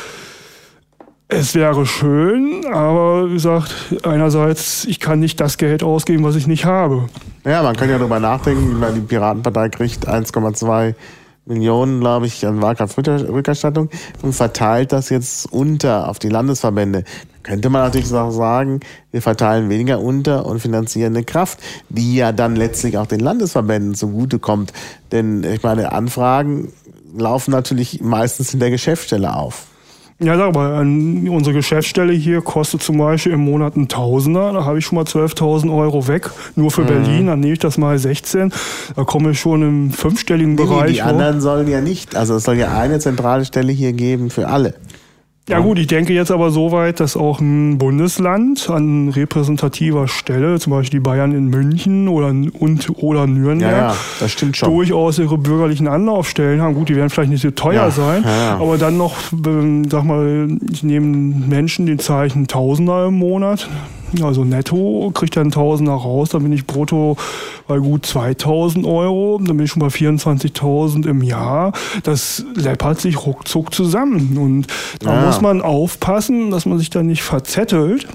es 1.35 1.55
wäre 1.55 1.85
schön, 1.85 2.65
aber 2.73 3.29
wie 3.29 3.35
gesagt, 3.35 3.75
einerseits, 4.05 4.85
ich 4.85 5.01
kann 5.01 5.21
nicht 5.21 5.41
das 5.41 5.59
Geld 5.59 5.83
ausgeben, 5.83 6.25
was 6.25 6.37
ich 6.37 6.47
nicht 6.47 6.65
habe. 6.65 7.09
Ja, 7.45 7.63
man 7.63 7.77
kann 7.77 7.91
ja 7.91 7.99
darüber 7.99 8.21
nachdenken, 8.21 8.81
weil 8.81 8.95
die 8.95 9.01
Piratenpartei 9.01 9.69
kriegt 9.69 10.09
1,2 10.09 10.95
Millionen, 11.47 12.01
glaube 12.01 12.27
ich, 12.27 12.47
an 12.47 12.63
Wahlkampfrückerstattung 12.63 13.91
und 14.23 14.33
verteilt 14.33 14.93
das 14.93 15.11
jetzt 15.11 15.53
unter 15.53 16.09
auf 16.09 16.19
die 16.19 16.31
Landesverbände. 16.31 17.05
könnte 17.43 17.69
man 17.69 17.83
natürlich 17.83 18.13
auch 18.15 18.31
sagen, 18.31 18.81
wir 19.11 19.21
verteilen 19.21 19.69
weniger 19.69 20.01
unter 20.01 20.47
und 20.47 20.61
finanzieren 20.61 21.15
eine 21.15 21.25
Kraft, 21.25 21.59
die 21.91 22.15
ja 22.17 22.33
dann 22.33 22.57
letztlich 22.57 22.97
auch 22.97 23.07
den 23.07 23.21
Landesverbänden 23.21 23.95
zugutekommt. 23.95 24.73
Denn 25.13 25.45
ich 25.45 25.63
meine, 25.63 25.93
Anfragen 25.93 26.73
laufen 27.15 27.51
natürlich 27.51 28.01
meistens 28.01 28.55
in 28.55 28.61
der 28.61 28.71
Geschäftsstelle 28.71 29.37
auf. 29.37 29.67
Ja, 30.25 30.41
aber 30.41 30.81
unsere 30.81 31.53
Geschäftsstelle 31.53 32.13
hier 32.13 32.41
kostet 32.41 32.83
zum 32.83 32.99
Beispiel 32.99 33.33
im 33.33 33.41
Monat 33.41 33.77
ein 33.77 33.89
Tausender. 33.89 34.53
Da 34.53 34.65
habe 34.65 34.79
ich 34.79 34.85
schon 34.85 34.97
mal 34.97 35.05
12.000 35.05 35.75
Euro 35.75 36.09
weg. 36.09 36.31
Nur 36.57 36.71
für 36.71 36.83
mhm. 36.83 36.87
Berlin, 36.87 37.27
dann 37.27 37.41
nehme 37.41 37.53
ich 37.53 37.59
das 37.59 37.79
mal 37.79 37.99
16. 37.99 38.53
Da 38.97 39.05
komme 39.05 39.33
ich 39.33 39.41
schon 39.41 39.63
im 39.63 39.91
fünfstelligen 39.91 40.55
nee, 40.55 40.63
Bereich. 40.63 40.93
Die 40.93 41.03
anderen 41.03 41.41
sollen 41.41 41.69
ja 41.69 41.81
nicht. 41.81 42.17
Also 42.17 42.37
es 42.37 42.45
soll 42.45 42.57
ja 42.57 42.77
eine 42.77 42.99
zentrale 42.99 43.45
Stelle 43.45 43.73
hier 43.73 43.93
geben 43.93 44.31
für 44.31 44.49
alle. 44.49 44.75
Ja 45.47 45.59
gut, 45.59 45.79
ich 45.79 45.89
denke 45.89 46.15
jetzt 46.15 46.31
aber 46.31 46.51
so 46.51 46.73
weit, 46.73 47.01
dass 47.01 47.19
auch 47.19 47.39
ein 47.39 47.77
Bundesland 47.77 48.71
an 48.71 49.11
repräsentativer 49.11 50.09
Stelle, 50.09 50.59
zum 50.59 50.71
Beispiel 50.73 51.01
die 51.01 51.03
Bayern 51.03 51.33
in 51.33 51.49
München 51.49 52.09
oder, 52.09 52.29
und, 52.29 52.91
oder 52.97 53.27
Nürnberg, 53.27 53.71
ja, 53.71 53.89
ja, 53.89 53.97
das 54.21 54.33
stimmt 54.33 54.57
schon. 54.57 54.71
durchaus 54.71 55.19
ihre 55.19 55.37
bürgerlichen 55.37 55.87
Anlaufstellen 55.87 56.63
haben. 56.63 56.75
Gut, 56.75 56.89
die 56.89 56.97
werden 56.97 57.11
vielleicht 57.11 57.31
nicht 57.31 57.43
so 57.43 57.51
teuer 57.51 57.75
ja, 57.75 57.91
sein, 57.91 58.25
aber 58.25 58.79
dann 58.79 58.97
noch, 58.97 59.17
ähm, 59.47 59.87
sag 59.91 60.05
mal, 60.05 60.49
ich 60.73 60.83
nehme 60.83 61.07
Menschen, 61.07 61.85
die 61.85 61.99
zeichnen 61.99 62.47
Tausender 62.47 63.09
im 63.09 63.19
Monat, 63.19 63.69
Also 64.23 64.45
netto 64.45 65.11
kriegt 65.15 65.37
er 65.37 65.43
einen 65.43 65.51
Tausender 65.51 65.93
raus, 65.93 66.29
dann 66.31 66.43
bin 66.43 66.53
ich 66.53 66.67
brutto 66.67 67.17
bei 67.67 67.79
gut 67.79 68.07
2000 68.07 68.87
Euro, 68.87 69.41
dann 69.43 69.57
bin 69.57 69.65
ich 69.65 69.73
schon 69.73 69.81
bei 69.81 69.89
24.000 69.89 71.07
im 71.09 71.23
Jahr. 71.23 71.73
Das 72.03 72.45
läppert 72.55 73.01
sich 73.01 73.27
ruckzuck 73.27 73.75
zusammen 73.75 74.37
und 74.39 74.67
da 75.01 75.15
Ja. 75.21 75.27
muss 75.27 75.41
man 75.41 75.63
aufpassen, 75.63 76.51
dass 76.51 76.67
man 76.67 76.79
sich 76.79 76.91
da 76.91 77.03
nicht 77.03 77.23
verzettelt. 77.23 78.07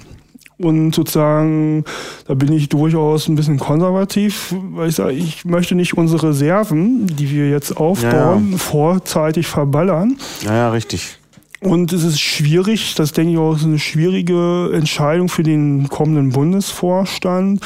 Und 0.61 0.93
sozusagen, 0.93 1.85
da 2.27 2.33
bin 2.33 2.51
ich 2.51 2.67
durchaus 2.67 3.29
ein 3.29 3.35
bisschen 3.35 3.59
konservativ, 3.59 4.53
weil 4.73 4.89
ich 4.89 4.95
sage, 4.95 5.13
ich 5.13 5.45
möchte 5.45 5.73
nicht 5.73 5.97
unsere 5.97 6.27
Reserven, 6.29 7.07
die 7.07 7.31
wir 7.31 7.49
jetzt 7.49 7.77
aufbauen, 7.77 8.57
vorzeitig 8.57 9.47
verballern. 9.47 10.17
Ja, 10.43 10.53
ja, 10.53 10.69
richtig. 10.71 11.18
Und 11.61 11.91
es 11.91 12.03
ist 12.03 12.21
schwierig, 12.21 12.95
das 12.95 13.11
denke 13.11 13.33
ich 13.33 13.37
auch, 13.37 13.55
ist 13.55 13.65
eine 13.65 13.79
schwierige 13.79 14.71
Entscheidung 14.73 15.27
für 15.27 15.43
den 15.43 15.89
kommenden 15.89 16.29
Bundesvorstand, 16.29 17.61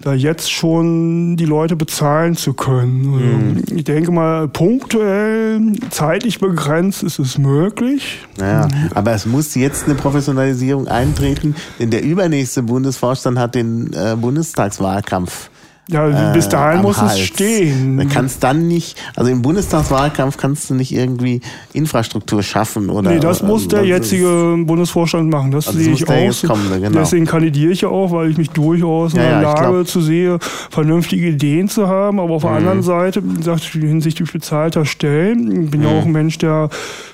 da 0.00 0.14
jetzt 0.14 0.50
schon 0.50 1.36
die 1.36 1.44
Leute 1.44 1.76
bezahlen 1.76 2.36
zu 2.36 2.54
können. 2.54 3.58
Also 3.58 3.74
Ich 3.74 3.84
denke 3.84 4.10
mal, 4.10 4.48
punktuell, 4.48 5.60
zeitlich 5.90 6.38
begrenzt 6.38 7.02
ist 7.02 7.18
es 7.18 7.36
möglich. 7.36 8.20
Naja, 8.38 8.68
aber 8.94 9.12
es 9.12 9.26
muss 9.26 9.54
jetzt 9.54 9.84
eine 9.84 9.94
Professionalisierung 9.94 10.88
eintreten, 10.88 11.54
denn 11.78 11.90
der 11.90 12.02
übernächste 12.02 12.62
Bundesvorstand 12.62 13.38
hat 13.38 13.54
den 13.54 13.92
äh, 13.92 14.16
Bundestagswahlkampf. 14.18 15.50
Ja, 15.88 16.32
bis 16.32 16.46
äh, 16.46 16.50
dahin 16.50 16.78
am 16.78 16.82
muss 16.82 17.00
Hals. 17.00 17.12
es 17.14 17.20
stehen. 17.20 17.96
Du 17.96 18.08
kannst 18.08 18.42
dann 18.42 18.66
nicht, 18.66 18.96
also 19.14 19.30
im 19.30 19.42
Bundestagswahlkampf 19.42 20.36
kannst 20.36 20.68
du 20.68 20.74
nicht 20.74 20.90
irgendwie 20.92 21.40
Infrastruktur 21.74 22.42
schaffen 22.42 22.90
oder. 22.90 23.10
Nee, 23.12 23.20
das 23.20 23.40
muss 23.42 23.68
der 23.68 23.80
das 23.80 23.88
jetzige 23.88 24.56
Bundesvorstand 24.66 25.30
machen. 25.30 25.52
Das 25.52 25.68
Also 25.68 25.78
sehe 25.78 25.92
ich 25.92 26.08
auch. 26.08 26.32
so. 26.32 26.48
kommende, 26.48 26.80
genau. 26.80 26.98
Deswegen 26.98 27.24
kandidiere 27.26 27.70
ich 27.70 27.82
ja 27.82 27.88
auch, 27.88 28.10
weil 28.10 28.30
ich 28.32 28.36
mich 28.36 28.50
durchaus 28.50 29.12
in 29.14 29.20
Ja, 29.20 29.24
der 29.26 29.32
ja, 29.32 29.40
Lage 29.42 29.70
glaub- 29.74 29.86
zu 29.86 30.00
sehe, 30.00 30.38
vernünftige 30.70 31.28
Ideen 31.28 31.68
zu 31.68 31.86
haben. 31.86 32.18
Aber 32.18 32.34
auf 32.34 32.42
Mhm. 32.42 32.48
der 32.48 32.56
anderen 32.56 32.82
Seite, 32.82 33.22
wie 33.24 33.36
gesagt, 33.36 33.62
hinsichtlich 33.62 34.32
bezahlter 34.32 34.84
Stellen, 34.86 35.70
bin 35.70 35.82
ja 35.82 35.90
Mhm. 35.90 35.96
auch 35.98 36.04
ein 36.04 36.12
Mensch, 36.12 36.38
der 36.38 36.68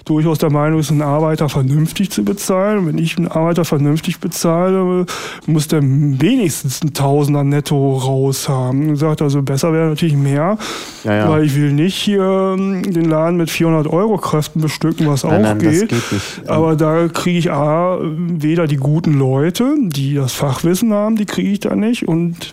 durchaus 0.07 0.39
der 0.39 0.51
Meinung 0.51 0.81
ist, 0.81 0.90
einen 0.90 1.03
Arbeiter 1.03 1.51
vernünftig 1.51 2.11
zu 2.11 2.24
bezahlen. 2.24 2.78
Und 2.78 2.86
wenn 2.86 2.99
ich 2.99 3.19
einen 3.19 3.28
Arbeiter 3.28 3.66
vernünftig 3.66 4.19
bezahle, 4.19 5.05
muss 5.47 5.69
der 5.69 5.82
wenigstens 5.82 6.81
einen 6.81 6.94
Tausender 6.94 7.44
netto 7.44 7.97
raus 7.99 8.49
haben. 8.49 8.61
Und 8.70 8.97
sagt 8.97 9.22
also, 9.22 9.43
besser 9.43 9.72
wäre 9.72 9.89
natürlich 9.89 10.16
mehr, 10.16 10.59
Ja, 11.05 11.14
ja. 11.14 11.28
weil 11.30 11.44
ich 11.44 11.55
will 11.56 11.72
nicht 11.72 11.94
hier 11.97 12.55
ähm, 12.59 12.82
den 12.82 13.06
Laden 13.06 13.36
mit 13.36 13.51
400 13.51 13.86
Euro 13.86 14.18
Kräften 14.18 14.60
bestücken, 14.60 15.06
was 15.06 15.24
Nein, 15.24 15.34
auch 15.34 15.40
nein, 15.40 15.59
geht. 15.59 15.89
geht. 15.89 16.02
Aber 16.47 16.76
da 16.76 17.09
kriege 17.09 17.39
ich 17.39 17.51
A, 17.51 17.98
weder 18.02 18.66
die 18.66 18.76
guten 18.76 19.18
Leute, 19.18 19.74
die 19.78 20.14
das 20.14 20.32
Fachwissen 20.32 20.93
haben, 20.93 21.16
die 21.16 21.26
kriege 21.26 21.51
ich 21.51 21.60
da 21.60 21.74
nicht. 21.74 22.06
Und 22.09 22.52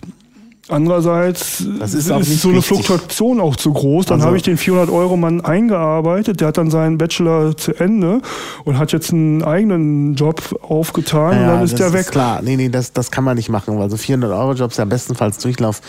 andererseits 0.68 1.64
Das 1.78 1.94
ist 1.94 2.08
nicht 2.10 2.40
so 2.40 2.48
eine 2.48 2.58
wichtig. 2.58 2.84
Fluktuation 2.86 3.40
auch 3.40 3.56
zu 3.56 3.72
groß. 3.72 4.06
Dann 4.06 4.16
Also- 4.18 4.26
habe 4.28 4.36
ich 4.36 4.42
den 4.42 4.56
400-Euro-Mann 4.58 5.40
eingearbeitet, 5.40 6.40
der 6.40 6.48
hat 6.48 6.58
dann 6.58 6.70
seinen 6.70 6.98
Bachelor 6.98 7.56
zu 7.56 7.74
Ende 7.74 8.20
und 8.64 8.78
hat 8.78 8.92
jetzt 8.92 9.12
einen 9.12 9.42
eigenen 9.42 10.14
Job 10.14 10.58
aufgetan 10.62 11.30
und 11.38 11.42
Ja, 11.42 11.54
dann 11.54 11.64
ist 11.64 11.78
der 11.78 11.92
weg. 11.92 12.00
Ist 12.02 12.12
klar, 12.12 12.40
nee, 12.42 12.56
nee, 12.56 12.68
das, 12.68 12.92
das 12.92 13.10
kann 13.10 13.24
man 13.24 13.36
nicht 13.36 13.48
machen, 13.48 13.78
weil 13.78 13.90
so 13.90 13.96
400-Euro-Jobs 13.96 14.76
ja 14.76 14.84
bestenfalls 14.84 15.38
Durchlauf. 15.38 15.80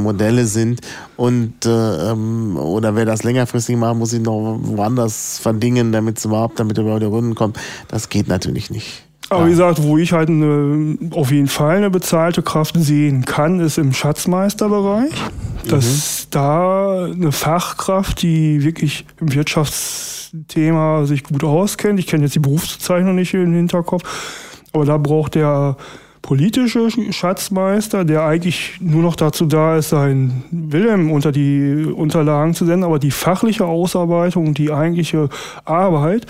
Modelle 0.00 0.46
sind 0.46 0.80
und 1.16 1.64
äh, 1.66 2.10
ähm, 2.10 2.56
oder 2.56 2.96
wer 2.96 3.04
das 3.04 3.22
längerfristig 3.22 3.76
macht, 3.76 3.96
muss 3.96 4.10
sich 4.10 4.20
noch 4.20 4.58
woanders 4.60 5.38
verdingen, 5.38 5.92
damit 5.92 6.18
es 6.18 6.24
überhaupt, 6.24 6.58
damit 6.58 6.78
er 6.78 6.82
über 6.84 6.98
die 6.98 7.06
Runden 7.06 7.36
kommt. 7.36 7.56
Das 7.86 8.08
geht 8.08 8.26
natürlich 8.26 8.70
nicht. 8.70 9.04
Aber 9.32 9.46
wie 9.46 9.50
gesagt, 9.50 9.82
wo 9.82 9.98
ich 9.98 10.12
halt 10.12 10.28
eine, 10.28 10.96
auf 11.12 11.30
jeden 11.30 11.48
Fall 11.48 11.76
eine 11.76 11.90
bezahlte 11.90 12.42
Kraft 12.42 12.76
sehen 12.78 13.24
kann, 13.24 13.60
ist 13.60 13.78
im 13.78 13.92
Schatzmeisterbereich. 13.92 15.12
Dass 15.68 16.26
da 16.30 17.04
eine 17.04 17.32
Fachkraft, 17.32 18.22
die 18.22 18.64
wirklich 18.64 19.06
im 19.20 19.32
Wirtschaftsthema 19.32 21.04
sich 21.06 21.22
gut 21.24 21.44
auskennt, 21.44 22.00
ich 22.00 22.06
kenne 22.06 22.24
jetzt 22.24 22.34
die 22.34 22.40
Berufsbezeichnung 22.40 23.14
nicht 23.14 23.32
im 23.34 23.52
Hinterkopf, 23.52 24.02
aber 24.72 24.84
da 24.84 24.98
braucht 24.98 25.36
der 25.36 25.76
politische 26.20 26.88
Schatzmeister, 27.12 28.04
der 28.04 28.24
eigentlich 28.24 28.78
nur 28.80 29.02
noch 29.02 29.16
dazu 29.16 29.46
da 29.46 29.76
ist, 29.76 29.90
seinen 29.90 30.44
Willen 30.50 31.10
unter 31.10 31.32
die 31.32 31.84
Unterlagen 31.84 32.54
zu 32.54 32.64
senden, 32.64 32.84
aber 32.84 32.98
die 32.98 33.10
fachliche 33.10 33.66
Ausarbeitung, 33.66 34.54
die 34.54 34.72
eigentliche 34.72 35.28
Arbeit, 35.64 36.26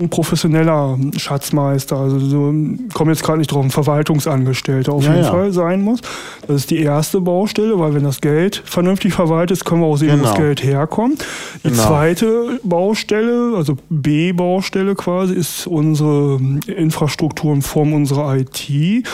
ein 0.00 0.08
professioneller 0.08 0.98
Schatzmeister, 1.18 1.96
also 1.98 2.18
so, 2.18 2.54
komme 2.94 3.12
jetzt 3.12 3.22
gerade 3.22 3.38
nicht 3.38 3.52
drauf, 3.52 3.62
ein 3.62 3.70
Verwaltungsangestellter 3.70 4.92
auf 4.92 5.04
Ja, 5.04 5.10
jeden 5.12 5.24
ja. 5.24 5.30
Fall 5.30 5.52
sein 5.52 5.82
muss. 5.82 6.00
Das 6.46 6.56
ist 6.56 6.70
die 6.70 6.78
erste 6.78 7.20
Baustelle, 7.20 7.78
weil 7.78 7.94
wenn 7.94 8.04
das 8.04 8.20
Geld 8.22 8.62
vernünftig 8.64 9.12
verwaltet 9.12 9.58
ist, 9.58 9.64
können 9.66 9.82
wir 9.82 9.86
auch 9.88 9.96
sehen, 9.96 10.18
wo 10.20 10.22
das 10.24 10.32
Genau. 10.34 10.44
Geld 10.46 10.62
herkommt. 10.64 11.24
Die 11.64 11.68
Genau. 11.68 11.82
zweite 11.88 12.60
Baustelle, 12.64 13.52
also 13.56 13.76
B-Baustelle 13.90 14.94
quasi, 14.94 15.34
ist 15.34 15.66
unsere 15.66 16.40
Infrastruktur 16.66 17.52
in 17.54 17.60
Form 17.62 17.92
unserer 17.92 18.36
IT. 18.36 19.04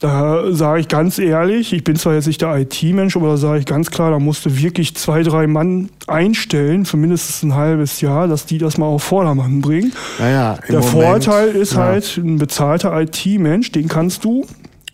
Da 0.00 0.52
sage 0.52 0.80
ich 0.80 0.88
ganz 0.88 1.18
ehrlich, 1.18 1.72
ich 1.72 1.84
bin 1.84 1.96
zwar 1.96 2.14
jetzt 2.14 2.26
nicht 2.26 2.42
der 2.42 2.56
IT-Mensch, 2.58 3.16
aber 3.16 3.28
da 3.28 3.36
sage 3.36 3.60
ich 3.60 3.66
ganz 3.66 3.90
klar, 3.90 4.10
da 4.10 4.18
musste 4.18 4.60
wirklich 4.60 4.96
zwei, 4.96 5.22
drei 5.22 5.46
Mann 5.46 5.88
einstellen 6.06 6.84
für 6.84 6.96
mindestens 6.96 7.42
ein 7.42 7.54
halbes 7.54 8.00
Jahr, 8.00 8.26
dass 8.26 8.44
die 8.44 8.58
das 8.58 8.76
mal 8.76 8.86
auf 8.86 9.04
Vordermann 9.04 9.60
bringen. 9.60 9.92
Naja, 10.18 10.58
Der 10.68 10.80
Moment, 10.80 10.90
Vorteil 10.90 11.48
ist 11.50 11.74
ja. 11.74 11.78
halt, 11.78 12.16
ein 12.16 12.38
bezahlter 12.38 13.00
IT-Mensch, 13.00 13.72
den 13.72 13.88
kannst 13.88 14.24
du 14.24 14.44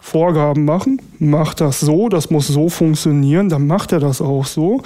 Vorgaben 0.00 0.64
machen, 0.64 1.00
mach 1.18 1.54
das 1.54 1.80
so, 1.80 2.08
das 2.08 2.30
muss 2.30 2.48
so 2.48 2.68
funktionieren, 2.68 3.48
dann 3.48 3.66
macht 3.66 3.92
er 3.92 4.00
das 4.00 4.20
auch 4.20 4.46
so. 4.46 4.82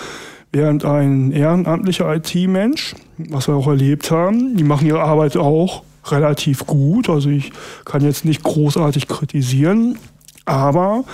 Während 0.53 0.85
ein 0.85 1.33
ehrenamtlicher 1.33 2.15
IT-Mensch, 2.15 2.95
was 3.19 3.49
wir 3.49 3.57
auch 3.57 3.67
erlebt 3.67 4.11
haben, 4.13 4.57
die 4.57 4.65
machen 4.65 4.87
ihre 4.87 5.03
Arbeit 5.03 5.37
auch 5.37 5.83
relativ 6.07 6.67
gut. 6.67 7.09
Also 7.09 7.29
ich 7.31 7.53
kann 7.85 8.03
jetzt 8.03 8.25
nicht 8.25 8.43
großartig 8.43 9.09
kritisieren, 9.09 9.99
aber 10.45 11.05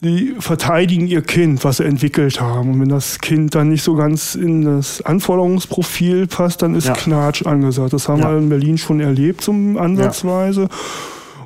die 0.00 0.36
verteidigen 0.38 1.08
ihr 1.08 1.22
Kind, 1.22 1.64
was 1.64 1.78
sie 1.78 1.84
entwickelt 1.84 2.40
haben. 2.40 2.72
Und 2.74 2.80
wenn 2.80 2.88
das 2.88 3.18
Kind 3.18 3.54
dann 3.56 3.68
nicht 3.70 3.82
so 3.82 3.94
ganz 3.96 4.36
in 4.36 4.64
das 4.64 5.02
Anforderungsprofil 5.02 6.28
passt, 6.28 6.62
dann 6.62 6.74
ist 6.76 6.86
Ja. 6.86 6.92
Knatsch 6.92 7.44
angesagt. 7.44 7.92
Das 7.92 8.08
haben 8.08 8.20
Ja. 8.20 8.30
wir 8.30 8.38
in 8.38 8.48
Berlin 8.48 8.78
schon 8.78 9.00
erlebt, 9.00 9.40
zum 9.40 9.76
Ansatzweise. 9.76 10.68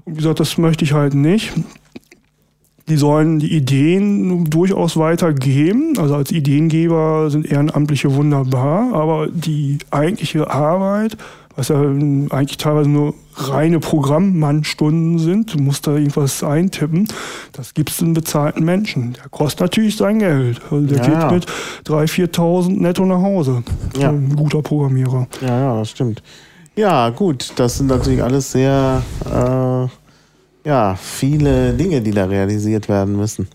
Und 0.04 0.12
wie 0.14 0.16
gesagt, 0.18 0.40
das 0.40 0.58
möchte 0.58 0.84
ich 0.84 0.92
halt 0.92 1.14
nicht. 1.14 1.52
Die 2.88 2.96
sollen 2.96 3.38
die 3.38 3.54
Ideen 3.56 4.44
durchaus 4.50 4.96
weitergeben. 4.96 5.94
Also 5.98 6.16
als 6.16 6.30
Ideengeber 6.32 7.30
sind 7.30 7.46
Ehrenamtliche 7.46 8.14
wunderbar, 8.14 8.92
aber 8.92 9.28
die 9.28 9.78
eigentliche 9.90 10.50
Arbeit, 10.50 11.16
was 11.56 11.68
ja 11.68 11.80
eigentlich 11.80 12.56
teilweise 12.56 12.88
nur 12.88 13.14
reine 13.34 13.80
Programmmannstunden 13.80 15.18
sind, 15.18 15.54
du 15.54 15.58
musst 15.58 15.86
da 15.86 15.92
irgendwas 15.92 16.42
eintippen, 16.42 17.08
das 17.52 17.74
gibst 17.74 18.00
du 18.00 18.04
einem 18.04 18.14
bezahlten 18.14 18.64
Menschen. 18.64 19.14
Der 19.14 19.28
kostet 19.30 19.60
natürlich 19.60 19.96
sein 19.96 20.18
Geld. 20.18 20.60
Also 20.70 20.86
der 20.86 20.98
Ja, 20.98 21.28
geht 21.28 21.32
mit 21.32 21.46
3.000, 21.86 22.32
4.000 22.34 22.80
netto 22.80 23.04
nach 23.04 23.22
Hause. 23.22 23.62
Ja. 23.98 24.10
Ein 24.10 24.34
guter 24.36 24.62
Programmierer. 24.62 25.26
Ja, 25.40 25.60
ja, 25.60 25.78
das 25.78 25.90
stimmt. 25.90 26.22
Ja, 26.74 27.10
gut, 27.10 27.52
das 27.56 27.78
sind 27.78 27.88
natürlich 27.88 28.22
alles 28.22 28.52
sehr, 28.52 29.02
äh, 29.26 30.68
ja, 30.68 30.96
viele 31.00 31.74
Dinge, 31.74 32.00
die 32.00 32.12
da 32.12 32.24
realisiert 32.24 32.88
werden 32.88 33.16
müssen. 33.16 33.48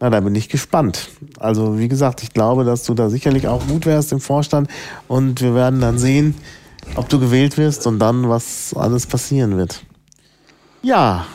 Na, 0.00 0.08
da 0.08 0.20
bin 0.20 0.34
ich 0.34 0.48
gespannt. 0.48 1.10
Also, 1.38 1.78
wie 1.78 1.86
gesagt, 1.86 2.22
ich 2.22 2.32
glaube, 2.32 2.64
dass 2.64 2.84
du 2.84 2.94
da 2.94 3.10
sicherlich 3.10 3.46
auch 3.46 3.66
gut 3.66 3.84
wärst 3.86 4.12
im 4.12 4.20
Vorstand 4.20 4.68
und 5.08 5.42
wir 5.42 5.54
werden 5.54 5.80
dann 5.80 5.98
sehen, 5.98 6.34
ob 6.96 7.08
du 7.08 7.18
gewählt 7.18 7.56
wirst 7.58 7.86
und 7.86 7.98
dann, 7.98 8.28
was 8.28 8.74
alles 8.74 9.06
passieren 9.06 9.56
wird. 9.56 9.84
Ja, 10.82 11.26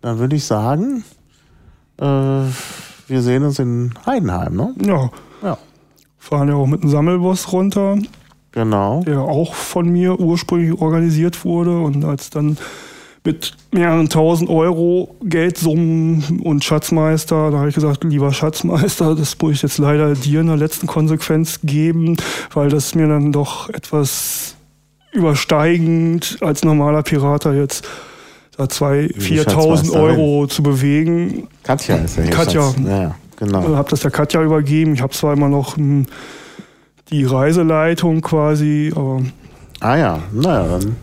dann 0.00 0.18
würde 0.18 0.36
ich 0.36 0.44
sagen, 0.44 1.04
äh, 1.98 2.04
wir 2.04 3.22
sehen 3.22 3.44
uns 3.44 3.58
in 3.58 3.94
Heidenheim, 4.06 4.54
ne? 4.56 4.74
Ja, 4.84 5.10
Ja, 5.42 5.58
fahren 6.18 6.48
ja 6.48 6.54
auch 6.54 6.66
mit 6.66 6.82
einem 6.82 6.90
Sammelbus 6.90 7.52
runter. 7.52 7.96
genau. 8.52 9.02
der 9.04 9.20
auch 9.20 9.54
von 9.54 9.88
mir 9.88 10.20
ursprünglich 10.20 10.78
organisiert 10.80 11.44
wurde 11.44 11.78
und 11.78 12.04
als 12.04 12.30
dann 12.30 12.58
mit 13.24 13.56
mehreren 13.70 14.08
tausend 14.08 14.50
Euro 14.50 15.14
Geldsummen 15.22 16.40
und 16.42 16.64
Schatzmeister, 16.64 17.50
da 17.52 17.58
habe 17.58 17.68
ich 17.68 17.74
gesagt, 17.76 18.02
lieber 18.04 18.32
Schatzmeister, 18.32 19.14
das 19.14 19.36
muss 19.40 19.52
ich 19.52 19.62
jetzt 19.62 19.78
leider 19.78 20.14
dir 20.14 20.40
in 20.40 20.48
der 20.48 20.56
letzten 20.56 20.88
Konsequenz 20.88 21.60
geben, 21.62 22.16
weil 22.52 22.68
das 22.68 22.94
mir 22.96 23.06
dann 23.06 23.30
doch 23.30 23.68
etwas 23.70 24.56
übersteigend 25.12 26.38
als 26.40 26.64
normaler 26.64 27.02
Pirater 27.02 27.54
jetzt 27.54 27.86
da 28.56 28.68
zwei, 28.68 29.08
Die 29.14 29.20
4000 29.20 29.86
Schatzmeisterin. 29.86 30.18
Euro 30.18 30.46
zu 30.46 30.62
bewegen. 30.62 31.48
Katja 31.62 31.96
ist 31.96 32.16
ja 32.16 32.22
hier. 32.24 32.32
Katja. 32.32 32.74
Ja, 32.86 33.14
genau. 33.36 33.60
Ich 33.62 33.76
habe 33.76 33.88
das 33.90 34.00
der 34.00 34.10
Katja 34.10 34.42
übergeben. 34.42 34.94
Ich 34.94 35.02
habe 35.02 35.12
zwar 35.12 35.32
immer 35.32 35.48
noch 35.48 35.76
hm, 35.76 36.06
die 37.10 37.24
Reiseleitung 37.24 38.20
quasi, 38.20 38.92
aber 38.94 39.22
Ah 39.80 39.96
ja, 39.96 40.18
naja, 40.32 40.68
dann 40.68 40.96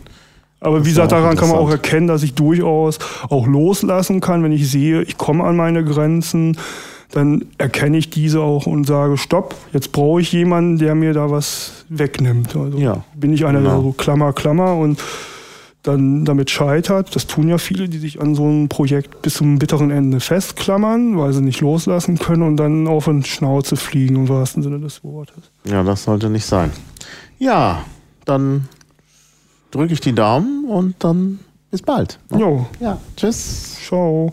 Aber 0.60 0.84
wie 0.84 0.88
gesagt, 0.88 1.12
daran 1.12 1.36
kann 1.36 1.50
man 1.50 1.58
auch 1.58 1.70
erkennen, 1.70 2.06
dass 2.06 2.22
ich 2.22 2.34
durchaus 2.34 2.98
auch 3.28 3.46
loslassen 3.46 4.20
kann, 4.20 4.42
wenn 4.42 4.52
ich 4.52 4.70
sehe, 4.70 5.02
ich 5.02 5.18
komme 5.18 5.44
an 5.44 5.56
meine 5.56 5.84
Grenzen 5.84 6.56
dann 7.12 7.46
erkenne 7.58 7.98
ich 7.98 8.10
diese 8.10 8.40
auch 8.40 8.66
und 8.66 8.86
sage, 8.86 9.16
stopp, 9.16 9.54
jetzt 9.72 9.92
brauche 9.92 10.20
ich 10.20 10.32
jemanden, 10.32 10.78
der 10.78 10.94
mir 10.94 11.12
da 11.12 11.30
was 11.30 11.84
wegnimmt. 11.88 12.54
Also 12.54 12.78
ja, 12.78 13.04
bin 13.14 13.32
ich 13.32 13.46
einer, 13.46 13.58
genau. 13.58 13.76
der 13.76 13.82
so 13.82 13.92
Klammer, 13.92 14.32
Klammer 14.32 14.76
und 14.76 15.00
dann 15.82 16.24
damit 16.24 16.50
scheitert. 16.50 17.14
Das 17.16 17.26
tun 17.26 17.48
ja 17.48 17.58
viele, 17.58 17.88
die 17.88 17.98
sich 17.98 18.20
an 18.20 18.34
so 18.34 18.44
einem 18.44 18.68
Projekt 18.68 19.22
bis 19.22 19.34
zum 19.34 19.58
bitteren 19.58 19.90
Ende 19.90 20.20
festklammern, 20.20 21.18
weil 21.18 21.32
sie 21.32 21.42
nicht 21.42 21.60
loslassen 21.60 22.18
können 22.18 22.42
und 22.42 22.56
dann 22.58 22.86
auf 22.86 23.06
den 23.06 23.24
Schnauze 23.24 23.76
fliegen, 23.76 24.16
im 24.16 24.28
wahrsten 24.28 24.62
Sinne 24.62 24.78
des 24.78 25.02
Wortes. 25.02 25.50
Ja, 25.64 25.82
das 25.82 26.04
sollte 26.04 26.28
nicht 26.30 26.44
sein. 26.44 26.70
Ja, 27.38 27.84
dann 28.24 28.68
drücke 29.70 29.94
ich 29.94 30.00
die 30.00 30.14
Daumen 30.14 30.66
und 30.66 30.96
dann 30.98 31.40
bis 31.70 31.82
bald. 31.82 32.18
Ne? 32.30 32.40
Jo. 32.40 32.66
Ja, 32.80 32.98
tschüss. 33.16 33.78
Ciao. 33.86 34.32